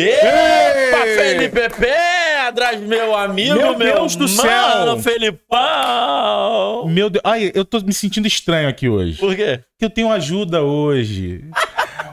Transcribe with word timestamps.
Epa, 0.00 0.98
Felipe 1.16 1.60
Pedras, 1.70 2.80
meu 2.80 3.16
amigo, 3.16 3.54
Meu 3.54 3.76
meu, 3.78 3.94
Deus 3.94 4.16
do 4.16 4.28
mano, 4.28 4.42
céu. 4.42 4.98
Felipão. 4.98 6.86
Meu 6.88 7.08
Deus. 7.10 7.22
Ai, 7.24 7.50
eu 7.54 7.64
tô 7.64 7.80
me 7.80 7.92
sentindo 7.92 8.26
estranho 8.26 8.68
aqui 8.68 8.88
hoje. 8.88 9.18
Por 9.18 9.34
quê? 9.34 9.60
Porque 9.72 9.84
eu 9.84 9.90
tenho 9.90 10.10
ajuda 10.10 10.62
hoje. 10.62 11.44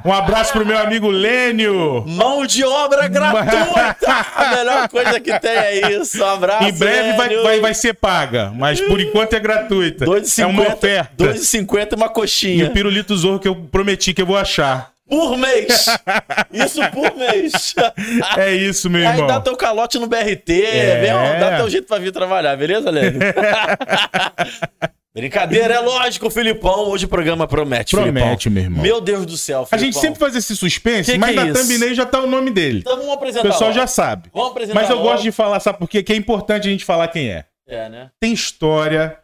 Um 0.06 0.12
abraço 0.12 0.52
pro 0.52 0.66
meu 0.66 0.78
amigo 0.78 1.10
Lênio. 1.10 2.04
Mão 2.06 2.46
de 2.46 2.62
obra 2.64 3.08
gratuita! 3.08 4.04
A 4.36 4.56
melhor 4.58 4.90
coisa 4.90 5.18
que 5.20 5.40
tem 5.40 5.52
é 5.52 5.92
isso. 5.94 6.22
Um 6.22 6.26
abraço, 6.28 6.68
Em 6.68 6.74
breve 6.74 7.14
vai, 7.14 7.36
vai, 7.38 7.60
vai 7.62 7.74
ser 7.74 7.94
paga, 7.94 8.52
mas 8.54 8.82
por 8.82 9.00
enquanto 9.00 9.34
é 9.34 9.40
gratuita. 9.40 10.04
É 10.04 10.46
uma 10.46 10.66
2,50 10.66 10.74
oferta. 10.74 11.14
2,50 11.24 11.96
uma 11.96 12.08
E 12.08 12.10
coxinha. 12.10 12.66
o 12.68 12.72
pirulito 12.72 13.16
zorro 13.16 13.40
que 13.40 13.48
eu 13.48 13.56
prometi 13.56 14.14
que 14.14 14.22
eu 14.22 14.26
vou 14.26 14.36
achar. 14.38 14.92
Por 15.14 15.38
mês! 15.38 15.86
Isso 16.52 16.82
por 16.92 17.16
mês! 17.16 17.76
É 18.38 18.52
isso, 18.54 18.90
meu 18.90 19.02
Aí 19.08 19.14
irmão. 19.14 19.28
dá 19.28 19.40
teu 19.40 19.56
calote 19.56 20.00
no 20.00 20.08
BRT, 20.08 20.64
É. 20.66 21.02
vem, 21.02 21.40
dá 21.40 21.58
teu 21.58 21.70
jeito 21.70 21.88
pra 21.88 22.00
vir 22.00 22.12
trabalhar, 22.12 22.56
beleza, 22.58 22.90
Lênio? 22.90 23.20
Brincadeira, 25.14 25.76
é 25.76 25.80
lógico, 25.80 26.28
Filipão. 26.32 26.90
Hoje 26.90 27.06
o 27.06 27.08
programa 27.08 27.48
promete, 27.48 27.96
Promete, 27.96 28.44
Filipão. 28.50 28.52
meu 28.54 28.64
irmão. 28.64 28.82
Meu 28.82 29.00
Deus 29.00 29.26
do 29.28 29.38
céu, 29.38 29.62
A 29.62 29.66
Filipão. 29.68 29.86
gente 29.86 30.00
sempre 30.02 30.20
faz 30.20 30.36
esse 30.36 30.56
suspense, 30.56 31.06
Que 31.06 31.12
que 31.14 31.18
mas 31.20 31.38
é 31.38 31.44
na 31.46 31.54
thumbnail 31.54 31.94
já 31.94 32.06
tá 32.08 32.20
o 32.20 32.26
nome 32.28 32.50
dele. 32.50 32.80
Então 32.80 32.96
vamos 32.98 33.12
O 33.12 33.14
apresentar. 33.14 33.48
pessoal 33.48 33.70
logo. 33.70 33.80
já 33.80 33.86
sabe. 33.86 34.30
Vamos 34.34 34.50
apresentar. 34.52 34.82
Mas 34.82 34.90
eu 34.90 34.96
logo. 34.96 35.10
gosto 35.10 35.22
de 35.24 35.32
falar, 35.32 35.60
sabe 35.60 35.78
por 35.78 35.88
quê? 35.88 36.02
Que 36.02 36.14
é 36.14 36.16
importante 36.16 36.68
a 36.68 36.72
gente 36.72 36.84
falar 36.84 37.08
quem 37.10 37.30
é. 37.30 37.46
É, 37.68 37.90
né? 37.90 38.10
Tem 38.20 38.34
história, 38.34 39.16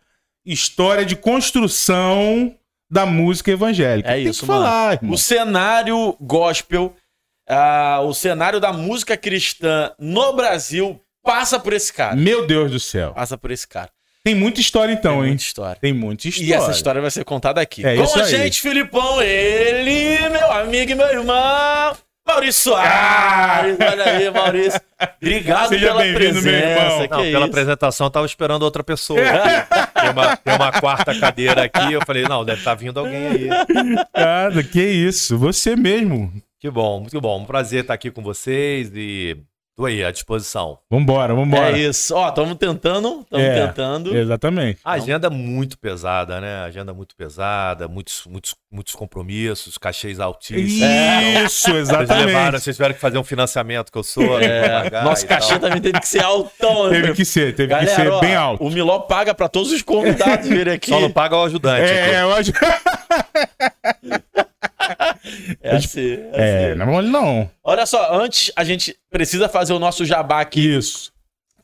história 0.46 1.04
de 1.04 1.16
construção 1.16 2.54
da 2.90 3.06
música 3.06 3.52
evangélica. 3.52 4.10
É 4.10 4.16
Tem 4.16 4.26
isso, 4.28 4.42
que 4.42 4.46
falar, 4.48 4.86
mano. 4.88 4.94
irmão. 4.94 5.14
O 5.14 5.18
cenário 5.18 6.18
gospel, 6.20 6.94
ah, 7.48 8.02
o 8.04 8.14
cenário 8.14 8.60
da 8.60 8.74
música 8.74 9.16
cristã 9.16 9.92
no 10.00 10.34
Brasil 10.34 11.00
passa 11.24 11.60
por 11.60 11.74
esse 11.74 11.92
cara. 11.94 12.16
Meu 12.16 12.48
Deus 12.48 12.72
do 12.72 12.80
céu. 12.80 13.14
Passa 13.14 13.38
por 13.38 13.52
esse 13.52 13.68
cara. 13.68 13.90
Tem 14.24 14.36
muita 14.36 14.60
história 14.60 14.92
então, 14.92 15.14
Tem 15.14 15.22
hein? 15.22 15.28
muita 15.30 15.44
história. 15.44 15.78
Tem 15.80 15.94
muita 15.94 16.28
história. 16.28 16.50
E 16.50 16.54
essa 16.54 16.72
história 16.72 17.02
vai 17.02 17.10
ser 17.10 17.24
contada 17.24 17.62
aqui. 17.62 17.86
É 17.86 17.96
Com 17.96 18.04
isso 18.04 18.20
a 18.20 18.24
aí. 18.24 18.30
gente, 18.30 18.60
Filipão, 18.62 19.22
ele, 19.22 20.30
meu 20.30 20.52
amigo 20.52 20.92
e 20.92 20.96
meu 20.96 21.08
irmão, 21.08 21.96
Maurício 22.30 22.64
Soares. 22.72 23.78
Olha 23.80 24.04
aí, 24.06 24.32
Maurício. 24.32 24.82
Obrigado 25.22 25.70
Seja 25.70 25.88
pela 25.88 26.02
bem-vindo, 26.02 26.42
meu 26.42 26.54
irmão. 26.54 26.76
presença. 26.76 27.00
Não, 27.00 27.08
que 27.08 27.32
pela 27.32 27.46
isso? 27.46 27.50
apresentação 27.50 28.08
eu 28.08 28.12
tava 28.12 28.26
esperando 28.26 28.62
outra 28.64 28.84
pessoa. 28.84 29.20
tem, 29.20 30.10
uma, 30.12 30.38
tem 30.38 30.56
uma 30.56 30.72
quarta 30.74 31.18
cadeira 31.20 31.64
aqui, 31.64 31.94
eu 31.94 32.02
falei, 32.06 32.24
não, 32.24 32.46
deve 32.46 32.60
estar 32.60 32.76
vindo 32.76 33.00
alguém 33.00 33.28
aí. 33.28 33.50
Nada, 34.16 34.64
que 34.64 34.82
isso. 34.82 35.38
Você 35.38 35.76
mesmo. 35.76 36.32
Que 36.60 36.70
bom, 36.70 37.00
muito 37.00 37.20
bom. 37.20 37.40
Um 37.40 37.46
prazer 37.46 37.82
estar 37.82 37.94
aqui 37.94 38.12
com 38.12 38.22
vocês 38.22 38.92
e 38.94 39.38
tô 39.80 39.86
aí 39.86 40.04
à 40.04 40.12
disposição. 40.12 40.78
Vambora, 40.92 41.34
vambora. 41.34 41.72
É 41.78 41.84
isso. 41.84 42.14
Ó, 42.14 42.28
estamos 42.28 42.56
tentando, 42.58 43.22
estamos 43.22 43.46
É, 43.48 43.66
tentando. 43.68 44.18
Exatamente. 44.18 44.80
A 44.84 44.92
agenda 44.92 45.28
é 45.28 45.30
muito 45.30 45.80
pesada, 45.80 46.42
né? 46.42 46.64
Agenda 46.66 46.94
muito 46.94 47.16
pesada, 47.16 47.88
muitos, 47.88 48.24
muitos, 48.28 48.54
muitos 48.70 48.94
compromissos, 48.94 49.78
cachês 49.78 50.20
altíssimos. 50.20 50.74
Isso, 51.46 51.62
Vocês 51.72 51.88
levaram, 51.88 52.04
exatamente. 52.04 52.60
vocês 52.62 52.76
tiveram 52.76 52.94
que 52.94 53.00
fazer 53.00 53.18
um 53.20 53.24
financiamento 53.24 53.90
que 53.90 53.98
eu 53.98 54.04
sou. 54.04 54.38
né, 54.38 54.68
pagar 54.68 55.04
Nosso 55.06 55.24
e 55.24 55.28
tal. 55.30 55.38
cachê 55.40 55.58
também 55.60 55.80
teve 55.82 55.98
que 56.02 56.08
ser 56.10 56.24
altão. 56.26 56.90
né? 56.90 57.00
Teve 57.02 57.14
que 57.14 57.24
ser, 57.24 57.56
teve 57.56 57.74
que 57.74 57.80
Galera, 57.80 57.96
ser 57.96 58.12
ó, 58.12 58.20
bem 58.20 58.36
alto. 58.36 58.62
O 58.62 58.70
Miló 58.70 59.00
paga 59.00 59.34
pra 59.34 59.48
todos 59.48 59.72
os 59.72 59.82
convidados 59.82 60.46
virem 60.50 60.74
aqui. 60.74 60.90
Só 60.90 61.00
não 61.00 61.10
paga 61.10 61.38
o 61.38 61.44
ajudante. 61.46 61.90
É, 61.90 62.06
aqui. 62.06 62.16
eu 62.16 62.34
acho. 62.34 62.52
É 65.62 65.76
assim, 65.76 66.14
é 66.14 66.30
É, 66.34 66.66
assim. 66.70 66.76
não 66.80 66.86
é 66.86 66.90
mole 66.92 67.10
não. 67.10 67.50
Olha 67.64 67.86
só, 67.86 68.14
antes 68.14 68.52
a 68.56 68.64
gente 68.64 68.96
precisa 69.10 69.48
fazer 69.50 69.74
o 69.74 69.80
nosso 69.80 70.06
jabá 70.06 70.42
aqui, 70.42 70.76
Isso. 70.78 71.12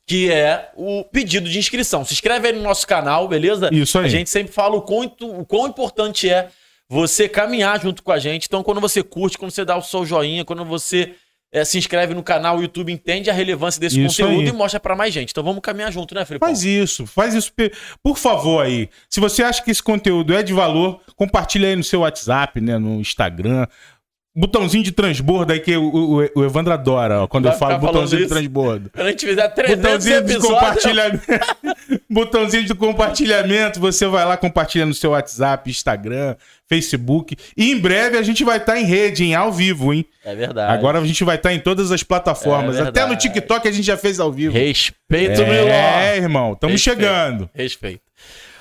que 0.06 0.32
é 0.32 0.70
o 0.76 1.04
pedido 1.04 1.50
de 1.50 1.58
inscrição. 1.58 2.04
Se 2.06 2.14
inscreve 2.14 2.48
aí 2.48 2.54
no 2.54 2.62
nosso 2.62 2.86
canal, 2.86 3.28
beleza? 3.28 3.70
Isso 3.72 3.98
aí. 4.00 4.06
A 4.06 4.10
gente 4.10 4.30
sempre 4.30 4.54
fala 4.54 4.76
o 4.76 4.82
quão, 4.82 5.12
o 5.22 5.46
quão 5.46 5.68
importante 5.68 6.30
é 6.30 6.50
você 6.88 7.28
caminhar 7.28 7.82
junto 7.82 8.04
com 8.04 8.12
a 8.12 8.20
gente. 8.20 8.46
Então, 8.46 8.62
quando 8.64 8.80
você 8.80 9.02
curte, 9.02 9.38
quando 9.38 9.52
você 9.52 9.66
dá 9.66 9.76
o 9.76 9.82
seu 9.82 10.06
joinha, 10.06 10.46
quando 10.46 10.64
você 10.64 11.16
eh, 11.56 11.64
se 11.64 11.78
inscreve 11.78 12.14
no 12.14 12.22
canal, 12.22 12.58
o 12.58 12.62
YouTube 12.62 12.92
entende 12.92 13.30
a 13.30 13.34
relevância 13.34 13.80
desse 13.80 13.98
Isso 13.98 14.22
conteúdo 14.22 14.42
aí. 14.42 14.50
e 14.50 14.52
mostra 14.52 14.78
pra 14.78 14.94
mais 14.94 15.14
gente. 15.14 15.32
Então, 15.32 15.42
vamos 15.42 15.62
caminhar 15.62 15.90
junto, 15.90 16.14
né, 16.14 16.26
Felipe? 16.26 16.46
Faz 16.46 16.66
isso, 16.66 17.08
faz 17.08 17.34
isso. 17.34 17.54
Por 18.04 18.18
favor 18.18 18.66
aí. 18.66 18.90
Se 19.10 19.22
você 19.22 19.42
acha 19.42 19.64
que 19.64 19.72
esse 19.72 19.82
conteúdo 19.82 20.34
é 20.34 20.44
de 20.44 20.52
valor, 20.52 21.00
compartilha 21.16 21.70
aí 21.70 21.76
no 21.78 21.84
seu 21.84 22.02
WhatsApp, 22.02 22.60
né, 22.60 22.78
no 22.78 23.00
Instagram. 23.00 23.66
Botãozinho 24.38 24.84
de 24.84 24.92
transbordo 24.92 25.54
aí 25.54 25.62
que 25.62 25.78
o, 25.78 25.86
o, 25.86 26.30
o 26.36 26.44
Evandro 26.44 26.74
adora, 26.74 27.22
ó, 27.22 27.28
quando 27.28 27.46
eu 27.46 27.54
falo 27.54 27.80
botãozinho 27.80 28.24
de 28.24 28.28
transbordo. 28.28 28.90
Quando 28.94 29.08
a 29.08 29.12
gente 29.12 29.26
fizer 29.26 29.48
300 29.48 29.82
Botãozinho 29.82 30.24
de 30.24 30.34
episódios... 30.34 30.60
compartilhamento. 30.60 31.24
Botãozinho 32.10 32.64
de 32.64 32.74
compartilhamento. 32.74 33.80
Você 33.80 34.06
vai 34.08 34.26
lá, 34.26 34.38
compartilha 34.38 34.86
no 34.86 34.94
seu 34.94 35.12
WhatsApp, 35.12 35.70
Instagram, 35.70 36.36
Facebook. 36.68 37.36
E 37.56 37.72
em 37.72 37.80
breve 37.80 38.18
a 38.18 38.24
gente 38.24 38.44
vai 38.44 38.58
estar 38.58 38.80
em 38.80 38.86
rede, 38.86 39.24
em 39.24 39.36
ao 39.36 39.52
vivo, 39.52 39.94
hein? 39.94 40.06
É 40.24 40.36
verdade. 40.36 40.74
Agora 40.74 41.00
a 41.00 41.06
gente 41.06 41.24
vai 41.24 41.36
estar 41.36 41.54
em 41.54 41.60
todas 41.60 41.92
as 41.92 42.04
plataformas. 42.04 42.78
É 42.78 42.82
Até 42.82 43.06
no. 43.06 43.16
TikTok 43.16 43.68
a 43.68 43.72
gente 43.72 43.86
já 43.86 43.98
fez 43.98 44.20
ao 44.20 44.32
vivo. 44.32 44.54
Respeito, 44.54 45.42
é, 45.42 45.50
Miló. 45.50 46.24
irmão, 46.24 46.54
estamos 46.54 46.82
chegando. 46.82 47.50
Respeito. 47.54 48.02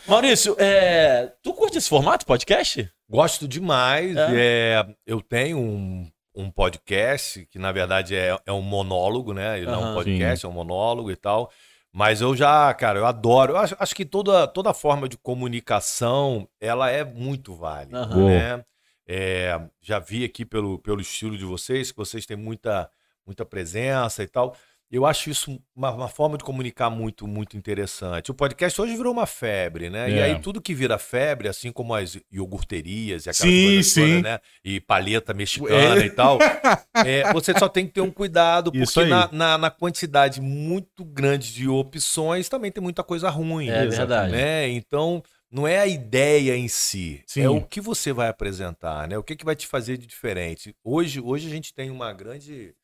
Maurício, 0.07 0.55
é, 0.59 1.31
tu 1.43 1.55
curte 1.55 1.79
esse 1.79 1.89
formato, 1.89 2.27
podcast? 2.27 2.89
Gosto 3.09 3.49
demais. 3.49 4.15
É? 4.17 4.29
é, 4.35 4.87
eu 5.07 5.21
tenho 5.21 5.59
um, 5.59 6.07
um 6.35 6.51
podcast 6.51 7.47
que, 7.51 7.59
na 7.59 7.73
verdade, 7.73 8.15
é, 8.15 8.37
é 8.45 8.53
um 8.53 8.61
monólogo, 8.61 9.33
né? 9.33 9.59
Ele 9.59 9.67
não 9.67 9.83
é 9.83 9.91
um 9.91 9.95
podcast, 9.95 10.45
é 10.45 10.49
um 10.49 10.53
monólogo 10.53 11.11
e 11.11 11.17
tal. 11.17 11.51
Mas 11.97 12.21
eu 12.21 12.35
já, 12.35 12.75
cara, 12.75 12.99
eu 12.99 13.07
adoro. 13.07 13.53
Eu 13.53 13.57
acho, 13.59 13.77
acho 13.79 13.95
que 13.95 14.05
toda, 14.05 14.49
toda 14.49 14.75
forma 14.75 15.09
de 15.09 15.17
comunicação, 15.17 16.49
ela 16.61 16.91
é 16.91 17.05
muito 17.05 17.55
válida, 17.55 18.01
Aham. 18.01 18.27
né? 18.27 18.65
É, 19.07 19.61
já 19.81 20.01
vi 20.01 20.25
aqui 20.25 20.45
pelo, 20.45 20.77
pelo 20.81 21.01
estilo 21.01 21.39
de 21.39 21.45
vocês, 21.45 21.93
que 21.93 21.97
vocês 21.97 22.27
têm 22.27 22.37
muita, 22.37 22.91
muita 23.25 23.47
presença 23.47 24.25
e 24.25 24.27
tal. 24.27 24.57
Eu 24.91 25.05
acho 25.05 25.29
isso 25.29 25.61
uma, 25.75 25.91
uma 25.91 26.09
forma 26.09 26.39
de 26.39 26.45
comunicar 26.45 26.89
muito, 26.89 27.27
muito 27.27 27.57
interessante. 27.57 28.31
O 28.31 28.35
podcast 28.35 28.81
hoje 28.81 28.97
virou 28.97 29.13
uma 29.13 29.27
febre, 29.27 29.91
né? 29.91 30.09
E 30.11 30.15
É. 30.15 30.23
aí 30.25 30.39
tudo 30.41 30.61
que 30.61 30.73
vira 30.73 30.99
febre, 30.99 31.49
assim 31.49 31.73
como 31.73 31.95
as 31.95 32.17
iogurterias 32.31 33.27
e 33.27 33.31
aquelas 33.31 33.53
Sim, 33.53 33.65
coisas 33.67 33.93
sim. 33.93 34.23
né? 34.23 34.39
E 34.65 34.81
palheta 34.81 35.35
mexicana 35.35 36.03
É. 36.03 36.07
e 36.07 36.11
tal. 36.11 36.39
é, 37.05 37.33
você 37.33 37.53
só 37.59 37.69
tem 37.69 37.87
que 37.87 37.93
ter 37.93 38.03
um 38.03 38.11
cuidado, 38.11 38.71
porque 38.71 39.05
na, 39.07 39.29
na, 39.33 39.59
na 39.59 39.71
quantidade 39.71 40.41
muito 40.41 41.05
grande 41.05 41.53
de 41.53 41.69
opções 41.69 42.49
também 42.49 42.71
tem 42.71 42.83
muita 42.83 43.03
coisa 43.03 43.29
ruim. 43.31 43.69
É 43.71 43.87
verdade. 43.87 44.33
Né? 44.33 44.69
Então, 44.69 45.23
não 45.51 45.67
é 45.67 45.79
a 45.81 45.87
ideia 45.87 46.57
em 46.57 46.69
si, 46.69 47.23
Sim. 47.27 47.43
é 47.43 47.49
o 47.49 47.61
que 47.61 47.81
você 47.81 48.13
vai 48.13 48.29
apresentar, 48.29 49.09
né? 49.09 49.17
O 49.19 49.23
que, 49.23 49.35
que 49.37 49.45
vai 49.45 49.57
te 49.57 49.67
fazer 49.67 49.97
de 49.97 50.07
diferente. 50.07 50.75
Hoje, 50.85 51.21
hoje 51.21 51.47
a 51.49 51.51
gente 51.51 51.73
tem 51.75 51.91
uma 51.91 52.13
grande, 52.13 52.75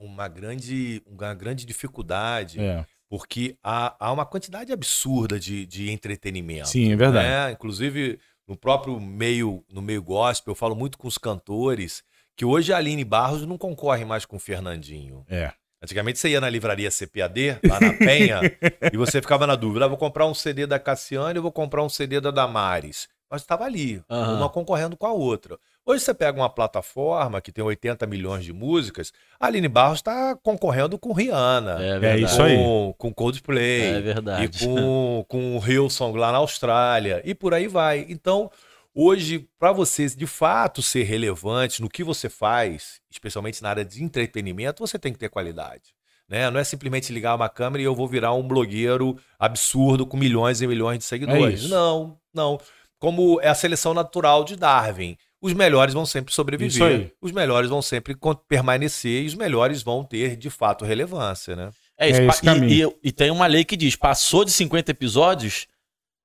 uma 0.00 0.26
grande, 0.28 1.02
uma 1.06 1.34
grande 1.34 1.64
dificuldade, 1.66 2.58
É. 2.60 2.84
porque 3.08 3.56
há, 3.62 3.94
há 3.98 4.12
uma 4.12 4.24
quantidade 4.26 4.72
absurda 4.72 5.38
de, 5.38 5.66
de 5.66 5.90
entretenimento. 5.90 6.68
Sim, 6.68 6.92
é 6.92 6.96
verdade. 6.96 7.28
né? 7.28 7.52
Inclusive, 7.52 8.18
no 8.48 8.56
próprio 8.56 8.98
meio, 9.00 9.64
no 9.70 9.82
meio 9.82 10.02
gospel, 10.02 10.52
eu 10.52 10.56
falo 10.56 10.74
muito 10.74 10.96
com 10.98 11.06
os 11.06 11.18
cantores 11.18 12.02
que 12.36 12.44
hoje 12.44 12.72
a 12.72 12.78
Aline 12.78 13.04
Barros 13.04 13.44
não 13.46 13.58
concorre 13.58 14.04
mais 14.04 14.24
com 14.24 14.36
o 14.36 14.40
Fernandinho. 14.40 15.24
É. 15.28 15.52
Antigamente 15.82 16.18
você 16.18 16.28
ia 16.30 16.40
na 16.40 16.48
livraria 16.50 16.90
CPAD, 16.90 17.58
lá 17.66 17.80
na 17.80 17.92
Penha, 17.94 18.40
e 18.92 18.96
você 18.96 19.20
ficava 19.22 19.46
na 19.46 19.56
dúvida: 19.56 19.84
ah, 19.86 19.88
vou 19.88 19.96
comprar 19.96 20.26
um 20.26 20.34
CD 20.34 20.66
da 20.66 20.78
Cassiane 20.78 21.38
ou 21.38 21.42
vou 21.42 21.52
comprar 21.52 21.82
um 21.82 21.88
CD 21.88 22.20
da 22.20 22.30
Damares. 22.30 23.08
Mas 23.30 23.42
estava 23.42 23.64
ali, 23.64 24.02
Aham. 24.10 24.36
uma 24.38 24.48
concorrendo 24.50 24.96
com 24.96 25.06
a 25.06 25.12
outra. 25.12 25.58
Hoje 25.90 26.04
você 26.04 26.14
pega 26.14 26.38
uma 26.38 26.48
plataforma 26.48 27.40
que 27.40 27.50
tem 27.50 27.64
80 27.64 28.06
milhões 28.06 28.44
de 28.44 28.52
músicas, 28.52 29.12
a 29.40 29.46
Aline 29.46 29.66
Barros 29.66 29.98
está 29.98 30.36
concorrendo 30.36 30.96
com 30.96 31.12
Rihanna, 31.12 31.82
É 31.82 31.98
verdade. 31.98 32.22
isso 32.22 32.40
aí. 32.40 32.56
com, 32.56 32.94
com 32.96 33.12
Coldplay, 33.12 33.96
É 33.96 34.00
verdade. 34.00 34.44
e 34.44 34.66
com, 34.66 35.24
com 35.26 35.56
o 35.56 35.58
Hillsong 35.68 36.16
lá 36.16 36.30
na 36.30 36.38
Austrália, 36.38 37.20
e 37.24 37.34
por 37.34 37.52
aí 37.52 37.66
vai. 37.66 38.06
Então, 38.08 38.48
hoje, 38.94 39.48
para 39.58 39.72
você 39.72 40.06
de 40.06 40.28
fato 40.28 40.80
ser 40.80 41.02
relevante 41.02 41.82
no 41.82 41.88
que 41.88 42.04
você 42.04 42.28
faz, 42.28 43.00
especialmente 43.10 43.60
na 43.60 43.70
área 43.70 43.84
de 43.84 44.04
entretenimento, 44.04 44.86
você 44.86 44.96
tem 44.96 45.12
que 45.12 45.18
ter 45.18 45.28
qualidade. 45.28 45.92
Né? 46.28 46.48
Não 46.50 46.60
é 46.60 46.62
simplesmente 46.62 47.12
ligar 47.12 47.34
uma 47.34 47.48
câmera 47.48 47.82
e 47.82 47.84
eu 47.84 47.96
vou 47.96 48.06
virar 48.06 48.32
um 48.32 48.46
blogueiro 48.46 49.18
absurdo 49.36 50.06
com 50.06 50.16
milhões 50.16 50.62
e 50.62 50.68
milhões 50.68 50.98
de 50.98 51.04
seguidores. 51.04 51.62
isso. 51.62 51.68
não, 51.68 52.16
não. 52.32 52.60
Como 53.00 53.40
é 53.40 53.48
a 53.48 53.54
seleção 53.56 53.92
natural 53.92 54.44
de 54.44 54.54
Darwin. 54.54 55.16
Os 55.42 55.52
melhores 55.54 55.94
vão 55.94 56.04
sempre 56.04 56.30
Isso 56.30 56.36
sobreviver, 56.36 56.86
aí. 56.86 57.12
os 57.20 57.32
melhores 57.32 57.70
vão 57.70 57.80
sempre 57.80 58.14
permanecer 58.48 59.22
e 59.22 59.26
os 59.26 59.34
melhores 59.34 59.82
vão 59.82 60.04
ter, 60.04 60.36
de 60.36 60.50
fato, 60.50 60.84
relevância, 60.84 61.56
né? 61.56 61.70
É 61.98 62.10
isso. 62.10 62.20
É 62.20 62.26
esse 62.26 62.46
e, 62.66 62.82
e- 62.84 62.96
e 63.04 63.12
tem 63.12 63.30
uma 63.30 63.46
lei 63.46 63.64
que 63.64 63.76
diz: 63.76 63.96
passou 63.96 64.44
de 64.44 64.50
50 64.50 64.90
episódios, 64.90 65.66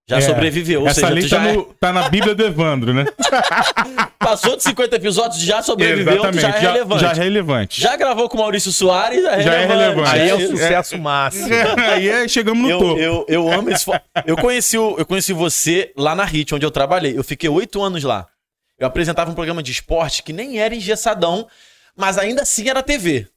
Já 0.07 0.17
É, 0.17 0.21
sobreviveu. 0.21 0.81
Ou 0.81 0.87
Essa 0.87 1.01
seja, 1.01 1.13
lei 1.13 1.23
tá, 1.23 1.29
já 1.29 1.43
é- 1.47 1.53
no- 1.53 1.63
tá 1.79 1.91
na 1.91 2.07
Bíblia 2.09 2.35
do 2.35 2.45
Evandro, 2.45 2.93
né? 2.93 3.05
passou 4.19 4.55
de 4.55 4.61
50 4.63 4.95
episódios, 4.97 5.41
já 5.41 5.61
sobreviveu, 5.63 6.31
tu 6.31 6.39
já 6.39 6.49
é 6.49 6.51
já, 6.61 6.71
relevante. 6.71 7.01
já 7.01 7.13
Já, 7.13 7.21
é 7.21 7.23
relevante. 7.23 7.81
gravou 7.97 8.29
com 8.29 8.37
o 8.37 8.41
Maurício 8.41 8.71
Soares, 8.71 9.23
é 9.25 9.41
Já 9.41 9.53
é 9.55 9.65
relevante. 9.65 9.79
relevante. 9.79 10.09
Aí 10.11 10.29
é 10.29 10.35
o 10.35 10.47
sucesso 10.47 10.97
máximo. 10.99 11.47
Aí 11.89 12.07
é, 12.07 12.27
chegamos 12.27 12.61
no 12.63 12.69
Eu, 12.69 12.79
topo. 12.79 12.99
eu, 12.99 13.25
eu 13.27 13.51
amo 13.51 13.69
esse. 13.71 13.85
Eu 14.27 14.37
conheci, 14.37 14.77
o- 14.77 14.95
eu 14.97 15.05
conheci 15.07 15.33
você 15.33 15.91
lá 15.97 16.13
na 16.13 16.23
HIT, 16.23 16.53
onde 16.53 16.65
eu 16.65 16.71
trabalhei. 16.71 17.17
Eu 17.17 17.23
fiquei 17.23 17.49
oito 17.49 17.81
anos 17.81 18.03
lá. 18.03 18.27
Eu 18.77 18.87
apresentava 18.87 19.31
um 19.31 19.35
programa 19.35 19.63
de 19.63 19.71
esporte 19.71 20.21
que 20.23 20.33
nem 20.33 20.59
era 20.59 20.75
engessadão, 20.75 21.47
mas 21.95 22.17
ainda 22.17 22.41
assim 22.41 22.69
era 22.69 22.83
TV. 22.83 23.27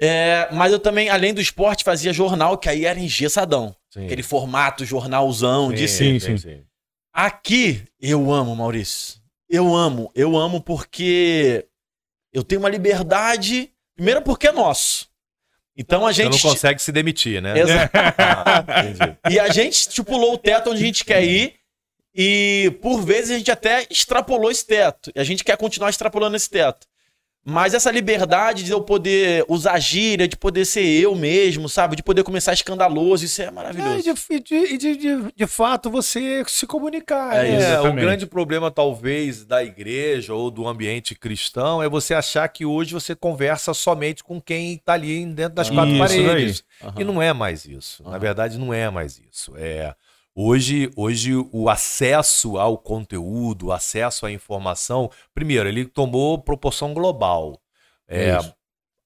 É, 0.00 0.48
mas 0.52 0.72
eu 0.72 0.78
também, 0.78 1.08
além 1.08 1.34
do 1.34 1.40
esporte, 1.40 1.82
fazia 1.82 2.12
jornal, 2.12 2.56
que 2.56 2.68
aí 2.68 2.84
era 2.84 2.98
engessadão. 3.00 3.74
Sim. 3.90 4.04
Aquele 4.06 4.22
formato 4.22 4.84
jornalzão 4.84 5.72
de 5.72 5.88
sim, 5.88 6.20
sim. 6.20 6.64
Aqui 7.12 7.82
eu 8.00 8.30
amo, 8.32 8.54
Maurício. 8.54 9.18
Eu 9.50 9.74
amo, 9.74 10.10
eu 10.14 10.36
amo 10.36 10.60
porque 10.60 11.66
eu 12.32 12.44
tenho 12.44 12.60
uma 12.60 12.68
liberdade. 12.68 13.72
Primeiro 13.96 14.22
porque 14.22 14.46
é 14.46 14.52
nosso. 14.52 15.08
Então 15.76 16.06
a 16.06 16.12
Você 16.12 16.22
gente. 16.24 16.32
não 16.44 16.50
consegue 16.50 16.80
se 16.80 16.92
demitir, 16.92 17.40
né? 17.42 17.58
Exa- 17.58 17.90
Ah. 18.18 18.64
E 19.30 19.40
a 19.40 19.48
gente 19.48 19.74
estipulou 19.74 20.34
o 20.34 20.38
teto 20.38 20.70
onde 20.70 20.82
a 20.82 20.86
gente 20.86 21.04
quer 21.04 21.24
ir. 21.24 21.54
E 22.14 22.76
por 22.82 23.00
vezes 23.02 23.30
a 23.30 23.38
gente 23.38 23.50
até 23.50 23.86
extrapolou 23.90 24.50
esse 24.50 24.66
teto. 24.66 25.10
E 25.14 25.20
a 25.20 25.24
gente 25.24 25.44
quer 25.44 25.56
continuar 25.56 25.90
extrapolando 25.90 26.36
esse 26.36 26.50
teto. 26.50 26.86
Mas 27.50 27.72
essa 27.72 27.90
liberdade 27.90 28.62
de 28.62 28.72
eu 28.72 28.82
poder 28.82 29.42
usar 29.48 29.78
gíria, 29.78 30.28
de 30.28 30.36
poder 30.36 30.66
ser 30.66 30.84
eu 30.84 31.14
mesmo, 31.14 31.66
sabe? 31.66 31.96
De 31.96 32.02
poder 32.02 32.22
começar 32.22 32.52
escandaloso, 32.52 33.24
isso 33.24 33.40
é 33.40 33.46
É, 33.46 33.50
maravilhoso. 33.50 34.10
e 34.30 34.40
de, 34.40 34.54
e 34.54 34.76
de, 34.76 34.96
de, 34.96 34.96
de- 34.96 35.32
de 35.34 35.46
fato, 35.46 35.88
você 35.88 36.42
se 36.46 36.66
comunicar. 36.66 37.36
É, 37.46 37.56
né? 37.58 37.80
O 37.80 37.94
grande 37.94 38.26
problema, 38.26 38.70
talvez, 38.70 39.46
da 39.46 39.64
igreja 39.64 40.34
ou 40.34 40.50
do 40.50 40.68
ambiente 40.68 41.14
cristão 41.14 41.82
é 41.82 41.88
você 41.88 42.12
achar 42.12 42.46
que 42.48 42.66
hoje 42.66 42.92
você 42.92 43.14
conversa 43.14 43.72
somente 43.72 44.22
com 44.22 44.38
quem 44.42 44.74
está 44.74 44.92
ali 44.92 45.24
dentro 45.24 45.54
das 45.54 45.70
quatro 45.70 45.90
isso 45.94 45.98
paredes. 46.00 46.64
Aham. 46.82 46.94
E 47.00 47.04
não 47.04 47.22
é 47.22 47.32
mais 47.32 47.64
isso. 47.64 48.02
Na 48.02 48.10
Aham. 48.10 48.18
verdade, 48.18 48.58
não 48.58 48.74
é 48.74 48.90
mais 48.90 49.18
isso. 49.18 49.54
É, 49.56 49.94
hoje, 50.38 50.90
hoje, 50.94 51.32
o 51.52 51.68
acesso 51.68 52.58
ao 52.58 52.78
conteúdo, 52.78 53.66
o 53.66 53.72
acesso 53.72 54.24
à 54.24 54.30
informação, 54.30 55.10
primeiro, 55.34 55.68
ele 55.68 55.84
tomou 55.84 56.38
proporção 56.38 56.94
global. 56.94 57.60
É, 58.06 58.38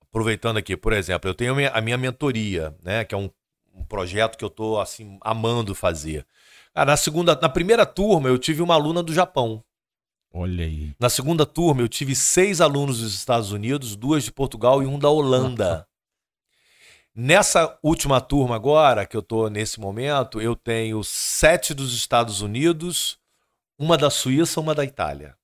aproveitando 0.00 0.58
aqui, 0.58 0.76
por 0.76 0.92
exemplo, 0.92 1.28
eu 1.30 1.34
tenho 1.34 1.52
a 1.52 1.56
minha, 1.56 1.70
a 1.70 1.80
minha 1.80 1.96
mentoria, 1.96 2.76
né? 2.84 3.04
Que 3.04 3.14
é 3.14 3.18
um, 3.18 3.30
um 3.74 3.82
projeto 3.84 4.36
que 4.36 4.44
eu 4.44 4.50
tô 4.50 4.78
assim 4.78 5.18
amando 5.22 5.74
fazer. 5.74 6.26
Na 6.74 6.96
segunda, 6.96 7.38
na 7.40 7.48
primeira 7.48 7.86
turma 7.86 8.28
eu 8.28 8.38
tive 8.38 8.62
uma 8.62 8.74
aluna 8.74 9.02
do 9.02 9.12
Japão. 9.12 9.64
Olha 10.32 10.64
aí. 10.64 10.94
Na 10.98 11.10
segunda 11.10 11.44
turma 11.44 11.82
eu 11.82 11.88
tive 11.88 12.14
seis 12.14 12.60
alunos 12.60 13.00
dos 13.00 13.14
Estados 13.14 13.52
Unidos, 13.52 13.96
duas 13.96 14.24
de 14.24 14.32
Portugal 14.32 14.82
e 14.82 14.86
um 14.86 14.98
da 14.98 15.08
Holanda. 15.08 15.86
Nessa 17.14 17.78
última 17.82 18.20
turma 18.22 18.56
agora, 18.56 19.04
que 19.04 19.16
eu 19.16 19.22
tô 19.22 19.48
nesse 19.48 19.78
momento, 19.78 20.40
eu 20.40 20.56
tenho 20.56 21.04
sete 21.04 21.74
dos 21.74 21.94
Estados 21.94 22.40
Unidos, 22.40 23.18
uma 23.78 23.98
da 23.98 24.08
Suíça, 24.08 24.60
uma 24.60 24.74
da 24.74 24.82
Itália. 24.82 25.36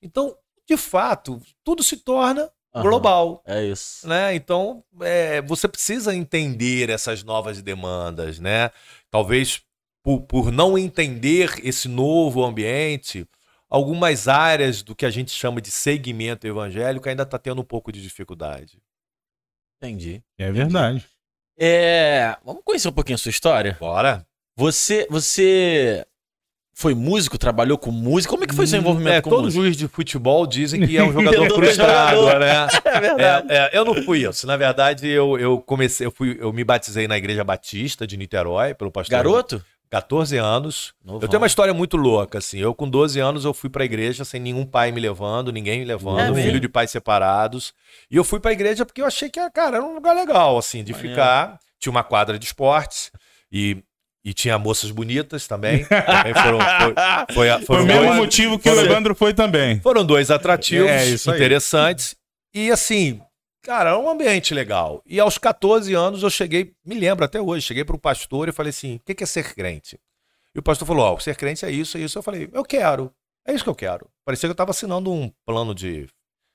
Então, 0.00 0.36
de 0.68 0.76
fato, 0.76 1.42
tudo 1.64 1.82
se 1.82 1.96
torna 1.96 2.48
Aham. 2.72 2.82
global 2.82 3.42
É 3.44 3.64
isso. 3.64 4.06
né? 4.06 4.34
Então, 4.36 4.84
é, 5.00 5.42
você 5.42 5.66
precisa 5.66 6.14
entender 6.14 6.90
essas 6.90 7.24
novas 7.24 7.60
demandas, 7.60 8.38
né? 8.38 8.70
Talvez 9.10 9.62
por, 10.00 10.20
por 10.22 10.52
não 10.52 10.78
entender 10.78 11.58
esse 11.64 11.88
novo 11.88 12.44
ambiente, 12.44 13.26
algumas 13.68 14.28
áreas 14.28 14.82
do 14.82 14.94
que 14.94 15.04
a 15.04 15.10
gente 15.10 15.32
chama 15.32 15.60
de 15.60 15.72
segmento 15.72 16.46
evangélico 16.46 17.08
ainda 17.08 17.24
está 17.24 17.38
tendo 17.38 17.62
um 17.62 17.64
pouco 17.64 17.90
de 17.90 18.00
dificuldade. 18.00 18.80
Entendi. 19.80 20.22
É 20.38 20.50
verdade. 20.50 21.04
É, 21.58 22.36
vamos 22.44 22.62
conhecer 22.64 22.88
um 22.88 22.92
pouquinho 22.92 23.16
a 23.16 23.18
sua 23.18 23.30
história? 23.30 23.76
Bora? 23.80 24.24
Você, 24.56 25.06
você 25.10 26.04
foi 26.74 26.94
músico, 26.94 27.36
trabalhou 27.38 27.76
com 27.78 27.90
música? 27.90 28.30
Como 28.30 28.44
é 28.44 28.46
que 28.46 28.54
foi 28.54 28.66
seu 28.66 28.78
envolvimento 28.78 29.16
É, 29.16 29.20
com 29.20 29.30
todo 29.30 29.44
música? 29.44 29.62
juiz 29.62 29.76
de 29.76 29.88
futebol 29.88 30.46
dizem 30.46 30.86
que 30.86 30.96
é 30.96 31.02
um 31.02 31.10
jogador 31.12 31.52
frustrado, 31.54 32.26
né? 32.38 32.66
É 32.84 33.00
verdade. 33.00 33.46
É, 33.52 33.56
é, 33.56 33.70
eu 33.78 33.84
não 33.84 33.94
fui 34.02 34.24
isso. 34.28 34.46
Na 34.46 34.56
verdade, 34.56 35.08
eu, 35.08 35.38
eu 35.38 35.58
comecei, 35.60 36.06
eu 36.06 36.10
fui, 36.12 36.36
eu 36.40 36.52
me 36.52 36.62
batizei 36.64 37.06
na 37.08 37.16
Igreja 37.16 37.42
Batista 37.44 38.06
de 38.06 38.16
Niterói 38.16 38.74
pelo 38.74 38.90
pastor. 38.90 39.10
Garoto? 39.16 39.64
14 39.90 40.36
anos. 40.36 40.92
Novão. 41.04 41.22
Eu 41.22 41.28
tenho 41.28 41.40
uma 41.40 41.46
história 41.46 41.72
muito 41.72 41.96
louca, 41.96 42.38
assim. 42.38 42.58
Eu, 42.58 42.74
com 42.74 42.88
12 42.88 43.18
anos, 43.20 43.44
eu 43.44 43.54
fui 43.54 43.70
pra 43.70 43.84
igreja 43.84 44.24
sem 44.24 44.40
nenhum 44.40 44.64
pai 44.66 44.92
me 44.92 45.00
levando, 45.00 45.50
ninguém 45.52 45.78
me 45.78 45.84
É 45.84 45.88
levando, 45.88 46.34
mesmo? 46.34 46.42
filho 46.42 46.60
de 46.60 46.68
pais 46.68 46.90
separados. 46.90 47.72
E 48.10 48.16
eu 48.16 48.24
fui 48.24 48.38
pra 48.40 48.52
igreja 48.52 48.84
porque 48.84 49.00
eu 49.00 49.06
achei 49.06 49.28
que, 49.30 49.40
cara, 49.50 49.76
era 49.76 49.84
um 49.84 49.94
lugar 49.94 50.14
legal, 50.14 50.58
assim, 50.58 50.84
de 50.84 50.92
Maneiro. 50.92 51.14
ficar. 51.14 51.58
Tinha 51.80 51.90
uma 51.90 52.02
quadra 52.04 52.38
de 52.38 52.44
esportes 52.46 53.10
e, 53.52 53.78
e 54.24 54.34
tinha 54.34 54.58
moças 54.58 54.90
bonitas 54.90 55.46
também. 55.46 55.84
também 55.84 56.34
foram, 56.34 56.58
foi, 57.32 57.48
foi, 57.48 57.62
foram 57.66 57.82
o 57.84 57.86
mesmo 57.86 58.04
dois- 58.04 58.16
motivo 58.16 58.58
que 58.58 58.68
o 58.68 58.74
foram- 58.74 58.86
Evandro 58.90 59.14
foi 59.14 59.32
também. 59.32 59.80
foram 59.80 60.04
dois 60.04 60.30
atrativos 60.30 60.88
É, 60.90 61.06
isso 61.06 61.30
aí. 61.30 61.36
interessantes. 61.36 62.14
E 62.54 62.70
assim, 62.70 63.20
cara, 63.68 63.90
era 63.90 63.98
um 63.98 64.08
ambiente 64.08 64.54
legal. 64.54 65.02
E 65.04 65.20
aos 65.20 65.36
14 65.36 65.92
anos 65.94 66.22
eu 66.22 66.30
cheguei, 66.30 66.74
me 66.84 66.94
lembro 66.98 67.24
até 67.24 67.40
hoje, 67.40 67.66
cheguei 67.66 67.84
para 67.84 67.94
o 67.94 67.98
pastor 67.98 68.48
e 68.48 68.52
falei 68.52 68.70
assim: 68.70 68.96
o 68.96 69.00
que 69.14 69.22
é 69.22 69.26
ser 69.26 69.54
crente? 69.54 70.00
E 70.54 70.58
o 70.58 70.62
pastor 70.62 70.88
falou: 70.88 71.04
Ó, 71.14 71.18
ser 71.18 71.36
crente 71.36 71.64
é 71.66 71.70
isso, 71.70 71.98
é 71.98 72.00
isso. 72.00 72.18
Eu 72.18 72.22
falei: 72.22 72.48
eu 72.52 72.64
quero, 72.64 73.12
é 73.46 73.52
isso 73.52 73.62
que 73.64 73.70
eu 73.70 73.74
quero. 73.74 74.08
Parecia 74.24 74.48
que 74.48 74.50
eu 74.50 74.54
estava 74.54 74.70
assinando 74.70 75.12
um 75.12 75.30
plano 75.44 75.74
de 75.74 76.08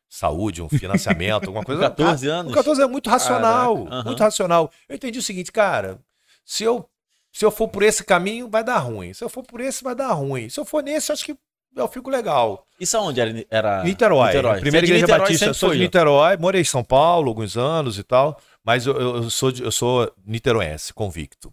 saúde, 0.09 0.61
um 0.61 0.69
financiamento, 0.69 1.45
alguma 1.47 1.63
coisa. 1.63 1.81
14 1.89 2.29
Ah, 2.29 2.33
anos? 2.35 2.51
Com 2.51 2.57
14 2.57 2.81
é 2.81 2.87
muito 2.87 3.09
racional, 3.09 3.75
Caraca, 3.77 3.95
aham. 3.95 4.03
muito 4.05 4.19
racional. 4.19 4.71
Eu 4.89 4.95
entendi 4.95 5.19
o 5.19 5.23
seguinte, 5.23 5.51
cara, 5.51 5.99
se 6.43 6.63
eu, 6.63 6.89
se 7.31 7.45
eu 7.45 7.51
for 7.51 7.67
por 7.67 7.83
esse 7.83 8.03
caminho, 8.03 8.49
vai 8.49 8.63
dar 8.63 8.79
ruim. 8.79 9.13
Se 9.13 9.23
eu 9.23 9.29
for 9.29 9.43
por 9.43 9.61
esse, 9.61 9.83
vai 9.83 9.95
dar 9.95 10.11
ruim. 10.13 10.49
Se 10.49 10.59
eu 10.59 10.65
for 10.65 10.83
nesse, 10.83 11.11
acho 11.11 11.25
que 11.25 11.35
eu 11.75 11.87
fico 11.87 12.09
legal. 12.09 12.65
Isso 12.79 12.97
aonde 12.97 13.19
era? 13.21 13.45
era... 13.49 13.83
Niterói. 13.83 14.31
Primeira 14.31 14.59
Primeira 14.59 14.85
igreja 14.87 15.07
batista. 15.07 15.45
Eu 15.45 15.53
sou 15.53 15.71
de 15.73 15.79
Niterói. 15.79 16.31
Niterói, 16.31 16.37
morei 16.41 16.61
em 16.61 16.65
São 16.65 16.83
Paulo 16.83 17.29
alguns 17.29 17.55
anos 17.57 17.97
e 17.97 18.03
tal, 18.03 18.37
mas 18.63 18.85
eu, 18.85 18.95
eu, 18.99 19.29
sou, 19.29 19.51
de- 19.51 19.63
eu 19.63 19.71
sou 19.71 20.11
niteroense, 20.25 20.93
convicto. 20.93 21.51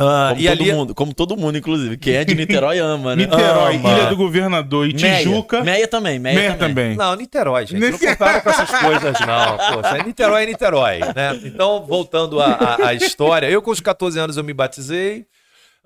Ah, 0.00 0.30
Como 0.30 0.40
e 0.40 0.48
todo 0.48 0.60
ali, 0.62 0.72
mundo, 0.72 0.94
como 0.94 1.14
todo 1.14 1.36
mundo, 1.36 1.56
inclusive. 1.56 1.96
Quem 1.96 2.14
é 2.16 2.24
de 2.24 2.34
Niterói 2.34 2.80
ama, 2.80 3.14
né? 3.14 3.24
Niterói, 3.26 3.76
Ama. 3.76 3.90
Ilha 3.92 4.06
do 4.06 4.16
Governador 4.16 4.88
e 4.90 4.92
Meia. 4.94 5.18
Tijuca. 5.18 5.62
Meia 5.62 5.86
também, 5.86 6.18
Meia, 6.18 6.36
Meia 6.36 6.50
também. 6.56 6.68
também. 6.74 6.96
Não, 6.96 7.14
Niterói, 7.14 7.64
gente. 7.64 7.80
Não 7.92 7.96
compara 7.96 8.40
com 8.40 8.50
essas 8.50 8.70
coisas, 8.70 9.14
não. 9.20 9.56
Poxa, 9.82 9.98
é 9.98 10.02
Niterói 10.02 10.42
é 10.42 10.46
Niterói, 10.46 10.98
né? 11.14 11.40
Então, 11.44 11.86
voltando 11.86 12.40
à, 12.40 12.46
à- 12.54 12.86
à 12.88 12.94
história, 12.94 13.48
eu 13.48 13.62
com 13.62 13.70
os 13.70 13.78
14 13.78 14.18
anos 14.18 14.36
eu 14.36 14.42
me 14.42 14.52
batizei. 14.52 15.26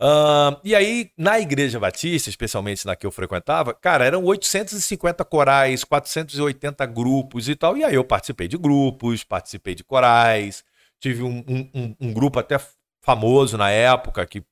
Ah, 0.00 0.60
e 0.62 0.74
aí, 0.74 1.10
na 1.16 1.40
Igreja 1.40 1.80
Batista, 1.80 2.30
especialmente 2.30 2.86
na 2.86 2.94
que 2.94 3.06
eu 3.06 3.10
frequentava, 3.10 3.74
cara, 3.74 4.04
eram 4.04 4.24
850 4.24 5.24
corais, 5.24 5.82
480 5.84 6.86
grupos 6.86 7.48
e 7.48 7.56
tal. 7.56 7.76
E 7.76 7.84
aí 7.84 7.94
eu 7.94 8.04
participei 8.04 8.46
de 8.48 8.56
grupos, 8.56 9.24
participei 9.24 9.74
de 9.74 9.82
corais, 9.84 10.62
tive 11.00 11.22
um, 11.22 11.44
um- 11.48 11.70
um- 11.74 11.96
um 12.00 12.12
grupo 12.12 12.38
até 12.38 12.60
famoso 13.02 13.56
na 13.56 13.70
época 13.70 14.24
que 14.26 14.42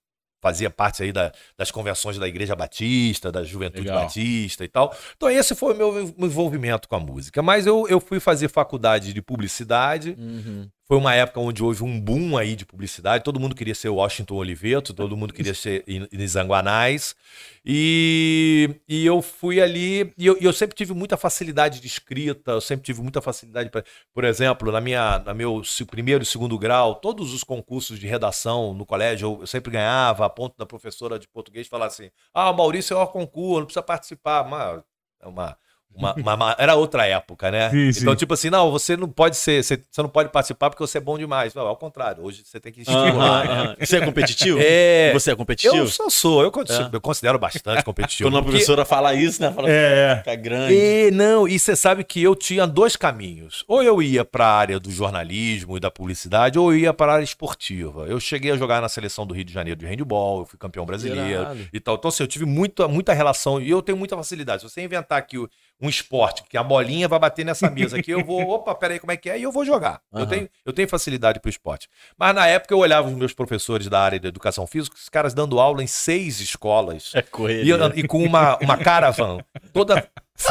fazia 0.42 0.70
parte 0.70 1.02
aí 1.02 1.10
da- 1.12 1.32
das 1.58 1.70
convenções 1.72 2.18
da 2.18 2.28
Igreja 2.28 2.54
Batista, 2.54 3.32
da 3.32 3.42
Juventude 3.42 3.82
Legal. 3.88 4.02
Batista 4.02 4.64
e 4.64 4.68
tal. 4.68 4.94
Então 5.16 5.28
esse 5.28 5.54
foi 5.56 5.74
o 5.74 5.76
meu 5.76 6.14
envolvimento 6.18 6.88
com 6.88 6.94
a 6.94 7.00
música. 7.00 7.42
Mas 7.42 7.66
eu, 7.66 7.86
eu 7.88 7.98
fui 7.98 8.20
fazer 8.20 8.48
faculdade 8.48 9.12
de 9.12 9.20
publicidade. 9.22 10.14
Uhum. 10.18 10.68
Foi 10.88 10.96
uma 10.96 11.12
época 11.14 11.40
onde 11.40 11.64
houve 11.64 11.82
um 11.82 12.00
boom 12.00 12.38
aí 12.38 12.54
de 12.54 12.64
publicidade. 12.64 13.24
Todo 13.24 13.40
mundo 13.40 13.56
queria 13.56 13.74
ser 13.74 13.88
Washington 13.88 14.36
Oliveto, 14.36 14.94
todo 14.94 15.16
mundo 15.16 15.34
queria 15.34 15.52
ser 15.52 15.84
Nizanguanais. 16.12 17.16
E, 17.64 18.70
e 18.88 19.04
eu 19.04 19.20
fui 19.20 19.60
ali. 19.60 20.14
E 20.16 20.26
eu, 20.26 20.38
e 20.40 20.44
eu 20.44 20.52
sempre 20.52 20.76
tive 20.76 20.94
muita 20.94 21.16
facilidade 21.16 21.80
de 21.80 21.88
escrita, 21.88 22.52
eu 22.52 22.60
sempre 22.60 22.84
tive 22.84 23.02
muita 23.02 23.20
facilidade. 23.20 23.68
Pra, 23.68 23.82
por 24.14 24.22
exemplo, 24.22 24.70
na 24.70 24.80
minha, 24.80 25.18
na 25.18 25.34
meu 25.34 25.60
primeiro 25.88 26.22
e 26.22 26.26
segundo 26.26 26.56
grau, 26.56 26.94
todos 26.94 27.34
os 27.34 27.42
concursos 27.42 27.98
de 27.98 28.06
redação 28.06 28.72
no 28.72 28.86
colégio 28.86 29.26
eu, 29.26 29.40
eu 29.40 29.46
sempre 29.48 29.72
ganhava, 29.72 30.24
a 30.24 30.30
ponto 30.30 30.56
da 30.56 30.64
professora 30.66 31.18
de 31.18 31.26
português 31.26 31.66
falar 31.66 31.86
assim: 31.86 32.10
Ah, 32.32 32.48
o 32.50 32.56
Maurício 32.56 32.94
é 32.96 33.02
o 33.02 33.08
concurso, 33.08 33.58
não 33.58 33.66
precisa 33.66 33.82
participar. 33.82 34.44
Mas 34.48 34.84
é 35.20 35.26
uma, 35.26 35.58
Uma, 35.96 36.14
uma- 36.14 36.34
uma- 36.34 36.56
era 36.58 36.74
outra 36.74 37.06
época, 37.06 37.50
né? 37.50 37.70
Sim, 37.70 37.92
sim. 37.92 38.00
então, 38.02 38.14
tipo 38.14 38.34
assim, 38.34 38.50
não, 38.50 38.70
você 38.70 38.96
não 38.96 39.08
pode 39.08 39.36
ser, 39.36 39.62
você, 39.64 39.82
você 39.90 40.02
não 40.02 40.08
pode 40.08 40.28
participar 40.30 40.70
porque 40.70 40.82
você 40.86 40.98
é 40.98 41.00
bom 41.00 41.16
demais. 41.18 41.54
Não, 41.54 41.66
ao 41.66 41.76
contrário, 41.76 42.22
hoje 42.24 42.42
você 42.44 42.60
tem 42.60 42.72
que 42.72 42.80
estimular. 42.80 43.08
Aham, 43.10 43.44
né? 43.44 43.52
aham. 43.62 43.76
Você 43.80 43.96
é 43.96 44.04
competitivo? 44.04 44.58
É. 44.60 45.12
Você 45.12 45.30
é 45.30 45.34
competitivo? 45.36 45.76
Eu 45.76 45.86
só 45.88 46.08
sou, 46.10 46.42
eu, 46.42 46.52
É. 46.68 46.88
eu 46.92 47.00
considero 47.00 47.38
bastante 47.38 47.82
competitivo. 47.82 48.26
Quando 48.28 48.34
uma 48.34 48.42
porque- 48.42 48.52
professora 48.58 48.84
fala 48.84 49.14
isso, 49.14 49.40
né? 49.40 49.52
Fala, 49.52 49.68
É, 49.70 50.16
fica 50.18 50.34
grande. 50.36 50.74
E, 50.74 51.10
não, 51.10 51.48
e 51.48 51.58
você 51.58 51.74
sabe 51.74 52.04
que 52.04 52.22
eu 52.22 52.34
tinha 52.34 52.66
dois 52.66 52.96
caminhos. 52.96 53.64
Ou 53.66 53.82
eu 53.82 54.02
ia 54.02 54.24
para 54.24 54.46
a 54.46 54.52
área 54.56 54.78
do 54.80 54.90
jornalismo 54.90 55.76
e 55.76 55.80
da 55.80 55.90
publicidade, 55.90 56.58
ou 56.58 56.72
eu 56.72 56.78
ia 56.78 56.92
para 56.92 57.12
a 57.12 57.14
área 57.16 57.24
esportiva. 57.24 58.06
Eu 58.06 58.20
cheguei 58.20 58.50
a 58.50 58.56
jogar 58.56 58.80
na 58.80 58.88
seleção 58.88 59.26
do 59.26 59.34
Rio 59.34 59.44
de 59.44 59.52
Janeiro 59.52 59.78
de 59.80 59.86
handball, 59.86 60.40
eu 60.40 60.46
fui 60.46 60.58
campeão 60.58 60.84
brasileiro 60.84 61.26
Irado. 61.28 61.68
e 61.72 61.80
tal. 61.80 61.94
Então, 61.96 62.08
assim, 62.08 62.22
eu 62.22 62.26
tive 62.26 62.44
muita, 62.44 62.86
muita 62.88 63.12
relação 63.12 63.60
e 63.60 63.70
eu 63.70 63.80
tenho 63.82 63.96
muita 63.96 64.16
facilidade. 64.16 64.62
Se 64.62 64.68
você 64.70 64.82
inventar 64.82 65.18
aqui 65.18 65.38
o- 65.38 65.48
um 65.80 65.88
esporte 65.88 66.42
que 66.48 66.56
a 66.56 66.62
bolinha 66.62 67.06
vai 67.06 67.18
bater 67.18 67.44
nessa 67.44 67.68
mesa 67.70 67.98
aqui, 67.98 68.10
eu 68.10 68.24
vou, 68.24 68.40
opa, 68.50 68.74
peraí, 68.74 68.98
como 68.98 69.12
é 69.12 69.16
que 69.16 69.28
é? 69.28 69.38
E 69.38 69.42
eu 69.42 69.52
vou 69.52 69.64
jogar. 69.64 70.00
Eu, 70.12 70.20
Aham. 70.20 70.26
tenho, 70.28 70.48
eu 70.64 70.72
tenho 70.72 70.88
facilidade 70.88 71.38
para 71.38 71.48
o 71.48 71.50
esporte. 71.50 71.88
Mas 72.16 72.34
na 72.34 72.46
época 72.46 72.72
eu 72.74 72.78
olhava 72.78 73.08
os 73.08 73.14
meus 73.14 73.32
professores 73.34 73.86
da 73.88 74.00
área 74.00 74.18
da 74.18 74.28
educação 74.28 74.66
física, 74.66 74.96
os 74.96 75.08
caras 75.08 75.34
dando 75.34 75.60
aula 75.60 75.82
em 75.82 75.86
seis 75.86 76.40
escolas. 76.40 77.12
É 77.14 77.18
E, 77.18 77.22
correria. 77.22 77.74
eu- 77.74 77.92
e 77.94 78.06
com 78.08 78.24
uma, 78.24 78.56
uma 78.58 78.76
caravan 78.78 79.38
toda 79.72 80.08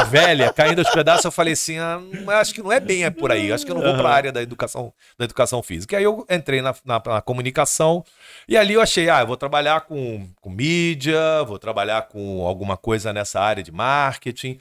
velha, 0.10 0.52
caindo 0.52 0.80
aos 0.80 0.90
pedaços, 0.90 1.26
eu 1.26 1.32
falei 1.32 1.54
assim: 1.54 1.78
ah, 1.78 2.00
acho 2.40 2.54
que 2.54 2.62
não 2.62 2.72
é 2.72 2.80
bem 2.80 3.10
por 3.12 3.32
aí, 3.32 3.52
acho 3.52 3.66
que 3.66 3.72
eu 3.72 3.76
não 3.76 3.84
vou 3.84 3.94
para 3.96 4.10
a 4.10 4.14
área 4.14 4.32
da 4.32 4.42
educação, 4.42 4.92
da 5.18 5.26
educação 5.26 5.62
física. 5.62 5.96
E 5.96 5.98
aí 5.98 6.04
eu 6.04 6.26
entrei 6.30 6.62
na, 6.62 6.74
na- 6.84 7.02
na 7.06 7.22
comunicação 7.22 8.04
e 8.48 8.58
ali 8.58 8.74
eu 8.74 8.82
achei: 8.82 9.10
ah, 9.10 9.22
eu 9.22 9.28
vou 9.28 9.38
trabalhar 9.38 9.82
com, 9.82 10.28
com 10.42 10.50
mídia, 10.50 11.44
vou 11.48 11.58
trabalhar 11.60 12.04
com 12.04 12.46
alguma 12.46 12.78
coisa 12.78 13.14
nessa 13.14 13.40
área 13.40 13.64
de 13.64 13.72
marketing. 13.72 14.58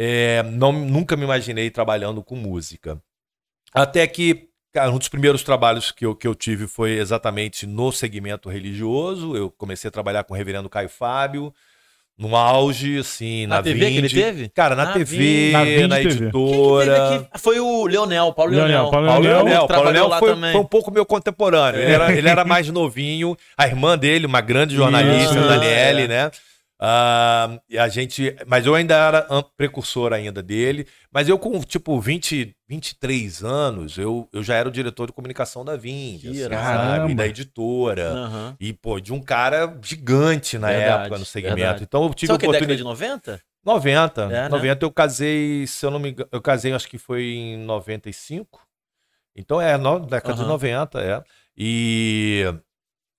É, 0.00 0.44
não, 0.44 0.72
nunca 0.72 1.16
me 1.16 1.24
imaginei 1.24 1.70
trabalhando 1.70 2.22
com 2.22 2.36
música. 2.36 3.02
Até 3.74 4.06
que, 4.06 4.48
cara, 4.72 4.92
um 4.92 4.98
dos 4.98 5.08
primeiros 5.08 5.42
trabalhos 5.42 5.90
que 5.90 6.06
eu, 6.06 6.14
que 6.14 6.26
eu 6.26 6.36
tive 6.36 6.68
foi 6.68 6.92
exatamente 6.92 7.66
no 7.66 7.90
segmento 7.90 8.48
religioso. 8.48 9.36
Eu 9.36 9.50
comecei 9.50 9.88
a 9.88 9.90
trabalhar 9.90 10.22
com 10.22 10.34
o 10.34 10.36
reverendo 10.36 10.68
Caio 10.68 10.88
Fábio, 10.88 11.52
no 12.16 12.36
auge, 12.36 12.98
assim, 12.98 13.46
na, 13.46 13.56
Na 13.56 13.62
TV 13.62 13.90
que 13.90 13.96
ele 13.96 14.08
teve? 14.08 14.48
Cara, 14.48 14.76
na 14.76 14.86
Na 14.86 14.92
TV. 14.92 15.50
Na 15.52 15.64
Vinde 15.64 15.86
na 15.88 15.96
TV. 15.96 16.08
editora. 16.10 16.84
Quem 16.84 16.94
que 16.94 17.10
teve 17.10 17.24
aqui? 17.26 17.40
Foi 17.40 17.60
o 17.60 17.86
Leonel, 17.86 18.32
Paulo 18.32 18.52
Leonel. 18.52 18.68
Leonel, 18.68 18.90
Paulo 18.90 19.06
Paulo 19.06 19.22
Leonel, 19.22 19.44
Leonel, 19.44 19.66
Paulo 19.68 19.90
Leonel 19.90 20.18
foi, 20.18 20.30
também. 20.30 20.52
foi 20.52 20.60
um 20.60 20.66
pouco 20.66 20.90
meu 20.92 21.06
contemporâneo. 21.06 21.80
Ele, 21.80 21.92
era, 21.92 22.12
ele 22.12 22.28
era 22.28 22.44
mais 22.46 22.68
novinho. 22.68 23.36
A 23.56 23.66
irmã 23.66 23.98
dele, 23.98 24.26
uma 24.26 24.40
grande 24.40 24.74
jornalista, 24.74 25.34
Isso, 25.34 25.48
Daniele, 25.48 26.02
é. 26.02 26.08
né? 26.08 26.30
E 27.68 27.76
a 27.78 27.88
gente, 27.88 28.36
mas 28.46 28.64
eu 28.66 28.74
ainda 28.74 28.94
era 28.94 29.26
precursor 29.56 30.12
ainda 30.12 30.42
dele. 30.42 30.86
Mas 31.10 31.28
eu 31.28 31.38
com 31.38 31.60
tipo 31.60 32.00
20, 32.00 32.54
23 32.68 33.42
anos, 33.42 33.98
eu, 33.98 34.28
eu 34.32 34.42
já 34.42 34.54
era 34.54 34.68
o 34.68 34.72
diretor 34.72 35.06
de 35.08 35.12
comunicação 35.12 35.64
da 35.64 35.76
Vind, 35.76 36.20
Que 36.20 36.28
assim, 36.28 36.48
sabe? 36.48 37.14
Da 37.14 37.26
editora. 37.26 38.10
Aham. 38.10 38.56
E, 38.60 38.72
pô, 38.72 39.00
de 39.00 39.12
um 39.12 39.20
cara 39.20 39.76
gigante 39.82 40.56
na 40.58 40.68
Verdade, 40.68 41.02
época 41.04 41.18
no 41.18 41.24
segmento. 41.24 41.56
verdade. 41.56 41.82
Então 41.84 42.04
eu 42.04 42.14
tive 42.14 42.32
o 42.32 42.38
que 42.38 42.44
é 42.46 42.48
década 42.52 42.72
oportunidade. 42.72 42.78
de 42.78 42.84
90? 42.84 43.40
90. 43.64 44.22
É, 44.22 44.26
né? 44.28 44.48
90 44.48 44.84
eu 44.86 44.92
casei, 44.92 45.66
se 45.66 45.84
eu 45.84 45.90
não 45.90 45.98
me 45.98 46.10
engano, 46.10 46.28
eu 46.30 46.40
casei 46.40 46.72
acho 46.72 46.88
que 46.88 46.96
foi 46.98 47.24
em 47.24 47.58
95. 47.58 48.62
Então 49.34 49.60
é, 49.60 49.76
no, 49.76 50.00
década 50.00 50.34
de 50.34 50.40
Aham. 50.40 50.48
90, 50.48 51.00
é. 51.00 51.22
E, 51.56 52.44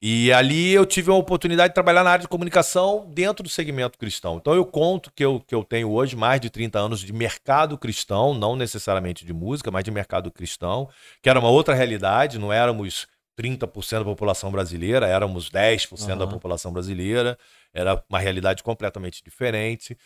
e 0.01 0.31
ali 0.31 0.71
eu 0.71 0.85
tive 0.85 1.11
a 1.11 1.13
oportunidade 1.13 1.71
de 1.71 1.73
trabalhar 1.73 2.03
na 2.05 2.11
área 2.11 2.21
de 2.21 2.27
comunicação 2.27 3.05
dentro 3.13 3.43
do 3.43 3.49
segmento 3.49 3.97
cristão. 3.97 4.37
Então 4.37 4.53
eu 4.53 4.65
conto 4.65 5.11
que 5.13 5.23
eu, 5.23 5.41
que 5.45 5.53
eu 5.53 5.61
tenho 5.63 5.91
hoje 5.91 6.15
mais 6.15 6.39
de 6.39 6.49
30 6.49 6.79
anos 6.79 7.01
de 7.01 7.11
mercado 7.11 7.77
cristão, 7.77 8.33
não 8.33 8.55
necessariamente 8.55 9.25
de 9.25 9.33
música, 9.33 9.69
mas 9.69 9.83
de 9.83 9.91
mercado 9.91 10.31
cristão, 10.31 10.87
que 11.21 11.29
era 11.29 11.37
uma 11.37 11.49
outra 11.49 11.73
realidade, 11.75 12.39
não 12.39 12.53
éramos 12.53 13.07
30% 13.37 13.99
da 13.99 14.05
população 14.05 14.49
brasileira, 14.51 15.05
éramos 15.05 15.49
10% 15.49 16.17
da 16.17 16.23
Aham. 16.23 16.33
população 16.33 16.71
brasileira, 16.71 17.37
era 17.73 18.01
uma 18.09 18.19
realidade 18.19 18.63
completamente 18.63 19.21
diferente. 19.21 19.97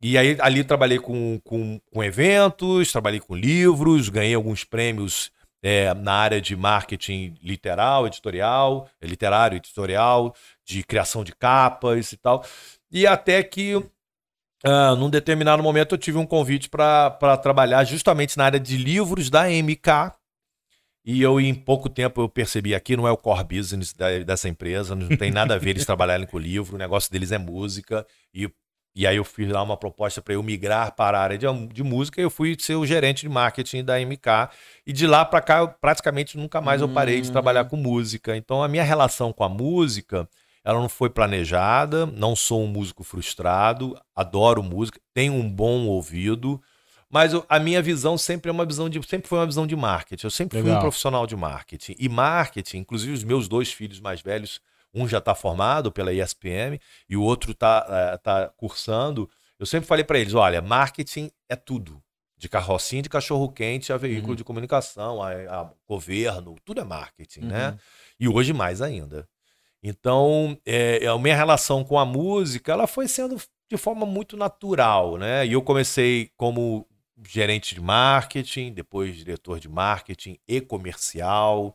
E 0.00 0.18
aí 0.18 0.36
ali 0.40 0.62
trabalhei 0.62 0.98
com, 0.98 1.40
com, 1.42 1.80
com 1.90 2.04
eventos, 2.04 2.92
trabalhei 2.92 3.18
com 3.18 3.34
livros, 3.34 4.10
ganhei 4.10 4.34
alguns 4.34 4.62
prêmios 4.62 5.30
é, 5.62 5.92
na 5.94 6.12
área 6.12 6.40
de 6.40 6.54
marketing 6.56 7.34
literal, 7.42 8.06
editorial, 8.06 8.88
é, 9.00 9.06
literário, 9.06 9.56
editorial, 9.56 10.34
de 10.64 10.82
criação 10.84 11.24
de 11.24 11.34
capas 11.34 12.12
e 12.12 12.16
tal. 12.16 12.44
E 12.90 13.06
até 13.06 13.42
que, 13.42 13.74
ah, 14.64 14.94
num 14.94 15.10
determinado 15.10 15.62
momento, 15.62 15.94
eu 15.94 15.98
tive 15.98 16.18
um 16.18 16.26
convite 16.26 16.68
para 16.68 17.36
trabalhar 17.42 17.84
justamente 17.84 18.36
na 18.38 18.44
área 18.44 18.60
de 18.60 18.76
livros 18.76 19.30
da 19.30 19.50
MK. 19.50 20.14
E 21.04 21.22
eu, 21.22 21.40
em 21.40 21.54
pouco 21.54 21.88
tempo, 21.88 22.20
eu 22.20 22.28
percebi 22.28 22.74
aqui 22.74 22.96
não 22.96 23.08
é 23.08 23.10
o 23.10 23.16
core 23.16 23.44
business 23.44 23.94
da- 23.94 24.18
dessa 24.18 24.48
empresa, 24.48 24.94
não 24.94 25.08
tem 25.16 25.30
nada 25.30 25.54
a 25.54 25.58
ver 25.58 25.70
eles 25.70 25.84
trabalharem 25.86 26.26
com 26.26 26.38
livro, 26.38 26.74
o 26.74 26.78
negócio 26.78 27.10
deles 27.10 27.32
é 27.32 27.38
música. 27.38 28.06
E, 28.34 28.50
e 29.00 29.06
aí 29.06 29.16
eu 29.16 29.24
fiz 29.24 29.48
lá 29.48 29.62
uma 29.62 29.76
proposta 29.76 30.20
para 30.20 30.34
eu 30.34 30.42
migrar 30.42 30.92
para 30.96 31.18
a 31.18 31.22
área 31.22 31.38
de, 31.38 31.46
de 31.68 31.84
música 31.84 32.20
e 32.20 32.24
eu 32.24 32.30
fui 32.30 32.56
ser 32.58 32.74
o 32.74 32.84
gerente 32.84 33.20
de 33.20 33.28
marketing 33.28 33.84
da 33.84 34.00
MK. 34.00 34.50
E 34.84 34.92
de 34.92 35.06
lá 35.06 35.24
para 35.24 35.40
cá, 35.40 35.58
eu 35.58 35.68
praticamente 35.68 36.36
nunca 36.36 36.60
mais 36.60 36.80
eu 36.80 36.88
parei 36.88 37.20
de 37.20 37.28
Hum. 37.28 37.32
trabalhar 37.32 37.64
com 37.66 37.76
música. 37.76 38.36
Então 38.36 38.60
a 38.60 38.66
minha 38.66 38.82
relação 38.82 39.32
com 39.32 39.44
a 39.44 39.48
música, 39.48 40.28
ela 40.64 40.80
não 40.80 40.88
foi 40.88 41.08
planejada, 41.08 42.06
não 42.06 42.34
sou 42.34 42.64
um 42.64 42.66
músico 42.66 43.04
frustrado, 43.04 43.96
adoro 44.16 44.64
música, 44.64 44.98
tenho 45.14 45.32
um 45.34 45.48
bom 45.48 45.86
ouvido. 45.86 46.60
Mas 47.08 47.32
eu- 47.32 47.46
a 47.48 47.58
minha 47.60 47.80
visão 47.80 48.18
sempre 48.18 48.50
é 48.50 48.52
uma 48.52 48.66
visão 48.66 48.88
de 48.88 49.00
sempre 49.06 49.28
foi 49.28 49.38
uma 49.38 49.46
visão 49.46 49.64
de 49.66 49.76
marketing. 49.76 50.26
Eu 50.26 50.30
sempre 50.30 50.58
fui 50.58 50.64
Legal. 50.64 50.78
um 50.78 50.82
profissional 50.82 51.24
de 51.24 51.36
marketing. 51.36 51.94
E 51.98 52.08
marketing, 52.08 52.78
inclusive 52.78 53.12
os 53.12 53.22
meus 53.22 53.46
dois 53.48 53.72
filhos 53.72 54.00
mais 54.00 54.20
velhos, 54.20 54.60
um 54.92 55.06
já 55.06 55.18
está 55.18 55.34
formado 55.34 55.92
pela 55.92 56.12
ESPM 56.12 56.80
e 57.08 57.16
o 57.16 57.22
outro 57.22 57.52
está 57.52 58.18
tá 58.18 58.48
cursando. 58.56 59.28
Eu 59.58 59.66
sempre 59.66 59.86
falei 59.86 60.04
para 60.04 60.18
eles, 60.18 60.34
olha, 60.34 60.62
marketing 60.62 61.30
é 61.48 61.56
tudo. 61.56 62.02
De 62.36 62.48
carrocinha 62.48 63.02
de 63.02 63.08
cachorro 63.08 63.50
quente 63.50 63.92
a 63.92 63.96
veículo 63.96 64.30
Uhum. 64.30 64.36
de 64.36 64.44
comunicação, 64.44 65.20
a, 65.20 65.32
a 65.32 65.70
governo, 65.88 66.54
tudo 66.64 66.80
é 66.80 66.84
marketing, 66.84 67.40
né? 67.40 67.70
Uhum. 67.70 67.78
E 68.20 68.28
hoje 68.28 68.52
mais 68.52 68.80
ainda. 68.80 69.28
Então, 69.82 70.56
é, 70.64 71.04
a 71.06 71.18
minha 71.18 71.34
relação 71.36 71.82
com 71.84 71.98
a 71.98 72.04
música, 72.04 72.72
ela 72.72 72.86
foi 72.86 73.08
sendo 73.08 73.40
de 73.68 73.76
forma 73.76 74.06
muito 74.06 74.36
natural, 74.36 75.16
né? 75.16 75.44
E 75.46 75.52
eu 75.52 75.62
comecei 75.62 76.30
como 76.36 76.86
gerente 77.26 77.74
de 77.74 77.80
marketing, 77.80 78.72
depois 78.72 79.16
diretor 79.16 79.58
de 79.58 79.68
marketing 79.68 80.38
e 80.46 80.60
comercial, 80.60 81.74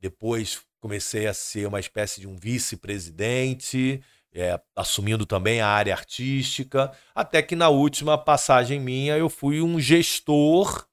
depois 0.00 0.62
comecei 0.80 1.26
a 1.26 1.34
ser 1.34 1.66
uma 1.66 1.78
espécie 1.80 2.20
de 2.20 2.26
um 2.28 2.36
vice-presidente, 2.36 4.00
é, 4.32 4.60
assumindo 4.76 5.26
também 5.26 5.60
a 5.60 5.68
área 5.68 5.92
artística, 5.94 6.92
até 7.14 7.42
que 7.42 7.54
na 7.56 7.68
última 7.68 8.16
passagem 8.16 8.80
minha 8.80 9.16
eu 9.16 9.28
fui 9.28 9.60
um 9.60 9.78
gestor 9.80 10.86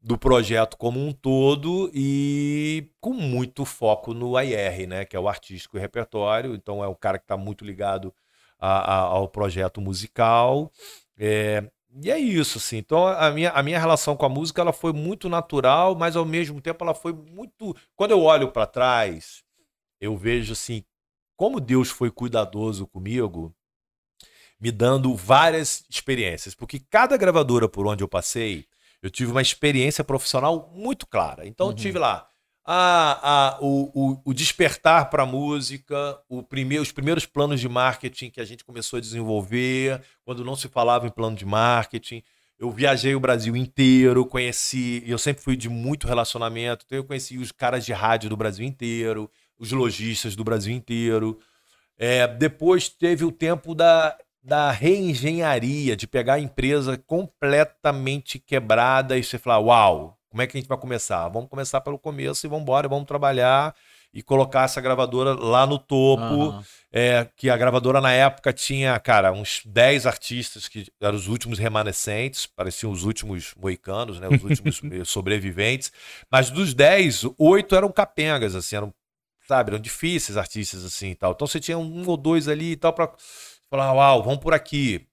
do 0.00 0.16
projeto 0.16 0.76
como 0.76 1.04
um 1.04 1.12
todo 1.12 1.90
e 1.92 2.88
com 3.00 3.12
muito 3.12 3.64
foco 3.64 4.14
no 4.14 4.40
IR, 4.40 4.86
né, 4.86 5.04
que 5.04 5.16
é 5.16 5.20
o 5.20 5.28
artístico 5.28 5.76
e 5.76 5.80
repertório. 5.80 6.54
Então 6.54 6.82
é 6.82 6.86
o 6.86 6.94
cara 6.94 7.18
que 7.18 7.24
está 7.24 7.36
muito 7.36 7.64
ligado 7.64 8.14
a- 8.58 8.94
a- 8.94 9.00
ao 9.00 9.28
projeto 9.28 9.80
musical. 9.80 10.72
É, 11.18 11.68
e 11.90 12.10
é 12.10 12.18
isso, 12.18 12.58
assim. 12.58 12.76
Então 12.78 13.06
a 13.06 13.30
minha, 13.30 13.50
a 13.50 13.62
minha 13.62 13.78
relação 13.78 14.16
com 14.16 14.26
a 14.26 14.28
música 14.28 14.60
ela 14.60 14.72
foi 14.72 14.92
muito 14.92 15.28
natural, 15.28 15.94
mas 15.94 16.16
ao 16.16 16.24
mesmo 16.24 16.60
tempo 16.60 16.84
ela 16.84 16.94
foi 16.94 17.12
muito. 17.12 17.74
Quando 17.96 18.12
eu 18.12 18.22
olho 18.22 18.50
para 18.52 18.66
trás, 18.66 19.42
eu 20.00 20.16
vejo 20.16 20.52
assim 20.52 20.84
como 21.36 21.60
Deus 21.60 21.90
foi 21.90 22.10
cuidadoso 22.10 22.86
comigo, 22.86 23.54
me 24.60 24.70
dando 24.70 25.14
várias 25.14 25.84
experiências, 25.88 26.54
porque 26.54 26.80
cada 26.90 27.16
gravadora 27.16 27.68
por 27.68 27.86
onde 27.86 28.02
eu 28.02 28.08
passei 28.08 28.66
eu 29.00 29.10
tive 29.10 29.30
uma 29.30 29.42
experiência 29.42 30.02
profissional 30.02 30.72
muito 30.74 31.06
clara. 31.06 31.46
Então, 31.46 31.66
eu 31.66 31.70
Uhum. 31.70 31.76
tive 31.76 31.98
lá 32.00 32.27
a, 32.70 33.54
a- 33.56 33.58
o, 33.62 33.90
o- 33.94 34.20
o 34.26 34.34
despertar 34.34 35.08
para 35.08 35.22
a 35.22 35.26
música, 35.26 36.18
o 36.28 36.42
primeiro, 36.42 36.82
os 36.82 36.92
primeiros 36.92 37.24
planos 37.24 37.60
de 37.60 37.68
marketing 37.68 38.28
que 38.28 38.42
a 38.42 38.44
gente 38.44 38.62
começou 38.62 38.98
a 38.98 39.00
desenvolver, 39.00 40.02
quando 40.22 40.44
não 40.44 40.54
se 40.54 40.68
falava 40.68 41.06
em 41.06 41.10
plano 41.10 41.34
de 41.34 41.46
marketing. 41.46 42.22
Eu 42.58 42.70
viajei 42.70 43.14
o 43.14 43.20
Brasil 43.20 43.56
inteiro, 43.56 44.26
conheci, 44.26 45.02
eu 45.06 45.16
sempre 45.16 45.42
fui 45.42 45.56
de 45.56 45.70
muito 45.70 46.06
relacionamento, 46.06 46.84
então 46.84 46.98
eu 46.98 47.04
conheci 47.04 47.38
os 47.38 47.50
caras 47.52 47.86
de 47.86 47.92
rádio 47.94 48.28
do 48.28 48.36
Brasil 48.36 48.66
inteiro, 48.66 49.30
os 49.58 49.72
lojistas 49.72 50.36
do 50.36 50.44
Brasil 50.44 50.74
inteiro. 50.74 51.38
É, 51.96 52.26
depois 52.28 52.88
teve 52.90 53.24
o 53.24 53.32
tempo 53.32 53.74
da, 53.74 54.14
da 54.42 54.70
reengenharia, 54.70 55.96
de 55.96 56.06
pegar 56.06 56.34
a 56.34 56.40
empresa 56.40 56.98
completamente 56.98 58.38
quebrada 58.38 59.16
e 59.16 59.22
você 59.24 59.38
falar, 59.38 59.60
uau, 59.60 60.17
como 60.38 60.42
é 60.44 60.46
que 60.46 60.56
a 60.56 60.60
gente 60.60 60.68
vai 60.68 60.78
começar? 60.78 61.28
Vamos 61.28 61.50
começar 61.50 61.80
pelo 61.80 61.98
começo 61.98 62.46
e 62.46 62.48
vamos 62.48 62.62
embora, 62.62 62.88
vamos 62.88 63.06
trabalhar. 63.06 63.74
e 64.14 64.22
colocar 64.22 64.62
essa 64.62 64.80
gravadora 64.80 65.34
lá 65.34 65.66
no 65.66 65.78
topo. 65.78 66.22
Aham. 66.22 66.64
É, 66.90 67.28
que 67.36 67.50
a 67.50 67.56
gravadora 67.56 68.00
na 68.00 68.12
época 68.12 68.52
tinha, 68.52 68.98
cara, 69.00 69.30
uns 69.32 69.60
10 69.66 70.06
artistas 70.06 70.66
que 70.66 70.86
eram 71.00 71.16
os 71.16 71.28
últimos 71.28 71.58
remanescentes, 71.58 72.46
pareciam 72.46 72.90
os 72.90 73.04
últimos 73.04 73.52
moicanos, 73.60 74.18
né? 74.18 74.28
Os 74.28 74.42
últimos 74.42 74.80
eh, 74.90 75.04
sobreviventes. 75.04 75.92
Mas 76.30 76.50
dos 76.50 76.72
10, 76.72 77.24
oito 77.36 77.74
eram 77.74 77.90
capengas, 77.92 78.54
assim, 78.54 78.76
eram, 78.76 78.94
sabe, 79.46 79.72
eram 79.72 79.80
difíceis 79.80 80.38
artistas 80.38 80.84
assim 80.84 81.10
e 81.10 81.14
tal. 81.16 81.32
Então 81.32 81.46
você 81.46 81.60
tinha 81.60 81.76
um 81.76 82.08
ou 82.08 82.16
dois 82.16 82.48
ali 82.48 82.72
e 82.72 82.76
tal 82.76 82.92
pra 82.92 83.12
falar, 83.68 83.92
uau, 83.92 84.22
vamos 84.22 84.38
por 84.38 84.54
aqui. 84.54 85.07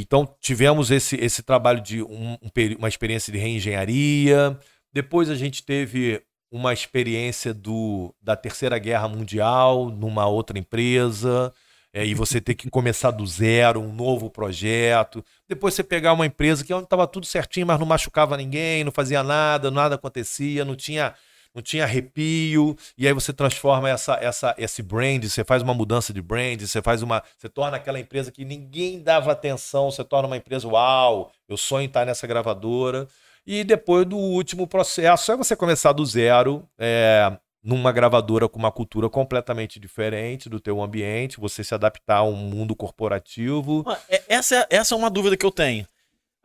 Então 0.00 0.28
tivemos 0.40 0.90
esse, 0.90 1.16
esse 1.16 1.42
trabalho 1.42 1.80
de 1.80 2.02
um- 2.02 2.34
um 2.42 2.50
uma 2.78 2.88
experiência 2.88 3.32
de 3.32 3.38
reengenharia. 3.38 4.58
Depois 4.92 5.28
a 5.30 5.34
gente 5.34 5.62
teve 5.64 6.22
uma 6.50 6.72
experiência 6.72 7.52
do, 7.52 8.14
da 8.22 8.36
Terceira 8.36 8.78
Guerra 8.78 9.08
Mundial 9.08 9.90
numa 9.90 10.26
outra 10.26 10.58
empresa. 10.58 11.52
é, 11.92 12.04
e 12.04 12.12
você 12.14 12.42
ter 12.42 12.54
que 12.54 12.68
começar 12.68 13.10
do 13.10 13.26
zero, 13.26 13.80
um 13.80 13.90
novo 13.90 14.28
projeto. 14.28 15.24
Depois 15.48 15.72
você 15.72 15.82
pegar 15.82 16.12
uma 16.12 16.26
empresa 16.26 16.62
que 16.62 16.70
estava 16.70 17.06
tudo 17.06 17.24
certinho, 17.24 17.66
mas 17.66 17.78
não 17.80 17.86
machucava 17.86 18.36
ninguém, 18.36 18.84
não 18.84 18.92
fazia 18.92 19.22
nada, 19.22 19.70
nada 19.70 19.94
acontecia, 19.94 20.62
não 20.62 20.76
tinha, 20.76 21.14
não 21.56 21.62
tinha 21.62 21.84
arrepio. 21.84 22.76
E 22.98 23.06
aí 23.08 23.14
você 23.14 23.32
transforma 23.32 23.88
essa, 23.88 24.14
essa, 24.20 24.54
esse 24.58 24.82
brand, 24.82 25.24
você 25.24 25.42
faz 25.42 25.62
uma 25.62 25.72
mudança 25.72 26.12
de 26.12 26.20
brand, 26.20 26.60
você 26.60 26.82
faz 26.82 27.02
uma. 27.02 27.22
Você 27.38 27.48
torna 27.48 27.78
aquela 27.78 27.98
empresa 27.98 28.30
que 28.30 28.44
ninguém 28.44 29.00
dava 29.02 29.32
atenção, 29.32 29.90
você 29.90 30.04
torna 30.04 30.28
uma 30.28 30.36
empresa, 30.36 30.68
uau, 30.68 31.32
eu 31.48 31.56
sonho 31.56 31.86
estar 31.86 32.04
nessa 32.04 32.26
gravadora. 32.26 33.08
E 33.46 33.64
depois 33.64 34.04
do 34.04 34.16
último 34.16 34.66
processo 34.66 35.32
é 35.32 35.36
você 35.36 35.56
começar 35.56 35.92
do 35.92 36.04
zero, 36.04 36.68
é, 36.78 37.32
numa 37.62 37.90
gravadora 37.90 38.48
com 38.48 38.58
uma 38.58 38.72
cultura 38.72 39.08
completamente 39.08 39.80
diferente 39.80 40.48
do 40.48 40.60
teu 40.60 40.82
ambiente, 40.82 41.40
você 41.40 41.64
se 41.64 41.72
adaptar 41.74 42.16
a 42.18 42.22
um 42.24 42.34
mundo 42.34 42.76
corporativo. 42.76 43.84
É- 44.08 44.22
Essa, 44.28 44.56
é- 44.56 44.66
essa 44.76 44.94
é 44.94 44.98
uma 44.98 45.08
dúvida 45.10 45.36
que 45.36 45.46
eu 45.46 45.50
tenho. 45.50 45.86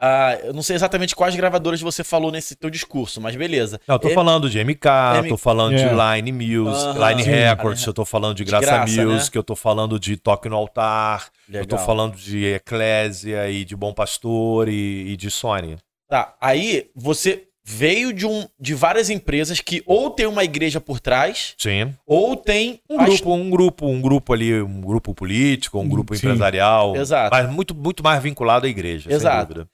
Ah, 0.04 0.36
eu 0.44 0.52
não 0.54 0.64
sei 0.64 0.76
exatamente 0.76 1.16
quais 1.16 1.36
gravadoras 1.36 1.80
você 1.80 2.04
falou 2.04 2.32
nesse 2.32 2.56
teu 2.56 2.72
discurso, 2.72 3.22
mas 3.22 3.36
beleza. 3.36 3.80
Não, 3.88 3.96
eu 3.96 4.00
tô 4.00 4.10
É- 4.10 4.14
falando 4.16 4.50
de 4.50 4.58
MK, 4.60 4.88
M- 5.20 5.30
tô 5.30 5.38
falando 5.38 5.76
de 5.78 5.84
É. 5.84 6.16
Line 6.18 6.32
Music, 6.32 6.88
Aham. 6.98 7.10
Line 7.10 7.24
Sim. 7.24 7.30
Records, 7.30 7.86
eu 7.86 7.94
tô 7.94 8.04
falando 8.04 8.36
de 8.36 8.44
De 8.44 8.50
Graça, 8.50 8.66
graça, 8.66 8.96
né? 8.98 9.06
Music, 9.06 9.36
eu 9.36 9.44
tô 9.44 9.56
falando 9.56 10.00
de 10.00 10.18
Toque 10.18 10.50
no 10.50 10.56
Altar, 10.56 11.28
eu 11.48 11.66
tô 11.68 11.76
Legal. 11.76 11.86
falando 11.86 12.16
de 12.16 12.46
Eclésia 12.46 13.48
e 13.50 13.64
de 13.64 13.76
Bom 13.76 13.94
Pastor 13.94 14.68
e, 14.68 15.12
e 15.12 15.16
de 15.18 15.30
Sony. 15.30 15.78
Tá, 16.10 16.34
aí 16.42 16.90
você 16.96 17.44
veio 17.64 18.12
de, 18.12 18.26
um, 18.26 18.48
de 18.60 18.74
várias 18.74 19.10
empresas 19.12 19.60
que 19.62 19.84
ou 19.86 20.10
tem 20.10 20.26
uma 20.26 20.44
igreja 20.44 20.82
por 20.82 21.00
trás, 21.00 21.54
Sim. 21.60 21.94
ou 22.08 22.36
tem 22.36 22.82
Um 22.90 23.00
a 23.00 23.06
grupo, 23.06 23.34
um 23.36 23.50
grupo, 23.52 23.86
um 23.86 24.02
grupo 24.02 24.34
ali, 24.34 24.62
um 24.64 24.82
grupo 24.82 25.14
político, 25.14 25.80
um 25.80 25.88
grupo 25.88 26.16
Sim. 26.16 26.26
empresarial. 26.26 26.96
Exato. 26.98 27.30
Mas 27.36 27.48
muito, 27.52 27.76
muito 27.76 28.04
mais 28.04 28.22
vinculado 28.22 28.66
à 28.66 28.70
igreja, 28.70 29.14
Exato. 29.14 29.38
sem 29.38 29.46
dúvida. 29.48 29.68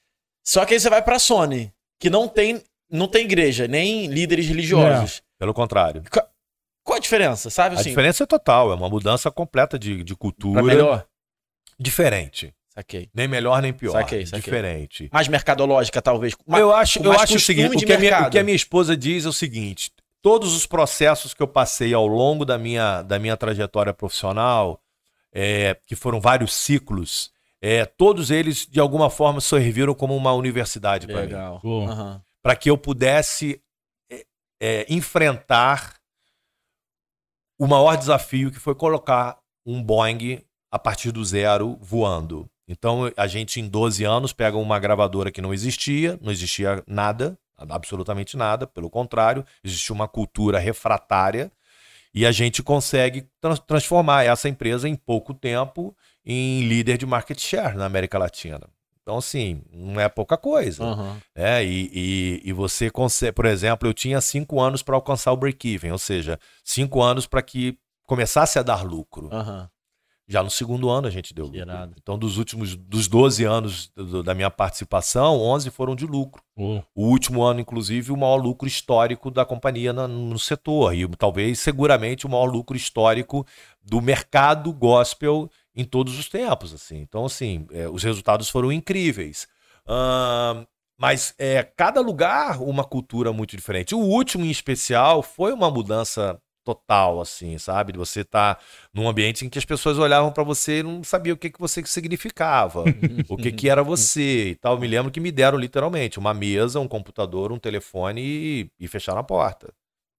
Só 0.47 0.65
que 0.65 0.73
aí 0.75 0.79
você 0.79 0.89
vai 0.89 1.01
pra 1.01 1.19
Sony, 1.19 1.73
que 1.99 2.09
não 2.09 2.25
tem, 2.25 2.63
não 2.89 3.05
tem 3.07 3.25
igreja, 3.25 3.67
nem 3.67 4.05
líderes 4.07 4.47
religiosos. 4.47 5.21
Pelo 5.37 5.53
contrário. 5.53 6.01
Qual 6.83 6.95
a 6.97 7.01
diferença, 7.01 7.49
sabe? 7.49 7.75
A 7.75 7.79
Assim, 7.81 7.89
diferença 7.89 8.23
é 8.23 8.25
total, 8.27 8.71
é 8.71 8.75
uma 8.75 8.87
mudança 8.89 9.29
completa 9.29 9.77
de, 9.77 10.05
de 10.05 10.15
cultura. 10.15 10.63
pra 10.63 10.73
melhor? 10.73 11.05
Diferente. 11.77 12.53
Saquei. 12.73 13.09
Nem 13.13 13.27
melhor, 13.27 13.61
nem 13.61 13.73
pior. 13.73 13.91
Saquei, 13.91 14.25
saquei. 14.25 14.39
Diferente. 14.41 15.09
Mais 15.11 15.27
mercadológica, 15.27 16.01
talvez. 16.01 16.33
Ma- 16.45 16.59
eu 16.59 16.73
acho, 16.73 17.03
eu 17.03 17.11
acho 17.11 17.35
o 17.35 17.39
seguinte: 17.39 17.75
o 17.83 17.85
que, 17.85 17.91
a 17.91 17.99
minha, 17.99 18.27
o 18.27 18.29
que 18.29 18.39
a 18.39 18.43
minha 18.43 18.55
esposa 18.55 18.95
diz 18.95 19.25
é 19.25 19.29
o 19.29 19.33
seguinte: 19.33 19.91
todos 20.21 20.53
os 20.55 20.65
processos 20.65 21.33
que 21.33 21.41
eu 21.43 21.47
passei 21.47 21.93
ao 21.93 22.07
longo 22.07 22.45
da 22.45 22.57
minha, 22.57 23.01
da 23.01 23.19
minha 23.19 23.35
trajetória 23.35 23.93
profissional, 23.93 24.79
é, 25.33 25.75
que 25.87 25.95
foram 25.95 26.21
vários 26.21 26.53
ciclos, 26.53 27.31
é, 27.61 27.85
todos 27.85 28.29
eles, 28.31 28.65
de 28.67 28.79
alguma 28.79 29.09
forma, 29.09 29.41
serviram 29.41 29.93
como 29.93 30.15
uma 30.15 30.33
universidade 30.33 31.07
para 31.07 31.15
mim. 31.21 31.21
Legal. 31.21 31.61
Aham. 31.63 32.21
Para 32.43 32.55
que 32.55 32.69
eu 32.69 32.77
pudesse 32.77 33.61
é, 34.11 34.25
é, 34.61 34.85
enfrentar 34.89 35.95
o 37.59 37.67
maior 37.67 37.95
desafio 37.97 38.51
que 38.51 38.59
foi 38.59 38.75
colocar 38.75 39.37
um 39.65 39.81
Boeing 39.83 40.41
a 40.71 40.77
partir 40.77 41.11
do 41.11 41.23
zero 41.25 41.77
voando. 41.81 42.49
Então 42.67 43.11
a 43.15 43.27
gente 43.27 43.59
em 43.59 43.67
12 43.67 44.03
anos 44.03 44.33
pega 44.33 44.57
uma 44.57 44.77
gravadora 44.79 45.31
que 45.31 45.41
não 45.41 45.53
existia, 45.53 46.19
não 46.21 46.31
existia 46.31 46.83
nada, 46.85 47.37
absolutamente 47.57 48.37
nada, 48.37 48.67
pelo 48.67 48.89
contrário, 48.89 49.45
existia 49.63 49.95
uma 49.95 50.07
cultura 50.07 50.59
refratária 50.59 51.51
e 52.13 52.25
a 52.25 52.31
gente 52.31 52.61
consegue 52.61 53.27
trans- 53.41 53.59
transformar 53.59 54.23
essa 54.23 54.47
empresa 54.49 54.87
em 54.87 54.95
pouco 54.95 55.33
tempo 55.33 55.95
em 56.29 56.67
líder 56.67 56.97
de 56.97 57.05
market 57.05 57.39
share 57.39 57.77
na 57.77 57.85
América 57.85 58.17
Latina. 58.19 58.59
Então, 59.01 59.17
assim, 59.19 59.61
não 59.71 60.01
é 60.01 60.09
pouca 60.09 60.35
coisa. 60.35 60.83
Aham. 60.83 61.17
É, 61.33 61.63
e, 61.63 61.89
e, 61.93 62.41
e 62.49 62.51
você 62.51 62.89
consegue, 62.91 63.31
por 63.31 63.45
exemplo, 63.45 63.87
eu 63.87 63.93
tinha 63.93 64.19
cinco 64.19 64.59
anos 64.59 64.83
para 64.83 64.95
alcançar 64.95 65.31
o 65.31 65.37
break-even, 65.37 65.93
ou 65.93 65.97
seja, 65.97 66.37
cinco 66.61 67.01
anos 67.01 67.25
para 67.25 67.41
que 67.41 67.77
começasse 68.05 68.59
a 68.59 68.63
dar 68.63 68.83
lucro. 68.83 69.29
Aham. 69.31 69.69
Já 70.29 70.43
no 70.43 70.49
segundo 70.49 70.89
ano 70.89 71.07
a 71.07 71.09
gente 71.09 71.33
deu 71.33 71.45
lucro. 71.45 71.61
irado. 71.61 71.93
Então, 72.01 72.19
dos 72.19 72.37
últimos, 72.37 72.75
dos 72.75 73.07
12 73.07 73.45
anos 73.45 73.89
do- 73.95 74.21
da 74.21 74.33
minha 74.33 74.51
participação, 74.51 75.39
11 75.39 75.71
foram 75.71 75.95
de 75.95 76.05
lucro. 76.05 76.43
Pô. 76.53 76.83
O 76.93 77.05
último 77.07 77.41
ano, 77.43 77.61
inclusive, 77.61 78.11
o 78.11 78.17
maior 78.17 78.35
lucro 78.35 78.67
histórico 78.67 79.31
da 79.31 79.45
companhia 79.45 79.93
na- 79.93 80.05
no 80.05 80.37
setor. 80.37 80.93
E 80.93 81.07
talvez, 81.15 81.59
seguramente, 81.61 82.25
o 82.25 82.29
maior 82.29 82.43
lucro 82.43 82.75
histórico 82.75 83.47
do 83.81 84.01
mercado 84.01 84.73
gospel 84.73 85.49
em 85.77 85.85
todos 85.85 86.17
os 86.17 86.27
tempos. 86.27 86.73
Assim. 86.73 86.97
Então, 86.97 87.25
assim, 87.25 87.67
é, 87.71 87.87
os 87.87 88.03
resultados 88.03 88.49
foram 88.49 88.71
incríveis. 88.71 89.47
Ahn, 89.87 90.65
mas 90.99 91.35
é, 91.37 91.63
cada 91.63 92.01
lugar, 92.01 92.59
uma 92.61 92.83
cultura 92.83 93.31
muito 93.31 93.55
diferente. 93.55 93.93
O 93.93 93.99
último, 93.99 94.43
em 94.43 94.49
especial, 94.49 95.21
foi 95.21 95.53
uma 95.53 95.69
mudança 95.69 96.41
total, 96.65 97.21
assim, 97.21 97.57
sabe? 97.57 97.93
De 97.93 97.99
Você 97.99 98.25
tá 98.25 98.57
num 98.93 99.07
ambiente 99.07 99.45
em 99.45 99.49
que 99.49 99.57
as 99.57 99.63
pessoas 99.63 99.97
olhavam 99.97 100.33
para 100.33 100.43
você 100.43 100.79
e 100.79 100.83
não 100.83 101.01
sabiam 101.03 101.35
o 101.35 101.37
que, 101.37 101.49
que 101.49 101.59
você 101.59 101.85
significava 101.85 102.83
o 103.29 103.37
que, 103.37 103.51
que 103.53 103.69
era 103.69 103.81
você 103.83 104.49
e 104.49 104.55
tal. 104.55 104.77
Me 104.77 104.87
lembro 104.87 105.11
que 105.11 105.19
me 105.19 105.31
deram 105.31 105.57
literalmente 105.57 106.19
uma 106.19 106.33
mesa, 106.33 106.79
um 106.79 106.87
computador, 106.87 107.53
um 107.53 107.59
telefone 107.59 108.21
e, 108.21 108.71
e 108.79 108.87
fecharam 108.87 109.19
a 109.19 109.23
porta. 109.23 109.73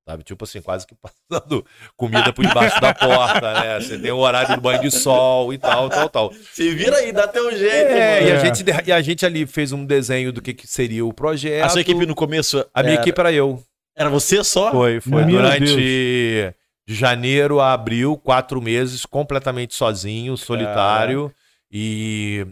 Sabe? 0.08 0.24
Tipo 0.24 0.44
assim, 0.44 0.62
quase 0.62 0.86
que 0.86 0.94
passando 1.28 1.66
comida 1.94 2.32
por 2.32 2.42
debaixo 2.42 2.80
da 2.80 2.94
porta, 2.94 3.52
né? 3.60 3.78
Você 3.78 3.98
tem 3.98 4.10
o 4.10 4.16
horário 4.16 4.54
do 4.54 4.60
banho 4.62 4.80
de 4.80 4.90
sol 4.90 5.52
e 5.52 5.58
tal, 5.58 5.90
tal, 5.90 6.08
tal. 6.08 6.32
Se 6.32 6.74
vira 6.74 6.96
aí, 6.96 7.12
dá 7.12 7.28
teu 7.28 7.50
jeito. 7.50 7.92
É, 7.92 8.26
e 8.26 8.32
a, 8.32 8.38
gente, 8.38 8.64
e 8.86 8.92
a 8.92 9.02
gente 9.02 9.26
ali 9.26 9.46
fez 9.46 9.70
um 9.70 9.84
desenho 9.84 10.32
do 10.32 10.40
que, 10.40 10.54
que 10.54 10.66
seria 10.66 11.04
o 11.04 11.12
projeto. 11.12 11.62
A 11.62 11.68
sua 11.68 11.82
equipe 11.82 12.06
no 12.06 12.14
começo. 12.14 12.64
A 12.72 12.82
minha 12.82 12.94
era, 12.94 13.02
equipe 13.02 13.20
era 13.20 13.30
eu. 13.30 13.62
Era 13.94 14.08
você 14.08 14.42
só? 14.42 14.70
Foi, 14.70 14.98
foi. 14.98 15.26
Meu 15.26 15.42
Durante 15.42 15.76
Deus. 15.76 15.76
de 15.76 16.54
janeiro 16.86 17.60
a 17.60 17.74
abril, 17.74 18.16
quatro 18.16 18.62
meses, 18.62 19.04
completamente 19.04 19.74
sozinho, 19.74 20.38
solitário. 20.38 21.30
E, 21.70 22.46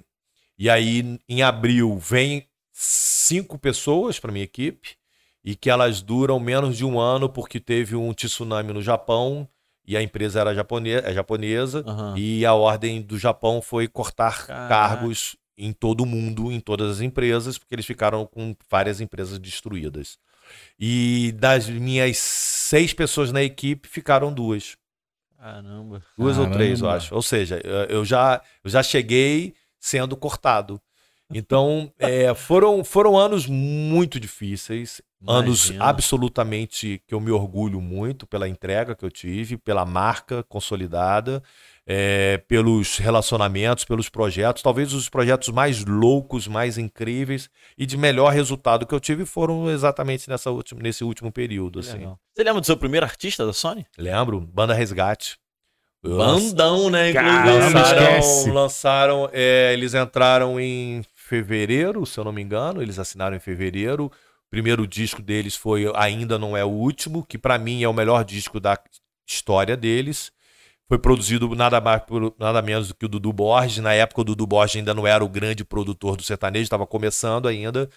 e 0.58 0.68
aí, 0.68 1.18
em 1.26 1.42
abril, 1.42 1.96
vem 1.98 2.46
cinco 2.70 3.58
pessoas 3.58 4.20
para 4.20 4.30
minha 4.30 4.44
equipe 4.44 4.95
e 5.46 5.54
que 5.54 5.70
elas 5.70 6.02
duram 6.02 6.40
menos 6.40 6.76
de 6.76 6.84
um 6.84 6.98
ano 6.98 7.28
porque 7.28 7.60
teve 7.60 7.94
um 7.94 8.12
tsunami 8.12 8.72
no 8.72 8.82
Japão 8.82 9.48
e 9.86 9.96
a 9.96 10.02
empresa 10.02 10.40
era 10.40 10.52
japonesa, 10.52 11.06
é 11.06 11.14
japonesa 11.14 11.84
Aham. 11.86 12.14
e 12.18 12.44
a 12.44 12.52
ordem 12.52 13.00
do 13.00 13.16
Japão 13.16 13.62
foi 13.62 13.86
cortar 13.86 14.44
Caraca. 14.44 14.68
cargos 14.68 15.36
em 15.56 15.72
todo 15.72 16.00
o 16.00 16.06
mundo, 16.06 16.50
em 16.50 16.58
todas 16.58 16.96
as 16.96 17.00
empresas, 17.00 17.56
porque 17.56 17.76
eles 17.76 17.86
ficaram 17.86 18.26
com 18.26 18.56
várias 18.68 19.00
empresas 19.00 19.38
destruídas. 19.38 20.18
E 20.78 21.32
das 21.38 21.68
minhas 21.68 22.18
seis 22.18 22.92
pessoas 22.92 23.30
na 23.30 23.42
equipe, 23.42 23.88
ficaram 23.88 24.32
duas. 24.32 24.76
Caramba. 25.38 26.02
Duas 26.18 26.36
ou 26.38 26.44
Caramba. 26.44 26.58
três, 26.58 26.80
eu 26.80 26.90
acho. 26.90 27.14
Ou 27.14 27.22
seja, 27.22 27.60
eu 27.88 28.04
já, 28.04 28.42
eu 28.64 28.70
já 28.70 28.82
cheguei 28.82 29.54
sendo 29.78 30.16
cortado. 30.16 30.80
Então, 31.32 31.92
é, 31.98 32.32
foram, 32.34 32.84
foram 32.84 33.18
anos 33.18 33.46
muito 33.46 34.20
difíceis, 34.20 35.02
anos 35.26 35.66
Imagina. 35.66 35.84
absolutamente 35.84 37.02
que 37.06 37.14
eu 37.14 37.20
me 37.20 37.32
orgulho 37.32 37.80
muito 37.80 38.26
pela 38.26 38.48
entrega 38.48 38.94
que 38.94 39.04
eu 39.04 39.10
tive, 39.10 39.56
pela 39.56 39.84
marca 39.84 40.44
consolidada, 40.44 41.42
é, 41.84 42.38
pelos 42.46 42.98
relacionamentos, 42.98 43.84
pelos 43.84 44.08
projetos. 44.08 44.62
Talvez 44.62 44.92
os 44.92 45.08
projetos 45.08 45.48
mais 45.48 45.84
loucos, 45.84 46.46
mais 46.46 46.78
incríveis 46.78 47.50
e 47.76 47.84
de 47.86 47.96
melhor 47.96 48.32
resultado 48.32 48.86
que 48.86 48.94
eu 48.94 49.00
tive 49.00 49.24
foram 49.24 49.68
exatamente 49.68 50.28
nessa 50.28 50.50
última, 50.50 50.80
nesse 50.80 51.02
último 51.02 51.32
período. 51.32 51.80
Assim. 51.80 52.06
Você 52.34 52.44
lembra 52.44 52.60
do 52.60 52.66
seu 52.66 52.76
primeiro 52.76 53.04
artista 53.04 53.44
da 53.44 53.52
Sony? 53.52 53.84
Lembro? 53.98 54.40
Banda 54.40 54.74
Resgate. 54.74 55.38
Bandão, 56.04 56.88
né? 56.88 57.12
Caramba, 57.12 57.50
Inclusive. 57.50 57.74
Lançaram- 57.74 58.02
esquece. 58.02 58.50
lançaram, 58.50 58.54
lançaram 59.22 59.30
é, 59.32 59.72
eles 59.72 59.94
entraram 59.94 60.60
em 60.60 61.02
fevereiro, 61.26 62.06
se 62.06 62.18
eu 62.18 62.24
não 62.24 62.32
me 62.32 62.40
engano, 62.40 62.80
eles 62.80 62.98
assinaram 62.98 63.36
em 63.36 63.40
fevereiro. 63.40 64.06
O 64.06 64.50
primeiro 64.50 64.86
disco 64.86 65.20
deles 65.20 65.56
foi 65.56 65.90
Ainda 65.96 66.38
Não 66.38 66.56
É 66.56 66.64
o 66.64 66.68
Último, 66.68 67.26
que 67.26 67.36
pra 67.36 67.58
mim 67.58 67.82
é 67.82 67.88
o 67.88 67.92
melhor 67.92 68.24
disco 68.24 68.60
da 68.60 68.78
história 69.28 69.76
deles. 69.76 70.30
Foi 70.88 71.00
produzido 71.00 71.52
nada 71.56 71.80
mais 71.80 72.00
nada 72.38 72.62
menos 72.62 72.88
do 72.88 72.94
que 72.94 73.04
o 73.04 73.08
Dudu 73.08 73.32
Borges. 73.32 73.78
Na 73.78 73.92
época, 73.92 74.20
o 74.20 74.24
Dudu 74.24 74.46
Borges 74.46 74.76
ainda 74.76 74.94
não 74.94 75.04
era 75.04 75.24
o 75.24 75.28
grande 75.28 75.64
produtor 75.64 76.16
do 76.16 76.22
sertanejo, 76.22 76.62
estava 76.62 76.86
começando 76.86 77.48
ainda. 77.48 77.90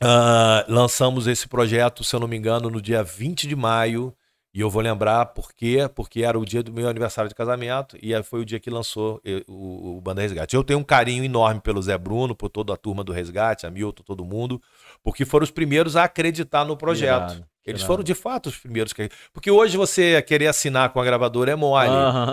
Uh, 0.00 0.62
lançamos 0.68 1.26
esse 1.26 1.48
projeto, 1.48 2.04
se 2.04 2.14
eu 2.14 2.20
não 2.20 2.28
me 2.28 2.36
engano, 2.36 2.70
no 2.70 2.80
dia 2.80 3.02
20 3.02 3.48
de 3.48 3.56
maio. 3.56 4.14
E 4.54 4.60
eu 4.60 4.68
vou 4.68 4.82
lembrar 4.82 5.26
por 5.26 5.52
quê? 5.54 5.88
Porque 5.94 6.22
era 6.22 6.38
o 6.38 6.44
dia 6.44 6.62
do 6.62 6.70
meu 6.70 6.86
aniversário 6.86 7.28
de 7.28 7.34
casamento 7.34 7.96
e 8.02 8.20
foi 8.22 8.40
o 8.40 8.44
dia 8.44 8.60
que 8.60 8.68
lançou 8.68 9.18
o, 9.48 9.96
o 9.96 10.00
Banda 10.02 10.20
Resgate. 10.20 10.54
Eu 10.54 10.62
tenho 10.62 10.78
um 10.78 10.84
carinho 10.84 11.24
enorme 11.24 11.60
pelo 11.60 11.80
Zé 11.80 11.96
Bruno, 11.96 12.34
por 12.34 12.50
toda 12.50 12.74
a 12.74 12.76
turma 12.76 13.02
do 13.02 13.12
Resgate, 13.12 13.66
a 13.66 13.70
Milton, 13.70 14.02
todo 14.02 14.22
mundo, 14.24 14.60
porque 15.02 15.24
foram 15.24 15.44
os 15.44 15.50
primeiros 15.50 15.96
a 15.96 16.04
acreditar 16.04 16.66
no 16.66 16.76
projeto. 16.76 17.32
Irado. 17.32 17.46
Eles 17.64 17.80
Irado. 17.80 17.92
foram 17.92 18.04
de 18.04 18.14
fato 18.14 18.48
os 18.48 18.58
primeiros 18.58 18.92
que. 18.92 19.08
Porque 19.32 19.50
hoje 19.50 19.78
você 19.78 20.20
querer 20.20 20.48
assinar 20.48 20.90
com 20.90 21.00
a 21.00 21.04
gravadora 21.04 21.52
é 21.52 21.56
mole. 21.56 21.88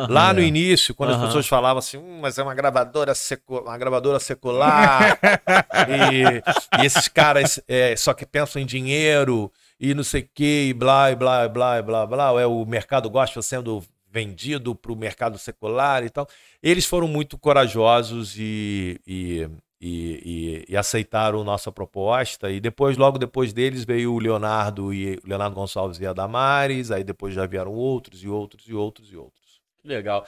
Lá 0.10 0.34
no 0.34 0.42
é. 0.42 0.44
início, 0.44 0.94
quando 0.94 1.14
as 1.14 1.22
pessoas 1.22 1.48
falavam 1.48 1.80
assim, 1.80 1.98
hum, 1.98 2.20
mas 2.22 2.38
é 2.38 2.44
uma 2.44 2.54
gravadora, 2.54 3.16
secu... 3.16 3.60
uma 3.60 3.78
gravadora 3.78 4.20
secular, 4.20 5.18
e, 5.88 6.82
e, 6.82 6.86
esses 6.86 7.08
caras 7.08 7.62
é, 7.66 7.96
só 7.96 8.14
que 8.14 8.26
pensam 8.26 8.62
em 8.62 8.66
dinheiro 8.66 9.50
e 9.80 9.94
não 9.94 10.04
sei 10.04 10.22
o 10.22 10.30
que, 10.34 10.68
e 10.70 10.74
blá, 10.74 11.12
e 11.12 11.16
blá, 11.16 11.46
e 11.46 11.50
blá, 11.50 11.78
e 11.78 11.82
blá, 11.82 12.06
blá, 12.06 12.42
é 12.42 12.46
o 12.46 12.66
mercado 12.66 13.10
gospel 13.10 13.42
sendo 13.42 13.84
vendido 14.12 14.76
para 14.76 14.92
o 14.92 14.96
mercado 14.96 15.38
secular 15.38 16.04
e 16.04 16.10
tal. 16.10 16.28
Eles 16.62 16.86
foram 16.86 17.08
muito 17.08 17.38
corajosos 17.38 18.36
e, 18.38 19.00
e 19.08 19.50
e, 19.82 20.66
e, 20.68 20.78
aceitaram 20.78 21.44
nossa 21.44 21.72
proposta. 21.72 22.52
E 22.52 22.60
depois, 22.60 22.98
logo 22.98 23.18
depois 23.18 23.54
deles, 23.54 23.86
veio 23.86 24.14
o 24.14 24.20
Leonardo 24.20 24.94
e 24.94 25.20
Leonardo 25.26 25.56
Gonçalves 25.56 26.00
e 26.00 26.06
a 26.06 26.14
Damares, 26.14 26.92
aí 26.92 27.04
depois 27.04 27.34
já 27.34 27.46
vieram 27.46 27.72
outros 27.74 28.24
e 28.24 28.28
outros 28.28 28.68
e 28.68 28.74
outros 28.74 29.12
e 29.12 29.16
outros. 29.16 29.40
Legal. 29.82 30.26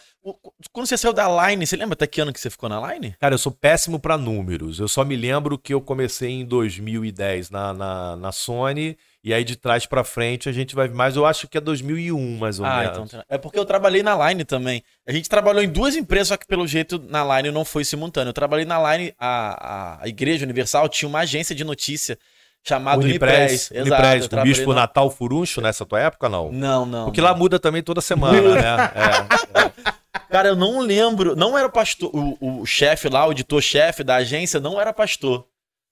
Quando 0.71 0.87
você 0.87 0.97
saiu 0.97 1.11
da 1.11 1.49
Line, 1.49 1.67
você 1.67 1.75
lembra 1.75 1.93
até 1.93 2.07
que 2.07 2.21
ano 2.21 2.31
que 2.31 2.39
você 2.39 2.49
ficou 2.49 2.69
na 2.69 2.93
Line? 2.93 3.13
Cara, 3.19 3.33
eu 3.33 3.37
sou 3.37 3.51
péssimo 3.51 3.99
para 3.99 4.17
números. 4.17 4.79
Eu 4.79 4.87
só 4.87 5.03
me 5.03 5.17
lembro 5.17 5.57
que 5.57 5.73
eu 5.73 5.81
comecei 5.81 6.29
em 6.29 6.45
2010 6.45 7.49
na, 7.49 7.73
na, 7.73 8.15
na 8.15 8.31
Sony 8.31 8.97
e 9.23 9.33
aí 9.33 9.43
de 9.43 9.55
trás 9.55 9.85
para 9.85 10.03
frente 10.03 10.49
a 10.49 10.51
gente 10.51 10.73
vai. 10.75 10.87
Mas 10.87 11.15
eu 11.15 11.25
acho 11.25 11.47
que 11.47 11.57
é 11.57 11.61
2001, 11.61 12.37
mais 12.37 12.59
ou 12.59 12.65
ah, 12.65 12.79
menos. 12.79 13.13
Então, 13.13 13.23
é 13.29 13.37
porque 13.37 13.57
eu 13.59 13.65
trabalhei 13.65 14.01
na 14.01 14.29
Line 14.29 14.43
também. 14.43 14.83
A 15.07 15.11
gente 15.11 15.29
trabalhou 15.29 15.61
em 15.63 15.69
duas 15.69 15.95
empresas, 15.95 16.29
só 16.29 16.37
que 16.37 16.47
pelo 16.47 16.67
jeito 16.67 16.99
na 17.07 17.23
Line 17.37 17.51
não 17.51 17.63
foi 17.63 17.85
simultâneo. 17.85 18.29
Eu 18.29 18.33
trabalhei 18.33 18.65
na 18.65 18.95
Line, 18.95 19.13
a, 19.19 19.99
a, 20.01 20.07
Igreja 20.07 20.43
Universal 20.43 20.89
tinha 20.89 21.07
uma 21.07 21.19
agência 21.19 21.53
de 21.53 21.63
notícia 21.63 22.17
chamada 22.63 22.99
Unipress. 23.03 23.71
Unipress, 23.71 23.89
Unipress 23.89 24.27
do 24.27 24.41
Bispo 24.41 24.69
no... 24.69 24.75
Natal 24.75 25.09
Furuncho 25.11 25.61
nessa 25.61 25.85
tua 25.85 25.99
época, 25.99 26.27
não? 26.27 26.51
Não, 26.51 26.85
não. 26.85 27.05
Porque 27.05 27.21
não. 27.21 27.27
lá 27.27 27.35
muda 27.35 27.59
também 27.59 27.83
toda 27.83 28.01
semana, 28.01 28.55
né? 28.55 28.61
É, 29.53 29.67
é. 29.67 30.01
Cara, 30.29 30.49
eu 30.49 30.55
não 30.55 30.79
lembro. 30.79 31.35
Não 31.35 31.57
era 31.57 31.69
pastor. 31.69 32.09
O, 32.13 32.61
o 32.61 32.65
chefe 32.65 33.09
lá, 33.09 33.27
o 33.27 33.31
editor-chefe 33.31 34.03
da 34.03 34.15
agência, 34.15 34.59
não 34.59 34.79
era 34.79 34.93
pastor. 34.93 35.45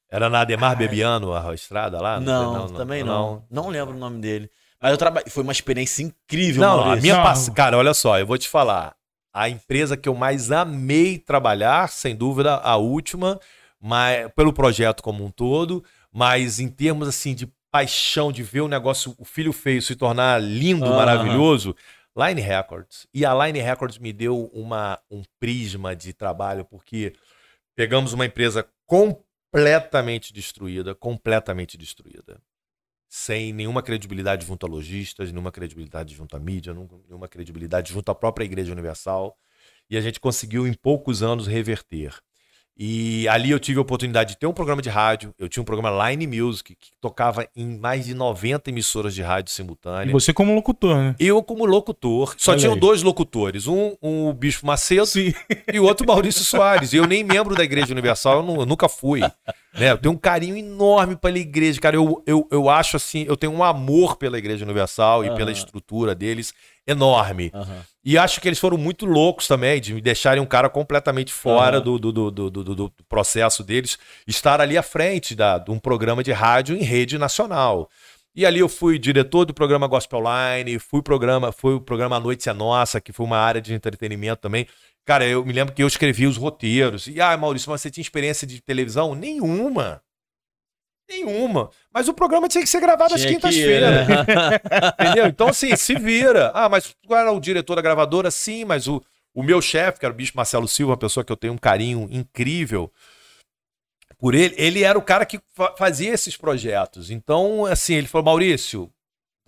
Era 0.09 0.29
na 0.29 0.41
Ademar 0.41 0.71
Ai. 0.71 0.75
Bebiano, 0.75 1.33
a 1.33 1.53
estrada 1.53 2.01
lá? 2.01 2.19
Não, 2.19 2.53
não, 2.53 2.67
não 2.67 2.73
também 2.75 3.03
não. 3.03 3.43
não. 3.49 3.63
Não 3.63 3.69
lembro 3.69 3.95
o 3.95 3.99
nome 3.99 4.19
dele. 4.19 4.49
Mas 4.81 4.91
eu 4.91 4.97
trabalhei. 4.97 5.29
Foi 5.29 5.43
uma 5.43 5.51
experiência 5.51 6.03
incrível, 6.03 6.61
Não, 6.61 6.77
Maurício. 6.77 6.97
a 6.97 7.01
minha 7.01 7.23
pass... 7.23 7.49
Cara, 7.49 7.77
olha 7.77 7.93
só, 7.93 8.17
eu 8.17 8.25
vou 8.25 8.37
te 8.37 8.49
falar. 8.49 8.95
A 9.31 9.49
empresa 9.49 9.95
que 9.95 10.09
eu 10.09 10.15
mais 10.15 10.51
amei 10.51 11.19
trabalhar, 11.19 11.89
sem 11.89 12.15
dúvida, 12.15 12.55
a 12.55 12.77
última, 12.77 13.39
mas 13.79 14.31
pelo 14.35 14.51
projeto 14.51 15.03
como 15.03 15.23
um 15.23 15.29
todo, 15.29 15.83
mas 16.11 16.59
em 16.59 16.67
termos 16.67 17.07
assim 17.07 17.35
de 17.35 17.47
paixão 17.71 18.31
de 18.31 18.41
ver 18.41 18.61
o 18.61 18.67
negócio, 18.67 19.13
o 19.19 19.23
filho 19.23 19.53
feio 19.53 19.81
se 19.81 19.95
tornar 19.95 20.41
lindo, 20.41 20.85
uhum. 20.85 20.95
maravilhoso, 20.95 21.75
Line 22.17 22.41
Records. 22.41 23.05
E 23.13 23.23
a 23.23 23.45
Line 23.45 23.59
Records 23.59 23.99
me 23.99 24.11
deu 24.11 24.49
uma, 24.51 24.99
um 25.11 25.21
prisma 25.39 25.95
de 25.95 26.11
trabalho, 26.11 26.65
porque 26.65 27.13
pegamos 27.75 28.13
uma 28.13 28.25
empresa 28.25 28.65
completamente 28.87 29.28
completamente 29.51 30.31
destruída, 30.33 30.95
completamente 30.95 31.77
destruída. 31.77 32.41
Sem 33.07 33.51
nenhuma 33.51 33.81
credibilidade 33.81 34.45
junto 34.45 34.65
a 34.65 34.69
lojistas, 34.69 35.31
nenhuma 35.31 35.51
credibilidade 35.51 36.13
junto 36.13 36.35
à 36.37 36.39
mídia, 36.39 36.73
nenhuma 36.73 37.27
credibilidade 37.27 37.91
junto 37.91 38.09
à 38.11 38.15
própria 38.15 38.45
Igreja 38.45 38.71
Universal. 38.71 39.35
E 39.89 39.97
a 39.97 40.01
gente 40.01 40.19
conseguiu, 40.19 40.67
em 40.67 40.73
poucos 40.73 41.23
anos, 41.23 41.47
reverter. 41.47 42.21
E 42.81 43.27
ali 43.27 43.51
eu 43.51 43.59
tive 43.59 43.77
a 43.77 43.81
oportunidade 43.81 44.29
de 44.29 44.37
ter 44.37 44.47
um 44.47 44.53
programa 44.53 44.81
de 44.81 44.87
rádio. 44.87 45.33
Eu 45.37 45.49
tinha 45.49 45.61
um 45.61 45.65
programa 45.65 46.09
Line 46.09 46.25
Music 46.25 46.73
que 46.75 46.91
tocava 47.01 47.45
em 47.53 47.77
mais 47.77 48.05
de 48.05 48.13
90 48.13 48.69
emissoras 48.69 49.13
de 49.13 49.21
rádio 49.21 49.51
simultâneas. 49.51 50.09
E 50.09 50.13
você 50.13 50.31
como 50.31 50.55
locutor, 50.55 50.95
né? 50.95 51.15
Eu 51.19 51.43
como 51.43 51.65
locutor. 51.65 52.35
Só 52.37 52.51
Olha 52.51 52.59
tinham 52.61 52.75
aí. 52.75 52.79
dois 52.79 53.03
locutores. 53.03 53.67
Um, 53.67 53.97
um 54.01 54.29
o 54.29 54.33
Bispo 54.33 54.65
Macedo 54.65 55.05
Sim. 55.07 55.33
e 55.73 55.77
o 55.77 55.83
outro 55.83 56.07
Maurício 56.07 56.45
Soares. 56.45 56.93
Eu 56.93 57.05
nem 57.05 57.21
membro 57.21 57.53
da 57.53 57.65
Igreja 57.65 57.91
Universal, 57.91 58.37
eu, 58.37 58.43
não, 58.43 58.61
eu 58.61 58.65
nunca 58.65 58.87
fui. 58.87 59.21
Né? 59.79 59.91
Eu 59.91 59.97
tenho 59.97 60.13
um 60.13 60.17
carinho 60.17 60.57
enorme 60.57 61.15
pela 61.15 61.37
igreja, 61.37 61.79
cara. 61.79 61.95
Eu, 61.95 62.21
eu, 62.25 62.47
eu 62.51 62.69
acho 62.69 62.97
assim, 62.97 63.25
eu 63.27 63.37
tenho 63.37 63.53
um 63.53 63.63
amor 63.63 64.17
pela 64.17 64.37
Igreja 64.37 64.65
Universal 64.65 65.25
e 65.25 65.33
pela 65.35 65.51
estrutura 65.51 66.13
deles 66.13 66.53
enorme. 66.85 67.51
Uhum. 67.53 67.81
E 68.03 68.17
acho 68.17 68.41
que 68.41 68.47
eles 68.47 68.57
foram 68.59 68.77
muito 68.77 69.05
loucos 69.05 69.47
também 69.47 69.79
de 69.79 69.93
me 69.93 70.01
deixarem 70.01 70.41
um 70.41 70.45
cara 70.45 70.69
completamente 70.69 71.31
fora 71.31 71.77
uhum. 71.77 71.83
do, 71.83 71.99
do, 71.99 72.31
do, 72.31 72.49
do, 72.49 72.75
do, 72.75 72.93
processo 73.07 73.63
deles, 73.63 73.99
estar 74.25 74.59
ali 74.59 74.77
à 74.77 74.81
frente 74.81 75.35
da, 75.35 75.57
de 75.57 75.69
um 75.69 75.77
programa 75.77 76.23
de 76.23 76.31
rádio 76.31 76.75
em 76.75 76.81
rede 76.81 77.17
nacional. 77.17 77.89
E 78.35 78.45
ali 78.45 78.59
eu 78.59 78.69
fui 78.69 78.99
diretor 78.99 79.45
do 79.45 79.53
programa 79.53 79.87
Gospel 79.87 80.21
Line, 80.21 80.79
fui 80.79 81.01
programa, 81.01 81.51
foi 81.51 81.75
o 81.75 81.81
programa 81.81 82.17
A 82.17 82.19
Noite 82.19 82.47
é 82.47 82.53
Nossa, 82.53 83.01
que 83.01 83.11
foi 83.11 83.25
uma 83.25 83.37
área 83.37 83.59
de 83.59 83.73
entretenimento 83.73 84.41
também. 84.41 84.67
Cara, 85.05 85.25
eu 85.25 85.43
me 85.43 85.51
lembro 85.51 85.73
que 85.73 85.81
eu 85.81 85.87
escrevi 85.87 86.27
os 86.27 86.37
roteiros. 86.37 87.07
E, 87.07 87.19
ah, 87.19 87.35
Maurício, 87.35 87.71
mas 87.71 87.81
você 87.81 87.89
tinha 87.89 88.01
experiência 88.01 88.45
de 88.45 88.61
televisão? 88.61 89.15
Nenhuma. 89.15 90.01
Nenhuma. 91.09 91.71
Mas 91.91 92.07
o 92.07 92.13
programa 92.13 92.47
tinha 92.47 92.63
que 92.63 92.69
ser 92.69 92.79
gravado 92.79 93.15
tinha 93.15 93.25
às 93.25 93.25
quintas-feiras. 93.25 94.07
Né? 94.07 94.15
Entendeu? 95.01 95.25
Então, 95.25 95.47
assim, 95.47 95.75
se 95.75 95.95
vira. 95.95 96.51
Ah, 96.53 96.69
mas 96.69 96.95
tu 97.01 97.15
era 97.15 97.31
o 97.31 97.39
diretor 97.39 97.75
da 97.75 97.81
gravadora? 97.81 98.29
Sim, 98.29 98.65
mas 98.65 98.87
o, 98.87 99.03
o 99.33 99.41
meu 99.41 99.59
chefe, 99.59 99.99
que 99.99 100.05
era 100.05 100.13
o 100.13 100.15
bicho 100.15 100.33
Marcelo 100.35 100.67
Silva, 100.67 100.91
uma 100.91 100.97
pessoa 100.97 101.23
que 101.23 101.31
eu 101.31 101.37
tenho 101.37 101.53
um 101.53 101.57
carinho 101.57 102.07
incrível 102.11 102.91
por 104.19 104.35
ele, 104.35 104.53
ele 104.57 104.83
era 104.83 104.99
o 104.99 105.01
cara 105.01 105.25
que 105.25 105.39
fazia 105.77 106.13
esses 106.13 106.35
projetos. 106.35 107.09
Então, 107.09 107.65
assim, 107.65 107.93
ele 107.93 108.07
falou: 108.07 108.25
Maurício, 108.25 108.91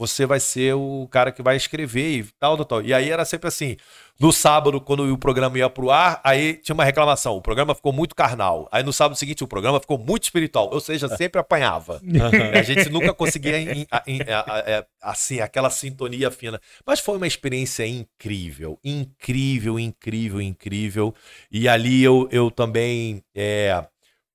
você 0.02 0.26
vai 0.26 0.40
ser 0.40 0.74
o 0.74 1.08
cara 1.12 1.32
que 1.32 1.44
vai 1.44 1.56
escrever 1.56 2.18
e 2.18 2.24
tal, 2.40 2.58
tal, 2.58 2.66
tal. 2.66 2.82
E 2.82 2.92
aí 2.92 3.12
era 3.12 3.24
sempre 3.24 3.48
assim. 3.48 3.78
No 4.20 4.32
sábado, 4.32 4.82
quando 4.82 5.12
o 5.12 5.18
programa 5.18 5.58
ia 5.58 5.70
pro 5.70 5.92
ar, 5.92 6.20
aí 6.24 6.56
tinha 6.56 6.74
uma 6.74 6.84
reclamação. 6.84 7.36
O 7.36 7.42
programa 7.42 7.76
ficou 7.76 7.94
muito 7.94 8.16
carnal. 8.16 8.68
Aí 8.72 8.82
no 8.82 8.92
sábado 8.92 9.18
seguinte, 9.18 9.44
o 9.44 9.48
programa 9.48 9.80
ficou 9.80 10.00
muito 10.00 10.24
espiritual. 10.24 10.70
Ou 10.72 10.80
seja, 10.80 11.08
sempre 11.08 11.40
apanhava. 11.40 12.02
a 12.58 12.64
gente 12.64 12.90
nunca 12.90 13.14
conseguia, 13.14 13.60
em, 13.60 13.86
assim, 15.02 15.40
aquela 15.40 15.70
sintonia 15.70 16.32
fina. 16.32 16.60
Mas 16.86 17.00
foi 17.00 17.18
uma 17.18 17.28
experiência 17.28 17.86
incrível. 17.86 18.80
Incrível, 18.84 19.80
incrível, 19.80 20.42
incrível. 20.42 21.14
E 21.52 21.68
ali 21.68 22.04
eu, 22.04 22.28
eu 22.32 22.50
também. 22.50 23.24
É, 23.36 23.86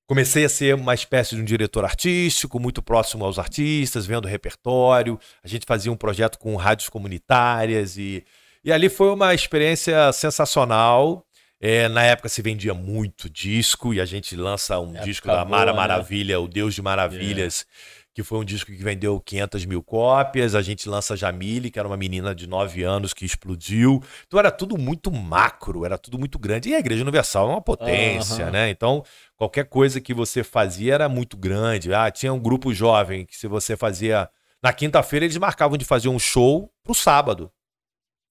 comecei 0.06 0.44
a 0.44 0.48
ser 0.48 0.74
uma 0.74 0.94
espécie 0.94 1.34
de 1.34 1.42
um 1.42 1.44
diretor 1.44 1.84
artístico, 1.84 2.60
muito 2.60 2.80
próximo 2.82 3.24
aos 3.24 3.38
artistas, 3.38 4.06
vendo 4.06 4.26
o 4.26 4.28
repertório. 4.28 5.18
A 5.42 5.48
gente 5.48 5.66
fazia 5.66 5.90
um 5.90 5.96
projeto 5.96 6.38
com 6.38 6.54
rádios 6.56 6.88
comunitárias 6.88 7.96
e 7.96 8.24
e 8.66 8.72
ali 8.72 8.88
foi 8.88 9.12
uma 9.12 9.32
experiência 9.32 10.12
sensacional. 10.12 11.24
É, 11.60 11.88
na 11.88 12.02
época 12.02 12.28
se 12.28 12.42
vendia 12.42 12.74
muito 12.74 13.30
disco 13.30 13.94
e 13.94 14.00
a 14.00 14.04
gente 14.04 14.34
lança 14.36 14.78
um 14.80 14.94
é 14.94 15.00
disco 15.00 15.28
da 15.28 15.44
Mara 15.44 15.46
boa, 15.46 15.66
né? 15.66 15.72
Maravilha, 15.72 16.36
né? 16.36 16.38
O 16.38 16.48
Deus 16.48 16.74
de 16.74 16.82
Maravilhas, 16.82 17.64
é. 17.64 17.95
Que 18.16 18.22
foi 18.22 18.38
um 18.38 18.44
disco 18.44 18.72
que 18.72 18.82
vendeu 18.82 19.20
500 19.20 19.66
mil 19.66 19.82
cópias. 19.82 20.54
A 20.54 20.62
gente 20.62 20.88
lança 20.88 21.14
Jamile, 21.14 21.70
que 21.70 21.78
era 21.78 21.86
uma 21.86 21.98
menina 21.98 22.34
de 22.34 22.46
9 22.46 22.82
anos 22.82 23.12
que 23.12 23.26
explodiu. 23.26 24.02
Então 24.26 24.40
era 24.40 24.50
tudo 24.50 24.78
muito 24.78 25.12
macro, 25.12 25.84
era 25.84 25.98
tudo 25.98 26.18
muito 26.18 26.38
grande. 26.38 26.70
E 26.70 26.74
a 26.74 26.78
Igreja 26.78 27.02
Universal 27.02 27.50
é 27.50 27.52
uma 27.52 27.60
potência, 27.60 28.46
uhum. 28.46 28.52
né? 28.52 28.70
Então 28.70 29.04
qualquer 29.36 29.66
coisa 29.66 30.00
que 30.00 30.14
você 30.14 30.42
fazia 30.42 30.94
era 30.94 31.10
muito 31.10 31.36
grande. 31.36 31.92
Ah, 31.92 32.10
tinha 32.10 32.32
um 32.32 32.40
grupo 32.40 32.72
jovem 32.72 33.26
que 33.26 33.36
se 33.36 33.46
você 33.46 33.76
fazia. 33.76 34.30
Na 34.62 34.72
quinta-feira 34.72 35.26
eles 35.26 35.36
marcavam 35.36 35.76
de 35.76 35.84
fazer 35.84 36.08
um 36.08 36.18
show 36.18 36.72
pro 36.82 36.94
sábado. 36.94 37.52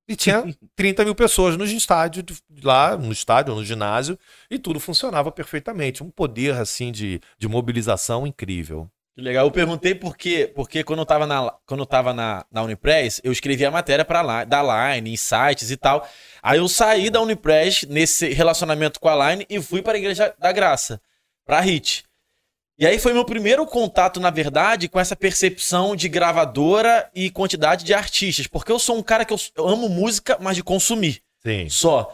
E 0.09 0.15
tinha 0.15 0.43
30 0.75 1.05
mil 1.05 1.13
pessoas 1.13 1.55
no 1.55 1.63
estádio, 1.63 2.25
lá 2.63 2.97
no 2.97 3.11
estádio, 3.11 3.53
no 3.53 3.63
ginásio, 3.63 4.17
e 4.49 4.57
tudo 4.57 4.79
funcionava 4.79 5.31
perfeitamente. 5.31 6.03
Um 6.03 6.09
poder, 6.09 6.55
assim, 6.55 6.91
de, 6.91 7.21
de 7.37 7.47
mobilização 7.47 8.25
incrível. 8.25 8.89
Que 9.15 9.21
legal. 9.21 9.45
Eu 9.45 9.51
perguntei 9.51 9.95
por 9.95 10.17
quê, 10.17 10.51
porque 10.53 10.83
quando 10.83 10.99
eu 10.99 11.05
tava 11.05 11.25
na, 11.25 11.49
quando 11.65 11.79
eu 11.79 11.85
tava 11.85 12.13
na, 12.13 12.45
na 12.51 12.63
Unipress, 12.63 13.21
eu 13.23 13.31
escrevia 13.31 13.69
a 13.69 13.71
matéria 13.71 14.03
para 14.03 14.43
da 14.43 14.61
Line, 14.61 15.09
em 15.09 15.15
sites 15.15 15.71
e 15.71 15.77
tal. 15.77 16.05
Aí 16.43 16.59
eu 16.59 16.67
saí 16.67 17.09
da 17.09 17.21
Unipress 17.21 17.87
nesse 17.87 18.27
relacionamento 18.33 18.99
com 18.99 19.07
a 19.07 19.31
Line 19.31 19.45
e 19.49 19.61
fui 19.61 19.81
para 19.81 19.93
a 19.93 19.97
Igreja 19.97 20.35
da 20.37 20.51
Graça, 20.51 21.01
para 21.45 21.59
a 21.59 21.61
HIT. 21.61 22.03
E 22.77 22.85
aí 22.85 22.99
foi 22.99 23.13
meu 23.13 23.23
primeiro 23.23 23.65
contato, 23.65 24.19
na 24.19 24.29
verdade, 24.29 24.89
com 24.89 24.99
essa 24.99 25.15
percepção 25.15 25.95
de 25.95 26.09
gravadora 26.09 27.09
e 27.15 27.29
quantidade 27.29 27.85
de 27.85 27.93
artistas. 27.93 28.47
Porque 28.47 28.69
eu 28.69 28.77
sou 28.77 28.97
um 28.97 29.03
cara 29.03 29.23
que 29.23 29.33
eu, 29.33 29.37
eu 29.55 29.65
amo 29.65 29.87
música, 29.87 30.37
mas 30.41 30.57
de 30.57 30.63
consumir. 30.63 31.23
Sim. 31.41 31.69
Só. 31.69 32.13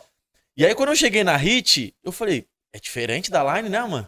E 0.55 0.63
aí, 0.63 0.75
quando 0.75 0.89
eu 0.89 0.95
cheguei 0.95 1.23
na 1.23 1.35
Hit, 1.35 1.95
eu 2.03 2.11
falei, 2.11 2.45
é 2.73 2.79
diferente 2.79 3.29
da 3.29 3.43
Line, 3.55 3.69
né, 3.69 3.79
mano? 3.81 4.07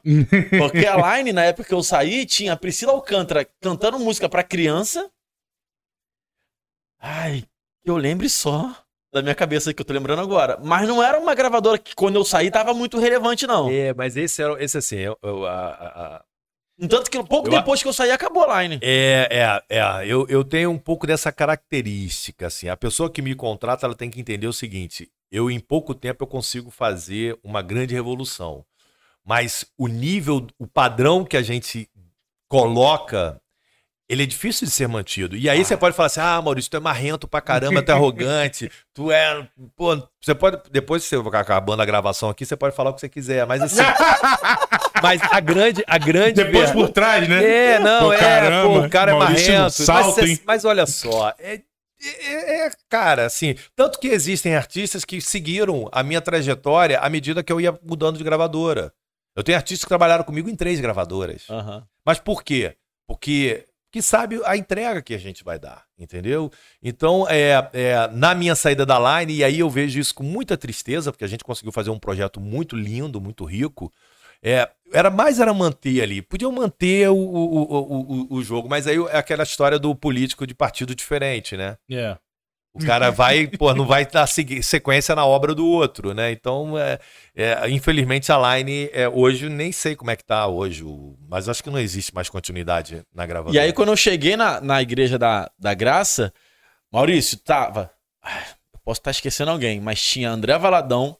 Porque 0.57 0.85
a 0.85 1.17
Line, 1.17 1.33
na 1.33 1.43
época 1.45 1.67
que 1.67 1.73
eu 1.73 1.83
saí, 1.83 2.25
tinha 2.25 2.53
a 2.53 2.57
Priscila 2.57 2.91
Alcântara 2.93 3.47
cantando 3.61 3.99
música 3.99 4.29
pra 4.29 4.43
criança. 4.43 5.09
Ai, 6.99 7.43
eu 7.83 7.97
lembre 7.97 8.29
só 8.29 8.75
da 9.13 9.21
minha 9.21 9.35
cabeça 9.35 9.73
que 9.73 9.81
eu 9.81 9.85
tô 9.85 9.93
lembrando 9.93 10.21
agora. 10.21 10.57
Mas 10.63 10.87
não 10.87 11.03
era 11.03 11.19
uma 11.19 11.35
gravadora 11.35 11.77
que, 11.77 11.93
quando 11.93 12.15
eu 12.15 12.25
saí, 12.25 12.49
tava 12.49 12.73
muito 12.73 12.97
relevante, 12.99 13.45
não. 13.45 13.69
É, 13.69 13.93
mas 13.93 14.15
esse 14.17 14.41
era 14.41 14.61
esse 14.63 14.77
assim, 14.77 14.97
eu, 14.97 15.17
eu- 15.21 15.45
a- 15.45 15.69
a- 15.69 16.25
Tanto 16.89 17.11
que 17.11 17.23
pouco 17.23 17.47
Eu- 17.49 17.51
depois 17.51 17.83
que 17.83 17.87
eu 17.87 17.93
saí, 17.93 18.09
acabou 18.09 18.49
a 18.49 18.63
Line. 18.63 18.79
É, 18.81 19.27
é, 19.69 19.77
é. 19.77 20.07
Eu, 20.07 20.25
eu 20.27 20.43
tenho 20.43 20.71
um 20.71 20.79
pouco 20.79 21.05
dessa 21.05 21.31
característica, 21.31 22.47
assim. 22.47 22.67
A 22.67 22.75
pessoa 22.75 23.11
que 23.11 23.21
me 23.21 23.35
contrata, 23.35 23.85
ela 23.85 23.93
tem 23.93 24.09
que 24.09 24.19
entender 24.19 24.47
o 24.47 24.53
seguinte: 24.53 25.11
eu, 25.33 25.49
em 25.49 25.59
pouco 25.59 25.95
tempo, 25.95 26.23
eu 26.23 26.27
consigo 26.27 26.69
fazer 26.69 27.35
uma 27.43 27.63
grande 27.63 27.95
revolução. 27.95 28.63
Mas 29.25 29.65
o 29.75 29.87
nível, 29.87 30.45
o 30.59 30.67
padrão 30.67 31.25
que 31.25 31.35
a 31.35 31.41
gente 31.41 31.89
coloca, 32.47 33.41
ele 34.07 34.21
é 34.21 34.25
difícil 34.27 34.67
de 34.67 34.71
ser 34.71 34.87
mantido. 34.87 35.35
E 35.35 35.49
aí 35.49 35.65
você 35.65 35.75
pode 35.75 35.95
falar 35.95 36.05
assim: 36.05 36.19
ah, 36.19 36.39
Maurício, 36.39 36.69
tu 36.69 36.77
é 36.77 36.79
marrento 36.79 37.27
pra 37.27 37.41
caramba, 37.41 37.81
tu 37.81 37.89
é 37.89 37.95
arrogante, 37.95 38.71
tu 38.93 39.11
é. 39.11 39.49
Pô, 39.75 40.07
você 40.21 40.35
pode. 40.35 40.61
Depois 40.69 41.01
que 41.01 41.09
você 41.09 41.17
vai 41.17 41.41
acabando 41.41 41.81
a 41.81 41.85
gravação 41.85 42.29
aqui, 42.29 42.45
você 42.45 42.55
pode 42.55 42.75
falar 42.75 42.91
o 42.91 42.93
que 42.93 43.01
você 43.01 43.09
quiser. 43.09 43.47
Mas 43.47 43.63
assim. 43.63 43.81
mas 45.01 45.19
a 45.31 45.39
grande. 45.39 45.83
A 45.87 45.97
grande 45.97 46.43
Depois 46.43 46.69
por 46.69 46.89
trás, 46.89 47.27
né? 47.27 47.43
é, 47.43 47.79
não, 47.79 48.01
Pô, 48.01 48.13
é, 48.13 48.19
caramba, 48.19 48.81
pô, 48.81 48.85
o 48.85 48.89
cara 48.89 49.11
é 49.11 49.15
Maurício 49.15 49.51
no 49.51 49.57
marrento. 49.57 49.71
salto, 49.71 50.21
mas, 50.21 50.41
mas 50.45 50.65
olha 50.65 50.85
só, 50.85 51.33
é, 51.39 51.59
é- 52.07 52.71
cara, 52.89 53.25
assim, 53.25 53.55
tanto 53.75 53.99
que 53.99 54.07
existem 54.07 54.55
artistas 54.55 55.05
que 55.05 55.21
seguiram 55.21 55.89
a 55.91 56.03
minha 56.03 56.21
trajetória 56.21 56.99
à 56.99 57.09
medida 57.09 57.43
que 57.43 57.51
eu 57.51 57.61
ia 57.61 57.77
mudando 57.83 58.17
de 58.17 58.23
gravadora. 58.23 58.93
Eu 59.35 59.43
tenho 59.43 59.57
artistas 59.57 59.83
que 59.83 59.89
trabalharam 59.89 60.23
comigo 60.23 60.49
em 60.49 60.55
três 60.55 60.79
gravadoras. 60.79 61.49
Aham. 61.49 61.85
Mas 62.05 62.19
por 62.19 62.43
quê? 62.43 62.75
Porque 63.07 63.65
que 63.91 64.01
sabe 64.01 64.41
a 64.43 64.57
entrega 64.57 65.03
que 65.03 65.13
a 65.13 65.19
gente 65.19 65.43
vai 65.43 65.59
dar, 65.59 65.85
entendeu? 65.99 66.51
Então, 66.81 67.27
é, 67.29 67.69
é, 67.73 68.07
na 68.11 68.33
minha 68.33 68.55
saída 68.55 68.87
da 68.87 68.97
Line, 69.21 69.35
e 69.35 69.43
aí 69.43 69.59
eu 69.59 69.69
vejo 69.69 69.99
isso 69.99 70.15
com 70.15 70.23
muita 70.23 70.57
tristeza, 70.57 71.11
porque 71.11 71.23
a 71.23 71.27
gente 71.27 71.43
conseguiu 71.43 71.71
fazer 71.71 71.91
um 71.91 71.99
projeto 71.99 72.39
muito 72.39 72.75
lindo, 72.75 73.21
muito 73.21 73.45
rico. 73.45 73.93
É, 74.41 74.67
era 74.93 75.09
mais 75.09 75.39
era 75.39 75.53
manter 75.53 76.01
ali. 76.01 76.21
Podiam 76.21 76.51
manter 76.51 77.09
o, 77.09 77.15
o, 77.15 77.63
o, 77.63 78.27
o, 78.31 78.35
o 78.35 78.43
jogo, 78.43 78.69
mas 78.69 78.87
aí 78.87 78.97
é 79.09 79.17
aquela 79.17 79.43
história 79.43 79.79
do 79.79 79.95
político 79.95 80.45
de 80.47 80.53
partido 80.53 80.95
diferente, 80.95 81.57
né? 81.57 81.77
É. 81.89 82.17
O 82.73 82.83
cara 82.83 83.11
vai, 83.11 83.45
pô, 83.57 83.73
não 83.73 83.85
vai 83.85 84.05
dar 84.05 84.27
sequência 84.27 85.15
na 85.15 85.25
obra 85.25 85.53
do 85.53 85.65
outro, 85.65 86.13
né? 86.13 86.31
Então, 86.31 86.77
é, 86.77 86.99
é, 87.35 87.69
infelizmente, 87.69 88.31
a 88.31 88.57
Line, 88.57 88.89
é, 88.91 89.07
hoje, 89.07 89.47
nem 89.47 89.71
sei 89.71 89.95
como 89.95 90.09
é 90.09 90.15
que 90.15 90.23
tá 90.23 90.47
hoje, 90.47 90.83
mas 91.29 91.47
acho 91.47 91.63
que 91.63 91.69
não 91.69 91.79
existe 91.79 92.13
mais 92.13 92.29
continuidade 92.29 93.03
na 93.13 93.25
gravação. 93.25 93.53
E 93.53 93.59
aí, 93.59 93.71
quando 93.71 93.89
eu 93.89 93.97
cheguei 93.97 94.35
na, 94.35 94.59
na 94.59 94.81
igreja 94.81 95.19
da, 95.19 95.51
da 95.57 95.73
Graça, 95.73 96.33
Maurício, 96.91 97.37
tava. 97.37 97.91
Ah, 98.23 98.43
posso 98.83 98.99
estar 98.99 99.11
esquecendo 99.11 99.51
alguém, 99.51 99.79
mas 99.79 100.01
tinha 100.01 100.31
André 100.31 100.57
Valadão, 100.57 101.15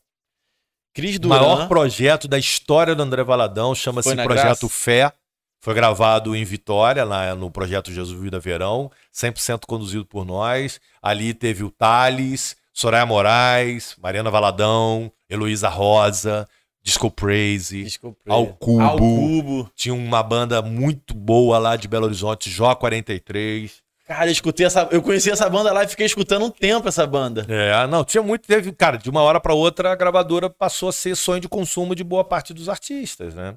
Cris 0.93 1.15
O 1.15 1.19
Duran. 1.19 1.39
maior 1.39 1.67
projeto 1.67 2.27
da 2.27 2.37
história 2.37 2.93
do 2.95 3.01
André 3.03 3.23
Valadão 3.23 3.73
chama-se 3.73 4.15
Projeto 4.15 4.45
Graça? 4.45 4.69
Fé. 4.69 5.11
Foi 5.59 5.73
gravado 5.73 6.35
em 6.35 6.43
Vitória, 6.43 7.05
lá 7.05 7.33
no 7.35 7.49
projeto 7.49 7.89
Jesus 7.91 8.19
Vida 8.19 8.37
Verão, 8.37 8.91
100% 9.13 9.61
conduzido 9.65 10.05
por 10.05 10.25
nós. 10.25 10.79
Ali 11.01 11.33
teve 11.33 11.63
o 11.63 11.71
Thales, 11.71 12.57
Soraya 12.73 13.05
Moraes, 13.05 13.95
Mariana 14.01 14.29
Valadão, 14.29 15.09
Heloísa 15.29 15.69
Rosa, 15.69 16.45
Disco 16.83 17.09
Praise, 17.09 17.81
Desculpa. 17.85 18.19
Ao 18.27 18.45
Cubo. 18.47 18.81
Ao 18.81 18.97
Cubo. 18.97 19.71
Tinha 19.73 19.95
uma 19.95 20.21
banda 20.21 20.61
muito 20.61 21.13
boa 21.13 21.57
lá 21.57 21.77
de 21.77 21.87
Belo 21.87 22.07
Horizonte, 22.07 22.49
Jó 22.49 22.75
43. 22.75 23.81
Cara, 24.05 24.27
eu 24.27 24.31
escutei 24.31 24.65
essa. 24.65 24.87
Eu 24.91 25.01
conheci 25.01 25.31
essa 25.31 25.49
banda 25.49 25.71
lá 25.71 25.83
e 25.83 25.87
fiquei 25.87 26.05
escutando 26.05 26.45
um 26.45 26.49
tempo 26.49 26.87
essa 26.87 27.07
banda. 27.07 27.45
É, 27.47 27.87
não, 27.87 28.03
tinha 28.03 28.21
muito. 28.21 28.45
Teve, 28.45 28.71
cara, 28.73 28.97
de 28.97 29.09
uma 29.09 29.21
hora 29.21 29.39
pra 29.39 29.53
outra 29.53 29.93
a 29.93 29.95
gravadora 29.95 30.49
passou 30.49 30.89
a 30.89 30.93
ser 30.93 31.15
sonho 31.15 31.39
de 31.39 31.47
consumo 31.47 31.95
de 31.95 32.03
boa 32.03 32.23
parte 32.23 32.53
dos 32.53 32.67
artistas, 32.67 33.33
né? 33.33 33.55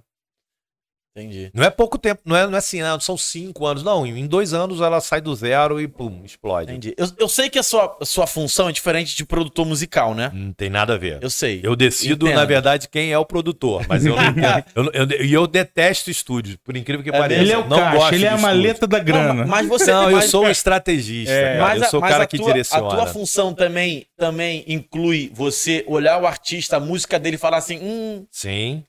Entendi. 1.17 1.51
Não 1.55 1.65
é 1.65 1.71
pouco 1.71 1.97
tempo, 1.97 2.21
não 2.27 2.37
é, 2.37 2.47
não 2.47 2.55
é 2.55 2.59
assim, 2.59 2.83
não, 2.83 3.01
são 3.01 3.17
cinco 3.17 3.65
anos. 3.65 3.83
Não, 3.83 4.07
em 4.07 4.27
dois 4.27 4.53
anos 4.53 4.83
ela 4.83 5.01
sai 5.01 5.19
do 5.21 5.35
zero 5.35 5.81
e 5.81 5.89
pum, 5.89 6.21
explode. 6.25 6.71
Entendi. 6.71 6.95
Eu, 6.97 7.09
eu 7.21 7.29
sei 7.29 7.49
que 7.49 7.59
a 7.59 7.63
sua, 7.63 7.97
a 8.01 8.05
sua 8.05 8.27
função 8.27 8.69
é 8.69 8.73
diferente 8.73 9.17
de 9.17 9.25
produtor 9.25 9.65
musical, 9.65 10.15
né? 10.15 10.31
Não 10.35 10.53
tem 10.53 10.69
nada 10.69 10.93
a 10.95 10.99
ver. 10.99 11.19
Eu 11.23 11.31
sei. 11.31 11.61
Eu 11.63 11.75
decido, 11.75 12.27
Entendo. 12.27 12.37
na 12.39 12.45
verdade, 12.45 12.87
quem 12.89 13.13
é 13.13 13.19
o 13.19 13.25
produtor, 13.25 13.87
mas 13.89 14.05
eu 14.05 14.15
não 14.15 14.25
entendo. 14.27 14.65
Eu- 14.77 14.91
eu- 14.93 15.25
E 15.25 15.33
eu, 15.33 15.47
detesto 15.47 16.11
estúdio, 16.11 16.59
por 16.63 16.77
incrível 16.77 17.03
que 17.03 17.09
É 17.09 17.19
pareça. 17.19 17.41
Ele 17.41 17.53
é 17.53 17.59
o 17.59 17.67
não 17.67 17.79
caixa, 17.79 17.97
gosto 17.97 18.15
ele 18.15 18.25
é 18.25 18.29
a 18.29 18.35
estúdio. 18.35 18.47
maleta 18.57 18.87
da 18.87 18.99
grana. 18.99 19.35
Não, 19.45 19.47
mas 19.47 19.67
você 19.67 19.91
Não, 19.93 20.11
eu 20.11 20.21
sou 20.23 20.45
um 20.45 20.51
estrategista. 20.51 21.33
É. 21.33 21.43
cara. 21.57 21.63
Mas 21.63 21.81
eu 21.81 21.87
a- 21.87 21.91
sou 21.91 22.01
o 22.01 22.03
cara 22.03 22.25
a 22.25 22.27
que 22.27 22.37
tua, 22.37 22.47
direciona. 22.47 22.87
A 22.87 22.91
tua 22.91 23.07
função 23.07 23.55
também, 23.55 24.07
também 24.19 24.65
inclui 24.69 25.31
você 25.35 25.83
olhar 25.89 26.21
o 26.21 26.27
artista, 26.27 26.77
a 26.77 26.81
música 26.81 27.19
dele 27.19 27.37
e 27.37 27.39
falar 27.39 27.57
assim: 27.57 27.79
hum, 27.83 28.27
Sim. 28.31 28.85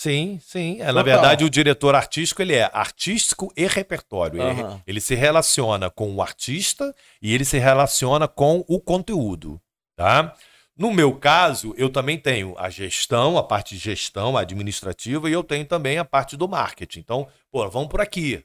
Sim, 0.00 0.38
sim. 0.40 0.80
É, 0.80 0.90
na 0.92 1.02
verdade, 1.02 1.44
o 1.44 1.50
diretor 1.50 1.94
artístico 1.94 2.40
ele 2.40 2.54
é 2.54 2.70
artístico 2.72 3.52
e 3.54 3.66
repertório. 3.66 4.40
Ele-. 4.40 4.82
Ele, 4.86 4.98
se 4.98 5.14
relaciona 5.14 5.90
com 5.90 6.14
o 6.14 6.22
artista 6.22 6.96
e 7.20 7.34
ele 7.34 7.44
se 7.44 7.58
relaciona 7.58 8.26
com 8.26 8.64
o 8.66 8.80
conteúdo, 8.80 9.60
tá? 9.94 10.34
No 10.74 10.90
meu 10.90 11.14
caso, 11.14 11.74
eu 11.76 11.90
também 11.90 12.16
tenho 12.16 12.58
a 12.58 12.70
gestão, 12.70 13.36
a 13.36 13.42
parte 13.42 13.74
de 13.74 13.80
gestão 13.82 14.38
administrativa 14.38 15.28
e 15.28 15.34
eu 15.34 15.44
tenho 15.44 15.66
também 15.66 15.98
a 15.98 16.04
parte 16.04 16.34
do 16.34 16.48
marketing. 16.48 17.00
Então, 17.00 17.28
pô, 17.50 17.68
vamos 17.68 17.90
por 17.90 18.00
aqui, 18.00 18.42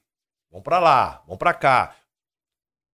vamos 0.51 0.65
para 0.65 0.79
lá, 0.79 1.23
vamos 1.25 1.39
para 1.39 1.53
cá. 1.53 1.95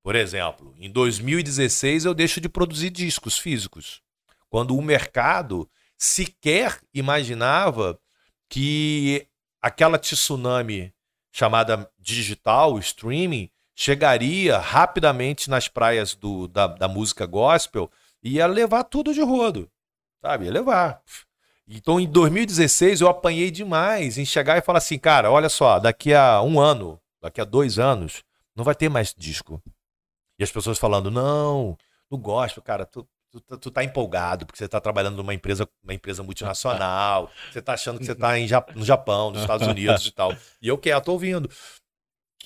Por 0.04 0.14
exemplo, 0.14 0.76
em 0.78 0.92
2016 0.92 2.06
eu 2.06 2.14
deixo 2.14 2.40
de 2.40 2.48
produzir 2.48 2.92
discos 2.92 3.40
físicos, 3.40 4.04
quando 4.52 4.78
o 4.78 4.82
mercado 4.84 5.68
sequer 5.98 6.80
imaginava 6.94 8.00
que 8.52 9.26
aquela 9.62 9.98
tsunami 9.98 10.94
chamada 11.32 11.90
digital, 11.98 12.78
streaming, 12.80 13.50
chegaria 13.74 14.58
rapidamente 14.60 15.50
nas 15.50 15.70
praias 15.70 16.14
do- 16.14 16.50
da, 16.50 16.68
da 16.68 16.88
música 16.90 17.26
gospel 17.26 17.90
e 18.22 18.34
ia 18.34 18.46
levar 18.46 18.84
tudo 18.84 19.14
de 19.14 19.22
rodo, 19.22 19.72
sabe? 20.22 20.46
Ia 20.46 20.52
levar. 20.52 21.02
Então, 21.66 21.98
em 21.98 22.06
2016, 22.06 23.00
eu 23.00 23.08
apanhei 23.08 23.50
demais 23.50 24.18
em 24.18 24.26
chegar 24.26 24.58
e 24.58 24.62
falar 24.62 24.80
assim, 24.80 25.00
cara, 25.00 25.32
olha 25.32 25.48
só, 25.48 25.80
daqui 25.80 26.14
a 26.14 26.42
um 26.42 26.60
ano, 26.60 27.00
daqui 27.22 27.40
a 27.40 27.46
dois 27.46 27.80
anos, 27.80 28.22
não 28.54 28.66
vai 28.66 28.76
ter 28.76 28.90
mais 28.90 29.16
disco. 29.18 29.64
E 30.38 30.44
as 30.44 30.52
pessoas 30.52 30.78
falando, 30.78 31.10
não, 31.10 31.78
no 32.10 32.18
gospel, 32.18 32.62
cara, 32.62 32.86
tu, 32.86 33.08
tu, 33.32 33.40
tá- 33.42 33.58
tu 33.58 33.72
tá 33.72 33.84
empolgado 33.84 34.46
porque 34.46 34.58
você 34.58 34.68
tá 34.68 34.80
trabalhando 34.80 35.18
numa 35.18 35.34
empresa, 35.34 35.68
uma 35.84 35.94
empresa 35.94 36.22
multinacional, 36.24 37.32
você 37.52 37.62
tá 37.62 37.74
achando 37.74 38.00
que 38.00 38.06
você 38.06 38.16
tá 38.16 38.38
em 38.38 38.48
no 38.76 38.86
Japão, 38.86 39.32
nos 39.32 39.42
Estados 39.42 39.68
Unidos 39.68 40.06
e 40.08 40.12
tal. 40.12 40.36
E 40.62 40.68
eu 40.68 40.78
quero, 40.78 41.02
tô 41.02 41.14
ouvindo. 41.14 41.50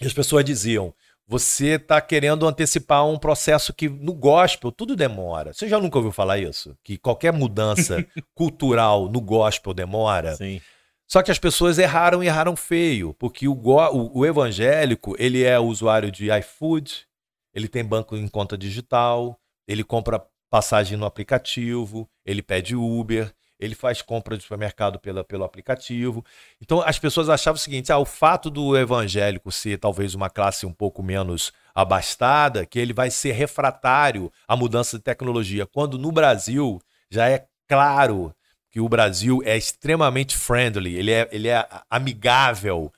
E 0.02 0.06
as 0.06 0.13
pessoas 0.13 0.43
diziam, 0.45 0.93
você 1.28 1.80
tá 1.80 2.00
querendo 2.02 2.45
antecipar 2.48 3.06
um 3.08 3.17
processo 3.17 3.74
que 3.74 3.89
no 3.89 4.13
gospel 4.13 4.71
tudo 4.71 4.95
demora. 4.95 5.54
Você 5.54 5.67
já 5.67 5.80
nunca 5.80 5.98
ouviu 5.98 6.12
falar 6.12 6.38
isso? 6.38 6.78
Que 6.84 6.98
qualquer 6.98 7.34
mudança 7.34 8.06
cultural 8.36 9.10
no 9.10 9.21
gospel 9.21 9.74
demora? 9.74 10.36
sim. 10.36 10.62
Só 11.08 11.21
que 11.21 11.30
as 11.30 11.38
pessoas 11.38 11.78
erraram 11.78 12.24
e 12.24 12.28
erraram 12.28 12.56
feio, 12.56 13.13
porque 13.13 13.48
o, 13.48 13.54
o- 13.54 14.19
o 14.19 14.26
evangélico, 14.26 15.15
ele 15.19 15.43
é 15.43 15.60
usuário 15.60 16.12
de 16.12 16.32
iFood, 16.39 17.06
ele 17.54 17.67
tem 17.67 17.86
banco 17.86 18.17
em 18.17 18.28
conta 18.28 18.58
digital, 18.58 19.39
ele 19.67 19.84
compra 19.84 20.19
passagem 20.49 20.97
no 20.97 21.05
aplicativo, 21.05 22.10
ele 22.25 22.41
pede 22.41 22.75
Uber, 22.75 23.34
ele 23.60 23.75
faz 23.75 24.01
compra 24.01 24.38
de 24.38 24.43
supermercado 24.43 24.99
pela, 24.99 25.23
pelo 25.23 25.43
aplicativo. 25.43 26.23
Então 26.62 26.81
as 26.81 26.99
pessoas 26.99 27.29
achavam 27.29 27.55
o 27.55 27.60
seguinte: 27.60 27.91
ah, 27.91 27.97
o 27.97 28.05
fato 28.05 28.49
do 28.49 28.77
evangélico 28.77 29.51
ser 29.51 29.77
talvez 29.77 30.13
uma 30.13 30.29
classe 30.29 30.65
um 30.65 30.73
pouco 30.73 31.01
menos 31.01 31.51
abastada, 31.73 32.65
que 32.65 32.79
ele 32.79 32.93
vai 32.93 33.10
ser 33.10 33.34
refratário 33.34 34.31
à 34.47 34.55
mudança 34.55 34.97
de 34.97 35.03
tecnologia, 35.03 35.65
quando 35.65 35.97
no 35.97 36.12
Brasil 36.12 36.81
já 37.10 37.29
é 37.29 37.45
claro 37.67 38.34
que 38.69 38.79
o 38.81 38.89
Brasil 38.89 39.41
é 39.45 39.55
extremamente 39.55 40.36
friendly, 40.38 40.95
ele 40.95 41.12
é, 41.12 41.29
ele 41.31 41.47
é 41.47 41.65
amigável 41.89 42.91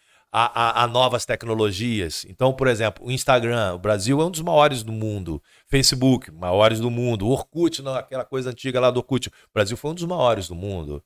a, 0.45 0.81
a- 0.81 0.83
a 0.83 0.87
novas 0.87 1.25
tecnologias. 1.25 2.25
Então, 2.29 2.53
por 2.53 2.67
exemplo, 2.67 3.05
o 3.05 3.11
Instagram, 3.11 3.73
o 3.73 3.79
Brasil 3.79 4.21
é 4.21 4.25
um 4.25 4.31
dos 4.31 4.41
maiores 4.41 4.83
do 4.83 4.91
mundo. 4.91 5.41
Facebook, 5.67 6.29
maiores 6.31 6.79
do 6.79 6.91
mundo. 6.91 7.25
O 7.27 7.31
Orkut, 7.31 7.81
não, 7.81 7.95
aquela 7.95 8.23
coisa 8.25 8.49
antiga 8.51 8.79
lá 8.79 8.91
do 8.91 8.97
Orkut, 8.97 9.29
o 9.29 9.31
Brasil 9.53 9.75
foi 9.75 9.91
um 9.91 9.95
dos 9.95 10.03
maiores 10.05 10.47
do 10.47 10.55
mundo. 10.55 11.03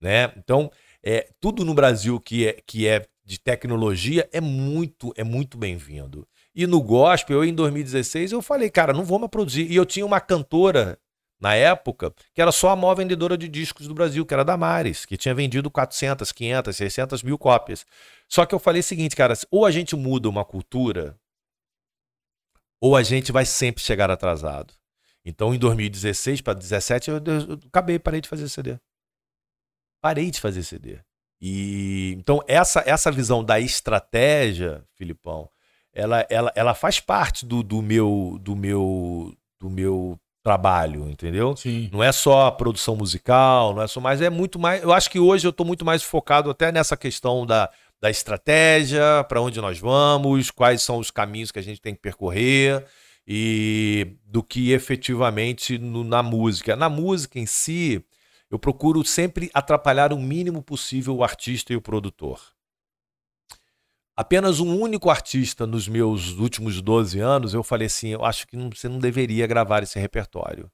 Né? 0.00 0.32
Então, 0.36 0.70
é, 1.02 1.28
tudo 1.40 1.64
no 1.64 1.72
Brasil 1.72 2.20
que 2.20 2.46
é, 2.46 2.58
que 2.66 2.86
é 2.86 3.06
de 3.24 3.38
tecnologia 3.40 4.28
é 4.32 4.40
muito, 4.40 5.12
é 5.16 5.24
muito 5.24 5.56
bem-vindo. 5.56 6.26
E 6.54 6.66
no 6.66 6.80
gospel, 6.82 7.38
eu 7.38 7.44
em 7.44 7.54
2016, 7.54 8.32
eu 8.32 8.42
falei, 8.42 8.68
cara, 8.70 8.92
não 8.92 9.02
vou 9.04 9.18
mais 9.18 9.30
produzir. 9.30 9.70
E 9.70 9.74
eu 9.76 9.86
tinha 9.86 10.04
uma 10.04 10.20
cantora 10.20 10.98
na 11.40 11.54
época, 11.54 12.12
que 12.32 12.40
era 12.40 12.52
só 12.52 12.70
a 12.70 12.76
maior 12.76 12.94
vendedora 12.94 13.36
de 13.36 13.48
discos 13.48 13.86
do 13.86 13.94
Brasil, 13.94 14.24
que 14.24 14.32
era 14.32 14.42
a 14.42 14.44
Damares, 14.44 15.04
que 15.04 15.16
tinha 15.16 15.34
vendido 15.34 15.70
400, 15.70 16.32
500, 16.32 16.76
600 16.76 17.22
mil 17.22 17.36
cópias. 17.36 17.84
Só 18.28 18.46
que 18.46 18.54
eu 18.54 18.58
falei 18.58 18.80
o 18.80 18.84
seguinte, 18.84 19.16
cara, 19.16 19.34
ou 19.50 19.66
a 19.66 19.70
gente 19.70 19.94
muda 19.94 20.28
uma 20.28 20.44
cultura, 20.44 21.18
ou 22.80 22.96
a 22.96 23.02
gente 23.02 23.32
vai 23.32 23.44
sempre 23.44 23.82
chegar 23.82 24.10
atrasado. 24.10 24.74
Então, 25.24 25.54
em 25.54 25.58
2016 25.58 26.40
para 26.40 26.54
2017, 26.54 27.10
eu, 27.10 27.16
eu, 27.16 27.58
acabei, 27.66 27.98
parei 27.98 28.20
de 28.20 28.28
fazer 28.28 28.48
CD. 28.48 28.78
Parei 30.00 30.30
de 30.30 30.40
fazer 30.40 30.62
CD. 30.62 30.98
E 31.40 32.14
então 32.16 32.42
essa 32.46 32.82
essa 32.86 33.10
visão 33.10 33.44
da 33.44 33.58
estratégia, 33.58 34.84
Filipão, 34.94 35.50
ela, 35.92 36.26
ela, 36.30 36.52
ela 36.54 36.74
faz 36.74 37.00
parte 37.00 37.44
do, 37.44 37.62
do 37.62 37.82
meu 37.82 38.38
do 38.40 38.56
meu 38.56 39.36
do 39.60 39.70
meu 39.70 40.18
trabalho, 40.44 41.08
entendeu? 41.08 41.56
Sim. 41.56 41.88
Não 41.90 42.02
é 42.02 42.12
só 42.12 42.46
a 42.46 42.52
produção 42.52 42.94
musical, 42.94 43.74
não 43.74 43.82
é 43.82 43.88
só 43.88 43.98
mais, 43.98 44.20
é 44.20 44.28
muito 44.28 44.58
mais. 44.58 44.82
Eu 44.82 44.92
acho 44.92 45.10
que 45.10 45.18
hoje 45.18 45.46
eu 45.46 45.50
estou 45.50 45.66
muito 45.66 45.84
mais 45.86 46.02
focado 46.02 46.50
até 46.50 46.70
nessa 46.70 46.98
questão 46.98 47.46
da, 47.46 47.70
da 47.98 48.10
estratégia, 48.10 49.24
para 49.26 49.40
onde 49.40 49.58
nós 49.58 49.78
vamos, 49.78 50.50
quais 50.50 50.82
são 50.82 50.98
os 50.98 51.10
caminhos 51.10 51.50
que 51.50 51.58
a 51.58 51.62
gente 51.62 51.80
tem 51.80 51.94
que 51.94 52.02
percorrer 52.02 52.84
e 53.26 54.18
do 54.26 54.42
que 54.42 54.72
efetivamente 54.72 55.78
no, 55.78 56.04
na 56.04 56.22
música. 56.22 56.76
Na 56.76 56.90
música 56.90 57.38
em 57.38 57.46
si, 57.46 58.04
eu 58.50 58.58
procuro 58.58 59.02
sempre 59.02 59.50
atrapalhar 59.54 60.12
o 60.12 60.18
mínimo 60.18 60.62
possível 60.62 61.16
o 61.16 61.24
artista 61.24 61.72
e 61.72 61.76
o 61.76 61.80
produtor. 61.80 62.53
Apenas 64.16 64.60
um 64.60 64.78
único 64.78 65.10
artista 65.10 65.66
nos 65.66 65.88
meus 65.88 66.30
últimos 66.38 66.80
12 66.80 67.18
anos, 67.18 67.52
eu 67.52 67.64
falei 67.64 67.86
assim: 67.86 68.10
eu 68.10 68.24
acho 68.24 68.46
que 68.46 68.56
não, 68.56 68.70
você 68.70 68.88
não 68.88 69.00
deveria 69.00 69.46
gravar 69.46 69.82
esse 69.82 69.98
repertório. 69.98 70.70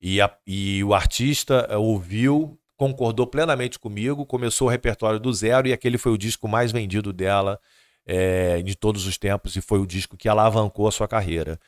E, 0.00 0.20
a, 0.20 0.34
e 0.46 0.82
o 0.82 0.94
artista 0.94 1.66
eh, 1.70 1.76
ouviu, 1.76 2.58
concordou 2.76 3.26
plenamente 3.26 3.78
comigo, 3.78 4.24
começou 4.24 4.68
o 4.68 4.70
repertório 4.70 5.20
do 5.20 5.32
zero, 5.32 5.68
e 5.68 5.72
aquele 5.72 5.98
foi 5.98 6.12
o 6.12 6.18
disco 6.18 6.48
mais 6.48 6.72
vendido 6.72 7.12
dela 7.12 7.60
é, 8.06 8.62
de 8.62 8.74
todos 8.74 9.06
os 9.06 9.18
tempos, 9.18 9.56
e 9.56 9.60
foi 9.60 9.78
o 9.78 9.86
disco 9.86 10.16
que 10.16 10.28
alavancou 10.28 10.88
a 10.88 10.92
sua 10.92 11.08
carreira. 11.08 11.58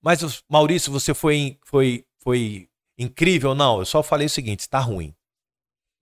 Mas, 0.00 0.42
Maurício, 0.48 0.92
você 0.92 1.12
foi, 1.12 1.58
foi, 1.64 2.06
foi 2.22 2.68
incrível? 2.96 3.54
Não, 3.54 3.80
eu 3.80 3.84
só 3.86 4.02
falei 4.02 4.26
o 4.26 4.30
seguinte: 4.30 4.60
está 4.60 4.78
ruim. 4.78 5.14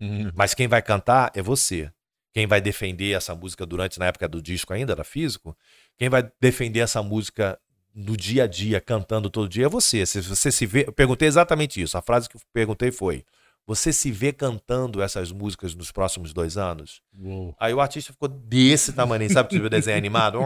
Uhum. 0.00 0.30
Mas 0.34 0.54
quem 0.54 0.68
vai 0.68 0.82
cantar 0.82 1.32
é 1.34 1.42
você 1.42 1.90
quem 2.36 2.46
vai 2.46 2.60
defender 2.60 3.12
essa 3.12 3.34
música 3.34 3.64
durante, 3.64 3.98
na 3.98 4.04
época 4.08 4.28
do 4.28 4.42
disco 4.42 4.70
ainda, 4.70 4.92
era 4.92 5.02
físico, 5.02 5.56
quem 5.96 6.10
vai 6.10 6.30
defender 6.38 6.80
essa 6.80 7.02
música 7.02 7.58
no 7.94 8.14
dia 8.14 8.44
a 8.44 8.46
dia, 8.46 8.78
cantando 8.78 9.30
todo 9.30 9.48
dia, 9.48 9.64
é 9.64 9.68
você. 9.70 10.04
Se 10.04 10.20
você 10.20 10.52
se 10.52 10.66
vê. 10.66 10.84
Eu 10.86 10.92
perguntei 10.92 11.26
exatamente 11.26 11.80
isso. 11.80 11.96
A 11.96 12.02
frase 12.02 12.28
que 12.28 12.36
eu 12.36 12.40
perguntei 12.52 12.92
foi: 12.92 13.24
Você 13.66 13.90
se 13.90 14.12
vê 14.12 14.34
cantando 14.34 15.00
essas 15.00 15.32
músicas 15.32 15.74
nos 15.74 15.90
próximos 15.90 16.34
dois 16.34 16.58
anos? 16.58 17.00
Uou. 17.18 17.56
Aí 17.58 17.72
o 17.72 17.80
artista 17.80 18.12
ficou 18.12 18.28
desse 18.28 18.92
tamanho, 18.92 19.32
sabe? 19.32 19.48
Você 19.48 19.56
viu 19.56 19.68
o 19.68 19.70
desenho 19.70 19.96
animado? 19.96 20.38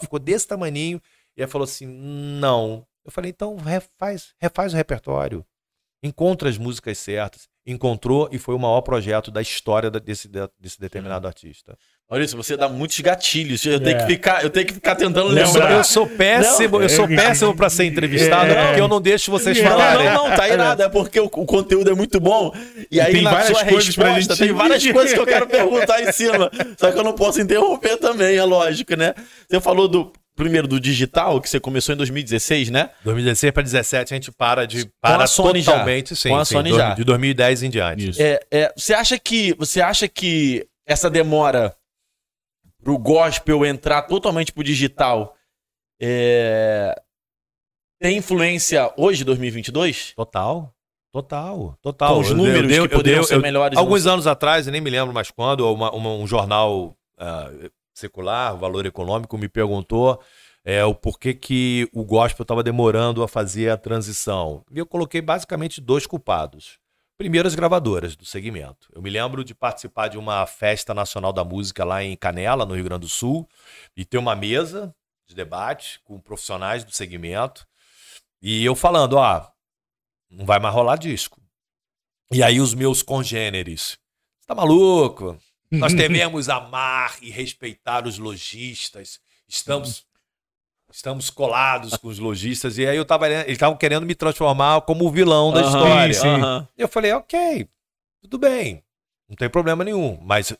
ficou 0.00 0.20
desse 0.20 0.46
tamanho. 0.46 1.02
E 1.36 1.42
aí 1.42 1.48
falou 1.48 1.64
assim: 1.64 1.84
Não. 1.84 2.86
Eu 3.04 3.10
falei: 3.10 3.32
Então 3.32 3.56
refaz, 3.56 4.34
refaz 4.38 4.72
o 4.72 4.76
repertório. 4.76 5.44
Encontra 6.02 6.48
as 6.48 6.58
músicas 6.58 6.98
certas 6.98 7.48
encontrou 7.66 8.28
e 8.32 8.38
foi 8.38 8.54
o 8.54 8.58
maior 8.58 8.80
projeto 8.80 9.30
da 9.30 9.40
história 9.40 9.90
desse, 9.90 10.28
desse 10.28 10.80
determinado 10.80 11.26
artista. 11.26 11.76
Maurício, 12.10 12.36
você 12.36 12.56
dá 12.56 12.68
muitos 12.68 12.98
gatilhos. 13.00 13.64
Eu 13.64 13.80
tenho, 13.80 13.96
é. 13.96 14.00
que, 14.00 14.06
ficar, 14.06 14.42
eu 14.42 14.50
tenho 14.50 14.66
que 14.66 14.74
ficar 14.74 14.96
tentando 14.96 15.28
lembrar. 15.28 15.72
Eu 15.72 15.84
sou 15.84 16.06
péssimo, 16.06 16.76
não, 16.76 16.82
eu 16.82 16.88
sou 16.88 17.06
péssimo 17.06 17.56
para 17.56 17.70
ser 17.70 17.84
entrevistado, 17.84 18.50
é. 18.50 18.66
porque 18.66 18.80
eu 18.80 18.88
não 18.88 19.00
deixo 19.00 19.30
vocês 19.30 19.56
é. 19.58 19.62
falarem. 19.62 20.06
Não, 20.06 20.28
não, 20.28 20.36
tá 20.36 20.48
errado. 20.48 20.82
É 20.82 20.88
porque 20.88 21.18
o, 21.20 21.26
o, 21.26 21.46
conteúdo 21.46 21.90
é 21.90 21.94
muito 21.94 22.20
bom. 22.20 22.52
E 22.90 23.00
aí, 23.00 23.12
tem 23.12 23.22
na 23.22 23.42
sua 23.42 23.62
resposta, 23.62 24.20
gente... 24.20 24.38
tem 24.38 24.52
várias 24.52 24.86
coisas 24.86 25.14
que 25.14 25.20
eu 25.20 25.26
quero 25.26 25.46
perguntar 25.46 26.02
em 26.02 26.12
cima. 26.12 26.50
Só 26.76 26.92
que 26.92 26.98
eu 26.98 27.04
não 27.04 27.14
posso 27.14 27.40
interromper 27.40 27.96
também, 27.96 28.36
é 28.36 28.44
lógico, 28.44 28.94
né? 28.94 29.14
Você 29.48 29.60
falou 29.60 29.88
do 29.88 30.12
primeiro 30.34 30.66
do 30.66 30.80
digital, 30.80 31.40
que 31.40 31.48
você 31.48 31.60
começou 31.60 31.94
em 31.94 31.96
2016, 31.96 32.70
né? 32.70 32.90
2016 33.04 33.52
para 33.52 33.62
2017 33.62 34.14
a 34.14 34.16
gente 34.16 34.32
para 34.32 34.66
de 34.66 34.90
para 35.00 35.16
com 35.16 35.22
a 35.22 35.26
Sony 35.26 35.64
totalmente, 35.64 36.10
já. 36.10 36.16
sim, 36.16 36.28
com 36.30 36.38
a 36.38 36.44
sim, 36.44 36.54
Sony 36.54 36.70
do, 36.70 36.76
já. 36.76 36.94
de 36.94 37.04
2010 37.04 37.62
em 37.62 37.70
diante. 37.70 38.22
É, 38.22 38.40
é, 38.50 38.72
você 38.76 38.94
acha 38.94 39.18
que 39.18 39.54
você 39.54 39.80
acha 39.80 40.08
que 40.08 40.66
essa 40.86 41.10
demora 41.10 41.74
pro 42.82 42.98
gospel 42.98 43.64
entrar 43.64 44.02
totalmente 44.02 44.52
pro 44.52 44.64
digital 44.64 45.36
é, 46.00 46.94
tem 48.00 48.16
influência 48.16 48.92
hoje 48.96 49.24
2022? 49.24 50.14
Total. 50.16 50.74
Total, 51.12 51.76
total. 51.82 52.14
Com 52.14 52.20
os 52.20 52.30
números 52.30 52.72
eu, 52.72 52.84
eu, 52.84 52.88
que 52.88 52.96
poderiam 52.96 53.20
eu, 53.20 53.24
ser 53.24 53.38
melhores. 53.38 53.76
Alguns 53.76 54.06
anos 54.06 54.26
atrás, 54.26 54.66
eu 54.66 54.72
nem 54.72 54.80
me 54.80 54.88
lembro 54.88 55.12
mais 55.12 55.30
quando, 55.30 55.70
uma, 55.70 55.92
uma, 55.92 56.10
um 56.14 56.26
jornal 56.26 56.96
uh, 57.20 57.70
secular, 57.94 58.56
valor 58.56 58.86
econômico, 58.86 59.36
me 59.36 59.48
perguntou 59.48 60.22
é, 60.64 60.84
o 60.84 60.94
porquê 60.94 61.34
que 61.34 61.88
o 61.92 62.04
gospel 62.04 62.44
estava 62.44 62.62
demorando 62.62 63.22
a 63.22 63.28
fazer 63.28 63.70
a 63.70 63.76
transição. 63.76 64.64
E 64.70 64.78
eu 64.78 64.86
coloquei 64.86 65.20
basicamente 65.20 65.80
dois 65.80 66.06
culpados. 66.06 66.78
Primeiro, 67.18 67.46
as 67.46 67.54
gravadoras 67.54 68.16
do 68.16 68.24
segmento. 68.24 68.88
Eu 68.92 69.02
me 69.02 69.10
lembro 69.10 69.44
de 69.44 69.54
participar 69.54 70.08
de 70.08 70.18
uma 70.18 70.46
festa 70.46 70.92
nacional 70.94 71.32
da 71.32 71.44
música 71.44 71.84
lá 71.84 72.02
em 72.02 72.16
Canela, 72.16 72.66
no 72.66 72.74
Rio 72.74 72.84
Grande 72.84 73.02
do 73.02 73.08
Sul, 73.08 73.48
e 73.96 74.04
ter 74.04 74.18
uma 74.18 74.34
mesa 74.34 74.94
de 75.28 75.34
debate 75.34 76.00
com 76.04 76.18
profissionais 76.18 76.84
do 76.84 76.92
segmento. 76.92 77.66
E 78.40 78.64
eu 78.64 78.74
falando, 78.74 79.14
ó, 79.14 79.46
não 80.30 80.44
vai 80.44 80.58
mais 80.58 80.74
rolar 80.74 80.96
disco. 80.96 81.40
E 82.32 82.42
aí 82.42 82.60
os 82.60 82.74
meus 82.74 83.02
congêneres, 83.02 83.98
você 84.40 84.46
tá 84.46 84.54
maluco? 84.54 85.38
Nós 85.72 85.92
devemos 85.94 86.48
amar 86.48 87.16
e 87.20 87.30
respeitar 87.30 88.06
os 88.06 88.18
lojistas. 88.18 89.18
Estamos 89.48 90.06
estamos 90.92 91.30
colados 91.30 91.96
com 91.96 92.08
os 92.08 92.18
lojistas. 92.18 92.78
E 92.78 92.86
aí 92.86 92.96
eu 92.96 93.04
tava, 93.04 93.28
eles 93.28 93.52
estavam 93.52 93.76
querendo 93.76 94.04
me 94.04 94.14
transformar 94.14 94.82
como 94.82 95.06
o 95.06 95.10
vilão 95.10 95.52
da 95.52 95.62
história. 95.62 96.14
Sim. 96.14 96.28
Uhum. 96.28 96.66
Eu 96.76 96.86
falei, 96.86 97.12
ok, 97.12 97.66
tudo 98.20 98.38
bem, 98.38 98.84
não 99.28 99.34
tem 99.34 99.48
problema 99.48 99.82
nenhum, 99.82 100.18
mas 100.22 100.54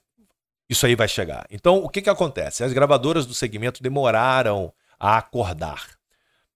isso 0.68 0.86
aí 0.86 0.96
vai 0.96 1.06
chegar. 1.06 1.46
Então, 1.50 1.76
o 1.76 1.88
que 1.88 2.00
que 2.00 2.10
acontece? 2.10 2.64
As 2.64 2.72
gravadoras 2.72 3.26
do 3.26 3.34
segmento 3.34 3.82
demoraram 3.82 4.72
a 4.98 5.18
acordar. 5.18 5.90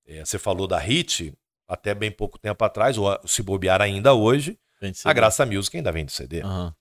É, 0.06 0.24
você 0.24 0.38
falou 0.38 0.66
da 0.66 0.78
Hit, 0.78 1.34
até 1.68 1.94
bem 1.94 2.10
pouco 2.10 2.38
tempo 2.38 2.64
atrás, 2.64 2.96
ou 2.96 3.18
se 3.26 3.42
bobear 3.42 3.82
ainda 3.82 4.14
hoje, 4.14 4.58
a 5.04 5.12
Graça 5.12 5.44
Music 5.44 5.76
ainda 5.76 5.92
vende 5.92 6.12
CD. 6.12 6.42
Uhum. 6.42 6.72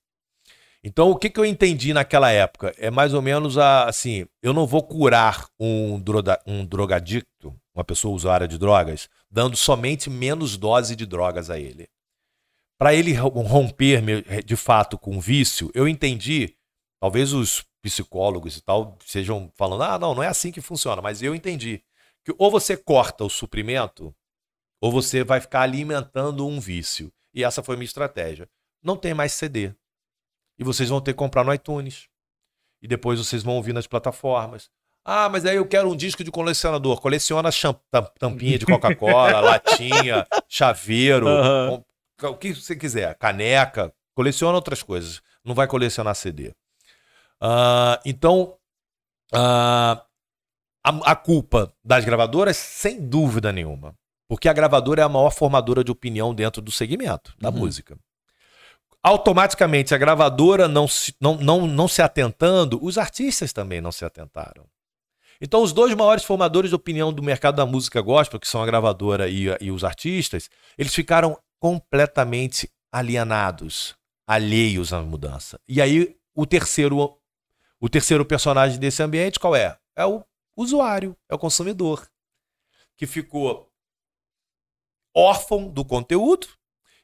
Então, 0.88 1.10
o 1.10 1.16
que, 1.16 1.32
que 1.32 1.40
eu 1.40 1.46
entendi 1.46 1.96
naquela 1.96 2.32
época? 2.32 2.72
É 2.78 2.92
mais 2.92 3.12
ou 3.12 3.22
menos 3.22 3.58
a, 3.58 3.86
assim: 3.86 4.28
eu 4.44 4.54
não 4.54 4.68
vou 4.68 4.84
curar 4.84 5.50
um, 5.60 6.00
droga, 6.00 6.40
um 6.46 6.64
drogadicto, 6.64 7.60
uma 7.74 7.84
pessoa 7.84 8.14
usuária 8.14 8.48
de 8.48 8.60
drogas, 8.60 9.10
dando 9.28 9.58
somente 9.58 10.12
menos 10.12 10.58
dose 10.58 10.96
de 10.96 11.08
drogas 11.08 11.50
a 11.50 11.60
ele. 11.60 11.90
Para 12.78 12.94
ele 12.94 13.14
romper 13.14 14.04
de 14.44 14.56
fato 14.56 14.96
com 14.96 15.18
o 15.18 15.20
vício, 15.20 15.72
eu 15.74 15.88
entendi, 15.88 16.56
talvez 17.02 17.34
os 17.34 17.66
psicólogos 17.82 18.56
e 18.56 18.62
tal 18.62 18.96
sejam 19.04 19.52
falando: 19.56 19.82
ah, 19.82 19.98
não, 19.98 20.14
não 20.14 20.22
é 20.22 20.28
assim 20.28 20.52
que 20.52 20.62
funciona, 20.62 21.02
mas 21.02 21.20
eu 21.24 21.34
entendi 21.34 21.82
que 22.24 22.32
ou 22.38 22.52
você 22.52 22.78
corta 22.78 23.24
o 23.24 23.30
suprimento, 23.30 24.16
ou 24.80 24.92
você 24.92 25.24
vai 25.24 25.42
ficar 25.42 25.62
alimentando 25.62 26.46
um 26.46 26.60
vício. 26.60 27.12
E 27.34 27.44
essa 27.44 27.64
foi 27.64 27.74
a 27.74 27.78
minha 27.80 27.86
estratégia. 27.86 28.48
Não 28.84 28.96
tem 28.96 29.16
mais 29.16 29.34
CD 29.34 29.74
e 30.58 30.64
vocês 30.64 30.90
vão 30.90 31.02
ter 31.02 31.14
que 31.14 31.18
comprar 31.18 31.44
no 31.44 31.54
iTunes. 31.54 32.08
E 32.82 32.88
depois 32.88 33.20
vocês 33.20 33.44
vão 33.44 33.56
ouvir 33.56 33.74
nas 33.74 33.88
plataformas. 33.88 34.70
Ah, 35.04 35.30
mas 35.30 35.46
aí 35.46 35.56
eu 35.56 35.68
quero 35.68 35.90
um 35.90 35.96
disco 35.96 36.24
de 36.24 36.32
colecionador. 36.32 37.00
Coleciona 37.00 37.50
tampinha 38.20 38.58
de 38.58 38.66
Coca-Cola, 38.66 39.40
latinha, 39.42 40.26
chaveiro, 40.48 41.28
uhum. 41.28 41.84
o 42.24 42.36
que 42.36 42.54
você 42.54 42.76
quiser, 42.76 43.16
caneca. 43.16 43.94
Coleciona 44.16 44.56
outras 44.56 44.82
coisas. 44.82 45.22
Não 45.44 45.54
vai 45.54 45.68
colecionar 45.68 46.16
CD. 46.16 46.50
Uh, 46.50 46.54
ah, 47.42 48.02
então, 48.06 48.58
uh, 49.34 50.02
a, 50.84 50.90
a 51.04 51.16
culpa 51.16 51.72
das 51.84 52.04
gravadoras, 52.04 52.58
sem 52.58 53.00
dúvida 53.00 53.52
nenhuma. 53.52 53.94
Porque 54.28 54.50
a 54.50 54.54
gravadora 54.54 55.02
é 55.02 55.06
a 55.06 55.10
maior 55.10 55.32
formadora 55.32 55.84
de 55.84 55.92
opinião 55.92 56.34
dentro 56.34 56.62
do 56.62 56.72
segmento 56.72 57.36
da 57.40 57.50
uhum. 57.50 57.58
música 57.58 57.96
automaticamente 59.06 59.94
a 59.94 60.00
gravadora 60.00 60.68
não 60.68 60.88
se, 60.88 61.16
não, 61.22 61.36
não, 61.38 61.68
não 61.68 61.88
se 61.88 62.02
atentando, 62.02 62.84
os 62.84 62.98
artistas 62.98 63.54
também 63.54 63.80
não 63.80 63.92
se 63.92 64.04
atentaram. 64.04 64.68
Então, 65.40 65.62
os 65.62 65.72
dois 65.72 65.94
maiores 65.94 66.24
formadores 66.24 66.72
de 66.72 66.76
opinião 66.76 67.14
do 67.14 67.22
mercado 67.22 67.58
da 67.58 67.68
música 67.68 68.02
gospel, 68.02 68.40
que 68.40 68.48
são 68.48 68.64
a 68.64 68.66
gravadora 68.66 69.30
e, 69.30 69.46
e 69.62 69.70
os 69.70 69.84
artistas, 69.84 70.50
eles 70.76 70.96
ficaram 70.96 71.38
completamente 71.60 72.68
alienados, 72.92 73.96
alheios 74.26 74.92
à 74.92 75.04
mudança. 75.04 75.60
E 75.68 75.80
aí, 75.80 76.18
o 76.34 76.48
terceiro, 76.48 77.16
O 77.80 77.88
terceiro 77.88 78.26
personagem 78.26 78.80
desse 78.80 79.04
ambiente, 79.04 79.40
qual 79.40 79.56
é? 79.56 79.78
É 79.96 80.04
o 80.04 80.24
usuário, 80.58 81.16
é 81.30 81.36
o 81.36 81.40
consumidor, 81.40 82.10
que 82.98 83.06
ficou 83.06 83.70
órfão 85.16 85.70
do 85.70 85.86
conteúdo 85.86 86.48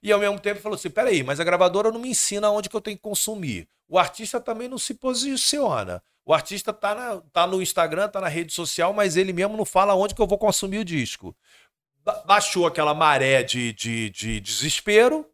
e 0.01 0.11
ao 0.11 0.19
mesmo 0.19 0.39
tempo 0.39 0.61
falou 0.61 0.75
assim: 0.75 0.89
peraí, 0.89 1.23
mas 1.23 1.39
a 1.39 1.43
gravadora 1.43 1.91
não 1.91 1.99
me 1.99 2.09
ensina 2.09 2.49
onde 2.49 2.69
que 2.69 2.75
eu 2.75 2.81
tenho 2.81 2.97
que 2.97 3.03
consumir. 3.03 3.67
O 3.87 3.99
artista 3.99 4.39
também 4.39 4.67
não 4.67 4.77
se 4.77 4.93
posiciona. 4.93 6.01
O 6.25 6.33
artista 6.33 6.71
tá, 6.71 6.95
na, 6.95 7.21
tá 7.33 7.47
no 7.47 7.61
Instagram, 7.61 8.07
tá 8.07 8.21
na 8.21 8.27
rede 8.27 8.53
social, 8.53 8.93
mas 8.93 9.17
ele 9.17 9.33
mesmo 9.33 9.57
não 9.57 9.65
fala 9.65 9.95
onde 9.95 10.15
que 10.15 10.21
eu 10.21 10.27
vou 10.27 10.37
consumir 10.37 10.79
o 10.79 10.85
disco. 10.85 11.35
Baixou 12.25 12.65
aquela 12.65 12.93
maré 12.93 13.43
de, 13.43 13.73
de, 13.73 14.09
de 14.09 14.39
desespero, 14.39 15.27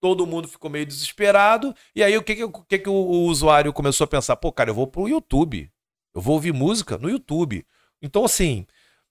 todo 0.00 0.26
mundo 0.26 0.48
ficou 0.48 0.70
meio 0.70 0.86
desesperado, 0.86 1.74
e 1.94 2.02
aí 2.02 2.16
o 2.16 2.22
que, 2.22 2.34
que, 2.36 2.44
o, 2.44 2.50
que, 2.50 2.78
que 2.78 2.88
o, 2.88 2.92
o 2.92 3.24
usuário 3.26 3.72
começou 3.72 4.04
a 4.04 4.08
pensar? 4.08 4.36
Pô, 4.36 4.50
cara, 4.52 4.70
eu 4.70 4.74
vou 4.74 4.86
pro 4.86 5.08
YouTube. 5.08 5.70
Eu 6.14 6.20
vou 6.20 6.34
ouvir 6.34 6.52
música 6.52 6.96
no 6.98 7.10
YouTube. 7.10 7.64
Então, 8.00 8.24
assim, 8.24 8.66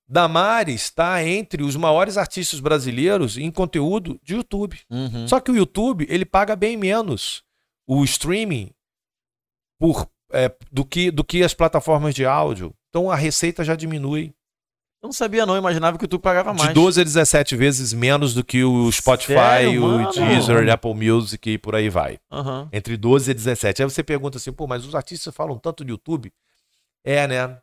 Damares 0.08 0.84
está 0.84 1.24
entre 1.26 1.64
os 1.64 1.76
maiores 1.76 2.18
artistas 2.18 2.60
brasileiros 2.60 3.38
em 3.38 3.52
conteúdo 3.52 4.20
de 4.24 4.36
YouTube. 4.36 4.80
Uhum. 4.90 5.28
Só 5.28 5.40
que 5.40 5.52
o 5.52 5.56
YouTube, 5.56 6.08
ele 6.10 6.26
paga 6.26 6.56
bem 6.56 6.78
menos 6.78 7.44
o 7.86 8.04
streaming 8.06 8.72
por, 9.78 10.10
é, 10.32 10.54
do, 10.72 10.86
que, 10.86 11.12
do 11.12 11.24
que 11.24 11.44
as 11.44 11.54
plataformas 11.54 12.16
de 12.16 12.26
áudio. 12.26 12.74
Então 12.90 13.12
a 13.12 13.16
receita 13.16 13.64
já 13.64 13.76
diminui. 13.76 14.34
Eu 15.02 15.08
não 15.08 15.14
sabia, 15.14 15.46
não. 15.46 15.58
Imaginava 15.58 15.98
que 15.98 16.04
o 16.04 16.06
YouTube 16.06 16.22
pagava 16.22 16.54
mais. 16.54 16.70
De 16.70 16.74
12 16.74 17.02
a 17.02 17.04
17 17.04 17.56
vezes 17.56 17.94
menos 17.94 18.34
do 18.34 18.44
que 18.44 18.64
o 18.64 18.92
Spotify, 18.92 19.34
Sério, 19.34 19.84
o? 19.84 20.12
Deezer, 20.12 20.70
Apple 20.72 20.94
Music 20.94 21.52
e 21.52 21.58
por 21.58 21.76
aí 21.76 21.90
vai. 21.90 22.18
Aham. 22.32 22.68
Entre 22.72 22.98
12 22.98 23.30
e 23.30 23.34
17. 23.34 23.84
Aí 23.84 23.90
você 23.90 24.04
pergunta 24.04 24.38
assim, 24.38 24.52
pô, 24.52 24.66
mas 24.66 24.86
os 24.86 24.96
artistas 24.96 25.36
falam 25.36 25.60
tanto 25.60 25.86
de 25.86 25.92
YouTube? 25.92 26.34
É, 27.04 27.28
né? 27.28 27.60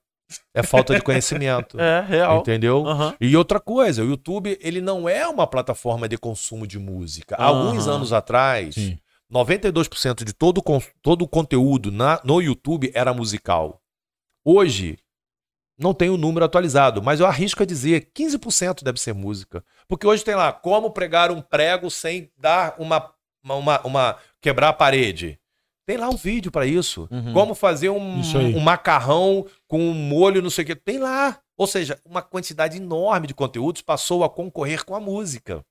É 0.54 0.62
falta 0.62 0.94
de 0.94 1.00
conhecimento. 1.02 1.76
É, 1.80 2.00
real. 2.00 2.38
Entendeu? 2.40 2.86
Aham. 2.86 3.14
E 3.20 3.36
outra 3.36 3.58
coisa, 3.60 4.02
o 4.02 4.06
YouTube, 4.08 4.58
ele 4.60 4.80
não 4.80 5.08
é 5.08 5.26
uma 5.26 5.46
plataforma 5.46 6.08
de 6.08 6.16
consumo 6.18 6.66
de 6.66 6.78
música. 6.78 7.34
Há 7.36 7.44
alguns 7.44 7.86
Aham. 7.86 7.96
anos 7.96 8.12
atrás, 8.12 8.74
Sim. 8.74 8.98
92% 9.32 10.24
de 10.24 10.32
todo, 10.32 10.62
todo 11.02 11.22
o 11.22 11.28
conteúdo 11.28 11.90
na- 11.90 12.20
no 12.24 12.40
YouTube 12.40 12.90
era 12.94 13.12
musical. 13.14 13.80
Hoje, 14.44 14.98
não 15.78 15.92
tem 15.92 16.08
o 16.10 16.16
número 16.16 16.44
atualizado, 16.44 17.02
mas 17.02 17.18
eu 17.20 17.26
arrisco 17.26 17.62
a 17.62 17.66
dizer 17.66 18.10
15% 18.14 18.84
deve 18.84 19.00
ser 19.00 19.12
música. 19.12 19.64
Porque 19.88 20.06
hoje 20.06 20.24
tem 20.24 20.34
lá 20.34 20.52
como 20.52 20.90
pregar 20.90 21.30
um 21.32 21.40
prego 21.40 21.90
sem 21.90 22.30
dar 22.38 22.74
uma. 22.78 23.12
uma, 23.42 23.54
uma- 23.56 23.80
uma- 23.82 24.16
quebrar 24.40 24.68
a 24.68 24.72
parede. 24.72 25.38
Tem 25.86 25.96
lá 25.96 26.08
um 26.08 26.16
vídeo 26.16 26.50
pra 26.50 26.64
isso. 26.66 27.06
Uhum. 27.10 27.32
Como 27.32 27.54
fazer 27.54 27.90
um, 27.90 28.22
um 28.56 28.60
macarrão 28.60 29.46
com 29.68 29.78
um 29.80 29.92
molho, 29.92 30.40
não 30.42 30.50
sei 30.50 30.64
o 30.64 30.66
quê. 30.66 30.74
Tem 30.74 30.98
lá. 30.98 31.38
Ou 31.56 31.66
seja, 31.66 32.00
uma 32.04 32.22
quantidade 32.22 32.78
enorme 32.78 33.26
de 33.26 33.34
conteúdos 33.34 33.82
passou 33.82 34.24
a 34.24 34.30
concorrer 34.30 34.84
com 34.84 34.94
a 34.94 35.00
música. 35.00 35.64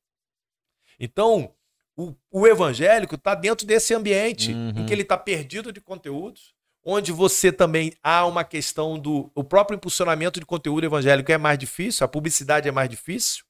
Então, 0.99 1.51
o, 1.97 2.13
o 2.31 2.47
evangélico 2.47 3.15
está 3.15 3.35
dentro 3.35 3.65
desse 3.65 3.93
ambiente 3.93 4.53
Uhum. 4.53 4.69
em 4.77 4.85
que 4.85 4.93
ele 4.93 5.01
está 5.01 5.17
perdido 5.17 5.71
de 5.71 5.81
conteúdos, 5.81 6.53
onde 6.85 7.11
você 7.11 7.51
também 7.51 7.93
há 8.03 8.25
uma 8.25 8.43
questão 8.43 8.97
do. 8.99 9.31
O 9.35 9.43
próprio 9.43 9.75
impulsionamento 9.75 10.39
de 10.39 10.45
conteúdo 10.45 10.85
evangélico 10.85 11.31
é 11.31 11.37
mais 11.37 11.57
difícil, 11.57 12.05
a 12.05 12.07
publicidade 12.07 12.67
é 12.67 12.71
mais 12.71 12.89
difícil, 12.89 13.43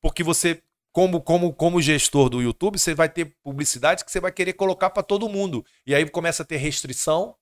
porque 0.00 0.22
você. 0.22 0.62
Como, 0.96 1.20
como, 1.20 1.52
como 1.52 1.82
gestor 1.82 2.30
do 2.30 2.40
YouTube, 2.40 2.78
você 2.78 2.94
vai 2.94 3.06
ter 3.06 3.36
publicidade 3.44 4.02
que 4.02 4.10
você 4.10 4.18
vai 4.18 4.32
querer 4.32 4.54
colocar 4.54 4.88
para 4.88 5.02
todo 5.02 5.28
mundo. 5.28 5.62
E 5.86 5.94
aí 5.94 6.08
começa 6.08 6.42
a 6.42 6.46
ter 6.46 6.56
restrição. 6.56 7.36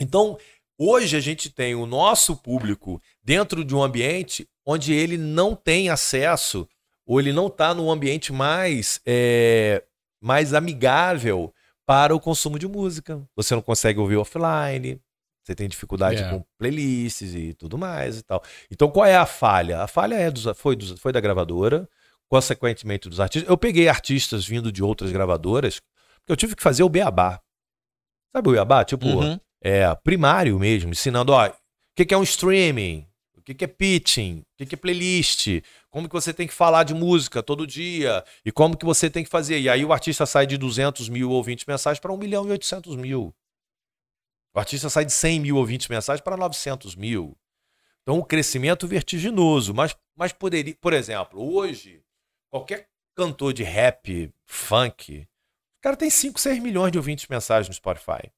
Então, 0.00 0.38
hoje 0.78 1.18
a 1.18 1.20
gente 1.20 1.50
tem 1.50 1.74
o 1.74 1.84
nosso 1.84 2.34
público 2.34 2.98
dentro 3.22 3.62
de 3.62 3.74
um 3.74 3.82
ambiente 3.82 4.48
onde 4.64 4.94
ele 4.94 5.18
não 5.18 5.54
tem 5.54 5.90
acesso, 5.90 6.66
ou 7.04 7.20
ele 7.20 7.30
não 7.30 7.48
está 7.48 7.74
num 7.74 7.90
ambiente 7.90 8.32
mais, 8.32 9.02
é, 9.04 9.84
mais 10.18 10.54
amigável 10.54 11.52
para 11.84 12.16
o 12.16 12.20
consumo 12.20 12.58
de 12.58 12.66
música. 12.66 13.22
Você 13.36 13.54
não 13.54 13.60
consegue 13.60 14.00
ouvir 14.00 14.16
offline, 14.16 14.98
você 15.44 15.54
tem 15.54 15.68
dificuldade 15.68 16.22
É. 16.22 16.30
com 16.30 16.42
playlists 16.56 17.34
e 17.34 17.52
tudo 17.52 17.76
mais 17.76 18.16
e 18.16 18.22
tal. 18.22 18.42
Então, 18.70 18.90
qual 18.90 19.04
é 19.04 19.14
a 19.14 19.26
falha? 19.26 19.82
A 19.82 19.86
falha 19.86 20.14
é 20.14 20.30
dos, 20.30 20.46
foi, 20.56 20.74
dos, 20.74 20.98
foi 20.98 21.12
da 21.12 21.20
gravadora, 21.20 21.86
consequentemente 22.28 23.08
dos 23.08 23.20
artistas. 23.20 23.48
Eu 23.48 23.56
peguei 23.56 23.88
artistas 23.88 24.46
vindo 24.46 24.70
de 24.70 24.82
outras 24.82 25.10
gravadoras, 25.10 25.80
porque 26.20 26.32
eu 26.32 26.36
tive 26.36 26.54
que 26.56 26.62
fazer 26.62 26.82
o 26.82 26.88
beabá. 26.88 27.40
Sabe 28.34 28.48
o 28.48 28.52
beabá? 28.52 28.84
Tipo, 28.84 29.06
Uhum. 29.06 29.40
é, 29.62 29.94
primário 29.96 30.58
mesmo, 30.58 30.90
ensinando, 30.90 31.32
ó, 31.32 31.46
o 31.48 31.52
que, 31.96 32.04
que 32.04 32.14
é 32.14 32.18
um 32.18 32.22
streaming, 32.22 33.06
o 33.36 33.42
que, 33.42 33.54
que 33.54 33.64
é 33.64 33.68
pitching, 33.68 34.40
o 34.40 34.56
que, 34.58 34.66
que 34.66 34.74
é 34.74 34.78
playlist, 34.78 35.46
como 35.88 36.06
que 36.06 36.14
você 36.14 36.34
tem 36.34 36.46
que 36.46 36.52
falar 36.52 36.84
de 36.84 36.92
música 36.94 37.42
todo 37.42 37.66
dia, 37.66 38.22
e 38.44 38.52
como 38.52 38.76
que 38.76 38.84
você 38.84 39.08
tem 39.08 39.24
que 39.24 39.30
fazer. 39.30 39.58
E 39.58 39.68
aí 39.68 39.84
o 39.84 39.92
artista 39.92 40.26
sai 40.26 40.46
de 40.46 40.58
200 40.58 41.08
mil 41.08 41.30
ouvintes 41.30 41.64
mensais 41.66 41.98
para 41.98 42.12
1 42.12 42.16
milhão 42.18 42.46
e 42.46 42.50
800 42.50 42.94
mil. 42.96 43.34
O 44.54 44.58
artista 44.58 44.90
sai 44.90 45.04
de 45.04 45.12
100 45.12 45.40
mil 45.40 45.56
ouvintes 45.56 45.88
mensais 45.88 46.20
para 46.20 46.36
900 46.36 46.94
mil. 46.94 47.36
Então, 48.02 48.18
o 48.18 48.24
crescimento 48.24 48.86
vertiginoso. 48.88 49.74
Mas, 49.74 49.94
mas 50.16 50.32
poderia, 50.32 50.74
por 50.80 50.92
exemplo, 50.92 51.40
hoje, 51.54 52.02
qualquer 52.50 52.88
cantor 53.14 53.52
de 53.52 53.62
rap, 53.62 54.32
funk, 54.46 55.26
o 55.78 55.80
cara 55.80 55.96
tem 55.96 56.10
5, 56.10 56.40
6 56.40 56.58
milhões 56.60 56.92
de 56.92 56.98
ouvintes 56.98 57.26
mensais 57.28 57.68
no 57.68 57.74
Spotify. 57.74 58.30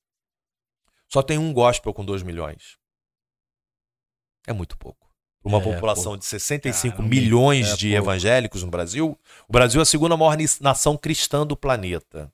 Só 1.08 1.22
tem 1.22 1.38
um 1.38 1.52
gospel 1.52 1.92
com 1.92 2.04
2 2.04 2.22
milhões. 2.22 2.78
É 4.46 4.52
muito 4.52 4.76
pouco. 4.76 5.08
Uma 5.42 5.58
É, 5.58 5.62
população 5.62 6.16
de 6.16 6.24
65 6.24 6.96
Caramba, 6.98 7.08
milhões 7.14 7.70
é 7.70 7.76
de 7.76 7.88
pouco. 7.88 8.04
evangélicos 8.04 8.62
no 8.62 8.70
Brasil, 8.70 9.18
o 9.48 9.52
Brasil 9.52 9.80
é 9.80 9.82
a 9.82 9.86
segunda 9.86 10.16
maior 10.16 10.36
nação 10.60 10.96
cristã 10.98 11.46
do 11.46 11.56
planeta. 11.56 12.32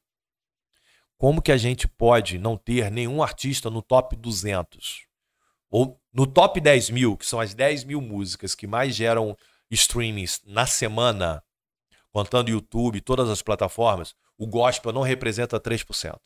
Como 1.16 1.41
que 1.41 1.53
a 1.53 1.57
gente 1.57 1.87
pode 1.89 2.39
não 2.39 2.57
ter 2.57 2.91
nenhum 2.91 3.22
artista 3.22 3.70
no 3.70 3.81
top 3.81 4.16
200? 4.16 5.07
Ou 5.70 5.99
no 6.12 6.27
top 6.27 6.61
10 6.61 6.91
mil, 6.91 7.16
que 7.16 7.24
são 7.27 7.41
as 7.41 7.55
10 7.55 7.85
mil 7.85 8.01
músicas 8.01 8.55
que 8.55 8.66
mais 8.66 8.95
geram 8.95 9.37
streamings 9.70 10.43
na 10.45 10.66
semana, 10.66 11.43
contando 12.16 12.48
YouTube, 12.48 13.02
todas 13.02 13.28
as 13.28 13.42
plataformas, 13.42 14.14
o 14.38 14.46
gospel 14.46 14.90
não 14.90 15.02
representa 15.02 15.60
3%. 15.60 16.16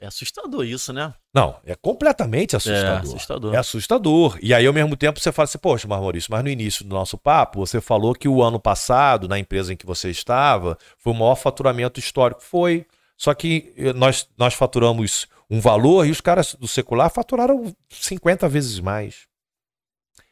É 0.00 0.06
assustador 0.06 0.64
isso, 0.64 0.92
né? 0.92 1.12
Não, 1.34 1.58
é 1.64 1.74
completamente 1.74 2.54
É 2.54 2.56
assustador. 2.58 3.00
assustador. 3.00 3.54
É 3.54 3.56
assustador. 3.56 4.38
E 4.40 4.54
aí, 4.54 4.64
ao 4.64 4.72
mesmo 4.72 4.96
tempo, 4.96 5.18
você 5.18 5.32
fala 5.32 5.44
assim, 5.44 5.58
poxa, 5.58 5.88
mas 5.88 5.98
Maurício, 5.98 6.30
mas 6.30 6.44
no 6.44 6.50
início 6.50 6.84
do 6.84 6.94
nosso 6.94 7.18
papo, 7.18 7.66
você 7.66 7.80
falou 7.80 8.14
que 8.14 8.28
o 8.28 8.44
ano 8.44 8.60
passado, 8.60 9.26
na 9.26 9.40
empresa 9.40 9.72
em 9.72 9.76
que 9.76 9.86
você 9.86 10.08
estava, 10.08 10.78
foi 10.96 11.12
o 11.12 11.16
maior 11.16 11.34
faturamento 11.34 11.98
histórico. 11.98 12.42
Foi. 12.44 12.86
Só 13.16 13.34
que 13.34 13.74
eh, 13.76 13.92
nós, 13.92 14.28
nós 14.38 14.54
faturamos 14.54 15.26
um 15.50 15.58
valor 15.58 16.06
e 16.06 16.12
os 16.12 16.20
caras 16.20 16.54
do 16.54 16.68
secular 16.68 17.10
faturaram 17.10 17.74
50 17.90 18.48
vezes 18.48 18.78
mais. 18.78 19.26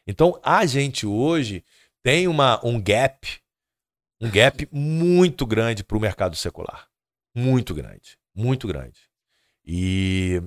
Então, 0.07 0.39
a 0.43 0.65
gente 0.65 1.05
hoje 1.05 1.61
tem 2.03 2.27
uma, 2.27 2.59
um 2.65 2.79
gap, 2.81 3.39
um 4.21 4.29
gap 4.29 4.67
muito 4.71 5.45
grande 5.45 5.83
para 5.83 5.97
o 5.97 6.01
mercado 6.01 6.35
secular. 6.35 6.87
Muito 7.35 7.73
grande. 7.73 8.17
Muito 8.35 8.67
grande. 8.67 8.99
E 9.65 10.41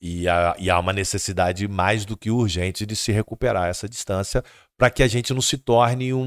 e 0.00 0.28
há, 0.28 0.54
e 0.58 0.70
há 0.70 0.78
uma 0.78 0.92
necessidade 0.92 1.66
mais 1.66 2.04
do 2.04 2.16
que 2.18 2.30
urgente 2.30 2.84
de 2.84 2.94
se 2.94 3.10
recuperar 3.10 3.66
essa 3.68 3.88
distância 3.88 4.44
para 4.76 4.90
que 4.90 5.02
a 5.02 5.08
gente 5.08 5.32
não 5.32 5.40
se 5.40 5.56
torne 5.56 6.12
um, 6.12 6.20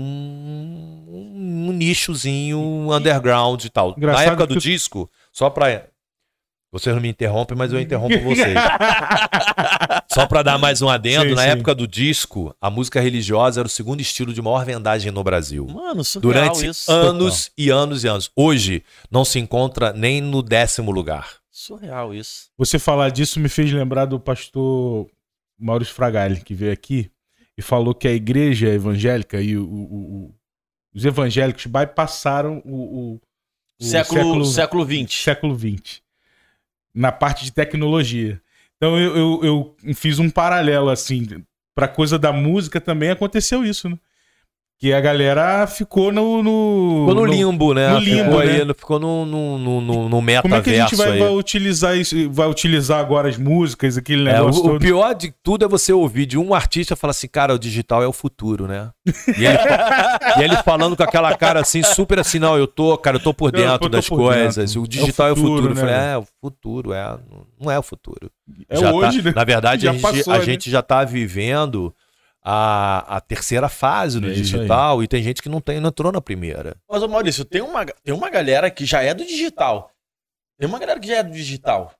um, 1.07 1.71
nichozinho 1.71 2.59
underground 2.91 3.63
e 3.63 3.69
tal. 3.69 3.91
Na 3.91 3.97
Engraçado 3.97 4.27
época 4.27 4.47
do 4.47 4.53
que- 4.55 4.59
disco, 4.61 5.09
só 5.31 5.49
para. 5.49 5.87
Vocês 6.71 6.93
não 6.95 7.01
me 7.01 7.09
interrompem, 7.09 7.57
mas 7.57 7.73
eu 7.73 7.79
interrompo 7.79 8.19
vocês. 8.21 8.53
Só 10.11 10.27
para 10.27 10.43
dar 10.43 10.57
mais 10.57 10.81
um 10.81 10.89
adendo, 10.89 11.29
Sim, 11.29 11.35
na 11.35 11.43
sim. 11.43 11.49
época 11.49 11.73
do 11.73 11.87
disco, 11.87 12.55
a 12.61 12.69
música 12.69 12.99
religiosa 13.01 13.61
era 13.61 13.67
o 13.67 13.69
segundo 13.69 14.01
estilo 14.01 14.33
de 14.33 14.41
maior 14.41 14.63
vendagem 14.65 15.11
no 15.11 15.23
Brasil. 15.23 15.65
Mano, 15.67 16.03
surreal 16.03 16.49
Durante 16.53 16.67
isso. 16.67 16.91
anos 16.91 17.51
e 17.57 17.69
anos 17.69 18.03
e 18.03 18.07
anos. 18.07 18.31
Hoje, 18.35 18.83
não 19.09 19.25
se 19.25 19.39
encontra 19.39 19.91
nem 19.93 20.21
no 20.21 20.41
décimo 20.43 20.91
lugar. 20.91 21.37
Surreal 21.51 22.13
isso. 22.13 22.49
Você 22.57 22.77
falar 22.77 23.09
disso 23.09 23.39
me 23.39 23.49
fez 23.49 23.71
lembrar 23.71 24.05
do 24.05 24.19
pastor 24.19 25.07
Maurício 25.59 25.93
Fragali, 25.93 26.41
que 26.41 26.53
veio 26.53 26.71
aqui 26.71 27.09
e 27.57 27.61
falou 27.61 27.93
que 27.95 28.07
a 28.07 28.13
igreja 28.13 28.67
evangélica 28.69 29.41
e 29.41 29.57
o- 29.57 29.65
o- 29.65 30.25
o- 30.27 30.35
os 30.95 31.03
evangélicos 31.03 31.65
bypassaram 31.65 32.61
o, 32.63 32.75
o- 32.75 33.21
o 33.81 33.83
Século, 33.83 34.45
século 34.45 34.85
XX. 34.85 35.13
século 35.23 35.57
XX 35.57 36.01
na 36.93 37.11
parte 37.11 37.45
de 37.45 37.51
tecnologia. 37.51 38.41
Então 38.77 38.97
eu, 38.97 39.15
eu, 39.15 39.75
eu 39.85 39.93
fiz 39.93 40.19
um 40.19 40.29
paralelo 40.29 40.89
assim 40.89 41.43
para 41.75 41.87
coisa 41.87 42.19
da 42.19 42.31
música 42.31 42.81
também 42.81 43.09
aconteceu 43.09 43.63
isso, 43.63 43.89
né? 43.89 43.97
Que 44.79 44.93
a 44.93 45.01
galera 45.01 45.67
ficou 45.67 46.09
no. 46.09 46.41
no 46.41 47.05
Ficou 47.05 47.15
no 47.15 47.25
limbo, 47.25 47.73
né? 47.73 47.89
no 47.89 47.99
limbo, 47.99 48.23
ficou, 48.23 48.45
né? 48.45 48.51
aí, 48.61 48.73
ficou 48.73 48.97
no, 48.97 49.25
no, 49.25 49.57
no, 49.81 50.09
no, 50.09 50.21
metaverso 50.21 50.41
Como 50.43 50.55
é 50.55 50.61
que 50.61 50.69
a 50.69 50.87
gente 50.87 50.95
vai, 50.95 51.19
vai 51.19 51.33
utilizar 51.33 51.97
isso? 51.97 52.15
Vai 52.31 52.47
utilizar 52.47 52.97
agora 52.97 53.27
as 53.27 53.35
músicas, 53.37 53.97
aquele 53.97 54.29
É, 54.29 54.35
o, 54.41 54.45
negócio 54.45 54.61
o 54.61 54.67
todo? 54.69 54.79
pior 54.79 55.13
de 55.13 55.33
tudo 55.43 55.65
é 55.65 55.67
você 55.67 55.91
ouvir 55.91 56.25
de 56.25 56.37
um 56.37 56.53
artista 56.53 56.95
falar 56.95 57.11
assim, 57.11 57.27
cara, 57.27 57.53
o 57.53 57.59
digital 57.59 58.01
é 58.01 58.07
o 58.07 58.13
futuro, 58.13 58.67
né? 58.69 58.89
E 59.37 59.45
ele, 59.45 59.57
e 60.39 60.43
ele 60.45 60.55
falando 60.63 60.95
com 60.95 61.03
aquela 61.03 61.35
cara 61.35 61.59
assim, 61.59 61.83
super 61.83 62.17
assim, 62.17 62.39
não, 62.39 62.57
eu 62.57 62.65
tô, 62.65 62.97
cara, 62.97 63.17
eu 63.17 63.21
tô 63.21 63.33
por 63.33 63.51
dentro 63.51 63.73
eu 63.73 63.79
tô 63.79 63.89
das 63.89 64.07
por 64.07 64.17
coisas. 64.17 64.55
dentro. 64.55 64.81
O 64.83 64.87
digital 64.87 65.27
é 65.27 65.31
o 65.33 65.35
futuro. 65.35 65.55
futuro, 65.55 65.71
Eu 65.73 65.75
falei, 65.75 65.93
né? 65.93 66.13
é, 66.13 66.17
o 66.17 66.25
futuro, 66.41 66.93
é. 66.93 67.17
Não 67.59 67.69
é 67.69 67.77
o 67.77 67.83
futuro. 67.83 68.31
É 68.69 68.77
Já 68.77 68.91
tá- 68.91 68.95
hoje, 68.95 69.21
né? 69.21 69.33
Na 69.35 69.43
verdade, 69.43 69.83
Já 69.83 69.89
a, 69.89 69.93
gente, 69.93 70.01
passou, 70.01 70.33
a 70.33 70.37
né? 70.37 70.45
gente 70.45 70.71
já 70.71 70.81
tá 70.81 71.03
vivendo 71.03 71.93
a, 72.51 73.17
a 73.17 73.21
terceira 73.21 73.69
fase 73.69 74.19
do 74.19 74.27
É 74.27 74.33
digital 74.33 75.03
e 75.03 75.07
tem 75.07 75.21
gente 75.21 75.39
que 75.39 75.47
não, 75.49 75.61
tem, 75.61 75.79
não 75.79 75.89
entrou 75.89 76.11
na 76.11 76.19
primeira. 76.19 76.75
Mas, 76.89 77.03
Maurício, 77.03 77.45
tem 77.45 77.61
uma, 77.61 77.85
tem 77.85 78.11
uma 78.13 78.27
galera 78.29 78.71
que 78.71 78.85
já 78.85 79.03
é 79.03 79.13
do 79.13 79.23
digital. 79.23 79.91
Tem 80.59 80.67
uma 80.67 80.79
galera 80.79 80.99
que 80.99 81.07
já 81.07 81.17
é 81.17 81.23
do 81.23 81.31
digital. 81.31 81.93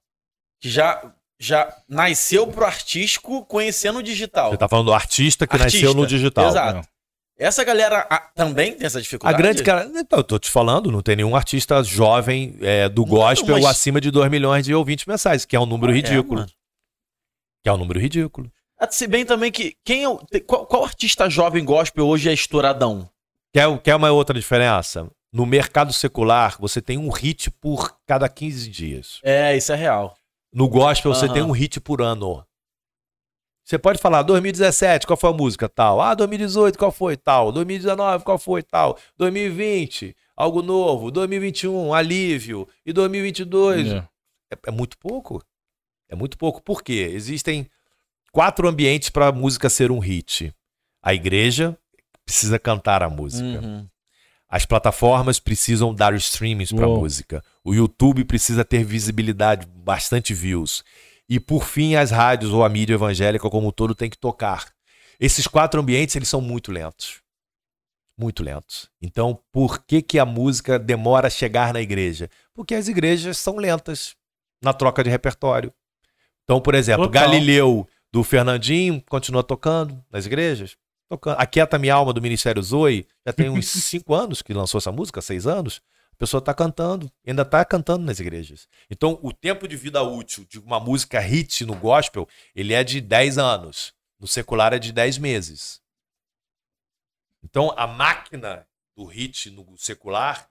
Que 0.59 0.67
já, 0.67 1.13
já 1.39 1.71
nasceu 1.87 2.47
pro 2.47 2.65
artístico 2.65 3.45
conhecendo 3.45 3.99
o 3.99 4.03
digital. 4.03 4.49
Você 4.49 4.57
tá 4.57 4.67
falando 4.67 4.87
do 4.87 4.93
artista 4.93 5.45
que 5.45 5.55
Artista, 5.55 5.77
nasceu 5.85 5.93
no 5.93 6.07
digital. 6.07 6.49
exato. 6.49 6.73
Não. 6.77 6.83
Essa 7.37 7.63
galera 7.63 8.05
ah, 8.09 8.19
também 8.35 8.73
tem 8.75 8.85
essa 8.87 8.97
A 8.97 9.01
dificuldade? 9.01 9.37
grande 9.37 9.63
cara. 9.63 9.85
Então, 9.95 10.19
eu 10.19 10.23
tô 10.23 10.39
te 10.39 10.49
falando, 10.49 10.91
não 10.91 11.01
tem 11.01 11.15
nenhum 11.15 11.35
artista 11.35 11.81
jovem 11.83 12.57
é, 12.59 12.89
do 12.89 13.05
gospel 13.05 13.55
mas- 13.55 13.65
acima 13.65 14.01
de 14.01 14.09
2 14.09 14.29
milhões 14.31 14.65
de 14.65 14.73
ouvintes 14.73 15.05
mensais, 15.05 15.45
que 15.45 15.55
é 15.55 15.59
um 15.59 15.65
número 15.65 15.91
É, 15.93 15.95
ridículo. 15.95 16.39
mano. 16.41 16.51
que 17.63 17.69
é 17.69 17.73
um 17.73 17.77
número 17.77 17.99
ridículo. 17.99 18.51
Ah, 18.79 18.89
Se 18.89 19.07
bem 19.07 19.25
também 19.25 19.51
que. 19.51 19.75
Quem 19.83 20.03
é 20.03 20.09
o- 20.09 20.19
qual, 20.47 20.65
qual 20.65 20.83
artista 20.85 21.29
jovem 21.29 21.63
gospel 21.65 22.07
hoje 22.07 22.29
é 22.29 22.33
estouradão? 22.33 23.09
Quer, 23.53 23.77
quer 23.81 23.95
uma 23.95 24.11
outra 24.11 24.33
diferença? 24.37 25.09
No 25.31 25.45
mercado 25.45 25.91
secular, 25.93 26.55
você 26.59 26.81
tem 26.81 26.97
um 26.97 27.09
hit 27.09 27.51
por 27.51 27.97
cada 28.07 28.27
15 28.29 28.69
dias. 28.69 29.19
É, 29.23 29.55
isso 29.55 29.71
é 29.71 29.75
real. 29.75 30.15
No 30.51 30.67
gospel, 30.67 31.13
você 31.13 31.25
Aham. 31.25 31.33
tem 31.33 31.43
um 31.43 31.51
hit 31.51 31.79
por 31.79 32.01
ano. 32.01 32.43
Você 33.63 33.77
pode 33.77 33.99
falar 33.99 34.23
2017, 34.23 35.05
qual 35.05 35.15
foi 35.17 35.29
a 35.29 35.33
música? 35.33 35.69
Tal. 35.69 36.01
Ah, 36.01 36.15
2018, 36.15 36.77
qual 36.79 36.91
foi? 36.91 37.15
Tal. 37.15 37.51
2019, 37.51 38.23
qual 38.23 38.39
foi? 38.39 38.63
Tal. 38.63 38.97
2020, 39.15 40.15
algo 40.35 40.63
novo. 40.63 41.11
2021, 41.11 41.93
alívio. 41.93 42.67
E 42.83 42.91
2022, 42.91 43.87
É. 43.91 43.97
é, 44.51 44.57
é 44.67 44.71
muito 44.71 44.97
pouco. 44.97 45.43
É 46.09 46.15
muito 46.15 46.35
pouco. 46.37 46.63
Por 46.63 46.81
quê? 46.81 47.11
Existem 47.13 47.69
quatro 48.31 48.67
ambientes 48.67 49.09
para 49.09 49.27
a 49.27 49.31
música 49.31 49.69
ser 49.69 49.91
um 49.91 49.99
hit. 49.99 50.53
A 51.01 51.13
igreja 51.13 51.77
precisa 52.25 52.59
cantar 52.59 53.01
a 53.01 53.09
música. 53.09 53.59
Uhum. 53.59 53.87
As 54.49 54.65
plataformas 54.65 55.39
precisam 55.39 55.93
dar 55.93 56.13
streamings 56.15 56.71
para 56.71 56.87
Uou. 56.87 56.99
música. 56.99 57.43
O 57.63 57.73
YouTube 57.73 58.25
precisa 58.25 58.65
ter 58.65 58.83
visibilidade, 58.83 59.67
bastante 59.67 60.33
views. 60.33 60.83
E 61.29 61.39
por 61.39 61.63
fim, 61.63 61.95
as 61.95 62.09
rádios 62.09 62.51
ou 62.51 62.63
a 62.63 62.69
mídia 62.69 62.95
evangélica 62.95 63.47
como 63.49 63.67
um 63.67 63.71
todo 63.71 63.93
tem 63.93 64.09
que 64.09 64.17
tocar. 64.17 64.73
Esses 65.19 65.45
quatro 65.45 65.79
ambientes, 65.79 66.15
eles 66.15 66.27
são 66.27 66.41
muito 66.41 66.71
lentos. 66.71 67.21
Muito 68.17 68.41
lentos. 68.41 68.89
Então, 68.99 69.39
por 69.51 69.85
que, 69.85 70.01
que 70.01 70.17
a 70.17 70.25
música 70.25 70.79
demora 70.79 71.27
a 71.27 71.29
chegar 71.29 71.71
na 71.71 71.81
igreja? 71.81 72.29
Porque 72.53 72.73
as 72.73 72.87
igrejas 72.87 73.37
são 73.37 73.57
lentas 73.57 74.15
na 74.61 74.73
troca 74.73 75.03
de 75.03 75.09
repertório. 75.09 75.71
Então, 76.43 76.59
por 76.59 76.73
exemplo, 76.73 77.05
Total. 77.05 77.29
Galileu 77.29 77.87
do 78.11 78.23
Fernandinho 78.23 79.01
continua 79.07 79.43
tocando 79.43 80.03
nas 80.09 80.25
igrejas. 80.25 80.77
Tocando. 81.07 81.39
Aquieta 81.39 81.79
Minha 81.79 81.95
Alma 81.95 82.13
do 82.13 82.21
Ministério 82.21 82.61
Zoe, 82.61 83.07
já 83.25 83.33
tem 83.33 83.49
uns 83.49 83.67
cinco 83.83 84.13
anos 84.13 84.41
que 84.41 84.53
lançou 84.53 84.77
essa 84.77 84.91
música, 84.91 85.21
seis 85.21 85.47
anos. 85.47 85.81
A 86.13 86.15
pessoa 86.15 86.39
está 86.39 86.53
cantando, 86.53 87.09
ainda 87.25 87.43
está 87.43 87.63
cantando 87.63 88.03
nas 88.05 88.19
igrejas. 88.19 88.67
Então, 88.89 89.17
o 89.23 89.31
tempo 89.31 89.67
de 89.67 89.77
vida 89.77 90.03
útil 90.03 90.45
de 90.49 90.59
uma 90.59 90.79
música 90.79 91.19
hit 91.19 91.65
no 91.65 91.75
gospel, 91.75 92.27
ele 92.53 92.73
é 92.73 92.83
de 92.83 92.99
10 92.99 93.37
anos. 93.37 93.93
No 94.19 94.27
secular 94.27 94.73
é 94.73 94.79
de 94.79 94.91
10 94.91 95.17
meses. 95.17 95.81
Então, 97.41 97.73
a 97.77 97.87
máquina 97.87 98.67
do 98.97 99.05
hit 99.05 99.49
no 99.49 99.77
secular, 99.77 100.49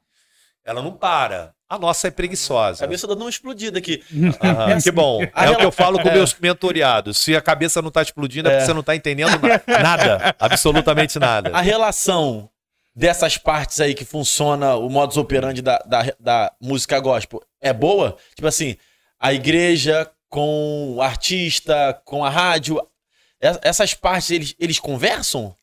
ela 0.69 0.83
não 0.83 0.93
para. 0.93 1.53
A 1.69 1.79
nossa 1.79 2.07
é 2.07 2.11
A 2.11 2.12
preguiçosa. 2.12 2.81
cabeça 2.81 3.07
dando 3.07 3.23
uma 3.23 3.31
explodida 3.31 3.79
aqui. 3.79 4.03
Aham, 4.43 4.81
que 4.83 4.91
bom. 4.91 5.21
A 5.35 5.47
É 5.47 5.51
o 5.51 5.57
que 5.57 5.64
eu 5.64 5.73
falo 5.73 6.01
com 6.01 6.09
É. 6.09 6.12
meus 6.14 6.35
mentoriados. 6.39 7.19
Se 7.19 7.35
a 7.37 7.41
cabeça 7.41 7.81
não 7.83 7.91
tá 7.91 8.03
explodindo, 8.03 8.49
é, 8.49 8.53
porque 8.53 8.66
você 8.66 8.73
não 8.75 8.83
tá 8.83 8.95
entendendo 8.97 9.39
na- 9.41 9.79
nada. 9.83 10.35
Absolutamente 10.39 11.19
nada. 11.19 11.51
A 11.55 11.61
relação 11.61 12.49
dessas 12.95 13.37
partes 13.39 13.81
aí 13.81 13.95
que 13.95 14.05
funciona 14.05 14.75
o 14.77 14.89
modus 14.89 15.16
operandi 15.16 15.61
da, 15.62 15.79
da, 15.87 16.12
da 16.19 16.53
música 16.61 16.99
gospel 17.01 17.43
é 17.61 17.73
boa? 17.73 18.16
Tipo 18.35 18.49
assim, 18.49 18.77
a 19.21 19.33
igreja 19.33 20.11
com 20.29 20.95
o 20.97 21.03
artista, 21.03 22.01
com 22.05 22.25
a 22.25 22.31
rádio. 22.31 22.81
Essas 23.41 23.95
partes, 23.95 24.31
eles, 24.31 24.55
eles 24.59 24.79
conversam? 24.81 25.55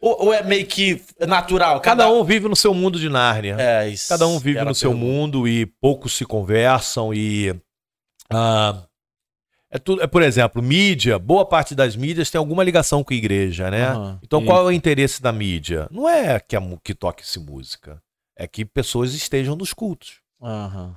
Ou, 0.00 0.26
ou 0.26 0.32
é 0.34 0.42
meio 0.42 0.66
que 0.66 1.02
natural? 1.28 1.80
Cada 1.80 2.08
um 2.10 2.24
vive 2.24 2.48
no 2.48 2.56
seu 2.56 2.72
mundo 2.72 2.98
de 2.98 3.08
Nárnia. 3.08 3.56
É, 3.58 3.88
isso 3.88 4.08
Cada 4.08 4.26
um 4.26 4.38
vive 4.38 4.62
no 4.64 4.74
seu 4.74 4.90
pergunta. 4.92 5.06
mundo 5.12 5.46
e 5.48 5.66
poucos 5.66 6.14
se 6.16 6.24
conversam 6.24 7.12
e 7.12 7.54
ah, 8.32 8.82
é 9.70 9.78
tudo, 9.78 10.02
é 10.02 10.06
por 10.06 10.22
exemplo, 10.22 10.62
mídia, 10.62 11.18
boa 11.18 11.44
parte 11.44 11.74
das 11.74 11.94
mídias 11.96 12.30
tem 12.30 12.38
alguma 12.38 12.64
ligação 12.64 13.04
com 13.04 13.12
a 13.12 13.16
igreja, 13.16 13.70
né? 13.70 13.88
Aham. 13.88 14.18
Então 14.22 14.40
E- 14.42 14.44
qual 14.46 14.62
é 14.62 14.66
o 14.68 14.72
interesse 14.72 15.20
da 15.20 15.32
mídia? 15.32 15.86
Não 15.90 16.08
é 16.08 16.40
que 16.40 16.56
a, 16.56 16.62
que 16.82 16.94
toque-se 16.94 17.38
música, 17.38 18.02
é 18.36 18.48
que 18.48 18.64
pessoas 18.64 19.12
estejam 19.14 19.54
nos 19.54 19.72
cultos. 19.74 20.20
Aham. 20.42 20.96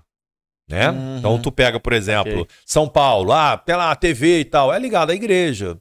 né? 0.70 0.90
Uhum. 0.90 1.18
Então 1.18 1.42
tu 1.42 1.52
pega, 1.52 1.78
por 1.78 1.92
exemplo, 1.92 2.42
Ok. 2.44 2.48
São 2.66 2.88
Paulo, 2.88 3.34
ah, 3.34 3.58
pela 3.58 3.94
TV 3.98 4.40
e 4.40 4.46
tal, 4.46 4.74
é 4.74 4.80
ligado 4.80 5.10
à 5.12 5.14
igreja. 5.14 5.78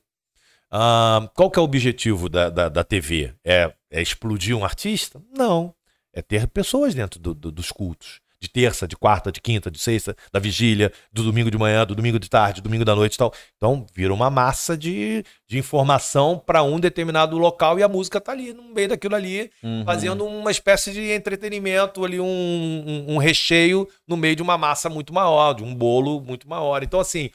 Ah, 0.72 1.28
qual 1.34 1.50
que 1.50 1.58
é 1.58 1.62
o 1.62 1.64
objetivo 1.64 2.28
da, 2.30 2.48
da, 2.48 2.68
da 2.70 2.82
TV? 2.82 3.34
É, 3.44 3.70
é 3.90 4.00
explodir 4.00 4.56
um 4.56 4.64
artista? 4.64 5.20
Não. 5.36 5.74
É 6.14 6.22
ter 6.22 6.46
pessoas 6.48 6.94
dentro 6.94 7.20
do- 7.20 7.34
do- 7.34 7.52
dos 7.52 7.70
cultos. 7.70 8.20
De 8.40 8.48
terça, 8.48 8.88
de 8.88 8.96
quarta, 8.96 9.30
de 9.30 9.40
quinta, 9.40 9.70
de 9.70 9.78
sexta, 9.78 10.16
da 10.32 10.40
vigília, 10.40 10.90
do 11.12 11.22
domingo 11.22 11.48
de 11.48 11.56
manhã, 11.56 11.86
do 11.86 11.94
domingo 11.94 12.18
de 12.18 12.28
tarde, 12.28 12.60
do 12.60 12.64
domingo 12.64 12.84
da 12.84 12.92
noite 12.96 13.14
e 13.14 13.18
tal. 13.18 13.32
Então 13.56 13.86
vira 13.94 14.12
uma 14.12 14.28
massa 14.30 14.76
de, 14.76 15.24
de 15.46 15.58
informação 15.58 16.42
para 16.44 16.60
um 16.64 16.80
determinado 16.80 17.38
local 17.38 17.78
e 17.78 17.84
a 17.84 17.88
música 17.88 18.20
tá 18.20 18.32
ali, 18.32 18.52
no 18.52 18.64
meio 18.74 18.88
daquilo 18.88 19.14
ali, 19.14 19.48
Uhum. 19.62 19.84
fazendo 19.84 20.24
uma 20.26 20.50
espécie 20.50 20.90
de 20.92 21.12
entretenimento 21.12 22.04
ali, 22.04 22.18
um, 22.18 22.24
um, 22.26 23.14
um 23.14 23.18
recheio 23.18 23.88
no 24.08 24.16
meio 24.16 24.34
de 24.34 24.42
uma 24.42 24.58
massa 24.58 24.88
muito 24.90 25.14
maior, 25.14 25.52
de 25.52 25.62
um 25.62 25.72
bolo 25.72 26.20
muito 26.20 26.48
maior. 26.48 26.82
Então, 26.82 26.98
assim, 26.98 27.30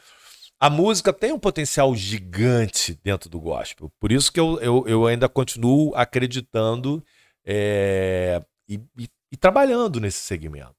a 0.60 0.70
música 0.70 1.14
tem 1.14 1.32
um 1.32 1.40
potencial 1.40 1.96
gigante 1.96 3.00
dentro 3.04 3.30
do 3.30 3.40
gospel. 3.40 3.92
Por 4.00 4.12
isso 4.12 4.32
que 4.32 4.40
eu, 4.40 4.60
eu, 4.60 4.84
eu 4.88 5.06
ainda 5.08 5.30
continuo 5.30 5.94
acreditando 5.96 7.04
é, 7.46 8.42
e, 8.68 8.76
e- 8.98 9.10
e 9.32 9.38
trabalhando 9.38 10.00
nesse 10.00 10.20
segmento. 10.20 10.74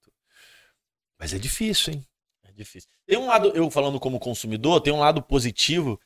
Mas 1.20 1.32
é 1.32 1.38
difícil, 1.38 1.94
hein? 1.94 2.04
É 2.46 2.52
difícil. 2.52 2.88
Tem 3.06 3.18
um 3.18 3.26
lado, 3.26 3.52
eu 3.54 3.70
falando 3.70 3.98
como 4.00 4.18
consumidor, 4.18 4.80
tem 4.80 4.92
um 4.92 4.98
lado 5.00 5.22
positivo 5.22 5.98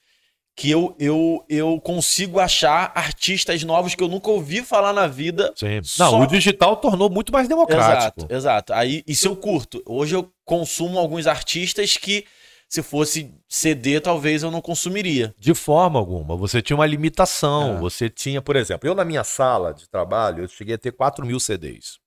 que 0.54 0.70
eu, 0.70 0.94
eu, 0.98 1.42
eu 1.48 1.80
consigo 1.80 2.38
achar 2.38 2.92
artistas 2.94 3.62
novos 3.62 3.94
que 3.94 4.02
eu 4.02 4.08
nunca 4.08 4.30
ouvi 4.30 4.62
falar 4.62 4.92
na 4.92 5.06
vida. 5.06 5.52
Sim. 5.56 5.82
Só- 5.82 6.10
Não, 6.10 6.20
o 6.20 6.26
digital 6.26 6.76
tornou 6.76 7.08
muito 7.08 7.32
mais 7.32 7.48
democrático. 7.48 8.20
Exato, 8.20 8.34
exato. 8.34 8.72
Aí, 8.74 9.02
isso 9.06 9.26
eu 9.28 9.36
curto. 9.36 9.82
Hoje 9.86 10.14
eu 10.14 10.30
consumo 10.44 10.98
alguns 10.98 11.26
artistas 11.26 11.96
que, 11.96 12.26
se 12.72 12.82
fosse 12.82 13.30
CD, 13.46 14.00
talvez 14.00 14.42
eu 14.42 14.50
não 14.50 14.62
consumiria. 14.62 15.34
De 15.38 15.52
forma 15.52 15.98
alguma. 15.98 16.34
Você 16.38 16.62
tinha 16.62 16.74
uma 16.74 16.86
limitação. 16.86 17.76
É. 17.76 17.80
Você 17.80 18.08
tinha, 18.08 18.40
por 18.40 18.56
exemplo, 18.56 18.88
eu 18.88 18.94
na 18.94 19.04
minha 19.04 19.22
sala 19.22 19.74
de 19.74 19.86
trabalho, 19.86 20.44
eu 20.44 20.48
cheguei 20.48 20.76
a 20.76 20.78
ter 20.78 20.90
4 20.90 21.26
mil 21.26 21.38
CDs. 21.38 21.98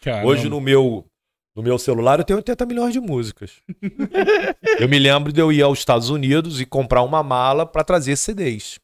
Caramba. 0.00 0.28
Hoje 0.28 0.48
no 0.48 0.62
meu, 0.62 1.06
no 1.54 1.62
meu 1.62 1.78
celular 1.78 2.18
eu 2.18 2.24
tenho 2.24 2.38
80 2.38 2.66
milhões 2.66 2.92
de 2.92 3.00
músicas. 3.00 3.62
eu 4.80 4.88
me 4.88 4.98
lembro 4.98 5.32
de 5.32 5.40
eu 5.40 5.52
ir 5.52 5.62
aos 5.62 5.78
Estados 5.78 6.08
Unidos 6.10 6.60
e 6.60 6.66
comprar 6.66 7.02
uma 7.02 7.22
mala 7.22 7.64
para 7.64 7.84
trazer 7.84 8.16
CDs. 8.16 8.80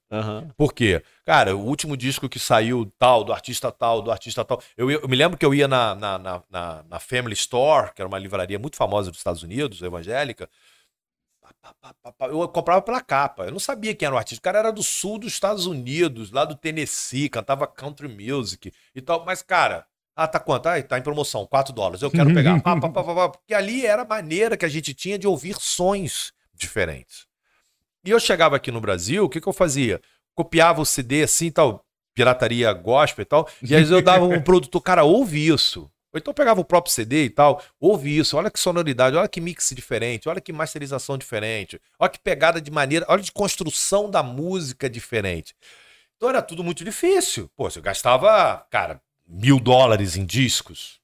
Por 0.57 0.73
quê? 0.73 1.03
Cara, 1.25 1.57
o 1.57 1.65
último 1.65 1.97
disco 1.97 2.29
que 2.29 2.39
saiu 2.39 2.91
tal, 2.99 3.25
do 3.25 3.33
artista 3.33 3.71
tal, 3.73 4.03
do 4.03 4.11
artista 4.11 4.45
tal. 4.45 4.63
Eu, 4.77 4.91
eu 4.91 5.09
me 5.09 5.17
lembro 5.17 5.37
que 5.39 5.45
eu 5.45 5.55
ia 5.55 5.67
na, 5.69 5.95
na, 5.95 6.19
na, 6.19 6.85
na- 6.89 6.99
Family 7.01 7.35
Store, 7.35 7.93
que 7.95 8.01
era 8.03 8.09
uma 8.09 8.19
livraria 8.19 8.59
muito 8.59 8.77
famosa 8.77 9.11
dos 9.11 9.19
Estados 9.21 9.43
Unidos, 9.43 9.83
evangélica. 9.83 10.49
Eu 12.31 12.49
comprava 12.49 12.81
pela 12.83 13.01
capa. 13.01 13.45
Eu 13.45 13.53
não 13.53 13.59
sabia 13.59 13.95
quem 13.95 14.07
era 14.07 14.15
o 14.15 14.19
artista. 14.19 14.41
O 14.41 14.43
cara 14.43 14.59
era 14.59 14.73
do 14.73 14.83
sul 14.83 15.19
dos 15.19 15.33
Estados 15.33 15.67
Unidos, 15.67 16.31
lá 16.31 16.45
do 16.45 16.55
Tennessee, 16.55 17.29
cantava 17.29 17.67
country 17.67 18.09
music 18.09 18.73
e 18.95 19.01
tal. 19.01 19.25
Mas, 19.25 19.43
cara, 19.43 19.87
ah, 20.25 20.29
tá 20.29 20.39
quanto? 20.39 20.67
Ah, 20.67 20.83
tá 20.83 20.99
em 20.99 21.03
promoção, 21.03 21.47
4 21.47 21.73
dólares. 21.73 22.03
Eu 22.03 22.11
quero 22.11 22.33
pegar. 22.35 22.61
Pá, 22.63 22.79
pá, 22.79 22.91
pá, 22.91 23.03
pá. 23.03 23.29
Porque 23.31 23.55
ali 23.55 23.87
era 23.87 24.03
a 24.03 24.05
maneira 24.05 24.57
que 24.57 24.65
a 24.65 24.69
gente 24.69 24.93
tinha 24.93 25.19
de 25.19 25.27
ouvir 25.27 25.57
sons 25.59 26.33
diferentes. 26.55 27.27
E 28.05 28.11
eu 28.11 28.21
chegava 28.21 28.57
aqui 28.57 28.71
no 28.71 28.81
Brasil, 28.81 29.25
o 29.25 29.29
que, 29.29 29.41
que 29.41 29.49
eu 29.49 29.53
fazia? 29.53 30.01
Copiava 30.35 30.81
o 30.81 30.87
CD 30.87 31.23
assim 31.23 31.47
e 31.47 31.51
tal. 31.51 31.85
pirataria 32.15 32.73
gospel 32.73 33.23
e 33.23 33.27
tal. 33.27 33.49
E 33.63 33.75
às 33.75 33.81
vezes 33.81 33.91
eu 33.91 34.03
dava 34.03 34.25
um 34.25 34.41
produtor, 34.45 34.81
cara, 34.83 35.05
ouve 35.05 35.47
isso. 35.47 35.91
Ou 36.13 36.19
então 36.19 36.33
eu 36.33 36.35
pegava 36.35 36.61
o 36.61 36.65
próprio 36.65 36.93
CD 36.93 37.25
e 37.25 37.31
tal, 37.31 37.63
ouve 37.79 38.19
isso, 38.19 38.37
olha 38.37 38.51
que 38.51 38.59
sonoridade, 38.59 39.17
olha 39.17 39.29
que 39.29 39.41
mix 39.41 39.71
diferente, 39.73 40.29
olha 40.29 40.41
que 40.41 40.53
masterização 40.53 41.17
diferente, 41.17 41.81
olha 42.01 42.11
que 42.11 42.19
pegada 42.19 42.61
de 42.61 42.69
maneira, 42.69 43.07
olha 43.09 43.23
de 43.23 43.31
construção 43.31 44.11
da 44.11 44.21
música 44.21 44.91
diferente. 44.91 45.55
Então 46.17 46.29
era 46.29 46.43
tudo 46.43 46.65
muito 46.65 46.85
difícil. 46.85 47.49
Pô, 47.57 47.71
você 47.71 47.81
gastava, 47.81 48.67
cara, 48.71 49.01
mil 49.31 49.61
dólares 49.61 50.17
em 50.17 50.27
discos. 50.27 51.01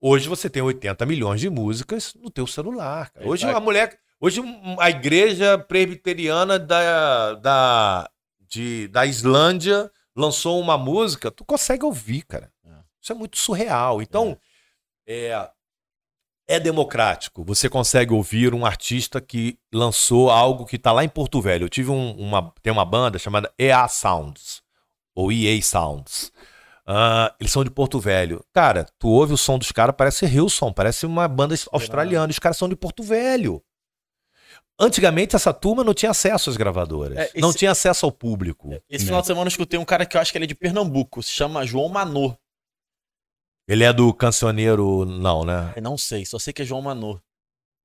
Hoje 0.00 0.28
você 0.28 0.50
tem 0.50 0.62
80 0.62 1.06
milhões 1.06 1.40
de 1.40 1.48
músicas 1.48 2.14
no 2.14 2.30
teu 2.30 2.46
celular. 2.46 3.10
Cara. 3.10 3.26
Hoje 3.26 3.46
a 3.46 3.58
mulher, 3.58 3.98
hoje 4.20 4.42
a 4.78 4.90
igreja 4.90 5.58
presbiteriana 5.58 6.58
da, 6.58 7.34
da, 7.34 8.10
de, 8.40 8.86
da 8.88 9.06
Islândia 9.06 9.90
lançou 10.14 10.60
uma 10.60 10.76
música, 10.76 11.30
tu 11.30 11.44
consegue 11.44 11.84
ouvir, 11.84 12.22
cara. 12.22 12.52
Isso 13.00 13.12
é 13.12 13.14
muito 13.14 13.36
surreal. 13.36 14.00
Então, 14.00 14.38
é, 15.06 15.50
é 16.48 16.58
democrático. 16.58 17.44
Você 17.44 17.68
consegue 17.68 18.14
ouvir 18.14 18.54
um 18.54 18.64
artista 18.64 19.20
que 19.20 19.58
lançou 19.72 20.30
algo 20.30 20.64
que 20.64 20.76
está 20.76 20.90
lá 20.90 21.04
em 21.04 21.08
Porto 21.08 21.40
Velho. 21.40 21.64
Eu 21.64 21.68
tive 21.68 21.90
um, 21.90 22.12
uma. 22.12 22.50
Tem 22.62 22.72
uma 22.72 22.84
banda 22.84 23.18
chamada 23.18 23.52
EA 23.58 23.86
Sounds, 23.88 24.62
ou 25.14 25.30
EA 25.30 25.60
Sounds. 25.60 26.32
Uh, 26.86 27.32
eles 27.40 27.50
são 27.50 27.64
de 27.64 27.70
Porto 27.70 27.98
Velho. 27.98 28.44
Cara, 28.52 28.86
tu 28.98 29.08
ouve 29.08 29.32
o 29.32 29.38
som 29.38 29.58
dos 29.58 29.72
caras, 29.72 29.94
parece 29.96 30.26
Hillsong, 30.26 30.74
parece 30.74 31.06
uma 31.06 31.26
banda 31.26 31.54
australiana. 31.72 32.30
Os 32.30 32.38
caras 32.38 32.58
são 32.58 32.68
de 32.68 32.76
Porto 32.76 33.02
Velho. 33.02 33.62
Antigamente, 34.78 35.36
essa 35.36 35.52
turma 35.54 35.84
não 35.84 35.94
tinha 35.94 36.10
acesso 36.10 36.50
às 36.50 36.56
gravadoras. 36.56 37.16
É, 37.16 37.24
esse... 37.26 37.40
Não 37.40 37.52
tinha 37.52 37.70
acesso 37.70 38.04
ao 38.04 38.12
público. 38.12 38.70
Esse 38.90 39.06
final 39.06 39.20
de 39.20 39.28
semana 39.28 39.46
eu 39.46 39.50
escutei 39.50 39.78
um 39.78 39.84
cara 39.84 40.04
que 40.04 40.16
eu 40.16 40.20
acho 40.20 40.32
que 40.32 40.38
ele 40.38 40.44
é 40.44 40.48
de 40.48 40.54
Pernambuco, 40.54 41.22
se 41.22 41.30
chama 41.30 41.64
João 41.64 41.88
Manor. 41.88 42.36
Ele 43.66 43.84
é 43.84 43.92
do 43.92 44.12
cancioneiro, 44.12 45.06
não, 45.06 45.44
né? 45.44 45.72
Eu 45.76 45.82
não 45.82 45.96
sei, 45.96 46.26
só 46.26 46.38
sei 46.38 46.52
que 46.52 46.62
é 46.62 46.64
João 46.64 46.82
Manor. 46.82 47.22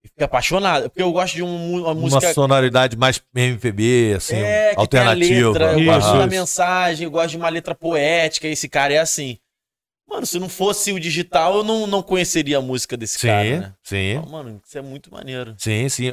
Fiquei 0.01 0.25
apaixonado, 0.25 0.89
porque 0.89 1.01
eu 1.01 1.11
gosto 1.11 1.35
de 1.35 1.43
um, 1.43 1.81
uma 1.81 1.93
música. 1.93 2.27
Uma 2.27 2.33
sonoridade 2.33 2.95
mais 2.95 3.21
MPB, 3.35 4.13
assim, 4.15 4.35
é, 4.35 4.73
alternativa. 4.75 5.49
Letra, 5.49 5.79
eu 5.79 5.85
gosto 5.85 6.17
da 6.17 6.27
mensagem, 6.27 7.03
eu 7.03 7.11
gosto 7.11 7.31
de 7.31 7.37
uma 7.37 7.49
letra 7.49 7.75
poética. 7.75 8.47
Esse 8.47 8.69
cara 8.69 8.93
é 8.93 8.99
assim. 8.99 9.37
Mano, 10.09 10.25
se 10.25 10.39
não 10.39 10.49
fosse 10.49 10.91
o 10.91 10.99
digital, 10.99 11.57
eu 11.57 11.63
não, 11.63 11.85
não 11.85 12.01
conheceria 12.01 12.57
a 12.57 12.61
música 12.61 12.97
desse 12.97 13.19
sim, 13.19 13.27
cara, 13.27 13.59
né? 13.59 13.73
Sim, 13.83 14.13
então, 14.13 14.25
Mano, 14.25 14.59
isso 14.65 14.77
é 14.77 14.81
muito 14.81 15.11
maneiro. 15.11 15.53
Sim, 15.57 15.87
sim. 15.87 16.11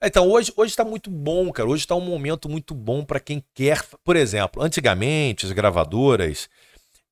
Então, 0.00 0.30
hoje, 0.30 0.52
hoje 0.56 0.76
tá 0.76 0.84
muito 0.84 1.10
bom, 1.10 1.50
cara. 1.50 1.68
Hoje 1.68 1.84
tá 1.84 1.96
um 1.96 2.00
momento 2.00 2.48
muito 2.48 2.74
bom 2.74 3.04
para 3.04 3.18
quem 3.18 3.42
quer. 3.52 3.82
Por 4.04 4.14
exemplo, 4.14 4.62
antigamente, 4.62 5.46
as 5.46 5.52
gravadoras 5.52 6.48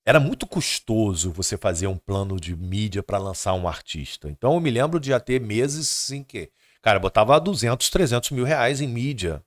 era 0.04 0.18
muito 0.18 0.46
custoso 0.46 1.30
você 1.30 1.56
fazer 1.56 1.86
um 1.86 1.96
plano 1.96 2.38
de 2.38 2.56
mídia 2.56 3.02
para 3.02 3.18
lançar 3.18 3.54
um 3.54 3.68
artista. 3.68 4.28
Então 4.28 4.54
eu 4.54 4.60
me 4.60 4.70
lembro 4.70 4.98
de 4.98 5.10
já 5.10 5.20
ter 5.20 5.40
meses 5.40 6.10
em 6.10 6.24
que, 6.24 6.50
cara, 6.82 6.98
botava 6.98 7.38
200, 7.38 7.88
300 7.88 8.30
mil 8.32 8.44
reais 8.44 8.80
em 8.80 8.88
mídia. 8.88 9.44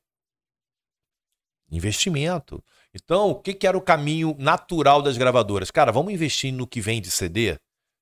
Investimento. 1.69 2.63
Então, 2.93 3.31
o 3.31 3.35
que, 3.35 3.53
que 3.53 3.67
era 3.67 3.77
o 3.77 3.81
caminho 3.81 4.35
natural 4.39 5.01
das 5.01 5.17
gravadoras? 5.17 5.71
Cara, 5.71 5.91
vamos 5.91 6.13
investir 6.13 6.53
no 6.53 6.65
que 6.67 6.79
vem 6.79 7.01
de 7.01 7.11
CD? 7.11 7.57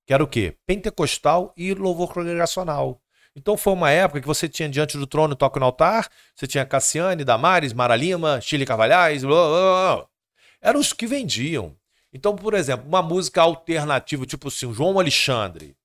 Que 0.05 0.13
era 0.13 0.23
o 0.23 0.27
quê? 0.27 0.55
Pentecostal 0.67 1.53
e 1.57 1.73
louvor 1.73 2.13
congregacional. 2.13 3.01
Então 3.35 3.57
foi 3.57 3.73
uma 3.73 3.89
época 3.89 4.21
que 4.21 4.27
você 4.27 4.47
tinha 4.47 4.69
Diante 4.69 4.95
do 4.95 5.07
Trono 5.07 5.35
Toque 5.35 5.59
no 5.59 5.65
Altar, 5.65 6.07
você 6.35 6.45
tinha 6.45 6.65
Cassiane, 6.65 7.23
Damares, 7.23 7.73
Mara 7.73 7.95
Lima, 7.95 8.39
Chile 8.39 8.65
Carvalhais, 8.65 9.23
blá, 9.23 9.35
blá, 9.35 9.95
blá. 9.95 10.07
eram 10.61 10.79
os 10.79 10.93
que 10.93 11.07
vendiam. 11.07 11.75
Então, 12.13 12.35
por 12.35 12.53
exemplo, 12.53 12.87
uma 12.87 13.01
música 13.01 13.41
alternativa, 13.41 14.25
tipo 14.25 14.47
assim, 14.47 14.67
um 14.67 14.73
João 14.73 14.99
Alexandre. 14.99 15.75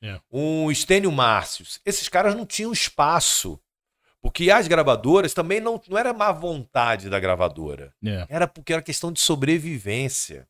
É. 0.00 0.20
um 0.30 0.70
Estênio 0.70 1.10
Márcios, 1.10 1.80
esses 1.84 2.08
caras 2.08 2.32
não 2.32 2.46
tinham 2.46 2.72
espaço. 2.72 3.58
Porque 4.20 4.50
as 4.50 4.68
gravadoras 4.68 5.34
também 5.34 5.60
não, 5.60 5.80
não 5.88 5.98
era 5.98 6.12
má 6.12 6.30
vontade 6.30 7.08
da 7.08 7.18
gravadora. 7.18 7.92
É. 8.04 8.26
Era 8.28 8.46
porque 8.46 8.72
era 8.72 8.82
questão 8.82 9.10
de 9.10 9.20
sobrevivência. 9.20 10.46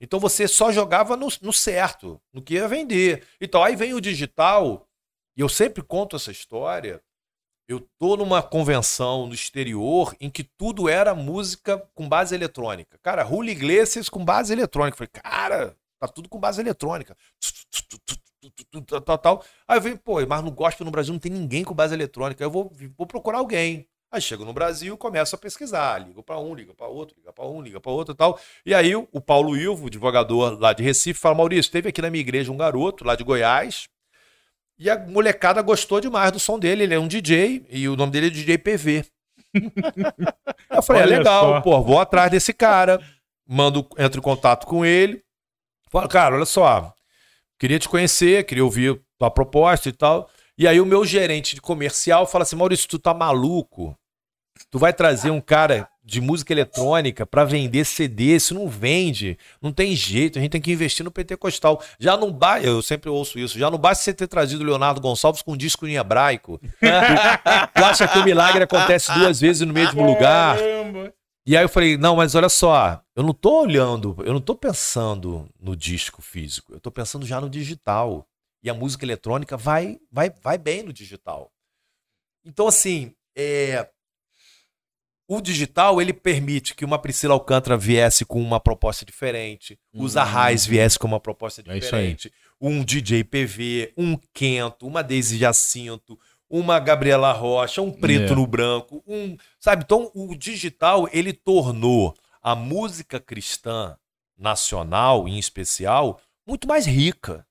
Então 0.00 0.18
você 0.18 0.46
só 0.48 0.72
jogava 0.72 1.16
no, 1.16 1.28
no 1.40 1.52
certo, 1.52 2.20
no 2.32 2.42
que 2.42 2.54
ia 2.54 2.68
vender. 2.68 3.24
Então 3.40 3.62
aí 3.62 3.76
vem 3.76 3.94
o 3.94 4.00
digital, 4.00 4.88
e 5.36 5.40
eu 5.40 5.48
sempre 5.48 5.82
conto 5.82 6.16
essa 6.16 6.30
história 6.30 7.00
eu 7.68 7.80
tô 7.98 8.16
numa 8.16 8.42
convenção 8.42 9.26
no 9.26 9.34
exterior 9.34 10.14
em 10.20 10.28
que 10.30 10.44
tudo 10.44 10.88
era 10.88 11.14
música 11.14 11.78
com 11.94 12.08
base 12.08 12.34
eletrônica. 12.34 12.98
Cara, 13.02 13.24
Julio 13.24 13.50
Iglesias 13.50 14.08
com 14.08 14.24
base 14.24 14.52
eletrônica. 14.52 14.96
Falei, 14.96 15.10
cara, 15.12 15.76
tá 15.98 16.06
tudo 16.06 16.28
com 16.28 16.38
base 16.38 16.60
eletrônica. 16.60 17.16
Tal, 19.06 19.18
tal, 19.18 19.44
Aí 19.66 19.78
eu 19.78 19.82
falei, 19.82 19.96
pô, 19.96 20.26
mas 20.26 20.44
no 20.44 20.50
gospel 20.50 20.84
no 20.84 20.90
Brasil 20.90 21.12
não 21.12 21.18
tem 21.18 21.32
ninguém 21.32 21.64
com 21.64 21.74
base 21.74 21.94
eletrônica. 21.94 22.44
Eu 22.44 22.50
vou, 22.50 22.70
vou 22.96 23.06
procurar 23.06 23.38
alguém. 23.38 23.88
Aí 24.12 24.20
chego 24.20 24.44
no 24.44 24.52
Brasil, 24.52 24.96
começo 24.96 25.34
a 25.34 25.38
pesquisar, 25.38 25.98
ligo 25.98 26.22
para 26.22 26.38
um, 26.38 26.54
ligo 26.54 26.72
para 26.72 26.86
outro, 26.86 27.16
liga 27.16 27.32
para 27.32 27.46
um, 27.46 27.60
liga 27.60 27.80
para 27.80 27.90
outro 27.90 28.14
e 28.14 28.16
tal. 28.16 28.38
E 28.64 28.72
aí 28.72 28.94
o 28.94 29.20
Paulo 29.20 29.56
Ilvo, 29.56 29.88
advogador 29.88 30.56
lá 30.60 30.72
de 30.72 30.84
Recife, 30.84 31.18
fala: 31.18 31.34
Maurício, 31.34 31.72
teve 31.72 31.88
aqui 31.88 32.00
na 32.00 32.10
minha 32.10 32.20
igreja 32.20 32.52
um 32.52 32.56
garoto 32.56 33.04
lá 33.04 33.16
de 33.16 33.24
Goiás, 33.24 33.88
e 34.78 34.90
a 34.90 34.98
molecada 34.98 35.62
gostou 35.62 36.00
demais 36.00 36.32
do 36.32 36.38
som 36.38 36.58
dele. 36.58 36.82
Ele 36.84 36.94
é 36.94 36.98
um 36.98 37.08
DJ 37.08 37.64
e 37.70 37.88
o 37.88 37.96
nome 37.96 38.12
dele 38.12 38.26
é 38.26 38.30
DJ 38.30 38.58
PV. 38.58 39.04
eu 40.70 40.82
falei, 40.82 41.02
é 41.02 41.04
Olha 41.06 41.14
é 41.14 41.18
legal, 41.18 41.44
só. 41.44 41.60
pô, 41.60 41.80
vou 41.82 42.00
atrás 42.00 42.30
desse 42.30 42.52
cara. 42.52 43.00
Mando, 43.46 43.86
entro 43.98 44.18
em 44.18 44.22
contato 44.22 44.66
com 44.66 44.84
ele. 44.84 45.22
Falo, 45.90 46.08
cara, 46.08 46.34
olha 46.34 46.46
só. 46.46 46.92
Queria 47.58 47.78
te 47.78 47.88
conhecer, 47.88 48.44
queria 48.44 48.64
ouvir 48.64 49.00
tua 49.18 49.30
proposta 49.30 49.88
e 49.88 49.92
tal. 49.92 50.28
E 50.58 50.66
aí 50.66 50.80
o 50.80 50.86
meu 50.86 51.04
gerente 51.04 51.54
de 51.54 51.60
comercial 51.60 52.26
fala 52.26 52.42
assim: 52.42 52.56
Maurício, 52.56 52.88
tu 52.88 52.98
tá 52.98 53.14
maluco? 53.14 53.96
Tu 54.70 54.78
vai 54.78 54.92
trazer 54.92 55.30
um 55.30 55.40
cara 55.40 55.88
de 56.04 56.20
música 56.20 56.52
eletrônica 56.52 57.24
para 57.24 57.44
vender 57.44 57.84
CD, 57.84 58.36
isso 58.36 58.52
não 58.52 58.68
vende, 58.68 59.38
não 59.60 59.72
tem 59.72 59.96
jeito, 59.96 60.38
a 60.38 60.42
gente 60.42 60.50
tem 60.50 60.60
que 60.60 60.72
investir 60.72 61.02
no 61.02 61.10
pentecostal. 61.10 61.82
Já 61.98 62.16
não 62.16 62.30
basta, 62.30 62.66
eu 62.66 62.82
sempre 62.82 63.08
ouço 63.08 63.38
isso, 63.38 63.58
já 63.58 63.70
não 63.70 63.78
basta 63.78 64.04
você 64.04 64.12
ter 64.12 64.26
trazido 64.26 64.62
o 64.62 64.66
Leonardo 64.66 65.00
Gonçalves 65.00 65.40
com 65.40 65.52
um 65.52 65.56
disco 65.56 65.86
em 65.86 65.96
hebraico. 65.96 66.60
tu 67.74 67.84
acha 67.84 68.06
que 68.06 68.18
o 68.18 68.24
milagre 68.24 68.64
acontece 68.64 69.12
duas 69.14 69.40
vezes 69.40 69.66
no 69.66 69.72
mesmo 69.72 70.04
lugar? 70.04 70.58
E 71.46 71.56
aí 71.56 71.64
eu 71.64 71.68
falei, 71.68 71.96
não, 71.96 72.16
mas 72.16 72.34
olha 72.34 72.48
só, 72.48 73.02
eu 73.16 73.22
não 73.22 73.32
tô 73.32 73.62
olhando, 73.62 74.16
eu 74.24 74.32
não 74.32 74.40
tô 74.40 74.54
pensando 74.54 75.48
no 75.60 75.76
disco 75.76 76.20
físico, 76.20 76.72
eu 76.72 76.80
tô 76.80 76.90
pensando 76.90 77.26
já 77.26 77.40
no 77.40 77.48
digital. 77.48 78.26
E 78.62 78.70
a 78.70 78.74
música 78.74 79.04
eletrônica 79.04 79.58
vai, 79.58 79.98
vai, 80.10 80.30
vai 80.42 80.56
bem 80.56 80.82
no 80.82 80.90
digital. 80.90 81.52
Então, 82.46 82.66
assim, 82.66 83.14
é, 83.36 83.86
o 85.26 85.40
digital, 85.40 86.00
ele 86.00 86.12
permite 86.12 86.74
que 86.74 86.84
uma 86.84 86.98
Priscila 86.98 87.34
Alcântara 87.34 87.76
viesse 87.76 88.24
com 88.24 88.40
uma 88.40 88.60
proposta 88.60 89.04
diferente, 89.04 89.78
os 89.94 90.16
Arrais 90.16 90.66
viesse 90.66 90.98
com 90.98 91.06
uma 91.06 91.20
proposta 91.20 91.62
é 91.66 91.78
diferente, 91.78 92.28
é 92.28 92.32
um 92.60 92.84
DJ 92.84 93.24
PV, 93.24 93.94
um 93.96 94.18
Quento, 94.32 94.86
uma 94.86 95.02
Daisy 95.02 95.38
Jacinto, 95.38 96.18
uma 96.48 96.78
Gabriela 96.78 97.32
Rocha, 97.32 97.80
um 97.80 97.90
preto 97.90 98.32
é. 98.32 98.36
no 98.36 98.46
branco, 98.46 99.02
um, 99.06 99.36
sabe? 99.58 99.82
Então, 99.84 100.10
o 100.14 100.34
digital, 100.34 101.08
ele 101.12 101.32
tornou 101.32 102.14
a 102.42 102.54
música 102.54 103.18
cristã 103.18 103.96
nacional, 104.36 105.26
em 105.26 105.38
especial, 105.38 106.20
muito 106.46 106.68
mais 106.68 106.86
rica. 106.86 107.46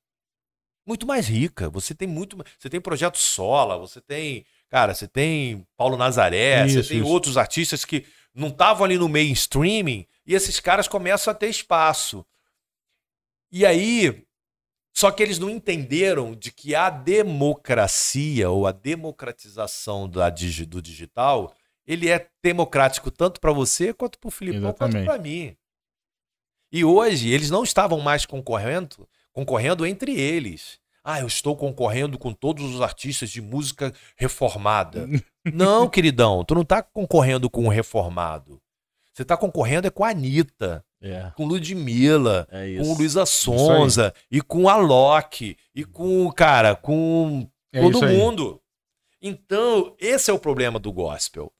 Muito 0.86 1.07
mais 1.07 1.28
rica. 1.28 1.69
Você 1.69 1.95
tem 1.95 2.07
muito, 2.07 2.38
você 2.59 2.69
tem 2.69 2.80
projeto 2.80 3.17
Sola, 3.17 3.78
você 3.78 3.99
tem 3.99 4.45
Cara, 4.74 4.95
você 4.95 5.07
tem 5.07 5.67
Paulo 5.78 5.95
Nazaré, 5.95 6.65
isso, 6.65 6.82
você 6.82 6.89
tem 6.89 6.97
isso. 6.97 7.07
outros 7.07 7.38
artistas 7.38 7.86
que 7.86 8.07
não 8.34 8.47
estavam 8.47 8.84
ali 8.84 8.97
no 8.97 9.07
mainstream 9.07 9.88
e 10.26 10.34
esses 10.34 10.59
caras 10.59 10.88
começam 10.88 11.32
a 11.32 11.36
ter 11.36 11.47
espaço. 11.47 12.26
E 13.51 13.67
aí, 13.67 14.26
só 14.91 15.11
que 15.11 15.21
eles 15.21 15.38
não 15.38 15.47
entenderam 15.47 16.34
de 16.34 16.51
que 16.51 16.74
a 16.74 16.89
democracia 16.89 18.49
ou 18.49 18.65
a 18.65 18.71
democratização 18.71 20.09
da, 20.09 20.28
do 20.32 20.82
digital, 20.82 21.53
ele 21.86 22.09
é 22.09 22.28
democrático 22.41 23.11
tanto 23.11 23.39
para 23.39 23.51
você 23.51 23.93
quanto 23.93 24.17
para 24.17 24.28
o 24.28 24.32
Felipe 24.32 24.59
quanto 24.59 25.05
para 25.05 25.19
mim. 25.19 25.55
E 26.71 26.84
hoje 26.84 27.30
eles 27.30 27.51
não 27.51 27.63
estavam 27.63 27.99
mais 27.99 28.26
concorrendo, 28.26 29.07
concorrendo 29.32 29.86
entre 29.86 30.19
eles. 30.19 30.82
Ah, 31.04 31.20
eu 31.20 31.28
estou 31.28 31.56
concorrendo 31.56 32.18
com 32.18 32.32
todos 32.34 32.64
os 32.74 32.82
artistas 32.82 33.30
de 33.30 33.41
música 33.41 33.93
reformada. 34.16 35.08
não, 35.54 35.89
queridão, 35.89 36.43
tu 36.45 36.56
não 36.56 36.62
está 36.62 36.82
concorrendo 36.82 37.49
com 37.49 37.66
o 37.66 37.70
reformado. 37.70 38.62
Você 39.14 39.22
está 39.22 39.36
concorrendo 39.38 39.86
é 39.86 39.91
com 39.91 40.04
a 40.04 40.10
Anitta, 40.10 40.84
é. 41.01 41.32
com 41.36 41.45
Ludmilla, 41.45 42.47
é 42.49 42.78
com 42.78 42.93
Luísa 42.93 43.26
Sonza, 43.26 44.14
e 44.32 44.41
com 44.41 44.68
a 44.68 44.78
Loki, 44.78 45.56
e 45.76 45.84
com, 45.84 46.32
cara, 46.32 46.76
com 46.76 47.47
é 47.72 47.82
todo 47.82 48.08
mundo. 48.08 48.62
Então, 49.22 49.95
esse 49.99 50.32
é 50.32 50.34
o 50.34 50.39
problema 50.39 50.80
do 50.80 50.91
gospel. 50.91 51.54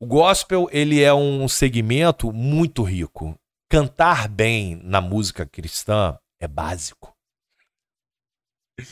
O 0.00 0.06
gospel, 0.06 0.68
ele 0.72 1.02
é 1.02 1.12
um 1.12 1.46
segmento 1.46 2.32
muito 2.32 2.82
rico. 2.82 3.38
Cantar 3.68 4.28
bem 4.28 4.80
na 4.82 5.00
música 5.00 5.46
cristã 5.46 6.18
é 6.40 6.48
básico. 6.48 7.14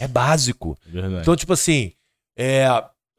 É 0.01 0.09
básico. 0.09 0.77
Verdade. 0.87 1.23
Então, 1.23 1.37
tipo 1.37 1.53
assim, 1.53 1.93
é, 2.37 2.67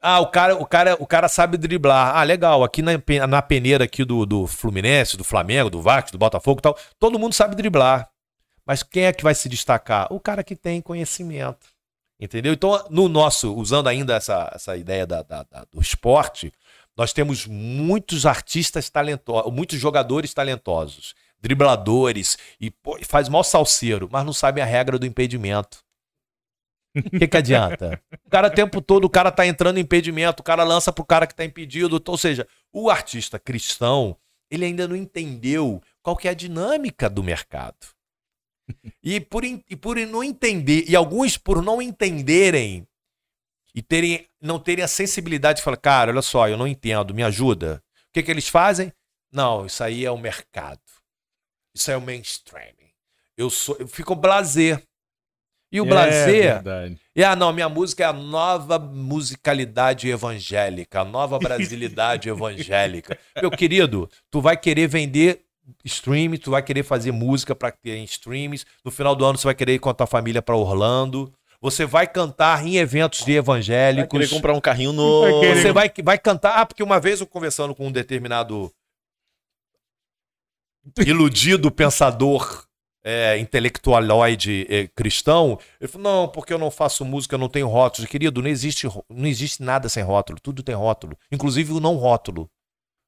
ah, 0.00 0.20
o 0.20 0.26
cara, 0.28 0.56
o 0.56 0.66
cara, 0.66 0.96
o 0.98 1.06
cara 1.06 1.28
sabe 1.28 1.56
driblar. 1.58 2.16
Ah, 2.16 2.22
legal. 2.22 2.64
Aqui 2.64 2.82
na, 2.82 2.92
na 3.28 3.42
peneira 3.42 3.84
aqui 3.84 4.04
do, 4.04 4.24
do 4.24 4.46
Fluminense, 4.46 5.16
do 5.16 5.24
Flamengo, 5.24 5.68
do 5.70 5.82
Vasco, 5.82 6.12
do 6.12 6.18
Botafogo 6.18 6.58
e 6.60 6.62
tal, 6.62 6.78
todo 6.98 7.18
mundo 7.18 7.34
sabe 7.34 7.54
driblar. 7.54 8.08
Mas 8.66 8.82
quem 8.82 9.04
é 9.04 9.12
que 9.12 9.24
vai 9.24 9.34
se 9.34 9.48
destacar? 9.48 10.06
O 10.12 10.20
cara 10.20 10.44
que 10.44 10.54
tem 10.56 10.80
conhecimento. 10.80 11.66
Entendeu? 12.20 12.52
Então, 12.52 12.84
no 12.90 13.08
nosso, 13.08 13.54
usando 13.54 13.88
ainda 13.88 14.14
essa, 14.14 14.50
essa 14.54 14.76
ideia 14.76 15.06
da- 15.06 15.22
da- 15.22 15.42
da- 15.50 15.64
do 15.72 15.80
esporte, 15.80 16.52
nós 16.96 17.12
temos 17.14 17.46
muitos 17.46 18.26
artistas 18.26 18.90
talentosos, 18.90 19.50
muitos 19.52 19.78
jogadores 19.78 20.34
talentosos, 20.34 21.14
dribladores, 21.40 22.36
e 22.60 22.70
pô, 22.70 22.98
faz 23.08 23.28
mal 23.28 23.42
salseiro, 23.42 24.06
mas 24.12 24.24
não 24.24 24.32
sabem 24.34 24.62
a 24.62 24.66
regra 24.66 24.98
do 24.98 25.06
impedimento. 25.06 25.78
O 26.96 27.02
que, 27.18 27.28
que 27.28 27.36
adianta? 27.36 28.02
O 28.26 28.30
cara 28.30 28.48
o 28.48 28.50
tempo 28.50 28.80
todo, 28.80 29.04
o 29.04 29.10
cara 29.10 29.30
tá 29.30 29.46
entrando 29.46 29.78
em 29.78 29.82
impedimento, 29.82 30.40
o 30.40 30.44
cara 30.44 30.64
lança 30.64 30.92
pro 30.92 31.04
cara 31.04 31.26
que 31.26 31.34
tá 31.34 31.44
impedido. 31.44 32.02
Ou 32.04 32.18
seja, 32.18 32.46
o 32.72 32.90
artista 32.90 33.38
cristão, 33.38 34.16
ele 34.50 34.64
ainda 34.64 34.88
não 34.88 34.96
entendeu 34.96 35.80
qual 36.02 36.16
que 36.16 36.28
é 36.28 36.30
a 36.30 36.34
dinâmica 36.34 37.08
do 37.08 37.22
mercado. 37.22 37.76
E 39.02 39.20
por, 39.20 39.44
e 39.44 39.76
por 39.76 39.96
não 39.96 40.22
entender, 40.22 40.84
e 40.88 40.94
alguns 40.94 41.36
por 41.36 41.62
não 41.62 41.82
entenderem 41.82 42.86
e 43.74 43.82
terem, 43.82 44.28
não 44.40 44.58
terem 44.58 44.84
a 44.84 44.88
sensibilidade 44.88 45.58
de 45.58 45.64
falar, 45.64 45.76
cara, 45.76 46.10
olha 46.10 46.22
só, 46.22 46.48
eu 46.48 46.56
não 46.56 46.66
entendo, 46.66 47.14
me 47.14 47.22
ajuda. 47.22 47.82
O 48.08 48.12
que, 48.12 48.22
que 48.22 48.30
eles 48.30 48.48
fazem? 48.48 48.92
Não, 49.32 49.66
isso 49.66 49.82
aí 49.82 50.04
é 50.04 50.10
o 50.10 50.18
mercado. 50.18 50.80
Isso 51.74 51.90
é 51.90 51.96
o 51.96 52.00
mainstream. 52.00 52.74
Eu 53.36 53.48
sou, 53.48 53.76
eu 53.78 53.86
fico 53.86 54.14
blazer. 54.14 54.82
E 55.72 55.80
o 55.80 55.84
É 55.86 55.88
blazer 55.88 56.42
verdade. 56.54 56.98
e, 57.14 57.22
ah, 57.22 57.36
não, 57.36 57.52
minha 57.52 57.68
música 57.68 58.02
é 58.02 58.06
a 58.06 58.12
nova 58.12 58.78
musicalidade 58.78 60.08
evangélica, 60.08 61.00
a 61.00 61.04
nova 61.04 61.38
brasilidade 61.38 62.28
evangélica. 62.30 63.16
Meu 63.40 63.50
querido, 63.50 64.10
tu 64.30 64.40
vai 64.40 64.56
querer 64.56 64.88
vender 64.88 65.42
stream, 65.84 66.36
tu 66.36 66.50
vai 66.50 66.62
querer 66.62 66.82
fazer 66.82 67.12
música 67.12 67.54
para 67.54 67.70
ter 67.70 67.94
em 67.96 68.02
streams. 68.04 68.64
No 68.84 68.90
final 68.90 69.14
do 69.14 69.24
ano 69.24 69.38
você 69.38 69.44
vai 69.44 69.54
querer 69.54 69.74
ir 69.74 69.78
com 69.78 69.88
a 69.88 69.94
tua 69.94 70.06
família 70.08 70.42
para 70.42 70.56
Orlando. 70.56 71.32
Você 71.60 71.86
vai 71.86 72.06
cantar 72.08 72.66
em 72.66 72.76
eventos 72.78 73.18
de 73.20 73.26
Vai 73.26 73.34
evangélicos. 73.36 74.10
querer 74.10 74.28
comprar 74.28 74.54
um 74.54 74.60
carrinho 74.60 74.92
novo. 74.92 75.30
Vai 75.30 75.40
querer- 75.40 75.62
Você 75.62 75.72
vai, 75.72 75.92
vai 76.02 76.18
cantar. 76.18 76.58
Ah, 76.58 76.66
porque 76.66 76.82
uma 76.82 76.98
vez 76.98 77.20
eu 77.20 77.26
conversando 77.26 77.74
com 77.74 77.86
um 77.86 77.92
determinado 77.92 78.72
iludido 81.06 81.70
pensador 81.70 82.64
é, 83.04 83.38
intelectualoide 83.38 84.66
é, 84.68 84.86
cristão, 84.88 85.58
ele 85.80 85.88
falou: 85.88 86.02
não, 86.12 86.28
porque 86.28 86.52
eu 86.52 86.58
não 86.58 86.70
faço 86.70 87.04
música, 87.04 87.34
eu 87.34 87.38
não 87.38 87.48
tenho 87.48 87.68
rótulos. 87.68 88.10
Querido, 88.10 88.42
não 88.42 88.48
existe, 88.48 88.86
não 89.08 89.26
existe 89.26 89.62
nada 89.62 89.88
sem 89.88 90.02
rótulo, 90.02 90.38
tudo 90.40 90.62
tem 90.62 90.74
rótulo, 90.74 91.16
inclusive 91.32 91.72
o 91.72 91.80
não 91.80 91.96
rótulo. 91.96 92.50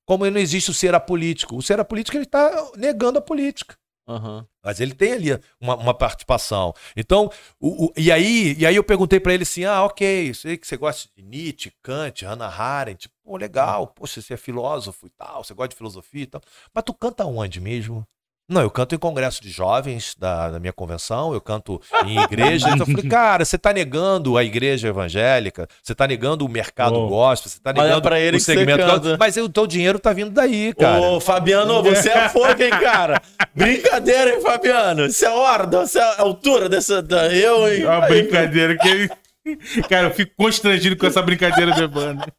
Como 0.07 0.28
não 0.28 0.40
existe 0.40 0.70
o 0.70 0.74
ser 0.74 0.95
apolítico. 0.95 1.57
O 1.57 1.62
ser 1.62 1.78
apolítico 1.78 2.16
ele 2.16 2.24
está 2.24 2.70
negando 2.76 3.18
a 3.18 3.22
política. 3.22 3.76
Aham. 4.09 4.45
Mas 4.64 4.80
ele 4.80 4.95
tem 4.95 5.12
ali 5.12 5.28
uma, 5.61 5.76
uma 5.76 5.95
participação. 5.95 6.74
Então, 6.97 7.30
o- 7.61 7.86
o- 7.86 7.93
e, 7.97 8.11
aí, 8.11 8.57
e 8.59 8.66
aí 8.66 8.74
eu 8.74 8.82
perguntei 8.82 9.20
pra 9.20 9.32
ele 9.32 9.45
assim: 9.45 9.64
ah, 9.64 9.84
ok, 9.84 10.34
sei 10.34 10.59
que 10.59 10.66
você 10.66 10.76
gosta 10.76 11.09
de 11.16 11.22
Nietzsche, 11.22 11.72
Kant, 11.80 12.24
Hannah 12.24 12.49
Arendt. 12.49 13.09
Pô, 13.24 13.36
legal, 13.36 13.86
poxa, 13.86 14.20
você 14.20 14.34
é 14.34 14.36
filósofo 14.36 15.07
e 15.07 15.11
tal, 15.11 15.45
você 15.45 15.55
gosta 15.55 15.68
de 15.68 15.76
filosofia 15.76 16.22
e 16.24 16.26
tal. 16.26 16.40
Mas 16.74 16.84
tu 16.84 16.93
canta 16.93 17.24
onde 17.24 17.61
mesmo? 17.61 18.05
Não, 18.53 18.61
eu 18.61 18.70
canto 18.70 18.94
em 18.94 18.98
congresso 18.98 19.42
de 19.42 19.50
jovens 19.50 20.14
da, 20.18 20.50
da 20.50 20.61
minha 20.61 20.72
convenção, 20.72 21.32
eu 21.32 21.40
canto 21.40 21.80
em 22.07 22.18
igreja. 22.20 22.68
então 22.68 22.86
eu 22.86 22.94
falei, 22.94 23.11
cara, 23.11 23.44
você 23.44 23.57
tá 23.59 23.72
negando 23.72 24.36
a 24.36 24.44
igreja 24.44 24.88
evangélica, 24.88 25.66
você 25.82 25.94
tá 25.94 26.07
negando 26.07 26.44
o 26.44 26.48
mercado 26.48 26.94
Oh. 26.94 27.09
gospel, 27.09 27.50
você 27.50 27.59
tá 27.61 27.72
negando 27.72 28.03
pra 28.03 28.20
ele 28.20 28.36
o 28.36 28.40
segmento. 28.40 28.84
canta. 28.84 29.16
Mas 29.18 29.36
o 29.36 29.48
teu 29.48 29.66
dinheiro 29.66 29.98
tá 29.98 30.12
vindo 30.12 30.30
daí, 30.30 30.74
cara. 30.74 31.00
Ô, 31.00 31.20
Fabiano, 31.20 31.82
você 31.82 32.11
é 32.11 32.28
fogo, 32.28 32.62
hein, 32.62 32.70
cara? 32.70 33.20
Brincadeira, 33.55 34.34
hein, 34.34 34.40
Fabiano? 34.40 35.11
Você 35.11 35.26
é 35.26 35.30
horda, 35.30 35.86
você 35.86 35.98
é 35.98 36.03
a 36.03 36.20
altura 36.20 36.68
dessa. 36.68 37.03
Da, 37.03 37.32
eu, 37.32 37.66
hein? 37.72 37.82
É 37.82 37.88
uma 37.88 38.00
brincadeira 38.07 38.76
que 38.76 38.88
ele. 38.88 39.11
Cara, 39.88 40.07
eu 40.09 40.14
fico 40.14 40.32
constrangido 40.36 40.96
com 40.96 41.05
essa 41.07 41.20
brincadeira 41.20 41.72
do 41.72 41.82
Evandro. 41.82 42.32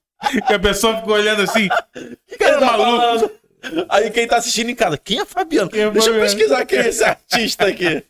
Que 0.47 0.53
a 0.53 0.59
pessoa 0.59 0.95
fica 0.97 1.11
olhando 1.11 1.41
assim. 1.41 1.68
Que 2.28 2.38
cara 2.38 2.59
tá 2.59 2.66
maluco. 2.66 2.91
falando? 2.97 3.32
Aí 3.89 4.11
quem 4.11 4.28
tá 4.28 4.38
assistindo 4.38 4.70
em 4.70 4.76
casa, 4.76 4.97
quem 4.97 5.20
é 5.20 5.26
Fabiano? 5.26 5.70
Quem 5.70 5.82
é 5.82 5.89
Deixa 5.91 6.09
eu 6.09 6.14
Fabiano? 6.14 6.30
pesquisar 6.38 6.66
quem 6.66 6.80
é 6.80 6.88
esse 6.89 7.03
artista 7.03 7.68
aqui. 7.68 8.03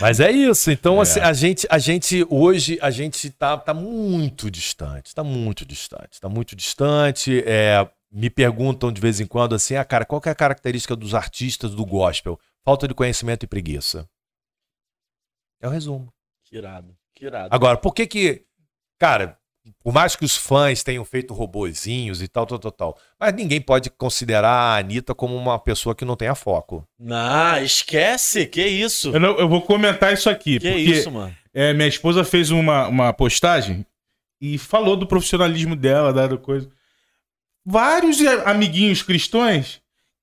Mas 0.00 0.20
é 0.20 0.30
isso. 0.30 0.70
Então, 0.70 0.98
É. 0.98 1.02
assim, 1.02 1.20
a 1.20 1.32
gente, 1.32 1.66
a 1.70 1.78
gente 1.78 2.26
hoje, 2.30 2.78
a 2.80 2.90
gente 2.90 3.30
tá, 3.30 3.56
tá 3.58 3.74
muito 3.74 4.50
distante. 4.50 5.14
Tá 5.14 5.24
muito 5.24 5.64
distante. 5.66 6.20
Tá 6.20 6.28
muito 6.28 6.54
distante. 6.54 7.42
É, 7.46 7.88
me 8.10 8.30
perguntam 8.30 8.92
de 8.92 9.00
vez 9.00 9.20
em 9.20 9.26
quando 9.26 9.54
assim, 9.54 9.74
ah, 9.76 9.84
cara, 9.84 10.04
qual 10.04 10.20
que 10.20 10.28
é 10.28 10.32
a 10.32 10.34
característica 10.34 10.94
dos 10.94 11.14
artistas 11.14 11.74
do 11.74 11.84
gospel? 11.84 12.38
Falta 12.64 12.86
de 12.86 12.94
conhecimento 12.94 13.44
e 13.44 13.46
preguiça. 13.48 14.08
É 15.60 15.66
o 15.66 15.70
resumo. 15.70 16.12
Que 16.44 16.56
irado, 16.56 16.96
que 17.14 17.26
irado. 17.26 17.54
Agora, 17.54 17.76
por 17.76 17.92
que 17.94 18.06
que, 18.06 18.44
cara, 18.98 19.38
por 19.82 19.92
mais 19.92 20.16
que 20.16 20.24
os 20.24 20.36
fãs 20.36 20.82
tenham 20.82 21.04
feito 21.04 21.34
robozinhos 21.34 22.22
e 22.22 22.28
tal, 22.28 22.46
tal, 22.46 22.58
tal, 22.58 22.72
tal, 22.72 22.98
mas 23.18 23.32
ninguém 23.34 23.60
pode 23.60 23.90
considerar 23.90 24.50
a 24.50 24.76
Anitta 24.78 25.14
como 25.14 25.36
uma 25.36 25.58
pessoa 25.58 25.94
que 25.94 26.04
não 26.04 26.16
tenha 26.16 26.34
foco. 26.34 26.86
Não, 26.98 27.62
esquece, 27.62 28.46
que 28.46 28.64
isso? 28.66 29.10
Eu, 29.14 29.20
não- 29.20 29.38
eu 29.38 29.48
vou 29.48 29.62
comentar 29.62 30.12
isso 30.12 30.28
aqui. 30.30 30.58
Que 30.58 30.68
porque 30.68 30.80
isso, 30.82 31.10
mano? 31.10 31.34
é, 31.52 31.72
minha 31.74 31.88
esposa 31.88 32.24
fez 32.24 32.50
uma, 32.50 32.88
uma 32.88 33.12
postagem 33.12 33.84
e 34.40 34.56
falou 34.58 34.96
do 34.96 35.06
profissionalismo 35.06 35.76
dela, 35.76 36.12
da 36.12 36.36
coisa. 36.38 36.68
Vários 37.64 38.20
eh, 38.20 38.42
amiguinhos 38.46 39.02
cristãos. 39.02 39.80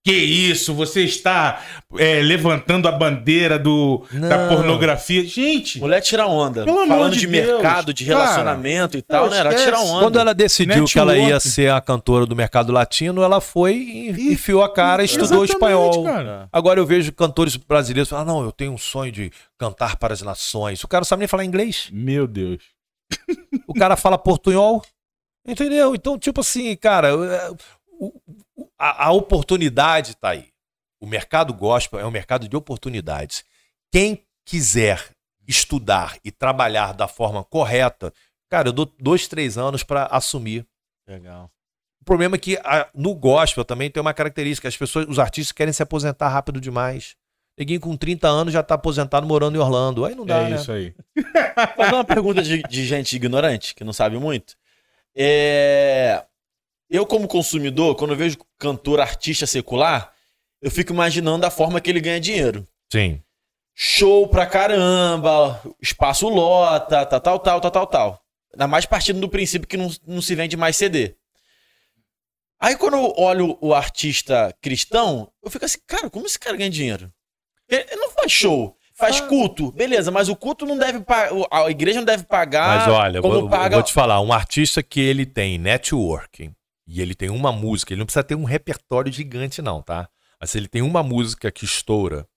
Que 0.08 0.14
isso, 0.16 0.74
você 0.74 1.04
está 1.04 1.62
é, 1.98 2.22
levantando 2.22 2.88
a 2.88 2.92
bandeira 2.94 3.60
do, 3.60 4.06
da 4.30 4.48
pornografia. 4.48 5.26
Gente, 5.26 5.80
Mulher 5.80 6.00
tira 6.00 6.26
onda. 6.26 6.64
Pelo 6.64 6.80
amor 6.80 6.88
Falando 6.96 7.14
de 7.14 7.20
de, 7.20 7.28
Deus, 7.28 7.46
mercado, 7.62 7.94
de 7.94 8.06
cara. 8.06 8.18
relacionamento 8.20 8.98
e 8.98 9.02
tal, 9.02 9.30
né? 9.30 9.38
Ela 9.40 9.54
tira 9.54 9.78
onda. 9.82 10.04
Quando 10.06 10.18
ela 10.18 10.34
decidiu 10.34 10.86
que 10.86 10.98
ela 10.98 11.18
ia 11.18 11.38
ser 11.42 11.72
a 11.74 11.82
cantora 11.82 12.26
do 12.26 12.38
mercado 12.38 12.72
latino, 12.72 13.22
ela 13.22 13.42
foi 13.42 13.74
e 13.76 14.32
enfiou 14.32 14.64
a 14.64 14.74
cara, 14.74 15.04
estudou 15.04 15.44
espanhol. 15.44 16.02
cara. 16.06 16.48
Agora 16.54 16.80
eu 16.80 16.86
vejo 16.86 17.12
cantores 17.12 17.58
brasileiros 17.58 18.08
falando: 18.08 18.30
ah, 18.30 18.34
não, 18.34 18.44
eu 18.46 18.54
tenho 18.54 18.72
um 18.72 18.78
sonho 18.78 19.12
de 19.12 19.30
cantar 19.58 19.98
para 19.98 20.14
as 20.14 20.22
nações. 20.22 20.82
O 20.86 20.88
cara 20.88 21.02
não 21.02 21.06
sabe 21.06 21.20
nem 21.20 21.28
falar 21.28 21.44
inglês. 21.44 21.90
Meu 21.92 22.26
Deus. 22.28 22.64
O 23.68 23.74
cara 23.74 23.98
fala 23.98 24.18
portunhol. 24.18 24.82
Entendeu? 25.46 25.94
Então, 25.96 26.18
tipo 26.18 26.40
assim, 26.40 26.74
cara, 26.78 27.10
é, 27.10 27.52
o- 28.00 28.14
a, 28.78 29.08
a 29.08 29.12
oportunidade 29.12 30.16
tá 30.16 30.30
aí. 30.30 30.48
O 31.00 31.06
mercado 31.06 31.54
gospel 31.54 32.00
é 32.00 32.06
um 32.06 32.12
mercado 32.12 32.48
de 32.48 32.56
oportunidades. 32.56 33.44
Quem 33.92 34.24
quiser 34.46 35.10
estudar 35.48 36.18
e 36.24 36.32
trabalhar 36.32 36.94
da 36.94 37.08
forma 37.08 37.44
correta, 37.44 38.14
cara, 38.50 38.70
eu 38.70 38.74
dou 38.74 38.92
dois, 39.00 39.28
três 39.28 39.58
anos 39.58 39.84
para 39.84 40.06
assumir. 40.08 40.66
Legal. 41.08 41.50
O 42.02 42.06
problema 42.06 42.36
é 42.36 42.40
que 42.40 42.58
a- 42.64 42.90
no 42.94 43.14
gospel 43.14 43.64
também 43.66 43.90
tem 43.92 44.02
uma 44.02 44.14
característica: 44.14 44.68
as 44.68 44.76
pessoas, 44.78 45.06
os 45.08 45.20
artistas 45.20 45.52
querem 45.52 45.74
se 45.74 45.84
aposentar 45.84 46.30
rápido 46.30 46.60
demais. 46.60 47.16
Neguinho 47.58 47.80
com 47.80 47.98
30 47.98 48.28
anos 48.28 48.54
já 48.54 48.62
tá 48.62 48.76
aposentado 48.76 49.26
morando 49.26 49.56
em 49.56 49.60
Orlando. 49.60 50.06
Aí 50.06 50.14
não 50.14 50.26
dá, 50.26 50.42
é 50.42 50.50
né? 50.50 50.56
isso 50.58 50.72
aí. 50.72 50.94
Fazer 51.76 51.94
uma 51.96 52.04
pergunta 52.06 52.42
de, 52.44 52.62
de 52.62 52.86
gente 52.86 53.16
ignorante, 53.16 53.74
que 53.74 53.84
não 53.84 53.92
sabe 53.94 54.18
muito. 54.20 54.56
É... 55.16 56.24
Eu, 56.90 57.06
como 57.06 57.28
consumidor, 57.28 57.96
quando 57.96 58.12
eu 58.12 58.18
vejo 58.18 58.38
cantor, 58.58 59.00
artista 59.00 59.46
secular, 59.46 60.12
eu 60.62 60.72
fico 60.72 60.94
imaginando 60.94 61.46
a 61.46 61.52
forma 61.52 61.82
que 61.82 61.90
ele 61.90 62.00
ganha 62.00 62.20
dinheiro. 62.20 62.68
Sim. 62.92 63.22
Show 63.76 64.28
pra 64.28 64.46
caramba, 64.46 65.62
espaço 65.82 66.28
lota, 66.30 67.06
tal, 67.06 67.22
tal, 67.22 67.40
tal, 67.40 67.62
tal, 67.62 67.72
tal, 67.72 67.88
tal. 67.88 68.22
Ainda 68.54 68.68
mais 68.68 68.86
partindo 68.86 69.20
do 69.20 69.30
princípio 69.30 69.68
que 69.68 69.78
não, 69.78 69.92
não 70.08 70.22
se 70.22 70.34
vende 70.34 70.58
mais 70.58 70.76
CD. 70.76 71.16
Aí 72.60 72.76
quando 72.76 72.96
eu 72.96 73.14
olho 73.18 73.58
o 73.62 73.74
artista 73.74 74.56
cristão, 74.62 75.32
eu 75.44 75.52
fico 75.52 75.66
assim, 75.66 75.78
cara, 75.86 76.10
como 76.10 76.26
esse 76.26 76.40
cara 76.40 76.58
ganha 76.58 76.70
dinheiro? 76.70 77.12
Ele, 77.70 77.86
não 77.98 78.10
faz 78.10 78.32
show, 78.32 78.76
faz 78.96 79.22
culto, 79.22 79.72
beleza, 79.74 80.10
mas 80.10 80.28
o 80.28 80.36
culto 80.36 80.66
não 80.66 80.76
deve 80.76 81.02
pagar, 81.02 81.32
a 81.52 81.70
igreja 81.70 82.00
não 82.00 82.06
deve 82.06 82.24
pagar 82.24 82.80
Mas 82.80 82.88
olha, 82.88 83.18
eu 83.18 83.22
como 83.22 83.34
vou, 83.36 83.44
eu 83.44 83.50
paga... 83.50 83.76
vou 83.76 83.84
te 83.84 83.94
falar, 83.94 84.22
um 84.22 84.34
artista 84.34 84.82
que 84.82 85.00
ele 85.00 85.26
tem 85.26 85.60
networking 85.60 86.52
e 86.88 87.02
ele 87.02 87.14
tem 87.14 87.30
uma 87.30 87.52
música, 87.52 87.94
ele 87.94 88.00
não 88.00 88.06
precisa 88.06 88.24
ter 88.24 88.36
um 88.36 88.44
repertório 88.44 89.12
gigante 89.12 89.62
não, 89.62 89.82
tá? 89.82 90.08
Mas 90.40 90.52
se 90.52 90.58
ele 90.58 90.68
tem 90.68 90.82
uma 90.82 91.04
música 91.04 91.52
que 91.52 91.66
estoura, 91.66 92.28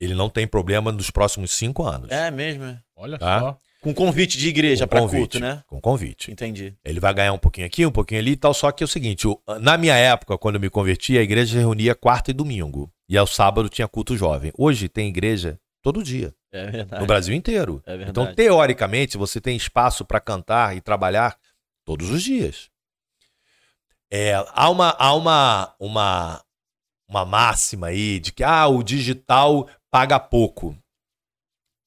ele 0.00 0.14
não 0.14 0.28
tem 0.30 0.46
problema 0.46 0.90
nos 0.90 1.10
próximos 1.10 1.50
cinco 1.52 1.82
anos. 1.84 2.10
É 2.10 2.30
mesmo, 2.30 2.64
é. 2.64 2.80
Olha 2.96 3.18
Tá? 3.18 3.40
só. 3.40 3.58
Com 3.80 3.92
convite 3.92 4.38
de 4.38 4.48
igreja 4.48 4.86
convite, 4.86 5.18
culto, 5.18 5.40
né? 5.40 5.60
Com 5.66 5.80
convite. 5.80 6.30
Entendi. 6.30 6.72
Ele 6.84 7.00
vai 7.00 7.12
ganhar 7.12 7.32
um 7.32 7.38
pouquinho 7.38 7.66
aqui, 7.66 7.84
um 7.84 7.90
pouquinho 7.90 8.20
ali 8.20 8.30
e 8.32 8.36
tal. 8.36 8.54
Só 8.54 8.70
que 8.70 8.84
é 8.84 8.86
o 8.86 8.88
seguinte: 8.88 9.26
na 9.60 9.76
minha 9.76 9.96
época, 9.96 10.38
quando 10.38 10.54
eu 10.54 10.60
me 10.60 10.70
converti, 10.70 11.18
a 11.18 11.22
igreja 11.22 11.58
reunia 11.58 11.92
quarta 11.92 12.30
e 12.30 12.34
domingo. 12.34 12.92
E 13.08 13.18
ao 13.18 13.26
sábado 13.26 13.68
tinha 13.68 13.88
culto 13.88 14.16
jovem. 14.16 14.52
Hoje 14.56 14.88
tem 14.88 15.08
igreja 15.08 15.58
todo 15.82 16.00
dia, 16.00 16.32
É 16.52 16.70
verdade. 16.70 17.00
no 17.00 17.06
Brasil 17.08 17.34
inteiro. 17.34 17.82
É 17.84 17.96
verdade. 17.96 18.10
Então, 18.10 18.32
teoricamente, 18.32 19.18
você 19.18 19.40
tem 19.40 19.56
espaço 19.56 20.04
para 20.04 20.20
cantar 20.20 20.76
e 20.76 20.80
trabalhar 20.80 21.36
todos 21.84 22.08
os 22.08 22.22
dias. 22.22 22.70
É, 24.14 24.34
há 24.52 24.68
uma, 24.68 24.90
há 24.98 25.14
uma, 25.14 25.74
uma, 25.80 26.44
uma 27.08 27.24
máxima 27.24 27.86
aí 27.86 28.20
de 28.20 28.30
que 28.30 28.44
ah, 28.44 28.68
o 28.68 28.82
digital 28.82 29.66
paga 29.90 30.20
pouco. 30.20 30.76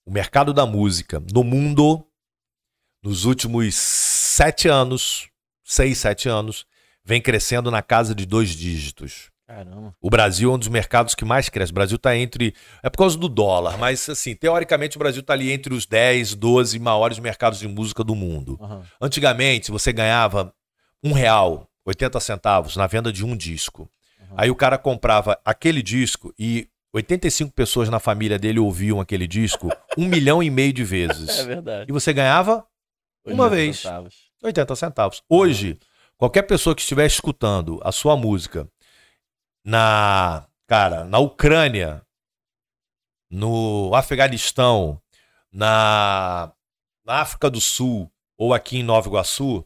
O 0.04 0.12
mercado 0.12 0.52
da 0.52 0.66
música 0.66 1.22
no 1.32 1.44
mundo, 1.44 2.04
nos 3.04 3.26
últimos 3.26 3.76
sete 3.76 4.68
anos, 4.68 5.30
seis, 5.64 6.00
sete 6.00 6.28
anos, 6.28 6.66
vem 7.04 7.22
crescendo 7.22 7.70
na 7.70 7.84
casa 7.84 8.16
de 8.16 8.26
dois 8.26 8.50
dígitos. 8.50 9.30
Caramba. 9.48 9.96
O 10.02 10.10
Brasil 10.10 10.52
é 10.52 10.56
um 10.56 10.58
dos 10.58 10.68
mercados 10.68 11.14
que 11.14 11.24
mais 11.24 11.48
cresce. 11.48 11.72
O 11.72 11.76
Brasil 11.76 11.98
está 11.98 12.18
entre. 12.18 12.56
É 12.82 12.90
por 12.90 12.98
causa 12.98 13.16
do 13.20 13.30
dólar, 13.30 13.78
mas 13.78 14.10
assim, 14.10 14.34
teoricamente 14.36 14.98
o 14.98 15.00
Brasil 15.00 15.22
está 15.22 15.34
ali 15.34 15.52
entre 15.52 15.76
os 15.76 15.86
10, 15.86 16.34
12 16.34 16.80
maiores 16.80 17.20
mercados 17.20 17.60
de 17.60 17.68
música 17.68 18.04
do 18.04 18.16
mundo. 18.16 18.58
Aham. 18.60 18.84
Antigamente, 19.00 19.70
você 19.70 19.94
ganhava 19.94 20.52
um 21.04 21.12
real, 21.12 21.70
80 21.86 22.20
centavos 22.20 22.76
na 22.76 22.88
venda 22.88 23.12
de 23.14 23.24
um 23.24 23.36
disco. 23.38 23.90
Aí 24.36 24.50
o 24.50 24.56
cara 24.56 24.78
comprava 24.78 25.40
aquele 25.46 25.82
disco 25.84 26.34
e 26.38 26.68
85 26.94 27.52
pessoas 27.54 27.90
na 27.90 28.00
família 28.00 28.40
dele 28.40 28.60
ouviam 28.60 29.00
aquele 29.00 29.28
disco 29.28 29.70
um 29.98 30.06
milhão 30.08 30.42
e 30.42 30.50
meio 30.50 30.74
de 30.74 30.82
É 30.82 30.86
vezes. 30.86 31.38
verdade. 31.46 31.90
E 31.90 31.94
você 31.94 32.12
ganhava 32.12 32.66
Uma 33.26 33.44
80 33.46 33.50
vez. 33.56 33.78
centavos. 33.80 34.16
80 34.44 34.76
centavos. 34.76 35.24
Hoje, 35.30 35.80
qualquer 36.18 36.44
pessoa 36.44 36.76
que 36.76 36.82
estiver 36.82 37.06
escutando 37.06 37.80
a 37.84 37.92
sua 37.92 38.16
música 38.18 38.68
na, 39.64 40.48
cara, 40.68 41.04
na 41.06 41.20
Ucrânia, 41.20 42.02
no 43.30 43.94
Afeganistão, 43.96 45.02
na, 45.52 46.52
na 47.06 47.22
África 47.22 47.50
do 47.50 47.60
Sul 47.62 48.12
ou 48.38 48.54
aqui 48.54 48.78
em 48.78 48.84
Nova 48.84 49.08
Iguaçu, 49.08 49.66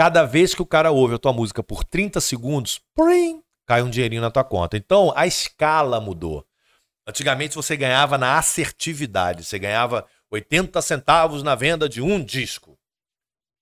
cada 0.00 0.24
vez 0.24 0.54
que 0.54 0.62
o 0.62 0.66
cara 0.66 0.90
ouve 0.90 1.16
a 1.16 1.18
tua 1.18 1.30
música 1.30 1.62
por 1.62 1.84
30 1.84 2.22
segundos, 2.22 2.80
prim, 2.94 3.42
cai 3.66 3.82
um 3.82 3.90
dinheirinho 3.90 4.22
na 4.22 4.30
tua 4.30 4.42
conta. 4.42 4.74
Então, 4.78 5.12
a 5.14 5.26
escala 5.26 6.00
mudou. 6.00 6.42
Antigamente 7.06 7.54
você 7.54 7.76
ganhava 7.76 8.16
na 8.16 8.38
assertividade, 8.38 9.44
você 9.44 9.58
ganhava 9.58 10.06
80 10.30 10.80
centavos 10.80 11.42
na 11.42 11.54
venda 11.54 11.86
de 11.86 12.00
um 12.00 12.24
disco. 12.24 12.78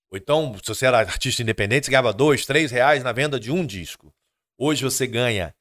Ou 0.09 0.17
então, 0.17 0.55
se 0.63 0.69
você 0.69 0.85
era 0.85 0.99
artista 0.99 1.41
independente, 1.41 1.87
você 1.87 1.91
ganhava 1.91 2.13
dois, 2.13 2.45
três 2.45 2.71
reais 2.71 3.03
na 3.03 3.11
venda 3.11 3.37
de 3.37 3.51
um 3.51 3.65
disco. 3.65 4.09
Hoje 4.57 4.81
você 4.81 5.05
ganha 5.05 5.53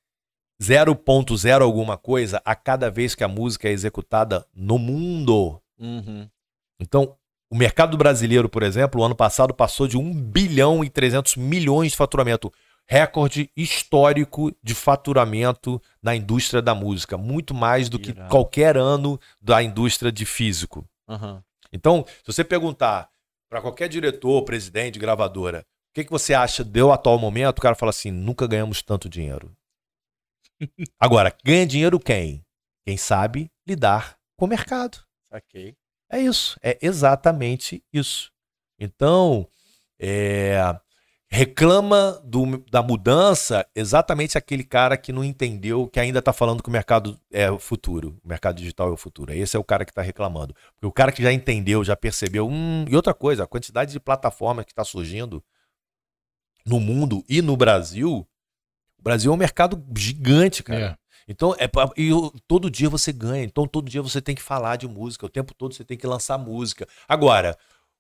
0,0 0.63 1.61
alguma 1.61 1.99
coisa 1.99 2.41
a 2.45 2.55
cada 2.55 2.89
vez 2.89 3.17
que 3.17 3.25
a 3.25 3.29
música 3.29 3.69
é 3.69 3.73
executada 3.73 4.47
no 4.55 4.79
mundo. 4.79 5.61
Uhum. 5.77 6.31
Então, 6.79 7.19
o 7.51 7.57
mercado 7.57 7.97
brasileiro, 7.97 8.49
por 8.49 8.63
exemplo, 8.63 9.01
o 9.01 9.05
ano 9.05 9.15
passado 9.15 9.55
passou 9.55 9.87
de 9.87 9.97
1 9.97 10.23
bilhão 10.23 10.85
e 10.85 10.91
300 10.91 11.37
milhões 11.37 11.93
de 11.93 11.97
faturamento. 11.97 12.53
Recorde 12.87 13.51
histórico 13.57 14.55
de 14.63 14.75
faturamento 14.75 15.81
na 16.03 16.15
indústria 16.15 16.63
da 16.63 16.75
música. 16.75 17.19
Muito 17.19 17.55
mais 17.55 17.89
do 17.89 17.99
que 17.99 18.11
Irado. 18.11 18.31
qualquer 18.31 18.77
ano 18.77 19.21
da 19.41 19.63
indústria 19.63 20.11
de 20.11 20.25
físico. 20.25 20.87
Aham. 21.09 21.43
Então, 21.73 22.05
se 22.07 22.33
você 22.33 22.45
perguntar 22.45 23.11
para 23.51 23.61
qualquer 23.61 23.89
diretor, 23.89 24.43
presidente, 24.43 24.99
gravadora, 24.99 25.61
o 25.61 25.95
que, 25.95 26.05
que 26.05 26.11
você 26.11 26.33
acha 26.33 26.65
do 26.65 26.93
atual 26.93 27.19
momento, 27.19 27.59
o 27.59 27.63
cara 27.63 27.75
fala 27.75 27.91
assim: 27.91 28.11
nunca 28.11 28.47
ganhamos 28.47 28.83
tanto 28.83 29.09
dinheiro. 29.09 29.55
Agora, 30.99 31.35
ganha 31.45 31.67
dinheiro 31.67 32.01
quem? 32.01 32.45
Quem 32.87 32.97
sabe 32.97 33.51
lidar 33.67 34.19
com 34.37 34.47
o 34.47 34.49
mercado. 34.49 34.99
Saquei. 35.31 35.77
É 36.11 36.19
isso, 36.21 36.59
é 36.63 36.79
exatamente 36.81 37.83
isso. 37.93 38.31
Então, 38.79 39.47
é, 39.99 40.59
reclama 41.31 42.21
do- 42.25 42.65
da 42.71 42.83
mudança 42.83 43.67
exatamente 43.75 44.39
aquele 44.39 44.65
cara 44.65 44.97
que 44.97 45.13
não 45.13 45.23
entendeu, 45.23 45.87
que 45.87 46.01
ainda 46.01 46.21
está 46.21 46.33
falando 46.33 46.63
que 46.63 46.69
o 46.69 46.73
mercado 46.73 47.21
é 47.31 47.51
o 47.51 47.59
futuro, 47.59 48.19
o 48.25 48.29
mercado 48.29 48.57
digital 48.57 48.89
é 48.89 48.93
o 48.93 48.97
futuro. 48.97 49.33
Esse 49.35 49.57
é 49.57 49.61
o 49.61 49.65
cara 49.65 49.85
que 49.85 49.91
está 49.91 50.01
reclamando. 50.01 50.55
Porque 50.75 50.87
o 50.87 50.93
cara 50.93 51.13
que 51.13 51.23
já 51.23 51.33
entendeu, 51.33 51.85
já 51.85 51.95
percebeu. 51.97 52.49
Hum, 52.49 52.87
e 52.89 52.97
outra 52.97 53.13
coisa, 53.13 53.45
a 53.45 53.47
quantidade 53.47 53.93
de 53.93 54.01
plataformas 54.01 54.65
que 54.65 54.73
está 54.73 54.85
surgindo 54.85 55.45
no 56.65 56.81
mundo 56.81 57.23
e 57.29 57.43
no 57.43 57.57
Brasil. 57.57 58.27
O 58.99 59.03
Brasil 59.03 59.31
é 59.31 59.35
um 59.35 59.39
mercado 59.39 59.85
gigante, 59.97 60.63
cara. 60.63 60.99
Então, 61.29 61.55
é 61.59 61.69
pra- 61.69 61.91
e 61.97 62.11
todo 62.47 62.71
dia 62.71 62.89
você 62.89 63.13
ganha. 63.13 63.45
Então, 63.45 63.67
todo 63.67 63.89
dia 63.91 64.01
você 64.01 64.21
tem 64.21 64.35
que 64.35 64.43
falar 64.43 64.77
de 64.77 64.89
música. 64.89 65.27
O 65.27 65.29
tempo 65.29 65.53
todo 65.55 65.75
você 65.75 65.85
tem 65.85 65.97
que 65.99 66.07
lançar 66.07 66.39
música. 66.39 66.89
Agora, 67.07 67.57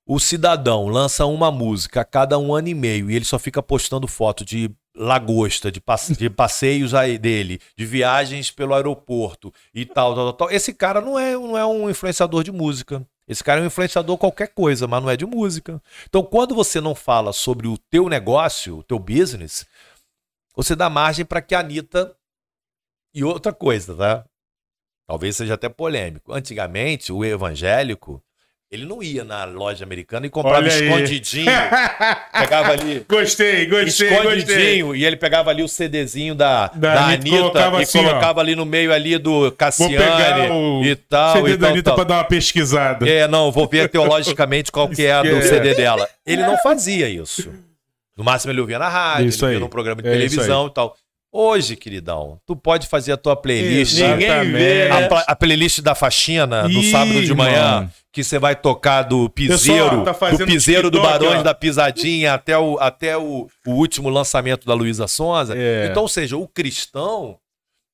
o 0.06 0.18
cidadão 0.18 0.88
lança 0.88 1.26
uma 1.26 1.52
música 1.52 2.00
a 2.00 2.04
cada 2.04 2.38
um 2.38 2.54
ano 2.54 2.68
e 2.68 2.74
meio 2.74 3.10
e 3.10 3.14
ele 3.14 3.26
só 3.26 3.38
fica 3.38 3.62
postando 3.62 4.08
foto 4.08 4.44
de 4.44 4.70
lagosta, 4.96 5.70
de, 5.70 5.80
passe- 5.80 6.16
de 6.16 6.30
passeios 6.30 6.94
aí 6.94 7.18
dele, 7.18 7.60
de 7.76 7.84
viagens 7.84 8.50
pelo 8.50 8.74
aeroporto 8.74 9.52
e 9.74 9.84
tal, 9.84 10.14
tal, 10.14 10.24
tal, 10.24 10.32
tal. 10.32 10.50
Esse 10.50 10.72
cara 10.72 11.00
não 11.00 11.18
é, 11.18 11.34
não 11.34 11.56
é 11.56 11.64
um 11.66 11.88
influenciador 11.90 12.42
de 12.42 12.50
música. 12.50 13.06
Esse 13.28 13.44
cara 13.44 13.60
é 13.60 13.62
um 13.62 13.66
influenciador 13.66 14.16
qualquer 14.16 14.48
coisa, 14.48 14.88
mas 14.88 15.02
não 15.02 15.10
é 15.10 15.16
de 15.16 15.26
música. 15.26 15.80
Então, 16.08 16.22
quando 16.22 16.54
você 16.54 16.80
não 16.80 16.94
fala 16.94 17.32
sobre 17.32 17.68
o 17.68 17.76
teu 17.76 18.08
negócio, 18.08 18.78
o 18.78 18.82
teu 18.82 18.98
business, 18.98 19.66
você 20.56 20.74
dá 20.74 20.88
margem 20.88 21.24
para 21.26 21.42
que 21.42 21.54
a 21.54 21.60
Anitta 21.60 22.16
e 23.18 23.24
outra 23.24 23.52
coisa, 23.52 23.94
tá? 23.94 24.24
Talvez 25.06 25.36
seja 25.36 25.54
até 25.54 25.68
polêmico. 25.68 26.32
Antigamente, 26.32 27.10
o 27.12 27.24
evangélico, 27.24 28.22
ele 28.70 28.84
não 28.84 29.02
ia 29.02 29.24
na 29.24 29.44
loja 29.46 29.82
americana 29.82 30.26
e 30.26 30.30
comprava 30.30 30.66
aí. 30.66 30.68
escondidinho. 30.68 31.46
pegava 32.38 32.72
ali. 32.72 33.04
Gostei, 33.08 33.66
gostei, 33.66 34.10
gostei. 34.10 34.10
escondidinho. 34.12 34.94
E 34.94 35.04
ele 35.06 35.16
pegava 35.16 35.48
ali 35.50 35.62
o 35.62 35.68
CDzinho 35.68 36.34
da, 36.34 36.66
Da 36.68 36.94
da, 36.94 37.06
Anitta, 37.06 37.36
colocava 37.38 37.80
e 37.80 37.82
assim, 37.84 37.98
ó. 38.00 38.02
colocava 38.08 38.40
ali 38.42 38.54
no 38.54 38.66
meio 38.66 38.92
ali 38.92 39.16
do 39.16 39.50
Cassiane 39.52 40.50
o 40.50 40.84
e 40.84 40.94
tal. 40.94 41.36
CD 41.36 41.50
e 41.52 41.56
da 41.56 41.60
tal, 41.66 41.72
Anitta 41.72 41.90
tal. 41.90 41.94
pra 41.94 42.04
dar 42.04 42.14
uma 42.16 42.24
pesquisada. 42.24 43.08
É, 43.08 43.26
não, 43.26 43.50
vou 43.50 43.66
ver 43.66 43.88
teologicamente 43.88 44.70
qual 44.70 44.88
que 44.88 45.06
é 45.06 45.22
do. 45.22 45.42
CD 45.42 45.74
dela. 45.74 46.06
Ele 46.26 46.42
não 46.42 46.58
fazia 46.58 47.08
isso. 47.08 47.50
No 48.14 48.24
máximo 48.24 48.52
ele 48.52 48.60
ouvia 48.60 48.78
na 48.80 48.88
rádio, 48.88 49.28
Isso 49.28 49.44
ele 49.44 49.52
aí. 49.52 49.56
via 49.56 49.60
num 49.64 49.70
programa 49.70 50.02
de 50.02 50.08
É 50.08 50.12
televisão 50.12 50.66
e 50.66 50.74
tal. 50.74 50.94
Hoje, 51.40 51.76
queridão, 51.76 52.40
tu 52.44 52.56
pode 52.56 52.88
fazer 52.88 53.12
a 53.12 53.16
tua 53.16 53.36
playlist. 53.36 53.92
Exatamente. 53.94 54.50
vê, 54.50 54.90
A, 54.90 55.20
a 55.20 55.36
playlist 55.36 55.80
da 55.80 55.94
faxina 55.94 56.64
no 56.64 56.80
Ih, 56.80 56.90
sábado 56.90 57.24
de 57.24 57.32
manhã, 57.32 57.74
mano. 57.76 57.92
que 58.10 58.24
você 58.24 58.40
vai 58.40 58.56
tocar 58.56 59.02
do 59.04 59.30
piseiro, 59.30 60.02
tá 60.02 60.30
do 60.30 60.44
piseiro 60.46 60.90
do 60.90 61.00
Barões 61.00 61.38
ó. 61.38 61.42
da 61.44 61.54
Pisadinha 61.54 62.34
até, 62.34 62.58
o, 62.58 62.76
até 62.80 63.16
o, 63.16 63.48
o 63.64 63.70
último 63.70 64.08
lançamento 64.08 64.66
da 64.66 64.74
Luísa 64.74 65.06
Sonza. 65.06 65.54
É. 65.56 65.86
Então, 65.88 66.02
ou 66.02 66.08
seja, 66.08 66.36
o 66.36 66.48
cristão, 66.48 67.38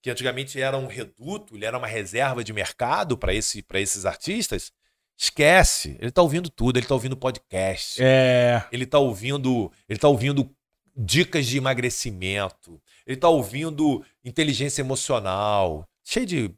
que 0.03 0.09
antigamente 0.09 0.59
era 0.59 0.79
um 0.79 0.87
reduto, 0.87 1.55
ele 1.55 1.67
era 1.67 1.77
uma 1.77 1.87
reserva 1.87 2.43
de 2.43 2.51
mercado 2.51 3.15
para 3.19 3.35
esse, 3.35 3.63
pra 3.63 3.79
esses 3.79 4.07
artistas, 4.07 4.73
esquece. 5.19 5.99
Ele 6.01 6.11
tá 6.11 6.23
ouvindo 6.23 6.49
tudo, 6.49 6.79
ele 6.79 6.87
tá 6.87 6.95
ouvindo 6.95 7.15
podcast, 7.15 7.99
É. 8.03 8.65
ele 8.73 8.87
tá 8.87 8.99
ouvindo, 8.99 9.71
ele 9.87 9.99
tá 9.99 10.09
ouvindo 10.09 10.51
dicas 10.97 11.45
de 11.45 11.59
emagrecimento, 11.59 12.81
ele 13.07 13.17
tá 13.17 13.29
ouvindo 13.29 14.05
inteligência 14.25 14.81
emocional, 14.83 15.87
cheio 16.05 16.27
de 16.27 16.51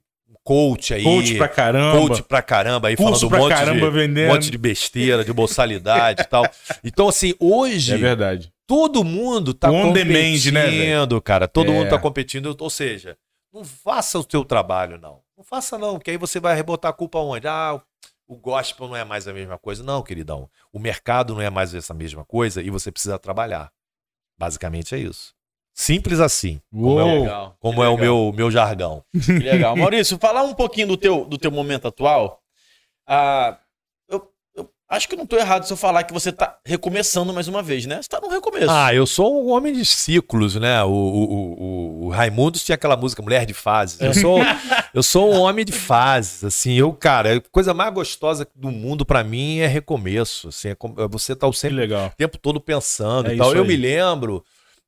coach 0.43 0.95
aí. 0.95 1.03
Coach 1.03 1.35
pra 1.37 1.49
caramba. 1.49 1.99
Coach 1.99 2.23
pra 2.23 2.43
caramba 2.43 2.89
aí, 2.89 2.97
Curso 2.97 3.29
falando 3.29 3.43
um 3.43 3.49
monte, 3.49 3.59
caramba 3.59 3.87
de, 3.91 3.97
vendendo. 3.97 4.31
um 4.31 4.35
monte 4.35 4.51
de 4.51 4.59
besteira, 4.59 5.25
de 5.25 5.33
boçalidade 5.33 6.23
e 6.23 6.25
tal. 6.25 6.45
Então, 6.85 7.09
assim, 7.09 7.35
hoje, 7.41 7.95
É 7.95 7.97
verdade. 7.99 8.53
todo 8.67 9.03
mundo 9.05 9.53
tá 9.55 9.71
On 9.71 9.89
competindo, 9.89 10.55
demand, 10.55 11.09
né, 11.09 11.21
cara. 11.25 11.49
Todo 11.49 11.71
É. 11.71 11.75
mundo 11.75 11.89
tá 11.89 11.99
competindo. 11.99 12.57
Ou 12.59 12.71
seja, 12.71 13.17
não 13.53 13.65
faça 13.65 14.19
o 14.19 14.25
teu 14.25 14.45
trabalho, 14.45 14.99
não. 14.99 15.21
Não 15.37 15.45
faça, 15.45 15.77
não, 15.77 15.95
porque 15.99 16.13
aí 16.13 16.17
você 16.17 16.39
vai 16.41 16.55
rebotar 16.55 16.91
a 16.91 16.95
culpa 16.95 17.19
onde? 17.19 17.47
Ah, 17.47 17.81
o 18.29 18.37
gospel 18.37 18.89
não 18.89 18.97
é 18.97 19.05
mais 19.05 19.29
a 19.29 19.33
mesma 19.33 19.59
coisa. 19.59 19.83
Não, 19.83 20.03
queridão. 20.03 20.49
O 20.73 20.79
mercado 20.79 21.35
não 21.35 21.41
é 21.43 21.51
mais 21.51 21.75
essa 21.75 21.93
mesma 21.95 22.25
coisa 22.25 22.63
e 22.63 22.71
você 22.71 22.91
precisa 22.91 23.19
trabalhar. 23.19 23.71
Basicamente 24.39 24.95
é 24.95 24.99
isso. 24.99 25.35
Simples 25.79 26.21
assim. 26.21 26.59
Como 26.73 26.99
é 26.99 27.05
o, 27.05 27.25
Uou. 27.27 27.53
Como 27.61 27.85
é 27.85 27.89
o 27.89 27.99
meu, 27.99 28.33
meu 28.35 28.51
jargão. 28.51 29.05
Que 29.13 29.33
legal. 29.33 29.77
Maurício, 29.77 30.17
falar 30.19 30.43
um 30.43 30.55
pouquinho 30.55 30.87
do 30.89 30.97
teu, 30.97 31.27
do 31.27 31.37
teu 31.37 31.51
momento 31.51 31.87
atual. 31.87 32.41
Ah, 33.07 33.59
eu, 34.09 34.27
eu 34.57 34.71
acho 34.89 35.07
que 35.07 35.15
não 35.17 35.27
tô 35.27 35.37
errado 35.37 35.65
se 35.67 35.73
eu 35.73 35.77
falar 35.77 36.05
que 36.05 36.15
você 36.15 36.33
tá 36.33 36.59
recomeçando 36.65 37.31
mais 37.35 37.47
uma 37.47 37.63
vez, 37.63 37.85
né? 37.85 38.01
Você 38.01 38.09
tá 38.09 38.19
no 38.23 38.29
recomeço. 38.31 38.71
Ah, 38.71 38.95
eu 38.95 39.07
sou 39.07 39.45
um 39.45 39.51
homem 39.51 39.71
de 39.75 39.85
ciclos, 39.85 40.57
né? 40.57 40.83
O, 40.83 40.89
o, 40.89 41.63
o, 41.63 42.05
o 42.07 42.09
Raimundos 42.09 42.65
tinha 42.65 42.75
aquela 42.75 42.97
música 42.97 43.21
Mulher 43.23 43.45
de 43.45 43.53
Fases. 43.53 44.01
Eu 44.01 44.15
sou, 44.15 44.39
Eu 44.95 45.03
sou 45.03 45.31
um 45.31 45.41
homem 45.43 45.63
de 45.63 45.73
fases, 45.73 46.43
assim, 46.43 46.73
eu, 46.73 46.91
cara, 46.91 47.37
a 47.37 47.41
coisa 47.53 47.75
mais 47.75 47.93
gostosa 47.93 48.49
do 48.55 48.71
mundo 48.71 49.05
pra 49.05 49.23
mim 49.23 49.59
é 49.59 49.67
recomeço, 49.67 50.49
assim, 50.49 50.69
é 50.71 50.75
como- 50.75 50.99
é 50.99 51.07
você 51.07 51.37
tá 51.37 51.53
sempre 51.53 51.77
legal. 51.77 52.07
o 52.07 52.17
tempo 52.17 52.39
todo 52.39 52.59
pensando 52.59 53.31
É 53.31 53.35
e 53.35 53.37
tal. 53.37 53.55
Eu 53.55 53.61
aí. 53.63 53.69
me 53.69 53.77
lembro 53.77 54.43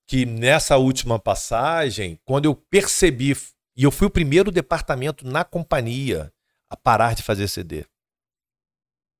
que 0.09 0.25
nessa 0.25 0.79
última 0.79 1.19
passagem, 1.19 2.19
quando 2.25 2.47
eu 2.47 2.55
percebi, 2.55 3.37
e 3.77 3.85
eu 3.85 3.91
fui 3.91 4.07
o 4.07 4.11
primeiro 4.11 4.51
departamento 4.51 5.27
na 5.27 5.45
companhia 5.45 6.33
a 6.71 6.75
parar 6.75 7.15
de 7.15 7.23
fazer 7.23 7.47
CD. 7.47 7.85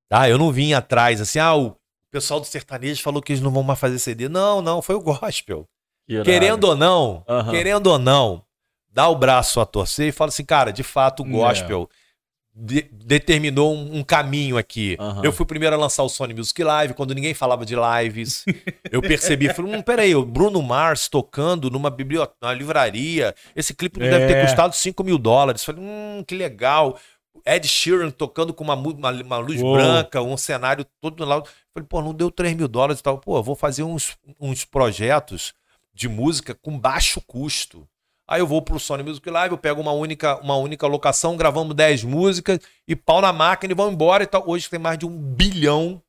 Tá? 0.09 0.27
Eu 0.27 0.39
não 0.39 0.51
vim 0.51 0.73
atrás, 0.73 1.21
assim, 1.21 1.37
ah, 1.37 1.55
o 1.55 1.77
pessoal 2.09 2.39
do 2.39 2.47
sertanejo 2.47 3.03
falou 3.03 3.21
que 3.21 3.31
eles 3.31 3.41
não 3.41 3.51
vão 3.51 3.61
mais 3.61 3.79
fazer 3.79 3.99
CD. 3.99 4.27
Não, 4.27 4.63
não, 4.63 4.81
foi 4.81 4.95
o 4.95 5.01
gospel. 5.01 5.69
Querendo 6.23 6.63
ou 6.63 6.75
não, 6.75 7.23
Aham. 7.29 7.51
querendo 7.51 7.85
ou 7.85 7.99
não, 7.99 8.43
dá 8.89 9.07
o 9.07 9.15
braço 9.15 9.61
a 9.61 9.67
torcer 9.67 10.07
e 10.07 10.11
fala 10.11 10.29
assim, 10.29 10.43
cara, 10.43 10.73
de 10.73 10.81
fato 10.81 11.21
o 11.21 11.25
É. 11.83 11.89
de- 12.55 12.89
determinou 12.91 13.75
um, 13.75 13.97
um 13.99 14.03
caminho 14.03 14.57
aqui. 14.57 14.97
Aham. 14.99 15.21
Eu 15.23 15.31
fui 15.31 15.43
o 15.43 15.47
primeiro 15.47 15.75
a 15.75 15.79
lançar 15.79 16.03
o 16.03 16.09
Sony 16.09 16.33
Music 16.33 16.61
Live, 16.63 16.93
quando 16.93 17.13
ninguém 17.15 17.33
falava 17.33 17.65
de 17.65 17.75
lives. 17.75 18.43
eu 18.91 19.01
percebi, 19.01 19.53
falei, 19.53 19.75
hum, 19.75 19.81
peraí, 19.81 20.15
o 20.15 20.25
Bruno 20.25 20.61
Mars 20.61 21.07
tocando 21.07 21.69
numa 21.69 21.89
biblioteca, 21.89 22.35
numa 22.41 22.53
livraria, 22.53 23.33
esse 23.55 23.73
clipe 23.73 23.99
não 23.99 24.09
deve 24.09 24.27
ter 24.27 24.37
É. 24.37 24.41
custado 24.45 24.75
5 24.75 25.03
mil 25.03 25.17
dólares. 25.17 25.63
Falei, 25.63 25.81
hum, 25.83 26.23
que 26.27 26.35
legal. 26.35 26.99
Ed 27.45 27.65
Sheeran 27.67 28.11
tocando 28.11 28.53
com 28.53 28.63
uma, 28.63 28.73
uma, 28.75 29.11
uma 29.11 29.37
luz 29.37 29.61
Uou. 29.61 29.73
branca, 29.75 30.21
um 30.21 30.35
cenário 30.35 30.85
todo 31.01 31.23
lá. 31.23 31.41
Falei, 31.73 31.87
pô, 31.87 32.01
não 32.01 32.13
deu 32.13 32.29
3 32.29 32.53
mil 32.55 32.67
dólares 32.67 32.99
e 32.99 33.03
tal. 33.03 33.17
Pô, 33.17 33.41
vou 33.41 33.55
fazer 33.55 33.83
uns, 33.83 34.17
uns 34.39 34.65
projetos 34.65 35.53
de 35.93 36.07
música 36.09 36.53
com 36.53 36.77
baixo 36.77 37.21
custo. 37.25 37.87
Aí 38.31 38.39
eu 38.41 38.45
vou 38.47 38.61
pro 38.61 38.79
Sony 38.79 39.01
Music 39.01 39.27
Live, 39.27 39.53
eu 39.53 39.57
pego 39.57 39.81
uma 39.81 39.91
única, 39.91 40.39
uma 40.41 40.55
única 40.55 40.85
locação, 40.85 41.35
gravamos 41.35 41.73
10 41.75 42.03
músicas 42.03 42.59
e 42.87 42.95
pau 42.95 43.21
na 43.21 43.33
máquina 43.33 43.73
e 43.73 43.75
vão 43.75 43.91
embora 43.91 44.23
e 44.23 44.27
tal. 44.27 44.47
Hoje 44.47 44.69
tem 44.69 44.79
mais 44.79 44.99
de 44.99 45.05
um 45.07 45.17
bilhão 45.17 45.99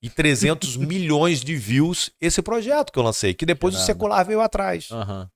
e 0.00 0.08
300 0.08 0.76
milhões 0.78 1.40
de 1.40 1.56
views 1.56 2.10
esse 2.20 2.40
projeto 2.40 2.92
que 2.92 2.98
eu 2.98 3.02
lancei, 3.02 3.34
que 3.34 3.44
depois 3.44 3.74
o 3.74 3.76
Irado. 3.78 3.86
secular 3.86 4.24
veio 4.24 4.40
atrás. 4.40 4.88
Aham. 4.92 5.28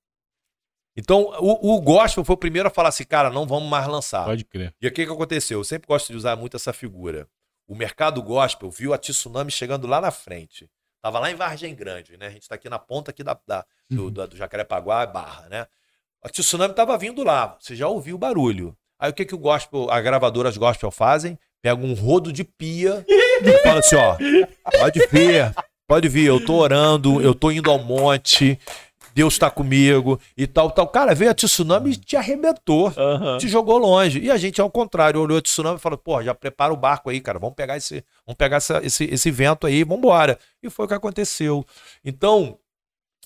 Então, 0.97 1.22
o, 1.41 1.74
o 1.76 1.80
gospel 1.80 2.24
foi 2.24 2.34
o 2.34 2.39
primeiro 2.39 2.68
a 2.68 2.70
falar 2.70 2.89
assim, 2.89 3.05
cara, 3.05 3.30
não 3.30 3.47
vamos 3.47 3.68
mais 3.68 3.86
lançar. 3.86 4.24
Pode 4.24 4.45
crer. 4.45 4.74
E 4.80 4.86
o 4.89 4.93
que, 4.93 5.07
que 5.07 5.12
aconteceu? 5.12 5.61
Eu 5.61 5.64
sempre 5.64 5.86
gosto 5.86 6.09
de 6.11 6.16
usar 6.16 6.34
muito 6.36 6.57
essa 6.57 6.72
figura. 6.72 7.28
O 7.68 7.74
mercado 7.74 8.20
gospel 8.22 8.70
viu 8.70 8.93
a 8.93 8.99
tsunami 8.99 9.51
chegando 9.51 9.86
lá 9.86 10.01
na 10.01 10.11
frente. 10.11 10.68
Tava 11.01 11.20
lá 11.20 11.30
em 11.30 11.36
Vargem 11.36 11.72
Grande, 11.74 12.16
né? 12.16 12.26
A 12.26 12.30
gente 12.30 12.49
tá 12.49 12.57
aqui 12.57 12.68
na 12.68 12.78
ponta 12.80 13.12
aqui 13.12 13.22
da, 13.22 13.39
da- 13.47 13.64
do, 13.89 14.11
da- 14.11 14.26
do 14.26 14.36
Jacarepaguá, 14.36 15.07
Barra, 15.07 15.49
né? 15.49 15.66
A 16.22 16.28
tsunami 16.28 16.74
tava 16.74 16.96
vindo 16.98 17.22
lá. 17.22 17.56
Você 17.60 17.76
já 17.76 17.88
ouviu 17.88 18.16
o 18.16 18.18
barulho. 18.18 18.76
Aí 19.00 19.10
o 19.10 19.14
que 19.14 19.24
que 19.24 19.34
o 19.34 19.38
gospel, 19.38 19.88
as 19.90 20.02
gravadoras 20.02 20.56
gospel 20.56 20.90
fazem? 20.90 21.38
Pegam 21.62 21.84
um 21.84 21.94
rodo 21.94 22.32
de 22.32 22.44
pia 22.44 23.04
e 23.08 23.58
falam 23.62 23.78
assim, 23.78 23.96
ó, 23.96 24.16
pode 24.78 25.00
vir, 25.08 25.52
pode 25.88 26.08
vir, 26.08 26.26
eu 26.26 26.44
tô 26.44 26.54
orando, 26.54 27.20
eu 27.20 27.34
tô 27.34 27.50
indo 27.50 27.68
ao 27.70 27.78
monte, 27.80 28.58
Deus 29.12 29.36
tá 29.38 29.50
comigo 29.50 30.20
e 30.36 30.46
tal, 30.46 30.70
tal. 30.70 30.86
Cara, 30.86 31.14
veio 31.16 31.30
a 31.30 31.34
tsunami 31.34 31.90
e 31.90 31.96
te 31.96 32.16
arrebentou 32.16 32.92
Aham. 32.96 33.38
te 33.38 33.48
jogou 33.48 33.76
longe. 33.78 34.20
E 34.20 34.30
a 34.30 34.36
gente, 34.36 34.60
ao 34.60 34.70
contrário, 34.70 35.20
olhou 35.20 35.38
o 35.38 35.42
tsunami 35.42 35.78
e 35.78 35.80
falou: 35.80 35.98
pô, 35.98 36.22
já 36.22 36.32
prepara 36.34 36.72
o 36.72 36.76
barco 36.76 37.10
aí, 37.10 37.20
cara. 37.20 37.38
Vamos 37.40 37.56
pegar 37.56 37.76
esse, 37.76 38.04
vamos 38.24 38.36
pegar 38.36 38.58
essa- 38.58 38.80
esse, 38.84 39.04
esse 39.04 39.30
vento 39.30 39.66
aí, 39.66 39.82
vamos 39.82 39.98
embora. 39.98 40.38
E 40.62 40.70
foi 40.70 40.84
o 40.84 40.88
que 40.88 40.94
aconteceu. 40.94 41.64
Então, 42.04 42.56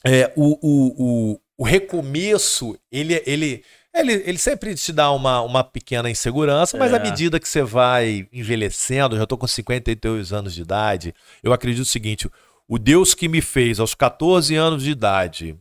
é, 0.05 0.33
o, 0.37 0.59
o, 0.63 1.41
o, 1.59 1.65
recomeço, 1.65 2.79
ele, 2.91 3.23
ele, 3.27 3.65
ele, 3.95 4.13
ele 4.13 4.39
sempre 4.39 4.75
te 4.75 4.93
dá 4.93 5.11
uma, 5.13 5.41
uma 5.43 5.63
pequena 5.65 6.11
insegurança, 6.11 6.77
mas 6.77 6.93
É. 6.93 6.97
à 6.97 6.99
medida 7.01 7.39
que 7.39 7.49
você 7.49 7.63
vai 7.63 8.29
envelhecendo, 8.33 9.15
eu 9.15 9.21
já 9.21 9.27
tô 9.27 9.37
com 9.37 9.47
52 9.47 10.33
anos 10.33 10.55
de 10.55 10.63
idade, 10.63 11.15
eu 11.43 11.53
acredito 11.53 11.83
o 11.83 11.87
seguinte: 11.87 12.29
o 12.69 12.79
Deus 12.79 13.15
que 13.15 13.29
me 13.29 13.41
fez 13.41 13.79
aos 13.79 13.95
14 13.95 14.55
anos 14.57 14.83
de 14.83 14.91
idade 14.91 15.59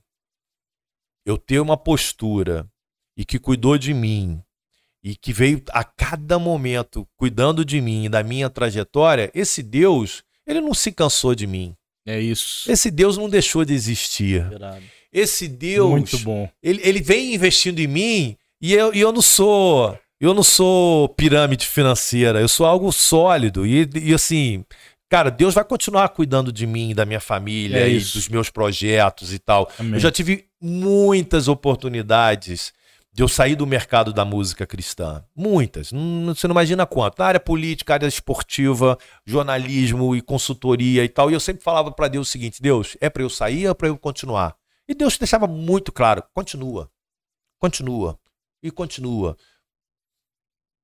eu 1.25 1.37
ter 1.37 1.59
uma 1.59 1.77
postura 1.77 2.67
e 3.15 3.23
que 3.23 3.37
cuidou 3.37 3.77
de 3.77 3.93
mim 3.93 4.41
e 5.03 5.15
que 5.15 5.33
veio 5.33 5.61
a 5.71 5.83
cada 5.83 6.37
momento 6.39 7.07
cuidando 7.17 7.65
de 7.65 7.81
mim 7.81 8.05
e 8.05 8.09
da 8.09 8.23
minha 8.23 8.49
trajetória, 8.49 9.31
esse 9.33 9.61
Deus, 9.63 10.23
ele 10.45 10.61
não 10.61 10.73
se 10.73 10.91
cansou 10.91 11.33
de 11.35 11.47
mim. 11.47 11.75
É 12.05 12.19
isso. 12.19 12.71
Esse 12.71 12.89
Deus 12.89 13.17
não 13.17 13.29
deixou 13.29 13.63
de 13.65 13.73
existir. 13.73 14.51
Irado. 14.51 14.83
Esse 15.13 15.47
Deus, 15.47 15.89
Muito 15.89 16.17
bom. 16.19 16.49
ele, 16.63 16.79
ele 16.83 17.01
vem 17.01 17.33
investindo 17.35 17.79
em 17.79 17.87
mim 17.87 18.37
e 18.61 18.73
eu, 18.73 18.93
e 18.93 18.99
eu 19.01 19.11
não 19.11 19.21
sou. 19.21 19.97
Eu 20.19 20.33
não 20.35 20.43
sou 20.43 21.09
pirâmide 21.09 21.65
financeira, 21.65 22.39
eu 22.39 22.47
sou 22.47 22.63
algo 22.65 22.91
sólido. 22.91 23.65
E, 23.65 23.89
e 23.95 24.13
assim, 24.13 24.63
cara, 25.09 25.31
Deus 25.31 25.55
vai 25.55 25.63
continuar 25.65 26.07
cuidando 26.09 26.51
de 26.51 26.67
mim, 26.67 26.93
da 26.93 27.05
minha 27.07 27.19
família 27.19 27.79
É 27.79 27.89
e 27.89 27.97
dos 27.99 28.29
meus 28.29 28.47
projetos 28.49 29.33
e 29.33 29.39
tal. 29.39 29.67
Amém. 29.79 29.95
Eu 29.95 29.99
já 29.99 30.11
tive 30.11 30.45
muitas 30.61 31.47
oportunidades 31.47 32.71
de 33.13 33.23
eu 33.23 33.27
sair 33.27 33.55
do 33.55 33.65
mercado 33.67 34.13
da 34.13 34.23
música 34.23 34.65
cristã. 34.65 35.23
Muitas. 35.35 35.91
Não- 35.91 36.33
Você 36.33 36.47
não 36.47 36.53
imagina 36.53 36.85
quanto. 36.85 37.17
Na 37.19 37.25
área 37.25 37.39
política, 37.39 37.93
área 37.95 38.07
esportiva, 38.07 38.97
jornalismo 39.25 40.15
e 40.15 40.21
consultoria 40.21 41.03
e 41.03 41.09
tal. 41.09 41.29
E 41.29 41.33
eu 41.33 41.39
sempre 41.39 41.63
falava 41.63 41.91
para 41.91 42.07
Deus 42.07 42.27
o 42.27 42.31
seguinte: 42.31 42.61
Deus, 42.61 42.95
é 43.01 43.09
para 43.09 43.23
eu 43.23 43.29
sair 43.29 43.65
ou 43.65 43.71
é 43.71 43.73
para 43.73 43.87
eu 43.87 43.97
continuar? 43.97 44.55
E 44.91 44.93
Deus 44.93 45.17
deixava 45.17 45.47
muito 45.47 45.89
claro: 45.89 46.21
continua, 46.33 46.91
continua 47.57 48.19
e 48.61 48.69
continua. 48.69 49.37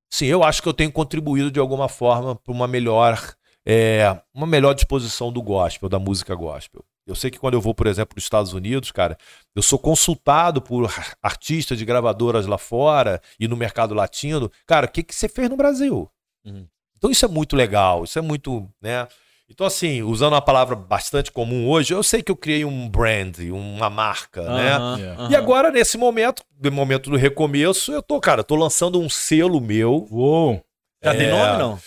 Sim, 0.10 0.28
eu 0.28 0.46
acho 0.46 0.64
que 0.64 0.70
eu 0.70 0.74
tenho 0.74 0.90
contribuído 0.90 1.52
de 1.52 1.60
alguma 1.60 1.90
forma 1.90 2.34
para 2.34 2.54
uma 2.54 2.70
melhor, 2.70 3.36
é, 3.66 4.18
uma 4.34 4.48
melhor 4.48 4.74
disposição 4.74 5.30
do 5.30 5.42
gospel, 5.42 5.90
da 5.90 6.00
música 6.00 6.34
gospel. 6.34 6.86
Eu 7.06 7.16
sei 7.16 7.30
que 7.30 7.38
quando 7.38 7.56
eu 7.56 7.62
vou, 7.62 7.76
por 7.76 7.86
exemplo, 7.86 8.16
para 8.16 8.20
os 8.20 8.24
Estados 8.24 8.54
Unidos, 8.54 8.94
cara, 8.94 9.18
eu 9.54 9.62
sou 9.62 9.78
consultado 9.78 10.62
por 10.62 10.86
ar- 10.86 11.18
artistas 11.22 11.78
de 11.78 11.84
gravadoras 11.84 12.46
lá 12.46 12.58
fora 12.58 13.22
e 13.38 13.46
no 13.46 13.58
mercado 13.58 13.94
latino. 13.94 14.50
Cara, 14.66 14.86
o 14.86 14.90
que, 14.90 15.04
que 15.04 15.14
você 15.14 15.28
fez 15.28 15.50
no 15.50 15.58
Brasil? 15.58 16.10
Uhum. 16.46 16.66
Então 16.98 17.12
isso 17.12 17.26
é 17.26 17.28
muito 17.28 17.58
legal, 17.58 18.06
isso 18.06 18.18
é 18.18 18.22
muito, 18.22 18.70
né? 18.82 19.06
Então, 19.50 19.66
assim, 19.66 20.02
usando 20.04 20.34
uma 20.34 20.42
palavra 20.42 20.76
bastante 20.76 21.32
comum 21.32 21.70
hoje, 21.70 21.94
eu 21.94 22.04
sei 22.04 22.22
que 22.22 22.32
eu 22.32 22.36
criei 22.36 22.66
um 22.66 22.88
brand, 22.90 23.38
uma 23.50 23.90
marca, 23.90 24.42
né? 24.44 24.72
Yeah. 25.00 25.30
E 25.32 25.36
agora, 25.36 25.72
nesse 25.72 25.98
momento, 25.98 26.44
no 26.62 26.72
momento 26.72 27.10
do 27.10 27.16
recomeço, 27.16 27.92
eu 27.94 28.02
tô, 28.04 28.20
cara, 28.20 28.44
tô 28.44 28.56
lançando 28.56 29.00
um 29.00 29.10
selo 29.10 29.62
meu. 29.62 30.06
Uou. 30.12 30.62
Já 31.02 31.16
tem 31.16 31.28
É. 31.28 31.32
nome, 31.32 31.58
não? 31.60 31.80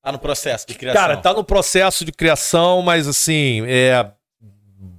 Tá 0.00 0.12
no 0.12 0.18
processo 0.18 0.66
de 0.66 0.74
criação. 0.74 1.00
Cara, 1.00 1.16
tá 1.16 1.34
no 1.34 1.42
processo 1.44 2.04
de 2.04 2.12
criação, 2.12 2.82
mas 2.82 3.06
assim, 3.08 3.62
é. 3.66 4.10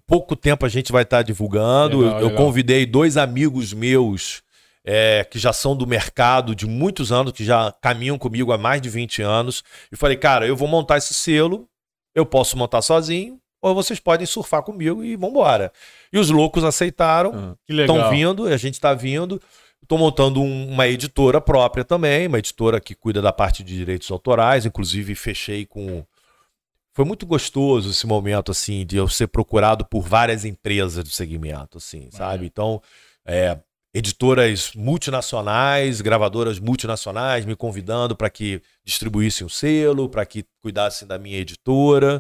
Pouco 0.06 0.36
tempo 0.36 0.66
a 0.66 0.70
gente 0.70 0.92
vai 0.92 1.04
estar 1.04 1.22
divulgando. 1.24 2.00
Legal, 2.02 2.16
eu 2.16 2.22
eu 2.24 2.28
legal. 2.30 2.46
convidei 2.46 2.86
dois 2.86 3.16
amigos 3.16 3.74
meus 3.74 4.44
é, 4.86 5.26
que 5.30 5.40
já 5.40 5.54
são 5.54 5.76
do 5.76 5.88
mercado 5.88 6.54
de 6.54 6.68
muitos 6.68 7.12
anos, 7.12 7.32
que 7.32 7.44
já 7.46 7.74
caminham 7.82 8.18
comigo 8.18 8.52
há 8.52 8.58
mais 8.58 8.82
de 8.82 8.90
20 8.90 9.22
anos. 9.22 9.64
E 9.92 9.96
falei, 9.96 10.18
cara, 10.18 10.46
eu 10.46 10.56
vou 10.58 10.68
montar 10.68 10.98
esse 10.98 11.14
selo, 11.14 11.68
eu 12.16 12.26
posso 12.26 12.58
montar 12.58 12.82
sozinho, 12.82 13.40
ou 13.62 13.74
vocês 13.74 14.00
podem 14.00 14.26
surfar 14.26 14.62
comigo 14.64 15.04
e 15.04 15.16
vambora. 15.16 15.72
E 16.12 16.18
os 16.20 16.30
loucos 16.30 16.64
aceitaram, 16.64 17.58
legal. 17.70 17.96
estão 17.98 18.10
vindo, 18.12 18.48
a 18.48 18.58
gente 18.58 18.74
está 18.76 18.94
vindo. 18.94 19.42
Estou 19.82 19.98
montando 19.98 20.42
um- 20.42 20.70
uma 20.70 20.88
editora 20.88 21.42
própria 21.42 21.84
também, 21.84 22.28
uma 22.28 22.40
editora 22.40 22.80
que 22.80 22.96
cuida 22.96 23.22
da 23.22 23.34
parte 23.34 23.64
de 23.64 23.76
direitos 23.76 24.10
autorais. 24.12 24.66
Inclusive, 24.66 25.14
fechei 25.16 25.66
com. 25.66 26.06
Foi 26.94 27.04
muito 27.04 27.26
gostoso 27.26 27.90
esse 27.90 28.06
momento, 28.06 28.52
assim, 28.52 28.86
de 28.86 28.98
eu 28.98 29.08
ser 29.10 29.28
procurado 29.28 29.84
por 29.84 30.02
várias 30.02 30.46
empresas 30.46 31.04
do 31.04 31.10
segmento, 31.10 31.78
assim, 31.80 32.08
sabe? 32.12 32.46
Então, 32.46 32.82
é, 33.26 33.58
editoras 33.94 34.72
multinacionais, 34.76 36.02
gravadoras 36.02 36.58
multinacionais 36.58 37.46
me 37.46 37.56
convidando 37.56 38.16
para 38.16 38.28
que 38.30 38.60
distribuíssem 38.84 39.46
o 39.46 39.50
selo, 39.50 40.10
para 40.10 40.26
que 40.26 40.44
cuidassem 40.62 41.08
da 41.08 41.20
minha 41.20 41.38
editora. 41.38 42.20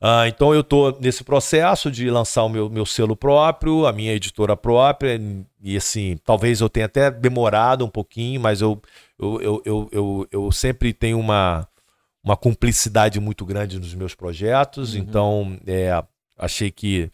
Ah, 0.00 0.26
então 0.26 0.52
eu 0.52 0.62
estou 0.62 0.98
nesse 1.00 1.22
processo 1.22 1.92
de 1.92 2.10
lançar 2.10 2.42
o 2.42 2.48
meu, 2.48 2.68
meu 2.68 2.84
selo 2.84 3.14
próprio, 3.14 3.86
a 3.86 3.92
minha 3.92 4.12
editora 4.12 4.56
própria, 4.56 5.20
e 5.62 5.76
assim, 5.76 6.18
talvez 6.24 6.60
eu 6.60 6.68
tenha 6.68 6.86
até 6.86 7.08
demorado 7.08 7.84
um 7.84 7.88
pouquinho, 7.88 8.40
mas 8.40 8.60
eu, 8.60 8.82
eu, 9.16 9.40
eu, 9.40 9.62
eu, 9.64 9.88
eu, 9.92 10.28
eu 10.32 10.52
sempre 10.52 10.92
tenho 10.92 11.20
uma, 11.20 11.68
uma 12.24 12.36
cumplicidade 12.36 13.20
muito 13.20 13.44
grande 13.44 13.78
nos 13.78 13.94
meus 13.94 14.12
projetos, 14.12 14.94
Uhum. 14.94 15.00
então 15.00 15.58
é, 15.68 16.02
achei 16.36 16.72
que 16.72 17.08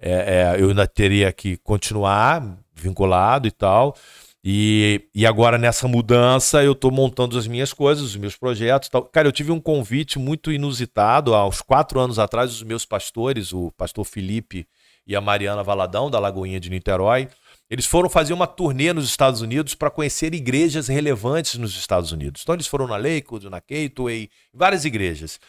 é, 0.00 0.56
é, 0.56 0.60
eu 0.60 0.70
ainda 0.70 0.84
teria 0.84 1.32
que 1.32 1.56
continuar 1.58 2.58
vinculado 2.74 3.46
e 3.46 3.50
tal. 3.50 3.96
E, 4.44 5.02
e 5.14 5.24
agora 5.24 5.56
nessa 5.56 5.86
mudança 5.86 6.64
eu 6.64 6.72
estou 6.72 6.90
montando 6.90 7.38
as 7.38 7.46
minhas 7.46 7.72
coisas, 7.72 8.04
os 8.04 8.16
meus 8.16 8.36
projetos. 8.36 8.88
Tal. 8.88 9.04
Cara, 9.04 9.28
eu 9.28 9.32
tive 9.32 9.52
um 9.52 9.60
convite 9.60 10.18
muito 10.18 10.50
inusitado 10.50 11.34
há 11.34 11.46
uns 11.46 11.60
quatro 11.62 12.00
anos 12.00 12.18
atrás. 12.18 12.50
Os 12.50 12.62
meus 12.62 12.84
pastores, 12.84 13.52
o 13.52 13.70
pastor 13.72 14.04
Felipe 14.04 14.66
e 15.06 15.14
a 15.14 15.20
Mariana 15.20 15.62
Valadão, 15.62 16.10
da 16.10 16.18
Lagoinha 16.18 16.60
de 16.60 16.70
Niterói, 16.70 17.28
Eles 17.70 17.86
foram 17.86 18.10
fazer 18.10 18.32
uma 18.32 18.46
turnê 18.46 18.92
nos 18.92 19.06
Estados 19.06 19.40
Unidos 19.40 19.74
para 19.74 19.90
conhecer 19.90 20.34
igrejas 20.34 20.88
relevantes 20.88 21.54
nos 21.58 21.76
Estados 21.76 22.12
Unidos. 22.12 22.42
Então 22.42 22.54
eles 22.54 22.66
foram 22.66 22.86
na 22.86 22.96
Lakewood, 22.96 23.48
na 23.48 23.60
Gateway, 23.60 24.28
várias 24.52 24.84
igrejas. 24.84 25.40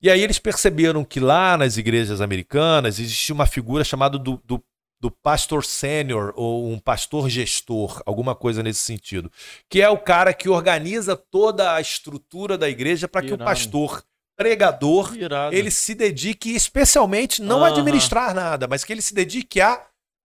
E 0.00 0.10
aí 0.10 0.22
eles 0.22 0.38
perceberam 0.38 1.04
que 1.04 1.20
lá 1.20 1.56
nas 1.56 1.76
igrejas 1.76 2.20
americanas 2.20 2.98
existia 2.98 3.34
uma 3.34 3.46
figura 3.46 3.82
chamada 3.84 4.18
do, 4.18 4.40
do, 4.44 4.62
do 5.00 5.10
pastor 5.10 5.64
sênior 5.64 6.32
ou 6.36 6.68
um 6.70 6.78
pastor 6.78 7.28
gestor, 7.28 8.02
alguma 8.04 8.34
coisa 8.34 8.62
nesse 8.62 8.80
sentido, 8.80 9.30
que 9.68 9.80
é 9.80 9.88
o 9.88 9.98
cara 9.98 10.34
que 10.34 10.48
organiza 10.48 11.16
toda 11.16 11.72
a 11.74 11.80
estrutura 11.80 12.58
da 12.58 12.68
igreja 12.68 13.06
para 13.06 13.22
que 13.24 13.32
o 13.32 13.38
pastor 13.38 14.02
pregador 14.36 15.16
Irado. 15.16 15.54
ele 15.54 15.70
se 15.70 15.94
dedique 15.94 16.54
especialmente 16.54 17.40
não 17.42 17.64
a 17.64 17.68
administrar 17.68 18.34
nada, 18.34 18.66
mas 18.68 18.84
que 18.84 18.92
ele 18.92 19.02
se 19.02 19.14
dedique 19.14 19.60
à 19.60 19.84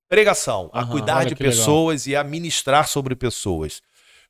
pregação, 0.10 0.70
a 0.74 0.86
cuidar 0.86 1.18
olha 1.18 1.30
de 1.30 1.36
que 1.36 1.44
legal. 1.44 1.58
pessoas 1.58 2.06
e 2.08 2.16
a 2.16 2.24
ministrar 2.24 2.88
sobre 2.88 3.16
pessoas. 3.16 3.82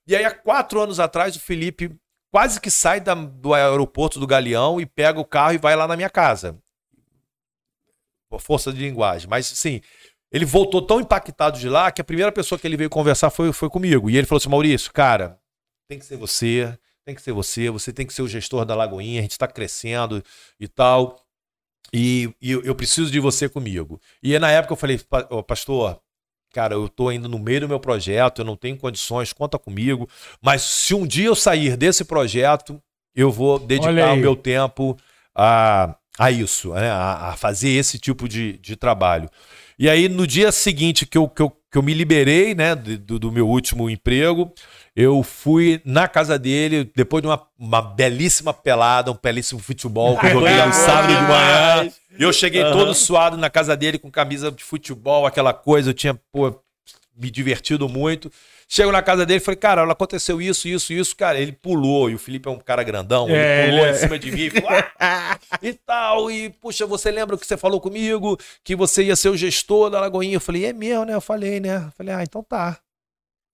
E 0.08 0.16
aí, 0.16 0.24
há 0.26 0.32
quatro 0.32 0.80
anos 0.82 1.00
atrás, 1.00 1.36
o 1.36 1.40
Felipe 1.40 1.94
quase 2.32 2.60
que 2.60 2.72
sai 2.72 3.00
da- 3.00 3.14
do 3.14 3.54
aeroporto 3.54 4.20
do 4.20 4.28
Galeão 4.28 4.80
e 4.80 4.86
pega 4.86 5.20
o 5.20 5.26
carro 5.26 5.54
e 5.54 5.58
vai 5.58 5.76
lá 5.76 5.88
na 5.88 5.96
minha 5.96 6.10
casa. 6.10 6.58
Por 8.30 8.42
força 8.42 8.72
de 8.74 8.80
linguagem. 8.80 9.30
Mas, 9.30 9.52
assim, 9.52 9.82
ele 10.34 10.44
voltou 10.46 10.82
tão 10.82 11.00
impactado 11.00 11.60
de 11.60 11.70
lá 11.70 11.92
que 11.92 12.02
a 12.02 12.04
primeira 12.04 12.32
pessoa 12.32 12.58
que 12.60 12.66
ele 12.68 12.76
veio 12.76 12.90
conversar 12.90 13.30
foi, 13.30 13.54
foi 13.54 13.70
comigo. 13.70 14.10
E 14.10 14.18
ele 14.18 14.26
falou 14.28 14.40
assim: 14.40 14.50
Maurício, 14.50 14.92
cara, 14.92 15.40
tem 15.88 16.00
que 16.00 16.06
ser 16.06 16.18
você, 16.18 16.78
tem 17.06 17.14
que 17.14 17.22
ser 17.22 17.32
você, 17.32 17.70
você 17.70 17.94
tem 17.94 18.06
que 18.08 18.14
ser 18.14 18.24
o 18.24 18.28
gestor 18.28 18.66
da 18.66 18.74
Lagoinha, 18.76 19.20
a 19.20 19.22
gente 19.22 19.32
está 19.32 19.48
crescendo 19.48 20.24
e 20.60 20.68
tal. 20.68 21.20
E, 21.94 22.34
e 22.42 22.52
eu 22.52 22.74
preciso 22.74 23.12
de 23.12 23.20
você 23.20 23.48
comigo. 23.48 24.02
E 24.22 24.34
aí, 24.34 24.40
na 24.40 24.50
época 24.50 24.74
eu 24.74 24.78
falei, 24.78 24.98
"Pa- 24.98 25.28
ô, 25.30 25.44
pastor, 25.44 26.00
cara, 26.52 26.74
eu 26.74 26.90
tô 26.90 27.10
ainda 27.10 27.28
no 27.28 27.38
meio 27.38 27.62
do 27.62 27.70
meu 27.70 27.80
projeto, 27.80 28.40
eu 28.42 28.46
não 28.46 28.56
tenho 28.56 28.78
condições, 28.78 29.32
conta 29.32 29.60
comigo. 29.60 30.10
Mas 30.42 30.64
se 30.64 30.96
um 30.96 31.06
dia 31.06 31.28
eu 31.28 31.36
sair 31.36 31.78
desse 31.78 32.04
projeto, 32.04 32.82
eu 33.16 33.32
vou 33.32 33.60
dedicar 33.60 33.92
o 34.14 34.18
meu 34.18 34.36
tempo 34.36 34.98
a, 35.36 35.96
a 36.18 36.32
isso, 36.32 36.74
né? 36.74 36.90
a, 36.90 37.30
a 37.30 37.38
fazer 37.38 37.70
esse 37.70 38.00
tipo 38.00 38.28
de, 38.28 38.58
de 38.58 38.76
trabalho. 38.76 39.30
E 39.78 39.90
aí, 39.90 40.08
no 40.08 40.28
dia 40.28 40.52
seguinte 40.52 41.06
que 41.06 41.18
eu, 41.18 41.28
que 41.28 41.42
eu, 41.42 41.50
que 41.50 41.78
eu 41.78 41.82
me 41.82 41.94
liberei 41.94 42.54
né, 42.54 42.76
do, 42.76 43.18
do 43.18 43.32
meu 43.32 43.48
último 43.48 43.90
emprego, 43.90 44.54
eu 44.96 45.24
fui 45.24 45.82
na 45.84 46.08
casa 46.08 46.38
dele, 46.38 46.90
depois 46.96 47.22
de 47.22 47.28
uma, 47.28 47.42
uma 47.58 47.82
belíssima 47.82 48.54
pelada, 48.54 49.12
um 49.12 49.18
belíssimo 49.22 49.60
futebol 49.60 50.18
que 50.20 50.28
eu 50.28 50.32
joguei 50.32 50.56
no 50.66 50.74
sábado 50.74 51.08
de 51.08 51.22
manhã. 51.22 51.92
Eu 52.20 52.32
cheguei 52.32 52.62
Aham. 52.62 52.72
todo 52.72 52.94
suado 52.94 53.38
na 53.38 53.50
casa 53.50 53.76
dele 53.76 53.98
com 53.98 54.12
camisa 54.12 54.52
de 54.52 54.64
futebol, 54.64 55.26
aquela 55.26 55.52
coisa, 55.54 55.90
eu 55.90 55.94
tinha, 55.94 56.14
pô, 56.32 56.54
me 57.18 57.32
divertido 57.32 57.90
muito. 57.90 58.32
Chego 58.68 58.92
na 58.92 59.02
casa 59.02 59.26
dele 59.26 59.38
e 59.38 59.44
falei, 59.44 59.58
cara, 59.58 59.92
aconteceu 59.92 60.42
isso, 60.42 60.68
isso, 60.68 60.94
isso, 60.94 61.16
cara. 61.16 61.40
Ele 61.40 61.52
pulou, 61.52 62.10
e 62.10 62.16
o 62.16 62.20
Felipe 62.20 62.48
é 62.48 62.52
um 62.52 62.60
cara 62.60 62.84
grandão, 62.84 63.28
É, 63.30 63.64
ele 63.64 63.72
pulou 63.72 63.86
ele 63.86 63.90
é. 63.90 63.92
em 63.92 64.00
cima 64.00 64.20
de 64.20 64.32
mim 64.32 64.42
e 64.42 64.50
falou, 64.50 64.84
"Ah!" 65.00 65.40
e 65.62 65.74
tal. 65.74 66.32
E, 66.32 66.50
puxa, 66.50 66.86
você 66.86 67.12
lembra 67.12 67.38
que 67.38 67.46
você 67.46 67.58
falou 67.58 67.80
comigo 67.80 68.38
que 68.64 68.76
você 68.76 69.04
ia 69.04 69.16
ser 69.16 69.30
o 69.30 69.38
gestor 69.38 69.90
da 69.90 70.00
Lagoinha? 70.00 70.36
Eu 70.36 70.42
falei, 70.42 70.66
é 70.66 70.74
mesmo, 70.74 71.06
né? 71.06 71.14
Eu 71.14 71.22
falei, 71.22 71.60
né? 71.60 71.78
Eu 71.88 71.92
falei, 71.98 72.14
ah, 72.16 72.24
então 72.24 72.44
tá. 72.44 72.78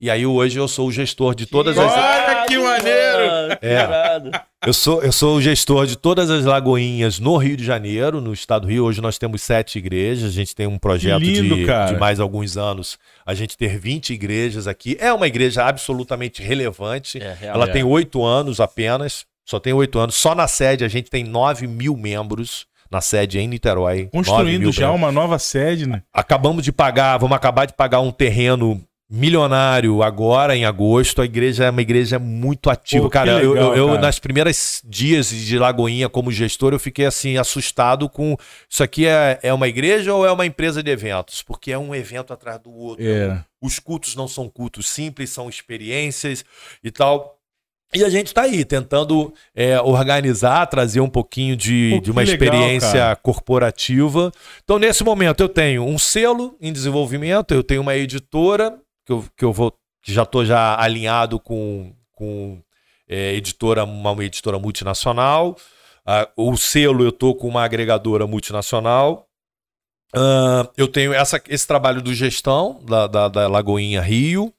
E 0.01 0.09
aí 0.09 0.25
hoje 0.25 0.57
eu 0.57 0.65
sou 0.65 0.87
o 0.87 0.91
gestor 0.93 1.35
de 1.35 1.45
todas 1.45 1.77
as. 1.77 1.91
Olha 1.91 2.45
que 2.47 2.57
maneiro! 2.57 3.59
É. 3.61 4.45
Eu 4.65 4.73
sou, 4.73 5.03
eu 5.03 5.11
sou 5.11 5.35
o 5.35 5.41
gestor 5.41 5.85
de 5.85 5.97
todas 5.97 6.29
as 6.29 6.45
lagoinhas 6.45 7.19
no 7.19 7.35
Rio 7.35 7.57
de 7.57 7.65
Janeiro, 7.65 8.21
no 8.21 8.31
estado 8.31 8.61
do 8.61 8.71
Rio. 8.71 8.85
Hoje 8.85 9.01
nós 9.01 9.17
temos 9.17 9.41
sete 9.41 9.77
igrejas. 9.77 10.29
A 10.29 10.33
gente 10.33 10.55
tem 10.55 10.67
um 10.67 10.77
projeto 10.77 11.19
Que 11.19 11.41
lindo, 11.41 11.55
de, 11.55 11.65
de 11.65 11.99
mais 11.99 12.21
alguns 12.21 12.55
anos. 12.55 12.97
A 13.25 13.33
gente 13.33 13.57
ter 13.57 13.77
20 13.77 14.13
igrejas 14.13 14.67
aqui. 14.67 14.95
É 15.01 15.11
uma 15.11 15.27
igreja 15.27 15.65
absolutamente 15.65 16.41
relevante. 16.41 17.21
É, 17.21 17.33
real. 17.33 17.55
Ela 17.55 17.65
é. 17.65 17.71
tem 17.71 17.83
oito 17.83 18.23
anos 18.23 18.61
apenas. 18.61 19.25
Só 19.45 19.59
tem 19.59 19.73
oito 19.73 19.99
anos. 19.99 20.15
Só 20.15 20.33
na 20.33 20.47
sede 20.47 20.85
a 20.85 20.87
gente 20.87 21.09
tem 21.09 21.25
9 21.25 21.67
mil 21.67 21.97
membros. 21.97 22.67
Na 22.89 23.01
sede 23.01 23.37
em 23.37 23.47
Niterói. 23.47 24.09
9 24.11 24.11
Construindo 24.11 24.71
já 24.71 24.91
uma 24.91 25.11
nova 25.11 25.37
sede, 25.37 25.87
né? 25.87 26.01
Acabamos 26.11 26.63
de 26.63 26.71
pagar, 26.71 27.17
vamos 27.17 27.35
acabar 27.35 27.65
de 27.65 27.73
pagar 27.73 27.99
um 27.99 28.11
terreno 28.11 28.83
milionário 29.09 30.03
agora 30.03 30.55
em 30.55 30.65
agosto. 30.65 31.21
A 31.21 31.25
igreja 31.25 31.65
é 31.65 31.69
uma 31.69 31.81
igreja 31.81 32.19
muito 32.19 32.69
ativa. 32.69 33.03
Pô, 33.05 33.09
cara, 33.09 33.41
eu- 33.41 33.53
legal, 33.53 33.71
eu, 33.71 33.77
eu, 33.77 33.87
cara. 33.87 34.01
nas 34.01 34.19
primeiras 34.19 34.81
dias 34.85 35.29
de 35.29 35.57
Lagoinha 35.57 36.07
como 36.07 36.31
gestor, 36.31 36.73
eu 36.73 36.79
fiquei 36.79 37.05
assim 37.05 37.37
assustado 37.37 38.07
com 38.07 38.37
isso 38.69 38.83
aqui 38.83 39.07
é, 39.07 39.39
é 39.41 39.53
uma 39.53 39.67
igreja 39.67 40.13
ou 40.13 40.25
é 40.25 40.31
uma 40.31 40.45
empresa 40.45 40.83
de 40.83 40.91
eventos? 40.91 41.41
Porque 41.41 41.71
é 41.71 41.77
um 41.77 41.95
evento 41.95 42.31
atrás 42.31 42.59
do 42.59 42.71
outro. 42.71 43.03
É. 43.05 43.43
Os 43.61 43.79
cultos 43.79 44.15
não 44.15 44.27
são 44.27 44.47
cultos 44.47 44.87
simples, 44.87 45.31
são 45.31 45.49
experiências 45.49 46.45
e 46.83 46.91
tal. 46.91 47.35
E 47.91 48.03
a 48.03 48.09
gente 48.09 48.27
está 48.27 48.43
aí 48.43 48.63
tentando 48.63 49.33
é, 49.55 49.81
organizar, 49.81 50.67
trazer 50.67 50.99
um 51.01 51.09
pouquinho 51.09 51.57
de, 51.57 51.93
Pô, 51.95 52.01
de 52.01 52.11
uma 52.11 52.21
legal, 52.21 52.33
experiência 52.35 52.99
cara. 52.99 53.15
corporativa. 53.15 54.31
Então, 54.63 54.77
nesse 54.77 55.03
momento, 55.03 55.41
eu 55.41 55.49
tenho 55.49 55.83
um 55.83 55.97
selo 55.97 56.55
em 56.61 56.71
desenvolvimento, 56.71 57.51
eu 57.51 57.63
tenho 57.63 57.81
uma 57.81 57.95
editora 57.95 58.77
que 59.09 59.13
eu, 59.13 59.25
que 59.37 59.45
eu 59.45 59.51
vou, 59.51 59.73
que 60.03 60.13
já 60.13 60.21
estou 60.21 60.45
já 60.45 60.79
alinhado 60.79 61.39
com, 61.39 61.91
com 62.11 62.61
é, 63.07 63.33
editora, 63.33 63.83
uma, 63.83 64.11
uma 64.11 64.23
editora 64.23 64.59
multinacional. 64.59 65.57
Ah, 66.05 66.29
o 66.37 66.55
selo 66.55 67.03
eu 67.03 67.09
estou 67.09 67.33
com 67.35 67.47
uma 67.47 67.63
agregadora 67.63 68.27
multinacional. 68.27 69.27
Ah, 70.15 70.69
eu 70.77 70.87
tenho 70.87 71.11
essa, 71.11 71.41
esse 71.47 71.65
trabalho 71.65 72.03
do 72.03 72.13
gestão 72.13 72.79
da, 72.83 73.07
da, 73.07 73.27
da 73.27 73.47
Lagoinha 73.47 74.01
Rio. 74.01 74.53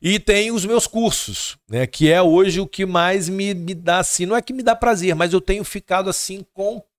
E 0.00 0.18
tem 0.18 0.50
os 0.50 0.64
meus 0.64 0.86
cursos, 0.86 1.56
né? 1.68 1.86
Que 1.86 2.10
é 2.10 2.20
hoje 2.20 2.60
o 2.60 2.66
que 2.66 2.84
mais 2.84 3.28
me, 3.28 3.54
me 3.54 3.74
dá 3.74 3.98
assim, 3.98 4.26
não 4.26 4.36
é 4.36 4.42
que 4.42 4.52
me 4.52 4.62
dá 4.62 4.74
prazer, 4.74 5.14
mas 5.14 5.32
eu 5.32 5.40
tenho 5.40 5.64
ficado 5.64 6.10
assim 6.10 6.44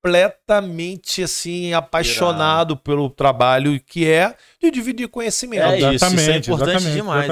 completamente 0.05 1.23
assim 1.23 1.73
apaixonado 1.73 2.77
pelo 2.77 3.09
trabalho 3.09 3.79
que 3.79 4.07
é 4.07 4.35
de 4.61 4.71
dividir 4.71 5.07
conhecimento. 5.07 5.63
É 5.63 5.77
isso, 5.95 6.05
isso 6.05 6.29
é 6.31 6.37
importante 6.37 6.91
demais, 6.93 7.27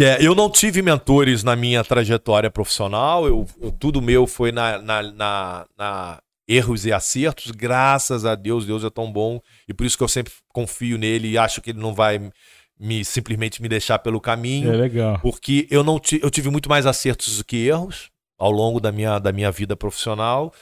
É, 0.00 0.16
eu 0.26 0.34
não 0.34 0.48
tive 0.48 0.80
mentores 0.80 1.44
na 1.44 1.54
minha 1.54 1.84
trajetória 1.84 2.50
profissional, 2.50 3.26
eu, 3.26 3.46
eu- 3.60 3.70
tudo 3.72 4.00
meu 4.00 4.26
foi 4.26 4.50
na, 4.50 4.78
na, 4.78 5.02
na- 5.02 5.66
na 5.76 6.22
erros 6.48 6.86
e 6.86 6.92
acertos, 6.92 7.50
graças 7.50 8.24
a 8.24 8.34
Deus, 8.34 8.64
Deus 8.64 8.84
é 8.84 8.90
tão 8.90 9.12
bom, 9.12 9.38
e 9.68 9.74
por 9.74 9.84
isso 9.84 9.96
que 9.98 10.02
eu 10.02 10.08
sempre 10.08 10.32
confio 10.48 10.96
nele 10.96 11.28
e 11.32 11.38
acho 11.38 11.60
que 11.60 11.70
ele 11.70 11.78
não 11.78 11.94
vai 11.94 12.18
me 12.80 13.04
simplesmente 13.04 13.60
me 13.60 13.68
deixar 13.68 13.98
pelo 13.98 14.18
caminho 14.20 14.72
É 14.72 14.76
legal. 14.76 15.18
porque 15.20 15.68
eu 15.70 15.84
não 15.84 16.00
eu 16.22 16.30
tive 16.30 16.48
muito 16.50 16.68
mais 16.70 16.86
acertos 16.86 17.36
do 17.36 17.44
que 17.44 17.56
erros 17.68 18.10
ao 18.42 18.50
longo 18.50 18.80
da 18.80 18.90
minha, 18.90 19.18
da 19.20 19.30
minha 19.30 19.50
vida 19.52 19.76
profissional. 19.76 20.52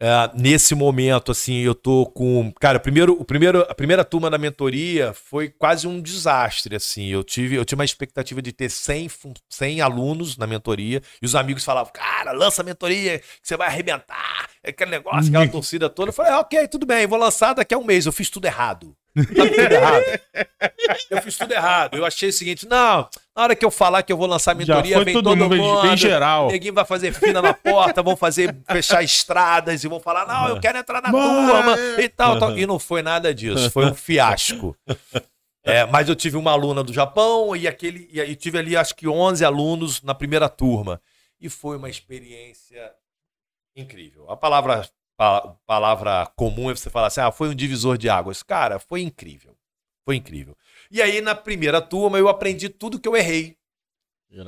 É, 0.00 0.30
nesse 0.34 0.76
momento, 0.76 1.32
assim, 1.32 1.56
eu 1.58 1.74
tô 1.74 2.06
com. 2.06 2.52
Cara, 2.60 2.78
primeiro, 2.78 3.14
o 3.20 3.24
primeiro, 3.24 3.62
a 3.68 3.74
primeira 3.74 4.04
turma 4.04 4.30
da 4.30 4.38
mentoria 4.38 5.12
foi 5.12 5.48
quase 5.48 5.88
um 5.88 6.00
desastre, 6.00 6.76
assim. 6.76 7.08
Eu 7.08 7.24
tive, 7.24 7.56
eu 7.56 7.64
tinha 7.64 7.76
uma 7.76 7.84
expectativa 7.84 8.40
de 8.40 8.52
ter 8.52 8.70
100, 8.70 9.08
fun- 9.08 9.34
100 9.50 9.80
alunos 9.80 10.36
na 10.36 10.46
mentoria, 10.46 11.02
e 11.20 11.26
os 11.26 11.34
amigos 11.34 11.64
falavam, 11.64 11.92
cara, 11.92 12.30
lança 12.30 12.62
a 12.62 12.64
mentoria, 12.64 13.18
que 13.18 13.24
você 13.42 13.56
vai 13.56 13.66
arrebentar, 13.66 14.48
é 14.62 14.70
aquele 14.70 14.92
negócio, 14.92 15.30
aquela 15.30 15.48
torcida 15.48 15.88
toda. 15.90 16.10
Eu 16.10 16.14
falei, 16.14 16.30
"Ah, 16.32 16.40
ok, 16.40 16.68
tudo 16.68 16.86
bem, 16.86 17.04
vou 17.08 17.18
lançar 17.18 17.54
daqui 17.54 17.74
a 17.74 17.78
um 17.78 17.84
mês. 17.84 18.06
Eu 18.06 18.12
fiz 18.12 18.30
tudo 18.30 18.46
errado. 18.46 18.94
Sabe 19.16 19.50
tudo 19.50 19.72
errado. 19.74 20.04
Eu 21.10 21.22
fiz 21.22 21.36
tudo 21.36 21.52
errado. 21.52 21.96
Eu 21.96 22.04
achei 22.06 22.28
o 22.28 22.32
seguinte: 22.32 22.68
não, 22.68 23.08
na 23.38 23.44
hora 23.44 23.54
que 23.56 23.64
eu 23.64 23.70
falar 23.70 24.02
que 24.02 24.12
eu 24.12 24.16
vou 24.16 24.26
lançar 24.26 24.50
a 24.50 24.54
mentoria, 24.54 24.96
vem 25.04 25.14
todo 25.14 25.36
mundo 25.36 25.56
mundo. 25.56 25.82
bem- 25.82 25.96
geral. 25.96 26.48
Ninguém 26.50 26.72
vai 26.72 26.84
fazer 26.84 27.12
fila 27.12 27.40
na 27.40 27.54
porta, 27.54 28.02
vão 28.02 28.16
fazer 28.16 28.54
fechar 28.68 29.02
estradas 29.02 29.84
e 29.84 29.88
vão 29.88 30.00
falar: 30.00 30.26
não, 30.26 30.48
eu 30.48 30.60
quero 30.60 30.76
entrar 30.78 31.00
na 31.00 31.10
turma 31.10 31.76
e 32.02 32.08
tal, 32.08 32.38
tal. 32.40 32.58
E 32.58 32.66
não 32.66 32.78
foi 32.80 33.00
nada 33.00 33.32
disso. 33.32 33.70
Foi 33.70 33.86
um 33.86 33.94
fiasco. 33.94 34.76
É, 35.64 35.84
mas 35.86 36.08
eu 36.08 36.16
tive 36.16 36.36
uma 36.36 36.50
aluna 36.50 36.82
do 36.82 36.92
Japão 36.92 37.54
e 37.54 37.68
aquele 37.68 38.08
e 38.12 38.20
aí 38.20 38.34
tive 38.34 38.58
ali 38.58 38.76
acho 38.76 38.94
que 38.94 39.06
11 39.06 39.44
alunos 39.44 40.02
na 40.02 40.14
primeira 40.14 40.48
turma 40.48 41.00
e 41.40 41.48
foi 41.48 41.76
uma 41.76 41.88
experiência 41.88 42.90
incrível. 43.76 44.28
A 44.30 44.36
palavra 44.36 44.88
pa- 45.16 45.54
palavra 45.66 46.26
comum 46.36 46.70
é 46.70 46.74
você 46.76 46.90
falar 46.90 47.08
assim: 47.08 47.20
"Ah, 47.20 47.30
foi 47.30 47.48
um 47.48 47.54
divisor 47.54 47.96
de 47.98 48.08
águas". 48.08 48.42
Cara, 48.42 48.78
foi 48.78 49.00
incrível. 49.02 49.54
Foi 50.04 50.16
incrível. 50.16 50.56
E 50.90 51.02
aí 51.02 51.20
na 51.20 51.34
primeira 51.34 51.80
turma 51.80 52.18
eu 52.18 52.28
aprendi 52.28 52.68
tudo 52.68 52.98
que 52.98 53.08
eu 53.08 53.16
errei. 53.16 53.56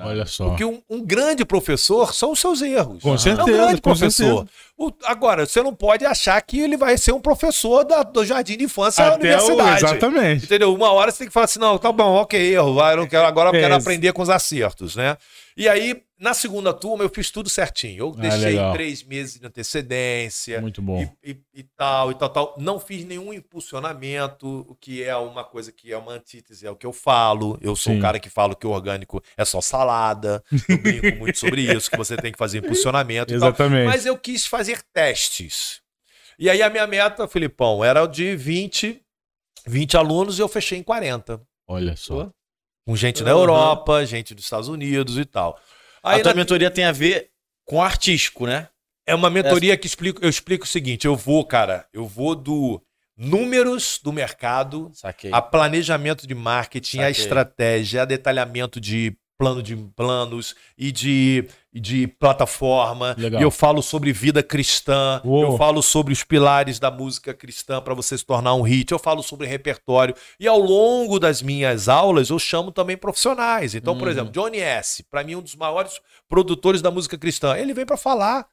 Olha 0.04 0.26
só. 0.26 0.48
Porque 0.48 0.64
um, 0.64 0.82
um 0.90 1.04
grande 1.04 1.44
professor 1.44 2.14
são 2.14 2.32
os 2.32 2.38
seus 2.38 2.60
erros. 2.60 3.02
Com 3.02 3.10
é 3.10 3.14
um 3.14 3.18
certeza, 3.18 3.50
grande 3.50 3.80
com 3.80 3.90
professor. 3.90 4.46
O- 4.82 4.90
agora, 5.04 5.44
você 5.44 5.62
não 5.62 5.74
pode 5.74 6.06
achar 6.06 6.40
que 6.40 6.58
ele 6.58 6.76
vai 6.76 6.96
ser 6.96 7.12
um 7.12 7.20
professor 7.20 7.84
da- 7.84 8.02
do 8.02 8.24
jardim 8.24 8.56
de 8.56 8.64
infância 8.64 9.04
Até 9.04 9.12
o, 9.14 9.18
universidade. 9.20 9.84
exatamente. 9.84 10.44
Entendeu? 10.46 10.72
Uma 10.74 10.90
hora 10.92 11.10
você 11.12 11.18
tem 11.18 11.26
que 11.26 11.32
falar 11.34 11.44
assim: 11.44 11.58
não, 11.58 11.76
tá 11.76 11.92
bom, 11.92 12.14
ok, 12.14 12.54
erro, 12.54 12.74
vai, 12.74 12.94
eu 12.94 12.98
não 12.98 13.06
quero, 13.06 13.26
agora 13.26 13.50
eu 13.50 13.54
É, 13.56 13.60
quero 13.60 13.74
aprender 13.74 14.12
com 14.14 14.22
os 14.22 14.30
acertos, 14.30 14.96
né? 14.96 15.18
E 15.56 15.68
aí, 15.68 16.00
na 16.18 16.32
segunda 16.32 16.72
turma, 16.72 17.04
eu 17.04 17.10
fiz 17.10 17.30
tudo 17.30 17.50
certinho. 17.50 17.98
Eu 18.04 18.14
Ah, 18.16 18.22
deixei 18.22 18.50
legal. 18.52 18.72
três 18.72 19.02
meses 19.02 19.38
de 19.38 19.46
antecedência 19.46 20.58
Muito 20.60 20.80
bom. 20.80 21.02
e, 21.22 21.32
e- 21.32 21.36
e 21.56 21.62
tal, 21.76 22.10
e 22.10 22.14
tal, 22.14 22.28
tal. 22.30 22.54
Não 22.58 22.80
fiz 22.80 23.04
nenhum 23.04 23.30
impulsionamento, 23.34 24.64
o 24.68 24.74
que 24.74 25.02
é 25.02 25.14
uma 25.16 25.44
coisa 25.44 25.72
que 25.72 25.92
é 25.92 25.96
uma 25.98 26.12
antítese, 26.12 26.66
é 26.66 26.70
o 26.70 26.76
que 26.76 26.86
eu 26.86 26.92
falo. 26.92 27.58
Eu 27.60 27.74
sou 27.76 27.92
Sim. 27.92 27.98
o 27.98 28.02
cara 28.02 28.18
que 28.18 28.30
falo 28.30 28.54
que 28.56 28.66
o 28.66 28.70
orgânico 28.70 29.22
é 29.36 29.44
só 29.44 29.60
salada. 29.60 30.42
Eu 30.68 30.78
brinco 30.78 31.18
muito 31.18 31.38
sobre 31.38 31.62
isso, 31.62 31.90
que 31.90 31.96
você 31.96 32.16
tem 32.16 32.32
que 32.32 32.38
fazer 32.38 32.58
impulsionamento. 32.64 33.34
Exatamente. 33.34 33.86
Mas 33.86 34.06
eu 34.06 34.16
quis 34.16 34.46
fazer 34.46 34.69
testes. 34.92 35.80
E 36.38 36.48
aí 36.48 36.62
a 36.62 36.70
minha 36.70 36.86
meta, 36.86 37.28
Filipão, 37.28 37.84
era 37.84 38.06
de 38.06 38.34
20, 38.36 39.00
20 39.66 39.96
alunos 39.96 40.38
e 40.38 40.42
eu 40.42 40.48
fechei 40.48 40.78
em 40.78 40.82
40. 40.82 41.40
Olha 41.68 41.96
só. 41.96 42.30
Com 42.86 42.96
gente 42.96 43.22
na 43.22 43.30
Aham. 43.30 43.40
Europa, 43.40 44.04
gente 44.06 44.34
dos 44.34 44.44
Estados 44.44 44.68
Unidos 44.68 45.18
e 45.18 45.24
tal. 45.24 45.60
A 46.02 46.12
Aí 46.12 46.22
tua 46.22 46.32
na- 46.32 46.36
mentoria 46.40 46.70
tem 46.70 46.84
a 46.84 46.92
ver 46.92 47.30
com 47.66 47.82
artístico, 47.82 48.46
né? 48.46 48.68
É 49.06 49.14
uma 49.14 49.28
mentoria 49.30 49.76
que 49.76 49.86
explico, 49.86 50.24
eu 50.24 50.28
explico 50.30 50.64
o 50.64 50.68
seguinte: 50.68 51.06
eu 51.06 51.14
vou, 51.14 51.44
cara, 51.44 51.86
eu 51.92 52.06
vou 52.06 52.34
do 52.34 52.82
números 53.16 54.00
do 54.02 54.12
mercado 54.12 54.90
Saquei. 54.94 55.30
a 55.32 55.42
planejamento 55.42 56.26
de 56.26 56.34
marketing, 56.34 57.00
a 57.00 57.08
Saquei. 57.08 57.22
estratégia, 57.22 58.02
a 58.02 58.04
detalhamento 58.06 58.80
de 58.80 59.14
plano 59.40 59.62
de 59.62 59.74
planos 59.96 60.54
e 60.76 60.92
de, 60.92 61.48
de 61.72 62.06
plataforma. 62.06 63.14
Legal. 63.18 63.40
E 63.40 63.44
eu 63.44 63.50
falo 63.50 63.82
sobre 63.82 64.12
vida 64.12 64.42
cristã, 64.42 65.20
Uou. 65.24 65.42
eu 65.44 65.56
falo 65.56 65.82
sobre 65.82 66.12
os 66.12 66.22
pilares 66.22 66.78
da 66.78 66.90
música 66.90 67.32
cristã 67.32 67.80
para 67.80 67.94
você 67.94 68.18
se 68.18 68.24
tornar 68.24 68.54
um 68.54 68.60
hit, 68.62 68.92
eu 68.92 68.98
falo 68.98 69.22
sobre 69.22 69.46
repertório. 69.46 70.14
E 70.38 70.46
ao 70.46 70.58
longo 70.58 71.18
das 71.18 71.40
minhas 71.40 71.88
aulas 71.88 72.28
eu 72.28 72.38
chamo 72.38 72.70
também 72.70 72.96
profissionais. 72.96 73.74
Então, 73.74 73.96
por 73.96 74.04
Uhum. 74.06 74.10
exemplo, 74.12 74.32
Johnny 74.32 74.58
S, 74.58 75.02
para 75.04 75.24
mim 75.24 75.36
um 75.36 75.42
dos 75.42 75.56
maiores 75.56 76.00
produtores 76.28 76.82
da 76.82 76.90
música 76.90 77.16
cristã, 77.16 77.56
ele 77.56 77.72
vem 77.72 77.86
para 77.86 77.96
falar 77.96 78.46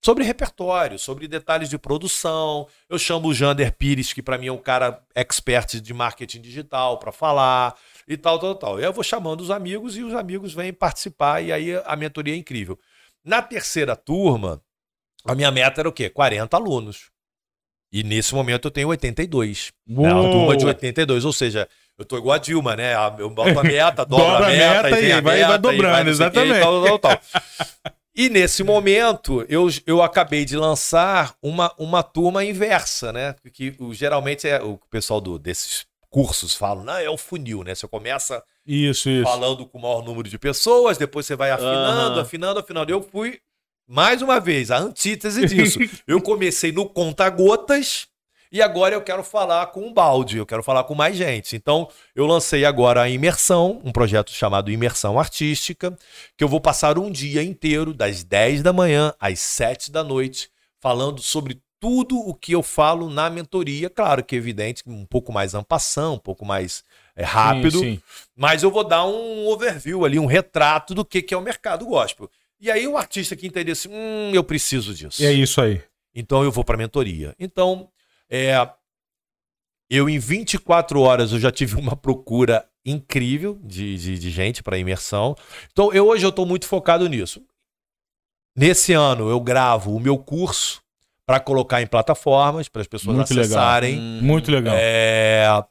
sobre 0.00 0.22
repertório, 0.22 0.96
sobre 0.96 1.26
detalhes 1.26 1.68
de 1.68 1.76
produção. 1.76 2.68
Eu 2.88 2.96
chamo 3.00 3.26
o 3.28 3.34
Jander 3.34 3.74
Pires, 3.76 4.12
que 4.12 4.22
para 4.22 4.38
mim 4.38 4.46
é 4.46 4.52
um 4.52 4.56
cara 4.58 5.02
expert 5.12 5.80
de 5.80 5.92
marketing 5.92 6.40
digital, 6.40 6.98
para 6.98 7.10
falar 7.10 7.74
e 8.08 8.16
tal, 8.16 8.38
tal, 8.38 8.54
tal. 8.54 8.80
E 8.80 8.84
eu 8.84 8.92
vou 8.92 9.04
chamando 9.04 9.40
os 9.42 9.50
amigos 9.50 9.96
e 9.96 10.02
os 10.02 10.14
amigos 10.14 10.54
vêm 10.54 10.72
participar 10.72 11.42
e 11.42 11.52
aí 11.52 11.76
a 11.84 11.94
mentoria 11.94 12.34
é 12.34 12.36
incrível. 12.36 12.78
Na 13.24 13.42
terceira 13.42 13.94
turma, 13.94 14.62
a 15.24 15.34
minha 15.34 15.50
meta 15.50 15.80
era 15.82 15.88
o 15.88 15.92
quê? 15.92 16.08
40 16.08 16.56
alunos. 16.56 17.10
E 17.92 18.02
nesse 18.02 18.34
momento 18.34 18.66
eu 18.66 18.70
tenho 18.70 18.88
82. 18.88 19.72
É 19.88 19.92
uma 19.92 20.20
Uou. 20.22 20.30
turma 20.30 20.56
de 20.56 20.66
82, 20.66 21.24
ou 21.24 21.32
seja, 21.32 21.68
eu 21.98 22.04
tô 22.04 22.16
igual 22.18 22.34
a 22.34 22.38
Dilma, 22.38 22.76
né? 22.76 22.94
A- 22.94 23.14
Eu 23.18 23.30
boto 23.30 23.58
a 23.58 23.62
meta, 23.62 24.04
dobro 24.06 24.24
Dobra 24.26 24.46
a 24.46 24.50
meta, 24.50 24.82
meta 24.90 25.00
e 25.00 25.06
e 25.08 25.12
a 25.12 25.20
vai- 25.20 25.36
meta, 25.36 25.48
vai 25.48 25.58
dobrando, 25.58 26.00
o 26.00 26.04
quê, 26.04 26.08
e 26.08 26.10
exatamente. 26.10 26.60
tal, 26.60 26.84
tal, 26.84 26.98
tal. 26.98 27.20
E 28.20 28.28
nesse 28.28 28.64
momento, 28.64 29.46
eu, 29.48 29.68
eu 29.86 30.02
acabei 30.02 30.44
de 30.44 30.56
lançar 30.56 31.36
uma, 31.40 31.72
uma 31.78 32.02
turma 32.02 32.44
inversa, 32.44 33.12
né? 33.12 33.36
Que 33.52 33.72
o- 33.78 33.94
geralmente 33.94 34.48
é 34.48 34.60
o 34.60 34.76
pessoal 34.90 35.20
do, 35.20 35.38
desses 35.38 35.86
cursos 36.18 36.54
falam, 36.54 36.82
não, 36.82 36.96
é 36.96 37.08
o 37.08 37.16
funil, 37.16 37.62
né? 37.62 37.76
Você 37.76 37.86
começa 37.86 38.42
Isso, 38.66 39.08
isso. 39.08 39.22
falando 39.22 39.64
com 39.64 39.78
o 39.78 39.82
maior 39.82 40.02
número 40.04 40.28
de 40.28 40.36
pessoas, 40.36 40.98
depois 40.98 41.24
você 41.26 41.36
vai 41.36 41.52
afinando, 41.52 42.12
Aham. 42.14 42.20
afinando, 42.20 42.58
afinando. 42.58 42.90
Eu 42.90 43.00
fui, 43.00 43.38
mais 43.86 44.20
uma 44.20 44.40
vez, 44.40 44.72
a 44.72 44.78
antítese 44.78 45.46
disso. 45.46 45.78
eu 46.08 46.20
comecei 46.20 46.72
no 46.72 46.88
conta-gotas 46.88 48.08
e 48.50 48.60
agora 48.60 48.96
eu 48.96 49.02
quero 49.02 49.22
falar 49.22 49.66
com 49.68 49.86
um 49.86 49.92
balde, 49.92 50.38
eu 50.38 50.46
quero 50.46 50.62
falar 50.64 50.82
com 50.82 50.94
mais 50.96 51.16
gente. 51.16 51.54
Então, 51.54 51.88
eu 52.16 52.26
lancei 52.26 52.64
agora 52.64 53.02
a 53.02 53.08
Imersão, 53.08 53.80
um 53.84 53.92
projeto 53.92 54.32
chamado 54.32 54.72
Imersão 54.72 55.20
Artística, 55.20 55.96
que 56.36 56.42
eu 56.42 56.48
vou 56.48 56.60
passar 56.60 56.98
um 56.98 57.12
dia 57.12 57.44
inteiro, 57.44 57.94
das 57.94 58.24
10 58.24 58.62
da 58.64 58.72
manhã 58.72 59.14
às 59.20 59.38
7 59.38 59.92
da 59.92 60.02
noite, 60.02 60.50
falando 60.80 61.22
sobre 61.22 61.60
tudo 61.80 62.18
o 62.18 62.34
que 62.34 62.52
eu 62.52 62.62
falo 62.62 63.08
na 63.10 63.30
mentoria. 63.30 63.88
Claro 63.88 64.24
que 64.24 64.34
é 64.34 64.38
evidente, 64.38 64.82
um 64.86 65.04
pouco 65.04 65.32
mais 65.32 65.54
ampassão, 65.54 66.14
um 66.14 66.18
pouco 66.18 66.44
mais 66.44 66.84
é, 67.14 67.24
rápido. 67.24 67.78
Sim, 67.78 67.96
sim. 67.96 68.02
Mas 68.36 68.62
eu 68.62 68.70
vou 68.70 68.84
dar 68.84 69.06
um 69.06 69.46
overview 69.46 70.04
ali, 70.04 70.18
um 70.18 70.26
retrato 70.26 70.94
do 70.94 71.04
que, 71.04 71.22
que 71.22 71.34
é 71.34 71.36
o 71.36 71.42
mercado 71.42 71.86
gospel. 71.86 72.30
E 72.60 72.70
aí 72.70 72.86
o 72.88 72.96
artista 72.96 73.36
que 73.36 73.46
entender 73.46 73.72
assim, 73.72 73.88
hum, 73.88 74.32
eu 74.34 74.42
preciso 74.42 74.92
disso. 74.92 75.22
E 75.22 75.26
é 75.26 75.32
isso 75.32 75.60
aí. 75.60 75.80
Então 76.14 76.42
eu 76.42 76.50
vou 76.50 76.64
para 76.64 76.76
mentoria. 76.76 77.34
Então, 77.38 77.88
é, 78.28 78.54
eu 79.88 80.08
em 80.08 80.18
24 80.18 81.00
horas 81.00 81.32
eu 81.32 81.38
já 81.38 81.50
tive 81.50 81.76
uma 81.76 81.96
procura 81.96 82.68
incrível 82.84 83.58
de, 83.62 83.96
de, 83.96 84.18
de 84.18 84.30
gente 84.30 84.62
para 84.62 84.78
imersão. 84.78 85.36
Então 85.70 85.92
eu 85.92 86.08
hoje 86.08 86.24
eu 86.24 86.30
estou 86.30 86.44
muito 86.44 86.66
focado 86.66 87.08
nisso. 87.08 87.42
Nesse 88.56 88.92
ano 88.92 89.30
eu 89.30 89.40
gravo 89.40 89.94
o 89.94 90.00
meu 90.00 90.18
curso 90.18 90.82
para 91.28 91.40
colocar 91.40 91.82
em 91.82 91.86
plataformas 91.86 92.70
para 92.70 92.80
as 92.80 92.88
pessoas 92.88 93.14
Muito 93.14 93.28
legal. 93.34 93.44
acessarem. 93.44 93.98
Hum, 93.98 94.20
Muito 94.22 94.50
legal. 94.50 94.74
É, 94.78 95.62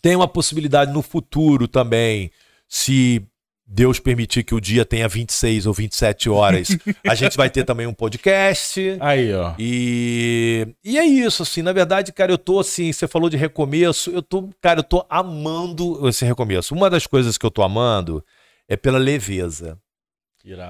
tem 0.00 0.16
uma 0.16 0.26
possibilidade 0.26 0.90
no 0.90 1.02
futuro 1.02 1.68
também, 1.68 2.30
se 2.66 3.22
Deus 3.66 4.00
permitir 4.00 4.42
que 4.42 4.54
o 4.54 4.60
dia 4.60 4.86
tenha 4.86 5.06
26 5.06 5.66
ou 5.66 5.74
27 5.74 6.30
horas, 6.30 6.68
a 7.06 7.14
gente 7.14 7.36
vai 7.36 7.50
ter 7.50 7.62
também 7.64 7.86
um 7.86 7.92
podcast. 7.92 8.96
Aí, 9.00 9.34
ó. 9.34 9.52
E, 9.58 10.66
e 10.82 10.96
é 10.96 11.04
isso, 11.04 11.42
assim, 11.42 11.60
na 11.60 11.74
verdade, 11.74 12.10
cara, 12.10 12.32
eu 12.32 12.38
tô 12.38 12.58
assim, 12.58 12.90
você 12.90 13.06
falou 13.06 13.28
de 13.28 13.36
recomeço, 13.36 14.10
eu 14.10 14.22
tô, 14.22 14.48
cara, 14.62 14.80
eu 14.80 14.84
tô 14.84 15.04
amando 15.10 16.08
esse 16.08 16.24
recomeço. 16.24 16.74
Uma 16.74 16.88
das 16.88 17.06
coisas 17.06 17.36
que 17.36 17.44
eu 17.44 17.50
tô 17.50 17.62
amando 17.62 18.24
é 18.66 18.78
pela 18.78 18.98
leveza. 18.98 19.78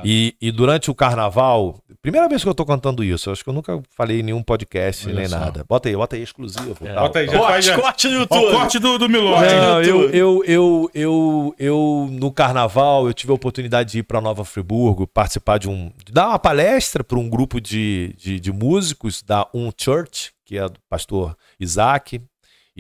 E, 0.05 0.35
e 0.41 0.51
durante 0.51 0.91
o 0.91 0.95
carnaval, 0.95 1.79
primeira 2.03 2.29
vez 2.29 2.43
que 2.43 2.49
eu 2.49 2.55
tô 2.55 2.67
contando 2.67 3.05
isso, 3.05 3.29
eu 3.29 3.33
acho 3.33 3.45
que 3.45 3.49
eu 3.51 3.55
nunca 3.55 3.81
falei 3.97 4.21
em 4.21 4.23
nenhum 4.23 4.43
podcast 4.43 5.07
Olha 5.07 5.17
nem 5.17 5.29
só. 5.29 5.39
nada. 5.39 5.65
Bota 5.69 5.89
aí, 5.89 5.97
bota 5.97 6.17
aí 6.17 6.23
exclusivo. 6.23 6.77
É. 6.87 6.93
tal, 6.93 7.05
Bota 7.05 7.19
aí, 7.21 7.27
já 7.27 7.39
Corte, 7.39 7.51
faz, 7.53 7.65
já. 7.65 7.81
corte 7.81 8.09
no 8.09 8.17
Ó, 8.17 8.21
YouTube. 8.21 8.45
o 8.47 8.51
corte 8.51 8.79
do, 8.79 8.99
do 8.99 9.09
Não, 9.09 9.83
eu, 9.83 10.11
eu, 10.11 10.45
eu, 10.45 10.91
eu, 10.95 11.55
eu, 11.59 12.09
no 12.11 12.33
carnaval, 12.33 13.07
eu 13.07 13.15
tive 13.15 13.31
a 13.31 13.35
oportunidade 13.35 13.93
de 13.93 13.99
ir 13.99 14.03
para 14.03 14.21
Nova 14.21 14.45
Friburgo, 14.45 15.07
participar 15.07 15.59
de 15.59 15.69
um. 15.69 15.93
de 16.05 16.13
dar 16.13 16.29
uma 16.29 16.39
palestra 16.39 17.05
para 17.05 17.19
um 17.19 17.29
grupo 17.29 17.61
de, 17.61 18.15
de, 18.19 18.41
de 18.41 18.53
músicos 18.53 19.23
da 19.23 19.47
Um 19.55 19.71
Church, 19.77 20.33
que 20.45 20.59
é 20.59 20.69
do 20.69 20.81
pastor 20.89 21.37
Isaac 21.61 22.21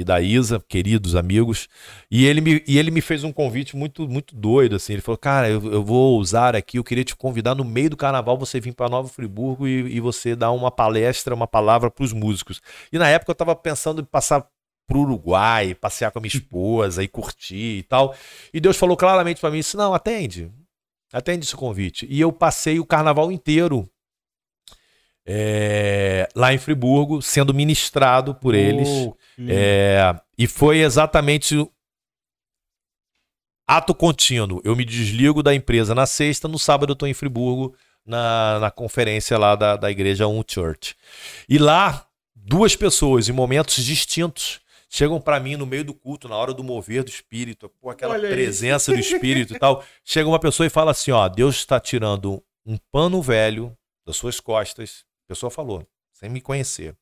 e 0.00 0.04
da 0.04 0.20
Isa, 0.20 0.62
queridos 0.66 1.14
amigos. 1.14 1.68
E 2.10 2.24
ele 2.24 2.40
me, 2.40 2.64
e 2.66 2.78
ele 2.78 2.90
me 2.90 3.00
fez 3.00 3.22
um 3.22 3.32
convite 3.32 3.76
muito, 3.76 4.08
muito 4.08 4.34
doido, 4.34 4.76
assim. 4.76 4.94
Ele 4.94 5.02
falou: 5.02 5.18
Cara, 5.18 5.48
eu, 5.48 5.72
eu 5.72 5.84
vou 5.84 6.18
usar 6.18 6.56
aqui, 6.56 6.78
eu 6.78 6.84
queria 6.84 7.04
te 7.04 7.14
convidar 7.14 7.54
no 7.54 7.64
meio 7.64 7.90
do 7.90 7.96
carnaval 7.96 8.38
você 8.38 8.58
vir 8.58 8.74
para 8.74 8.88
Nova 8.88 9.08
Friburgo 9.08 9.68
e, 9.68 9.96
e 9.96 10.00
você 10.00 10.34
dar 10.34 10.52
uma 10.52 10.70
palestra, 10.70 11.34
uma 11.34 11.46
palavra 11.46 11.90
para 11.90 12.04
os 12.04 12.12
músicos. 12.12 12.60
E 12.92 12.98
na 12.98 13.08
época 13.08 13.30
eu 13.30 13.34
estava 13.34 13.54
pensando 13.54 14.00
em 14.00 14.04
passar 14.04 14.46
pro 14.86 15.00
Uruguai, 15.00 15.74
passear 15.74 16.10
com 16.10 16.18
a 16.18 16.22
minha 16.22 16.34
esposa 16.34 17.02
e 17.02 17.08
curtir 17.08 17.78
e 17.78 17.82
tal. 17.82 18.14
E 18.52 18.60
Deus 18.60 18.76
falou 18.76 18.96
claramente 18.96 19.40
para 19.40 19.50
mim: 19.50 19.58
disse, 19.58 19.76
não, 19.76 19.92
atende. 19.92 20.50
Atende 21.12 21.44
esse 21.44 21.56
convite. 21.56 22.06
E 22.08 22.20
eu 22.20 22.32
passei 22.32 22.78
o 22.78 22.86
carnaval 22.86 23.30
inteiro 23.30 23.88
é, 25.26 26.28
lá 26.34 26.52
em 26.52 26.58
Friburgo, 26.58 27.20
sendo 27.22 27.54
ministrado 27.54 28.34
por 28.34 28.54
eles. 28.54 28.88
Oh. 28.88 29.16
É, 29.48 30.14
e 30.36 30.46
foi 30.46 30.78
exatamente 30.78 31.68
ato 33.66 33.94
contínuo. 33.94 34.60
Eu 34.64 34.74
me 34.74 34.84
desligo 34.84 35.42
da 35.42 35.54
empresa 35.54 35.94
na 35.94 36.06
sexta, 36.06 36.48
no 36.48 36.58
sábado 36.58 36.90
eu 36.90 36.94
estou 36.94 37.08
em 37.08 37.14
Friburgo, 37.14 37.74
na, 38.04 38.58
na 38.58 38.70
conferência 38.70 39.38
lá 39.38 39.54
da, 39.54 39.76
da 39.76 39.90
igreja 39.90 40.26
Um 40.26 40.42
Church. 40.46 40.96
E 41.48 41.58
lá, 41.58 42.06
duas 42.34 42.74
pessoas 42.74 43.28
em 43.28 43.32
momentos 43.32 43.84
distintos 43.84 44.60
chegam 44.88 45.20
para 45.20 45.38
mim 45.38 45.56
no 45.56 45.64
meio 45.64 45.84
do 45.84 45.94
culto, 45.94 46.28
na 46.28 46.36
hora 46.36 46.52
do 46.52 46.64
mover 46.64 47.04
do 47.04 47.08
espírito, 47.08 47.70
com 47.80 47.88
aquela 47.88 48.14
Olha 48.14 48.28
presença 48.28 48.92
do 48.92 48.98
espírito 49.00 49.54
e 49.54 49.58
tal. 49.58 49.84
Chega 50.04 50.28
uma 50.28 50.40
pessoa 50.40 50.66
e 50.66 50.70
fala 50.70 50.90
assim: 50.90 51.12
ó, 51.12 51.28
Deus 51.28 51.56
está 51.56 51.78
tirando 51.78 52.42
um 52.66 52.76
pano 52.90 53.22
velho 53.22 53.76
das 54.04 54.16
suas 54.16 54.40
costas. 54.40 55.04
Pessoa 55.30 55.48
falou, 55.48 55.86
sem 56.10 56.28
me 56.28 56.40
conhecer. 56.40 56.96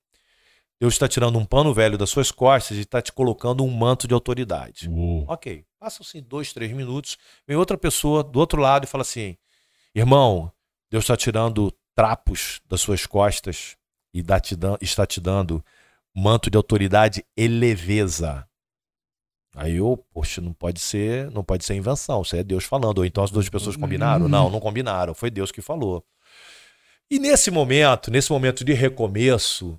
Deus 0.79 0.93
está 0.93 1.09
tirando 1.09 1.39
um 1.39 1.47
pano 1.47 1.73
velho 1.73 1.97
das 1.97 2.11
suas 2.11 2.31
costas 2.31 2.77
e 2.77 2.83
está 2.83 3.01
te 3.01 3.11
colocando 3.11 3.65
um 3.65 3.71
manto 3.71 4.07
de 4.07 4.13
autoridade. 4.13 4.87
Ok, 5.27 5.65
passam-se 5.81 6.21
dois, 6.21 6.53
três 6.53 6.71
minutos, 6.73 7.17
vem 7.47 7.57
outra 7.57 7.79
pessoa 7.79 8.23
do 8.23 8.39
outro 8.39 8.61
lado 8.61 8.85
e 8.85 8.87
fala 8.87 9.01
assim: 9.01 9.35
irmão, 9.95 10.53
Deus 10.91 11.05
está 11.05 11.17
tirando 11.17 11.73
trapos 11.95 12.61
das 12.69 12.83
suas 12.83 13.07
costas 13.07 13.79
e 14.13 14.23
te 14.23 14.59
está 14.83 15.07
te 15.07 15.23
dando 15.23 15.65
manto 16.15 16.51
de 16.51 16.59
autoridade 16.59 17.25
e 17.35 17.49
leveza. 17.49 18.47
Aí 19.57 19.77
eu, 19.77 19.97
poxa, 20.13 20.43
não 20.43 20.53
pode 20.53 20.81
ser, 20.81 21.31
não 21.31 21.43
pode 21.43 21.65
ser 21.65 21.77
invenção, 21.77 22.21
isso 22.21 22.37
é 22.37 22.45
Deus 22.45 22.65
falando. 22.65 22.99
Ou 22.99 23.07
então 23.07 23.25
as 23.25 23.31
duas 23.31 23.49
pessoas 23.49 23.75
combinaram? 23.75 24.29
Não, 24.29 24.51
não 24.51 24.61
combinaram, 24.61 25.15
foi 25.15 25.31
Deus 25.31 25.51
que 25.51 25.63
falou. 25.63 26.05
E 27.11 27.19
nesse 27.19 27.51
momento, 27.51 28.11
nesse 28.11 28.31
momento 28.31 28.65
de 28.65 28.73
recomeço, 28.73 29.79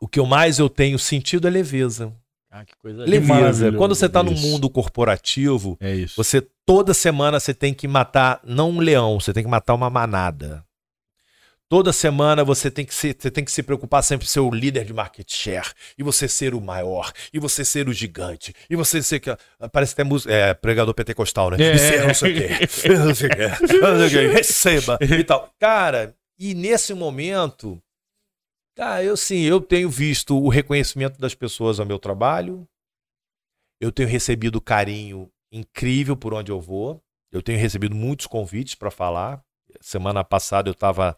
o 0.00 0.08
que 0.08 0.18
eu 0.18 0.26
mais 0.26 0.58
eu 0.58 0.68
tenho 0.68 0.98
sentido 0.98 1.46
é 1.46 1.50
leveza. 1.50 2.12
Ah, 2.50 2.64
que 2.64 2.72
coisa 2.82 3.04
Leveza. 3.04 3.70
Quando 3.72 3.94
você 3.94 4.08
tá 4.08 4.24
no 4.24 4.32
mundo 4.32 4.68
corporativo, 4.68 5.76
É 5.80 5.94
isso. 5.94 6.16
você 6.16 6.44
toda 6.66 6.92
semana 6.92 7.38
você 7.38 7.54
tem 7.54 7.72
que 7.72 7.86
matar 7.86 8.40
não 8.44 8.70
um 8.70 8.80
leão, 8.80 9.20
você 9.20 9.32
tem 9.32 9.44
que 9.44 9.48
matar 9.48 9.74
uma 9.74 9.88
manada. 9.88 10.64
Toda 11.70 11.92
semana 11.92 12.42
você 12.42 12.68
tem 12.68 12.84
que 12.84 12.92
se, 12.92 13.14
você 13.16 13.30
tem 13.30 13.44
que 13.44 13.52
se 13.52 13.62
preocupar 13.62 14.02
sempre 14.02 14.26
em 14.26 14.28
ser 14.28 14.40
o 14.40 14.50
líder 14.50 14.84
de 14.84 14.92
market 14.92 15.32
share, 15.32 15.68
e 15.96 16.02
você 16.02 16.26
ser 16.26 16.52
o 16.52 16.60
maior, 16.60 17.12
e 17.32 17.38
você 17.38 17.64
ser 17.64 17.88
o 17.88 17.92
gigante, 17.92 18.52
e 18.68 18.74
você 18.74 19.00
ser 19.00 19.20
que 19.20 19.30
parece 19.70 19.92
até 19.92 20.02
mus- 20.02 20.26
é, 20.26 20.52
pregador 20.52 20.92
pentecostal, 20.92 21.50
né? 21.50 21.58
É. 21.60 21.74
E 21.74 21.78
ser 21.78 22.06
não 22.08 22.12
sei 22.12 22.32
o 22.32 22.34
quê, 22.34 22.48
não 22.98 23.14
sei 23.14 23.28
o 23.28 23.30
quê, 23.30 23.48
não 23.80 23.98
sei 23.98 24.06
o 24.06 24.10
quê, 24.10 24.26
receba 24.34 24.98
e 25.00 25.22
tal. 25.22 25.48
Cara, 25.60 26.12
e 26.36 26.54
nesse 26.54 26.92
momento, 26.92 27.80
cara, 28.76 29.04
eu 29.04 29.16
sim, 29.16 29.42
eu 29.42 29.60
tenho 29.60 29.88
visto 29.88 30.36
o 30.36 30.48
reconhecimento 30.48 31.20
das 31.20 31.36
pessoas 31.36 31.78
ao 31.78 31.86
meu 31.86 32.00
trabalho, 32.00 32.66
eu 33.80 33.92
tenho 33.92 34.08
recebido 34.08 34.60
carinho 34.60 35.30
incrível 35.52 36.16
por 36.16 36.34
onde 36.34 36.50
eu 36.50 36.60
vou. 36.60 37.00
Eu 37.32 37.40
tenho 37.40 37.60
recebido 37.60 37.94
muitos 37.94 38.26
convites 38.26 38.74
para 38.74 38.90
falar. 38.90 39.40
Semana 39.80 40.24
passada 40.24 40.68
eu 40.68 40.72
estava 40.72 41.16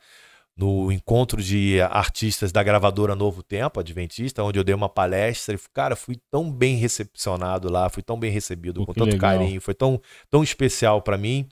no 0.57 0.93
encontro 0.93 1.43
de 1.43 1.81
artistas 1.81 2.53
da 2.53 2.63
gravadora 2.63 3.15
Novo 3.15 3.43
Tempo, 3.43 3.81
Adventista, 3.81 4.43
onde 4.43 4.59
eu 4.59 4.65
dei 4.65 4.75
uma 4.75 4.89
palestra. 4.89 5.55
E, 5.55 5.59
cara, 5.73 5.97
fui 5.97 6.17
tão 6.31 6.51
bem 6.51 6.77
recepcionado 6.77 7.71
lá, 7.71 7.89
fui 7.89 8.03
tão 8.03 8.19
bem 8.19 8.31
recebido, 8.31 8.85
com 8.85 8.93
tanto 8.93 9.13
legal. 9.13 9.39
carinho, 9.39 9.61
foi 9.61 9.75
tão, 9.75 10.01
tão 10.31 10.43
especial 10.43 11.01
para 11.01 11.17
mim. 11.17 11.49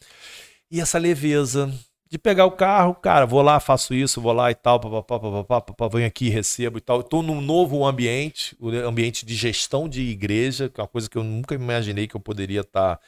E 0.70 0.80
essa 0.80 0.98
leveza 0.98 1.72
de 2.10 2.18
pegar 2.18 2.44
o 2.44 2.50
carro, 2.50 2.92
cara, 2.94 3.24
vou 3.24 3.40
lá, 3.40 3.60
faço 3.60 3.94
isso, 3.94 4.20
vou 4.20 4.32
lá 4.32 4.50
e 4.50 4.54
tal, 4.54 4.80
papapá, 4.80 5.20
papapá, 5.20 5.60
papapá, 5.60 5.96
venho 5.96 6.08
aqui, 6.08 6.28
recebo 6.28 6.78
e 6.78 6.80
tal. 6.80 7.00
Estou 7.00 7.22
num 7.22 7.40
novo 7.40 7.86
ambiente, 7.86 8.56
o 8.58 8.68
ambiente 8.68 9.24
de 9.24 9.34
gestão 9.34 9.88
de 9.88 10.02
igreja, 10.02 10.68
que 10.68 10.80
é 10.80 10.82
uma 10.82 10.88
coisa 10.88 11.08
que 11.08 11.16
eu 11.16 11.22
nunca 11.22 11.54
imaginei 11.54 12.08
que 12.08 12.16
eu 12.16 12.20
poderia 12.20 12.60
estar 12.62 12.98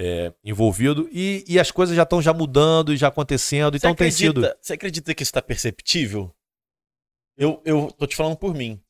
é, 0.00 0.32
envolvido. 0.44 1.08
E, 1.12 1.44
e 1.48 1.58
as 1.58 1.70
coisas 1.72 1.96
já 1.96 2.04
estão 2.04 2.22
já 2.22 2.32
mudando 2.32 2.94
e 2.94 2.96
já 2.96 3.08
acontecendo, 3.08 3.72
Você 3.72 3.78
então 3.78 3.94
tem 3.96 4.06
acredita, 4.06 4.40
sido. 4.40 4.56
você 4.62 4.72
acredita 4.74 5.12
que 5.14 5.22
isso 5.24 5.32
tá 5.32 5.42
perceptível? 5.42 6.32
Eu, 7.36 7.60
eu 7.64 7.90
tô 7.98 8.06
te 8.06 8.14
falando 8.16 8.36
por 8.36 8.54
mim. 8.54 8.80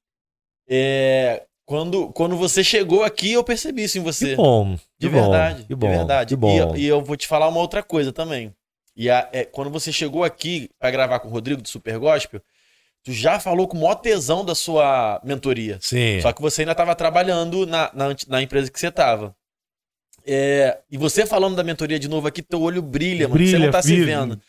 É, 0.69 1.45
quando, 1.67 2.09
quando 2.13 2.37
você 2.37 2.63
chegou 2.63 3.03
aqui, 3.03 3.33
eu 3.33 3.43
percebi 3.45 3.85
isso 3.85 3.99
em 3.99 4.03
você. 4.03 4.31
Que 4.31 4.37
bom, 4.37 4.75
De 4.75 4.81
que 5.01 5.09
bom, 5.09 5.21
verdade, 5.31 5.67
bom, 5.75 5.89
de 5.91 5.97
verdade. 5.97 6.29
que 6.35 6.37
bom. 6.37 6.77
E, 6.77 6.81
e 6.83 6.87
eu 6.87 7.03
vou 7.03 7.17
te 7.17 7.27
falar 7.27 7.49
uma 7.49 7.61
outra 7.61 7.83
coisa 7.83 8.13
também. 8.13 8.55
E 8.97 9.09
a- 9.11 9.29
é, 9.33 9.45
quando 9.45 9.71
você 9.71 9.93
chegou 9.93 10.25
aqui 10.25 10.69
pra 10.79 10.91
gravar 10.91 11.21
com 11.21 11.29
o 11.29 11.31
Rodrigo 11.31 11.63
do 11.63 11.69
Super 11.69 11.99
Gospel, 11.99 12.43
tu 13.05 13.13
já 13.13 13.39
falou 13.39 13.69
com 13.69 13.77
o 13.77 13.81
maior 13.81 13.95
tesão 13.97 14.45
da 14.45 14.55
sua 14.55 15.21
mentoria. 15.25 15.79
Sim. 15.81 16.21
Só 16.21 16.33
que 16.33 16.43
você 16.43 16.63
ainda 16.63 16.73
estava 16.73 16.95
trabalhando 16.95 17.67
na, 17.67 17.91
na, 17.95 18.07
na 18.27 18.43
empresa 18.43 18.71
que 18.71 18.79
você 18.81 18.89
estava. 18.89 19.35
E 20.91 20.99
você 20.99 21.25
falando 21.27 21.57
da 21.57 21.65
mentoria 21.65 21.99
de 21.99 22.09
novo 22.09 22.27
aqui, 22.29 22.43
teu 22.43 22.61
olho 22.61 22.83
brilha, 22.83 23.29
mano. 23.29 23.39
você 23.41 23.53
Brilha, 23.53 23.65
não 23.67 23.71
tá 23.73 23.83
se 23.83 23.89
vive. 23.95 24.05
vendo. 24.07 24.41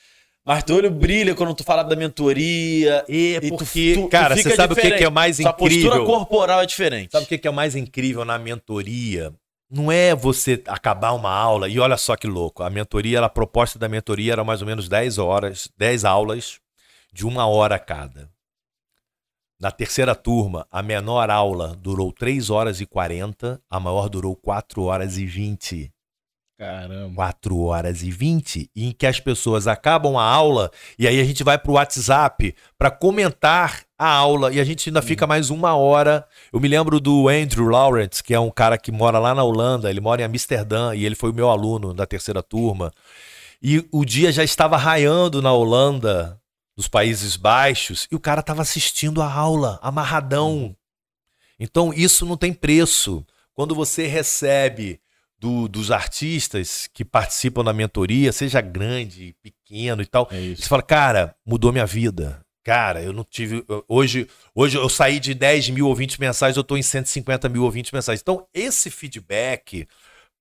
Mas 0.46 0.64
teu 0.64 0.78
olho 0.78 0.90
brilha 0.90 1.36
quando 1.36 1.54
tu 1.54 1.64
fala 1.64 1.84
da 1.84 1.96
mentoria. 1.96 3.04
E 3.08 3.36
E 3.36 3.42
tu- 3.42 3.58
porque, 3.58 3.94
tu- 3.96 4.02
tu 4.04 4.08
cara, 4.10 4.36
fica 4.36 4.50
você 4.50 4.56
sabe 4.56 4.74
o 4.74 4.76
que, 4.76 4.82
diferente. 4.82 5.00
que 5.00 5.06
é 5.06 5.10
mais 5.10 5.38
Sua 5.38 5.54
postura 5.54 5.78
incrível? 5.96 6.06
corporal 6.06 6.62
é 6.62 6.66
diferente. 6.66 7.12
Sabe 7.12 7.26
o 7.26 7.28
que 7.40 7.48
é 7.48 7.52
mais 7.52 7.76
incrível 7.76 8.26
na 8.26 8.40
mentoria? 8.40 9.32
Não 9.70 9.92
é 9.92 10.16
você 10.16 10.62
acabar 10.66 11.12
uma 11.12 11.30
aula 11.32 11.70
e 11.70 11.78
olha 11.80 11.96
só 11.98 12.16
que 12.16 12.26
louco. 12.26 12.64
A 12.64 12.70
mentoria, 12.72 13.22
a 13.24 13.30
proposta 13.30 13.78
da 13.78 13.88
mentoria 13.88 14.32
era 14.34 14.44
mais 14.44 14.62
ou 14.62 14.68
menos 14.68 14.90
10 14.90 15.20
horas, 15.20 15.70
10 15.78 16.04
aulas 16.04 16.60
de 17.14 17.26
uma 17.28 17.46
hora 17.46 17.78
cada. 17.78 18.28
Na 19.60 19.72
terceira 19.72 20.16
turma, 20.16 20.66
a 20.72 20.82
menor 20.82 21.30
aula 21.30 21.76
durou 21.76 22.14
3 22.14 22.50
horas 22.50 22.80
e 22.80 22.86
40, 22.86 23.62
a 23.70 23.80
maior 23.80 24.08
durou 24.08 24.34
4 24.34 24.84
horas 24.84 25.18
e 25.18 25.26
20. 25.26 25.92
Caramba. 26.58 27.14
4 27.16 27.58
horas 27.60 28.02
e 28.02 28.10
20, 28.10 28.72
em 28.74 28.92
que 28.92 29.06
as 29.06 29.20
pessoas 29.20 29.68
acabam 29.68 30.18
a 30.18 30.24
aula 30.24 30.72
e 30.98 31.08
aí 31.08 31.20
a 31.20 31.24
gente 31.26 31.44
vai 31.44 31.58
pro 31.58 31.74
WhatsApp 31.74 32.56
para 32.78 32.90
comentar 32.90 33.84
a 33.98 34.10
aula 34.10 34.54
e 34.54 34.62
a 34.62 34.64
gente 34.64 34.90
ainda 34.90 35.02
fica 35.02 35.28
mais 35.28 35.50
uma 35.50 35.76
hora. 35.76 36.26
Eu 36.54 36.60
me 36.62 36.68
lembro 36.70 37.00
do 37.02 37.28
Andrew 37.28 37.68
Lawrence, 37.68 38.24
que 38.24 38.34
é 38.34 38.40
um 38.40 38.50
cara 38.50 38.78
que 38.78 38.94
mora 38.94 39.20
lá 39.20 39.36
na 39.36 39.44
Holanda, 39.44 39.90
ele 39.90 40.00
mora 40.00 40.22
em 40.22 40.26
Amsterdã 40.26 40.96
e 40.96 41.06
ele 41.06 41.16
foi 41.16 41.32
o 41.32 41.34
meu 41.34 41.50
aluno 41.50 41.94
da 41.94 42.06
terceira 42.06 42.42
turma. 42.42 42.94
E 43.62 43.86
o 43.92 44.06
dia 44.06 44.32
já 44.32 44.44
estava 44.44 44.78
raiando 44.78 45.42
na 45.42 45.52
Holanda, 45.52 46.39
nos 46.80 46.88
Países 46.88 47.36
Baixos, 47.36 48.08
e 48.10 48.16
o 48.16 48.20
cara 48.22 48.40
estava 48.40 48.62
assistindo 48.62 49.22
a 49.22 49.30
aula, 49.30 49.78
amarradão. 49.82 50.74
Então 51.60 51.94
isso 51.94 52.26
não 52.26 52.38
tem 52.38 52.54
preço. 52.54 53.26
Quando 53.54 53.76
você 53.76 54.08
recebe 54.08 54.98
do- 55.38 55.68
dos 55.68 55.92
artistas 55.92 56.90
que 56.94 57.04
participam 57.04 57.66
da 57.66 57.74
mentoria, 57.74 58.32
seja 58.32 58.62
grande, 58.62 59.36
pequeno 59.44 60.02
e 60.02 60.06
tal, 60.06 60.30
É 60.32 60.56
você 60.56 60.70
fala, 60.70 60.82
cara, 60.82 61.36
mudou 61.46 61.74
minha 61.74 61.86
vida. 61.86 62.40
Cara, 62.64 63.02
eu 63.04 63.12
não 63.12 63.26
tive. 63.26 63.62
Hoje, 63.86 64.26
hoje 64.56 64.78
eu 64.78 64.88
saí 64.88 65.20
de 65.20 65.34
10 65.34 65.70
mil 65.70 65.86
ouvintes 65.86 66.16
mensais, 66.18 66.56
eu 66.56 66.64
tô 66.64 66.78
em 66.78 66.82
150 66.82 67.50
mil 67.50 67.64
ouvintes 67.66 67.92
mensais. 67.92 68.22
Então, 68.22 68.48
esse 68.54 68.90
feedback, 68.90 69.86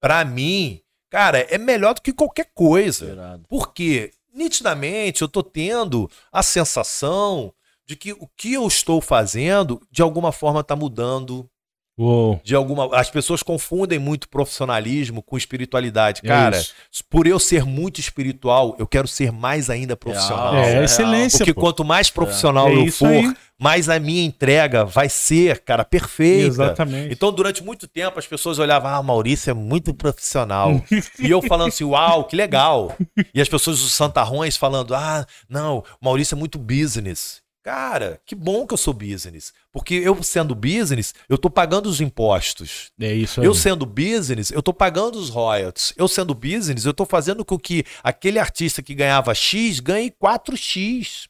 pra 0.00 0.24
mim, 0.24 0.80
cara, 1.10 1.40
é 1.40 1.58
melhor 1.58 1.94
do 1.94 2.02
que 2.02 2.12
qualquer 2.12 2.48
coisa. 2.54 3.06
Porque, 3.48 4.12
nitidamente, 4.38 5.22
eu 5.22 5.28
tô 5.28 5.42
tendo 5.42 6.08
a 6.32 6.42
sensação 6.42 7.52
de 7.84 7.96
que 7.96 8.12
o 8.12 8.28
que 8.36 8.54
eu 8.54 8.66
estou 8.66 9.00
fazendo, 9.00 9.80
de 9.90 10.00
alguma 10.00 10.30
forma, 10.30 10.62
tá 10.62 10.76
mudando. 10.76 11.50
Uou. 11.98 12.40
De 12.44 12.54
alguma. 12.54 12.96
As 12.96 13.10
pessoas 13.10 13.42
confundem 13.42 13.98
muito 13.98 14.28
profissionalismo 14.28 15.20
com 15.20 15.36
espiritualidade. 15.36 16.20
É 16.22 16.28
Cara, 16.28 16.56
isso. 16.56 16.72
por 17.10 17.26
eu 17.26 17.40
ser 17.40 17.64
muito 17.64 17.98
espiritual, 17.98 18.76
eu 18.78 18.86
quero 18.86 19.08
ser 19.08 19.32
mais 19.32 19.68
ainda 19.68 19.96
profissional. 19.96 20.54
É, 20.54 20.70
real. 20.70 20.84
excelência. 20.84 21.38
Porque 21.38 21.52
pô. 21.52 21.60
quanto 21.60 21.84
mais 21.84 22.08
profissional 22.08 22.68
É 22.68 22.74
eu 22.74 22.84
isso 22.84 22.98
for, 22.98 23.08
aí. 23.08 23.34
mais 23.58 23.88
a 23.88 23.98
minha 23.98 24.24
entrega 24.24 24.84
vai 24.84 25.08
ser, 25.08 25.58
cara, 25.58 25.84
perfeita. 25.84 26.46
Exatamente. 26.46 27.12
Então, 27.12 27.32
durante 27.32 27.64
muito 27.64 27.88
tempo, 27.88 28.16
as 28.16 28.26
pessoas 28.28 28.60
olhavam, 28.60 28.92
ah, 28.94 29.02
Maurício 29.02 29.50
é 29.50 29.54
muito 29.54 29.92
profissional. 29.92 30.80
e 31.18 31.28
eu 31.28 31.42
falando 31.42 31.68
assim, 31.68 31.82
uau, 31.82 32.24
que 32.24 32.36
legal. 32.36 32.94
E 33.34 33.40
as 33.40 33.48
pessoas 33.48 33.80
dos 33.80 33.92
santarrões 33.92 34.56
falando, 34.56 34.94
ah, 34.94 35.26
não, 35.48 35.82
Maurício 36.00 36.36
é 36.36 36.38
muito 36.38 36.60
business. 36.60 37.42
Cara, 37.68 38.18
que 38.24 38.34
bom 38.34 38.66
que 38.66 38.72
eu 38.72 38.78
sou 38.78 38.94
business. 38.94 39.52
Porque 39.70 39.92
eu 39.92 40.22
sendo 40.22 40.54
business, 40.54 41.14
eu 41.28 41.36
tô 41.36 41.50
pagando 41.50 41.86
os 41.86 42.00
impostos. 42.00 42.90
É 42.98 43.12
isso 43.12 43.42
aí. 43.42 43.46
Eu 43.46 43.52
sendo 43.52 43.84
business, 43.84 44.50
eu 44.50 44.62
tô 44.62 44.72
pagando 44.72 45.18
os 45.18 45.28
royalties. 45.28 45.92
Eu 45.94 46.08
sendo 46.08 46.32
business, 46.32 46.86
eu 46.86 46.94
tô 46.94 47.04
fazendo 47.04 47.44
com 47.44 47.58
que 47.58 47.84
aquele 48.02 48.38
artista 48.38 48.80
que 48.80 48.94
ganhava 48.94 49.34
X 49.34 49.80
ganhe 49.80 50.10
4X. 50.10 51.28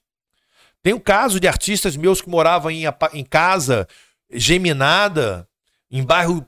Tem 0.80 0.94
o 0.94 1.00
caso 1.00 1.40
de 1.40 1.48
artistas 1.48 1.96
meus 1.96 2.22
que 2.22 2.30
moravam 2.30 2.70
em, 2.70 2.84
em 3.14 3.24
casa 3.24 3.88
geminada, 4.30 5.44
em 5.90 6.04
bairro 6.04 6.46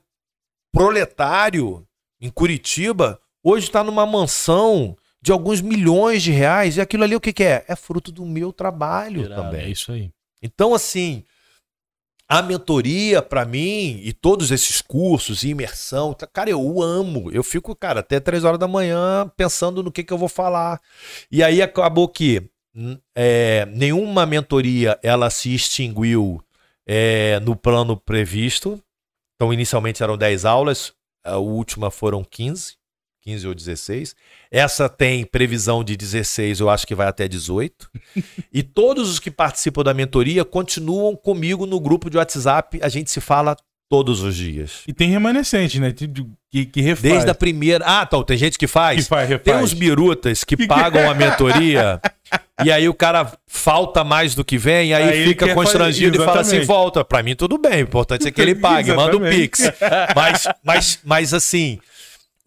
proletário, 0.73 1.85
em 2.21 2.31
Curitiba, 2.31 3.21
hoje 3.43 3.67
está 3.67 3.83
numa 3.83 4.07
mansão 4.07 4.97
de 5.23 5.33
alguns 5.33 5.61
milhões 5.61 6.23
de 6.23 6.33
reais. 6.33 6.77
E 6.77 6.81
aquilo 6.81 7.05
ali 7.05 7.15
o 7.17 7.21
que, 7.21 7.33
que 7.33 7.45
é? 7.45 7.65
É 7.69 7.77
fruto 7.77 8.11
do 8.13 8.25
meu 8.25 8.53
trabalho 8.53 9.23
Irado. 9.25 9.41
É 9.41 9.45
também. 9.45 9.71
isso 9.71 9.93
aí. 9.93 10.11
Então, 10.43 10.73
assim, 10.75 11.25
a 12.29 12.41
mentoria, 12.43 13.21
pra 13.21 13.45
mim, 13.45 14.01
e 14.05 14.13
todos 14.13 14.51
esses 14.53 14.81
cursos, 14.81 15.43
e 15.43 15.49
imersão, 15.49 16.15
tá- 16.15 16.27
cara, 16.27 16.49
eu 16.49 16.81
amo. 16.81 17.31
Eu 17.33 17.43
fico, 17.43 17.75
cara, 17.75 18.01
até 18.01 18.21
três 18.21 18.45
horas 18.45 18.59
da 18.59 18.69
manhã 18.69 19.31
pensando 19.37 19.83
no 19.83 19.91
que, 19.91 20.05
que 20.05 20.13
eu 20.13 20.19
vou 20.19 20.29
falar. 20.29 20.81
E 21.31 21.43
aí 21.43 21.61
acabou 21.61 22.09
que 22.09 22.49
n- 22.75 23.01
é, 23.17 23.67
nenhuma 23.67 24.25
mentoria 24.25 24.99
ela 25.03 25.29
se 25.29 25.53
extinguiu 25.55 26.41
é, 26.87 27.41
no 27.41 27.57
plano 27.57 27.97
previsto. 27.97 28.81
Então, 29.35 29.53
inicialmente 29.53 30.03
eram 30.03 30.17
10 30.17 30.45
aulas, 30.45 30.93
a 31.25 31.37
última 31.37 31.91
foram 31.91 32.23
15. 32.23 32.77
15 33.23 33.47
ou 33.49 33.55
16. 33.55 34.15
Essa 34.51 34.89
tem 34.89 35.25
previsão 35.25 35.85
de 35.85 35.97
16, 35.97 36.61
eu 36.61 36.71
acho 36.71 36.87
que 36.87 36.95
vai 36.95 37.07
até 37.07 37.29
18. 37.29 37.89
E 38.53 38.63
todos 38.63 39.09
os 39.09 39.19
que 39.21 39.31
participam 39.31 39.83
da 39.85 39.95
mentoria 39.95 40.45
continuam 40.45 41.15
comigo 41.15 41.67
no 41.67 41.79
grupo 41.79 42.11
de 42.11 42.17
WhatsApp. 42.17 42.81
A 42.83 42.89
gente 42.89 43.11
se 43.11 43.21
fala 43.21 43.57
todos 43.89 44.23
os 44.23 44.35
dias. 44.37 44.83
E 44.89 44.93
tem 44.93 45.09
remanescente, 45.11 45.79
né? 45.81 45.93
Que, 46.51 46.65
que 46.67 46.81
refaz. 46.81 47.03
Desde 47.03 47.31
a 47.31 47.35
primeira. 47.35 47.85
Ah, 47.87 48.05
então, 48.07 48.23
tem 48.25 48.37
gente 48.37 48.53
que 48.55 48.67
Que 48.67 48.67
faz. 48.67 49.07
faz, 49.07 49.29
refaz. 49.29 49.45
Tem 49.45 49.57
uns 49.57 49.73
birutas 49.73 50.43
que 50.45 50.67
pagam 50.67 51.09
a 51.09 51.15
mentoria 51.15 52.01
e 52.65 52.71
aí 52.71 52.89
o 52.89 52.95
cara 52.95 53.33
falta 53.47 54.05
mais 54.05 54.35
do 54.35 54.45
que 54.45 54.57
vem, 54.59 54.95
aí, 54.95 55.03
Aí 55.11 55.25
fica 55.29 55.53
constrangido 55.55 56.13
fazer- 56.19 56.23
e 56.23 56.27
fala 56.27 56.41
assim: 56.41 56.61
volta. 56.61 57.05
Pra 57.05 57.23
mim, 57.23 57.35
tudo 57.37 57.59
bem. 57.59 57.77
O 57.79 57.81
importante 57.87 58.27
é 58.27 58.31
que 58.31 58.41
ele 58.41 58.55
pague, 58.61 58.93
manda 58.93 59.17
o. 59.17 59.21
Pix. 59.21 59.61
Mas, 60.15 60.45
mas, 60.65 60.99
mas 61.05 61.35
assim, 61.35 61.79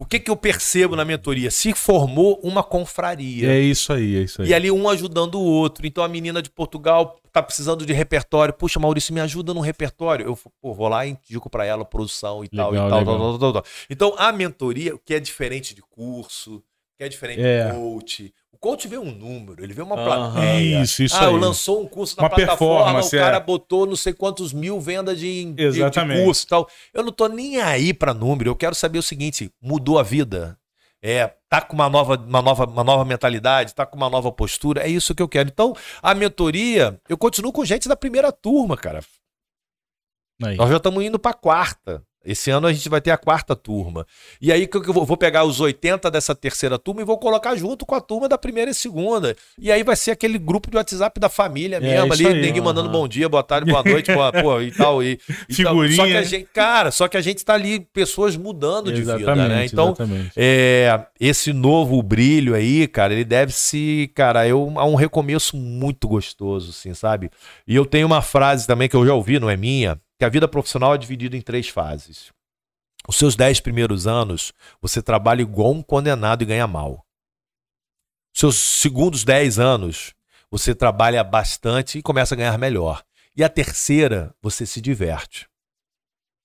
o 0.04 0.06
que, 0.06 0.20
que 0.20 0.30
eu 0.30 0.36
percebo 0.36 0.94
na 0.94 1.02
mentoria? 1.04 1.50
Se 1.50 1.72
formou 1.72 2.38
uma 2.42 2.62
confraria. 2.62 3.50
É 3.50 3.58
isso 3.58 3.90
aí, 3.90 4.16
é 4.16 4.20
isso 4.20 4.42
aí. 4.42 4.48
E 4.48 4.54
ali 4.54 4.70
um 4.70 4.86
ajudando 4.86 5.36
o 5.36 5.42
outro. 5.42 5.86
Então 5.86 6.04
a 6.04 6.08
menina 6.08 6.42
de 6.42 6.50
Portugal 6.50 7.18
tá 7.32 7.42
precisando 7.42 7.86
de 7.86 7.92
repertório. 7.94 8.52
Puxa, 8.52 8.78
Maurício, 8.78 9.14
me 9.14 9.20
ajuda 9.20 9.54
no 9.54 9.60
repertório. 9.60 10.26
Eu 10.26 10.38
pô, 10.60 10.74
vou 10.74 10.88
lá 10.88 11.06
e 11.06 11.10
indico 11.10 11.48
para 11.48 11.64
ela 11.64 11.86
produção 11.86 12.44
e 12.44 12.48
tal, 12.50 12.70
Legal, 12.70 12.86
e 12.86 12.90
tal, 12.90 13.04
tal, 13.04 13.18
tal, 13.18 13.38
tal, 13.38 13.52
tal. 13.54 13.64
Então 13.88 14.14
a 14.18 14.30
mentoria, 14.30 14.92
que 15.06 15.14
é 15.14 15.18
diferente 15.20 15.74
de 15.74 15.80
curso, 15.80 16.62
que 16.98 17.04
é 17.04 17.08
diferente 17.08 17.40
É. 17.40 17.70
de 17.70 17.72
coach. 17.72 18.34
O 18.64 18.68
coach 18.68 18.88
vê 18.88 18.96
um 18.96 19.12
número, 19.12 19.62
ele 19.62 19.74
vê 19.74 19.82
uma 19.82 19.94
Aham. 19.94 20.32
plateia. 20.32 20.80
Isso, 20.80 21.02
isso 21.02 21.14
ah, 21.16 21.28
aí. 21.28 21.38
lançou 21.38 21.82
um 21.82 21.86
curso 21.86 22.16
na 22.16 22.22
Uma 22.22 22.30
plataforma, 22.30 23.04
o 23.04 23.10
cara 23.10 23.36
é. 23.36 23.40
botou 23.40 23.84
não 23.84 23.94
sei 23.94 24.14
quantos 24.14 24.54
mil 24.54 24.80
vendas 24.80 25.18
de, 25.18 25.52
de- 25.52 25.70
de 25.72 26.24
curso 26.24 26.44
e 26.44 26.48
tal. 26.48 26.68
Eu 26.94 27.02
não 27.02 27.12
tô 27.12 27.26
nem 27.28 27.60
aí 27.60 27.92
para 27.92 28.14
número, 28.14 28.48
eu 28.48 28.56
quero 28.56 28.74
saber 28.74 28.98
o 28.98 29.02
seguinte, 29.02 29.52
mudou 29.60 29.98
a 29.98 30.02
vida? 30.02 30.58
É, 31.02 31.30
tá 31.50 31.60
com 31.60 31.74
uma 31.74 31.90
nova, 31.90 32.16
uma 32.16 32.40
nova, 32.40 32.64
uma 32.64 32.82
nova 32.82 33.04
mentalidade, 33.04 33.74
tá 33.74 33.84
com 33.84 33.98
uma 33.98 34.08
nova 34.08 34.32
postura, 34.32 34.82
é 34.82 34.88
isso 34.88 35.14
que 35.14 35.22
eu 35.22 35.28
quero. 35.28 35.50
Então, 35.50 35.76
a 36.02 36.14
mentoria, 36.14 36.98
eu 37.06 37.18
continuo 37.18 37.52
com 37.52 37.66
gente 37.66 37.86
da 37.86 37.94
primeira 37.94 38.32
turma, 38.32 38.78
cara. 38.78 39.00
Aí. 40.42 40.56
Nós 40.56 40.70
já 40.70 40.78
estamos 40.78 41.04
indo 41.04 41.18
para 41.18 41.32
a 41.32 41.34
quarta. 41.34 42.02
Esse 42.24 42.50
ano 42.50 42.66
a 42.66 42.72
gente 42.72 42.88
vai 42.88 43.00
ter 43.00 43.10
a 43.10 43.16
quarta 43.16 43.54
turma. 43.54 44.06
E 44.40 44.52
aí 44.52 44.66
que 44.66 44.76
eu 44.76 44.92
vou, 44.92 45.04
vou 45.04 45.16
pegar 45.16 45.44
os 45.44 45.60
80 45.60 46.10
dessa 46.10 46.34
terceira 46.34 46.78
turma 46.78 47.02
e 47.02 47.04
vou 47.04 47.18
colocar 47.18 47.54
junto 47.56 47.84
com 47.84 47.94
a 47.94 48.00
turma 48.00 48.28
da 48.28 48.38
primeira 48.38 48.70
e 48.70 48.74
segunda. 48.74 49.36
E 49.58 49.70
aí 49.70 49.82
vai 49.82 49.96
ser 49.96 50.10
aquele 50.12 50.38
grupo 50.38 50.70
de 50.70 50.76
WhatsApp 50.76 51.18
da 51.20 51.28
família 51.28 51.76
É, 51.76 51.80
mesmo 51.80 52.14
isso 52.14 52.26
ali, 52.26 52.36
aí. 52.36 52.40
ninguém 52.46 52.62
mandando 52.62 52.88
Aham. 52.88 52.98
bom 52.98 53.08
dia, 53.08 53.28
boa 53.28 53.42
tarde, 53.42 53.70
boa 53.70 53.82
noite, 53.84 54.12
boa, 54.12 54.32
pô, 54.32 54.60
e 54.60 54.70
tal. 54.70 55.02
E, 55.02 55.12
e 55.48 55.62
tal. 55.62 55.74
Figurinha. 55.74 55.96
Só 55.96 56.06
que 56.06 56.16
a 56.16 56.22
gente, 56.22 56.48
cara, 56.52 56.90
só 56.90 57.08
que 57.08 57.16
a 57.16 57.20
gente 57.20 57.44
tá 57.44 57.54
ali, 57.54 57.80
pessoas 57.80 58.36
mudando 58.36 58.92
de 58.92 59.02
vida, 59.02 59.34
né? 59.34 59.66
Então, 59.66 59.88
exatamente. 59.88 60.32
é, 60.36 61.06
esse 61.20 61.52
novo 61.52 62.02
brilho 62.02 62.54
aí, 62.54 62.86
cara, 62.86 63.12
ele 63.12 63.24
deve 63.24 63.52
se, 63.52 64.10
cara, 64.14 64.46
eu, 64.46 64.72
a 64.76 64.84
um 64.84 64.94
recomeço 64.94 65.56
muito 65.56 66.08
gostoso, 66.08 66.70
assim, 66.70 66.94
sabe? 66.94 67.30
E 67.66 67.74
eu 67.74 67.84
tenho 67.84 68.06
uma 68.06 68.22
frase 68.22 68.66
também 68.66 68.88
que 68.88 68.96
eu 68.96 69.06
já 69.06 69.14
ouvi, 69.14 69.38
não 69.38 69.50
é 69.50 69.56
minha, 69.56 69.98
que 70.18 70.24
a 70.24 70.28
vida 70.28 70.48
profissional 70.48 70.94
é 70.94 70.98
dividida 70.98 71.36
em 71.36 71.40
três 71.40 71.68
fases. 71.68 72.32
Os 73.06 73.16
seus 73.16 73.36
dez 73.36 73.60
primeiros 73.60 74.06
anos, 74.06 74.52
você 74.80 75.02
trabalha 75.02 75.42
igual 75.42 75.72
um 75.72 75.82
condenado 75.82 76.42
e 76.42 76.46
ganha 76.46 76.66
mal. 76.66 77.04
Os 78.34 78.40
seus 78.40 78.56
segundos 78.56 79.24
dez 79.24 79.58
anos, 79.58 80.14
você 80.50 80.74
trabalha 80.74 81.22
bastante 81.22 81.98
e 81.98 82.02
começa 82.02 82.34
a 82.34 82.38
ganhar 82.38 82.58
melhor. 82.58 83.02
E 83.36 83.42
a 83.44 83.48
terceira, 83.48 84.34
você 84.40 84.64
se 84.64 84.80
diverte. 84.80 85.48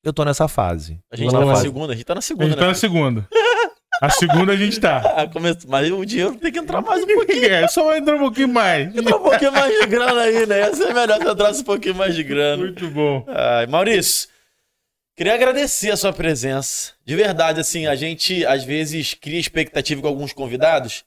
Eu 0.03 0.13
tô 0.13 0.23
nessa 0.23 0.47
fase. 0.47 0.99
A 1.11 1.15
gente 1.15 1.31
tá 1.31 1.39
na 1.39 1.45
fase. 1.45 1.61
segunda, 1.61 1.93
a 1.93 1.95
gente 1.95 2.05
tá 2.05 2.15
na 2.15 2.19
A 2.19 2.21
segunda, 2.21 2.45
gente 2.47 2.55
tá 2.55 2.61
né? 2.61 2.67
na 2.67 2.75
segunda. 2.75 3.27
A 4.01 4.09
segunda 4.09 4.53
a 4.53 4.55
gente 4.55 4.79
tá. 4.79 5.01
Ah, 5.15 5.27
come- 5.27 5.55
Mas 5.67 5.91
o 5.91 6.05
dinheiro 6.05 6.35
tem 6.35 6.51
que 6.51 6.59
entrar 6.59 6.81
mais 6.81 7.03
um 7.03 7.07
pouquinho. 7.13 7.45
É, 7.45 7.67
só 7.67 7.95
entrar 7.95 8.15
um 8.15 8.19
pouquinho 8.19 8.47
mais. 8.47 8.87
Entra 8.95 9.17
um 9.17 9.23
pouquinho 9.23 9.51
mais 9.51 9.79
de 9.79 9.85
grana 9.87 10.21
aí, 10.21 10.45
né? 10.45 10.59
Ia 10.59 10.73
ser 10.75 10.93
melhor 10.93 11.17
se 11.19 11.25
eu 11.25 11.31
entrasse 11.33 11.61
um 11.61 11.65
pouquinho 11.65 11.95
mais 11.95 12.15
de 12.15 12.23
grana. 12.23 12.63
Muito 12.63 12.87
bom. 12.89 13.25
Ai, 13.27 13.67
Maurício, 13.67 14.29
queria 15.17 15.33
agradecer 15.33 15.91
a 15.91 15.97
sua 15.97 16.13
presença. 16.13 16.93
De 17.05 17.15
verdade, 17.15 17.59
assim, 17.59 17.87
a 17.87 17.95
gente 17.95 18.45
às 18.45 18.63
vezes 18.63 19.13
cria 19.13 19.39
expectativa 19.39 20.01
com 20.01 20.07
alguns 20.07 20.31
convidados 20.31 21.03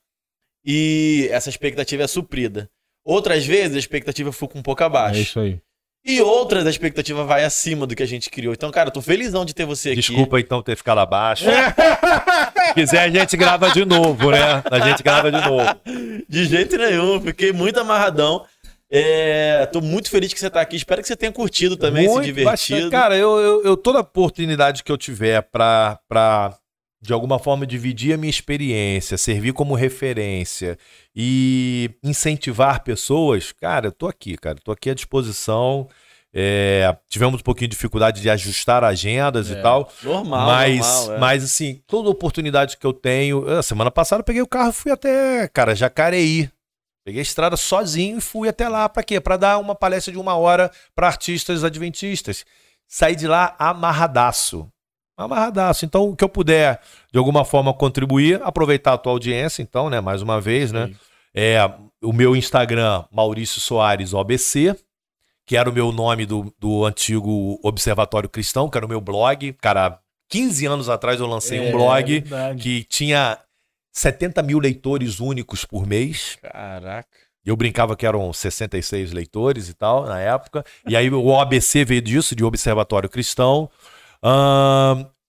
e 0.64 1.28
essa 1.32 1.48
expectativa 1.48 2.02
é 2.02 2.06
suprida. 2.06 2.68
Outras 3.04 3.44
vezes 3.44 3.74
a 3.74 3.78
expectativa 3.80 4.30
fica 4.32 4.56
um 4.58 4.62
pouco 4.62 4.82
É 4.82 4.86
abaixo. 4.86 5.20
isso 5.20 5.40
aí. 5.40 5.58
E 6.04 6.20
outras 6.20 6.66
a 6.66 6.70
expectativa 6.70 7.24
vai 7.24 7.44
acima 7.44 7.86
do 7.86 7.94
que 7.94 8.02
a 8.02 8.06
gente 8.06 8.28
criou. 8.28 8.52
Então, 8.52 8.70
cara, 8.72 8.88
eu 8.88 8.92
tô 8.92 9.00
felizão 9.00 9.44
de 9.44 9.54
ter 9.54 9.64
você 9.64 9.90
aqui. 9.90 10.00
Desculpa 10.00 10.40
então 10.40 10.60
ter 10.60 10.76
ficado 10.76 10.98
abaixo. 10.98 11.44
Se 11.44 12.74
quiser, 12.74 13.00
a 13.02 13.08
gente 13.08 13.36
grava 13.36 13.70
de 13.70 13.84
novo, 13.84 14.30
né? 14.32 14.62
A 14.70 14.80
gente 14.80 15.02
grava 15.02 15.30
de 15.30 15.40
novo. 15.40 15.64
De 16.28 16.44
jeito 16.44 16.76
nenhum, 16.76 17.20
fiquei 17.20 17.52
muito 17.52 17.78
amarradão. 17.78 18.44
É, 18.94 19.64
tô 19.72 19.80
muito 19.80 20.10
feliz 20.10 20.34
que 20.34 20.40
você 20.40 20.50
tá 20.50 20.60
aqui. 20.60 20.76
Espero 20.76 21.00
que 21.00 21.08
você 21.08 21.16
tenha 21.16 21.32
curtido 21.32 21.76
também, 21.76 22.06
Muito, 22.08 22.20
se 22.20 22.32
divertido. 22.32 22.50
bastante. 22.50 22.90
Cara, 22.90 23.16
eu, 23.16 23.38
eu, 23.38 23.64
eu- 23.64 23.76
toda 23.76 24.00
oportunidade 24.00 24.82
que 24.82 24.92
eu 24.92 24.98
tiver 24.98 25.40
pra, 25.50 25.98
pra, 26.08 26.52
de 27.02 27.12
alguma 27.12 27.36
forma, 27.38 27.66
dividir 27.66 28.14
a 28.14 28.16
minha 28.16 28.30
experiência, 28.30 29.18
servir 29.18 29.52
como 29.52 29.74
referência 29.74 30.78
e 31.14 31.90
incentivar 32.02 32.84
pessoas, 32.84 33.50
cara, 33.50 33.88
eu 33.88 33.92
tô 33.92 34.06
aqui, 34.06 34.36
cara. 34.36 34.56
Tô 34.62 34.70
aqui 34.70 34.88
à 34.88 34.94
disposição. 34.94 35.88
É, 36.32 36.96
tivemos 37.10 37.40
um 37.40 37.42
pouquinho 37.42 37.68
de 37.68 37.76
dificuldade 37.76 38.22
de 38.22 38.30
ajustar 38.30 38.84
agendas 38.84 39.50
É. 39.50 39.58
e 39.58 39.62
tal. 39.62 39.92
Normal, 40.02 40.46
mas, 40.46 40.78
normal, 40.78 41.16
é. 41.16 41.18
mas 41.18 41.44
assim, 41.44 41.82
toda 41.88 42.08
oportunidade 42.08 42.76
que 42.78 42.86
eu 42.86 42.92
tenho. 42.92 43.46
A 43.50 43.62
semana 43.64 43.90
passada 43.90 44.20
eu 44.20 44.24
peguei 44.24 44.40
o 44.40 44.46
carro 44.46 44.70
e 44.70 44.72
fui 44.72 44.92
até, 44.92 45.48
cara, 45.48 45.74
Jacareí. 45.74 46.48
Peguei 47.04 47.18
a 47.20 47.22
estrada 47.22 47.56
sozinho 47.56 48.18
e 48.18 48.20
fui 48.20 48.48
até 48.48 48.68
lá. 48.68 48.88
Pra 48.88 49.02
quê? 49.02 49.20
Pra 49.20 49.36
dar 49.36 49.58
uma 49.58 49.74
palestra 49.74 50.12
de 50.12 50.18
uma 50.18 50.36
hora 50.36 50.70
pra 50.94 51.08
artistas 51.08 51.64
adventistas. 51.64 52.44
Saí 52.86 53.16
de 53.16 53.26
lá 53.26 53.56
amarradaço. 53.58 54.68
Amarradaço. 55.16 55.84
Então, 55.84 56.08
o 56.08 56.16
que 56.16 56.24
eu 56.24 56.28
puder, 56.28 56.80
de 57.12 57.18
alguma 57.18 57.44
forma, 57.44 57.72
contribuir, 57.74 58.40
aproveitar 58.42 58.94
a 58.94 58.98
tua 58.98 59.12
audiência, 59.12 59.62
então, 59.62 59.88
né? 59.90 60.00
Mais 60.00 60.22
uma 60.22 60.40
vez, 60.40 60.72
né? 60.72 60.90
É, 61.34 61.58
o 62.02 62.12
meu 62.12 62.34
Instagram, 62.36 63.04
Maurício 63.10 63.60
Soares 63.60 64.12
OBC, 64.14 64.76
que 65.46 65.56
era 65.56 65.68
o 65.68 65.72
meu 65.72 65.92
nome 65.92 66.24
do, 66.26 66.52
do 66.58 66.84
antigo 66.84 67.58
Observatório 67.62 68.28
Cristão, 68.28 68.68
que 68.68 68.76
era 68.76 68.86
o 68.86 68.88
meu 68.88 69.00
blog. 69.00 69.52
Cara, 69.60 69.98
15 70.28 70.66
anos 70.66 70.88
atrás 70.88 71.20
eu 71.20 71.26
lancei 71.26 71.60
um 71.60 71.64
É, 71.68 71.72
blog 71.72 72.20
verdade. 72.20 72.62
que 72.62 72.84
tinha 72.84 73.38
70 73.92 74.42
mil 74.42 74.58
leitores 74.58 75.20
únicos 75.20 75.64
por 75.64 75.86
mês. 75.86 76.38
Caraca. 76.40 77.08
Eu 77.44 77.56
brincava 77.56 77.96
que 77.96 78.06
eram 78.06 78.32
66 78.32 79.10
leitores 79.12 79.68
e 79.68 79.74
tal, 79.74 80.06
na 80.06 80.20
época. 80.20 80.64
E 80.88 80.96
aí 80.96 81.10
o 81.10 81.24
OABC 81.26 81.84
veio 81.84 82.00
disso, 82.00 82.36
de 82.36 82.44
Observatório 82.44 83.08
Cristão. 83.08 83.68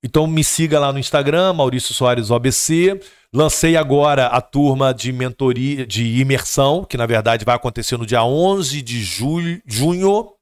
Então 0.03 0.27
me 0.27 0.43
siga 0.43 0.79
lá 0.79 0.91
no 0.91 0.99
Instagram, 0.99 1.53
Maurício 1.53 1.93
Soares 1.93 2.29
OABC. 2.29 2.99
Lancei 3.33 3.75
agora 3.77 4.27
a 4.27 4.41
turma 4.41 4.93
de 4.93 5.11
mentoria, 5.11 5.87
de 5.87 6.19
imersão, 6.19 6.83
que 6.83 6.97
na 6.97 7.05
verdade 7.05 7.45
vai 7.45 7.55
acontecer 7.55 7.97
no 7.97 8.05
dia 8.05 8.23
11 8.23 8.81
de 8.81 9.01
julho, 9.01 9.61
junho. 9.65 10.33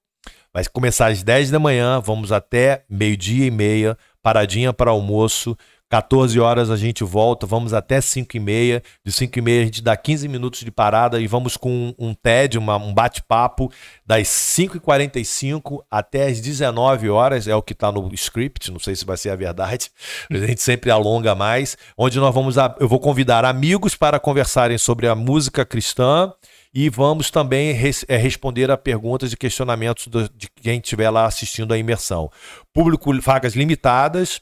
Vai 0.53 0.65
começar 0.65 1.07
às 1.07 1.23
10 1.23 1.52
da 1.52 1.60
manhã, 1.60 2.02
vamos 2.02 2.32
até 2.34 2.84
meio-dia 2.90 3.45
e 3.45 3.52
meia, 3.52 3.98
paradinha 4.22 4.73
para 4.73 4.91
almoço. 4.91 5.56
14 5.92 6.40
horas 6.40 6.70
a 6.72 6.78
gente 6.78 7.04
volta, 7.04 7.46
vamos 7.46 7.74
até 7.74 8.00
5 8.00 8.38
e 8.38 8.40
meia. 8.40 8.82
De 9.06 9.12
5 9.12 9.38
e 9.38 9.42
meia 9.42 9.62
a 9.62 9.66
gente 9.66 9.82
dá 9.82 9.98
15 9.98 10.26
minutos 10.30 10.62
de 10.62 10.72
parada 10.72 11.20
e 11.20 11.28
vamos 11.28 11.58
com 11.58 11.94
um 12.00 12.14
TED, 12.14 12.58
uma- 12.58 12.78
um 12.78 12.94
bate-papo 12.94 13.70
das 14.06 14.30
5h45 14.30 15.84
até 15.92 16.28
as 16.28 16.40
19 16.40 17.10
horas, 17.10 17.46
é 17.46 17.54
o 17.54 17.62
que 17.62 17.74
está 17.74 17.92
no 17.92 18.10
script, 18.14 18.72
não 18.72 18.80
sei 18.80 18.96
se 18.96 19.04
vai 19.04 19.18
ser 19.18 19.32
a 19.32 19.36
verdade, 19.36 19.92
a 20.32 20.38
gente 20.48 20.62
sempre 20.62 20.90
alonga 20.90 21.36
mais, 21.36 21.78
onde 21.98 22.18
nós 22.20 22.34
vamos, 22.34 22.58
a- 22.58 22.74
eu 22.80 22.88
vou 22.88 23.00
convidar 23.00 23.44
amigos 23.44 23.94
para 23.94 24.18
conversarem 24.18 24.78
sobre 24.78 25.08
a 25.10 25.14
música 25.16 25.66
cristã 25.66 26.32
e 26.74 26.88
vamos 26.90 27.30
também 27.30 27.74
res- 27.74 28.06
eh, 28.08 28.16
responder 28.16 28.72
a 28.72 28.78
perguntas 28.78 29.34
e 29.34 29.36
questionamentos 29.38 30.08
do- 30.08 30.30
de 30.30 30.48
quem 30.56 30.80
estiver 30.80 31.10
lá 31.10 31.26
assistindo 31.26 31.74
a 31.74 31.78
imersão. 31.78 32.30
Público, 32.74 33.12
vagas 33.22 33.56
limitadas, 33.56 34.40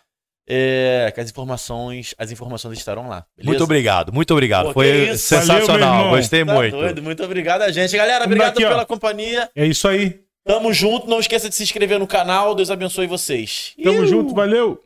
É, 0.49 1.11
que 1.13 1.21
as 1.21 1.29
informações, 1.29 2.15
as 2.17 2.31
informações 2.31 2.79
estarão 2.79 3.09
lá. 3.09 3.27
beleza? 3.37 3.51
Muito 3.51 3.65
obrigado, 3.65 4.13
muito 4.13 4.31
obrigado. 4.33 4.67
Pô, 4.67 4.75
Foi. 4.75 4.93
Valeu, 5.01 5.19
sensacional. 5.19 5.95
irmão. 5.99 6.11
Gostei 6.11 6.45
Tá 6.45 6.55
muito. 6.55 6.77
doido. 6.77 7.03
Muito 7.03 7.25
obrigado 7.25 7.63
a 7.63 7.73
gente. 7.73 7.97
Galera, 7.97 8.21
Vamos 8.21 8.27
obrigado 8.35 8.55
daqui, 8.55 8.65
ó. 8.65 8.69
pela 8.69 8.87
companhia. 8.87 9.51
É 9.57 9.67
isso 9.67 9.89
aí. 9.89 10.21
Tamo 10.45 10.73
junto. 10.73 11.09
Não 11.09 11.19
esqueça 11.19 11.49
de 11.49 11.55
se 11.57 11.65
inscrever 11.65 11.99
no 11.99 12.07
canal. 12.07 12.55
Deus 12.55 12.71
abençoe 12.71 13.09
vocês. 13.09 13.75
Tamo 13.83 13.99
Iu. 14.03 14.07
junto, 14.07 14.35
valeu. 14.35 14.81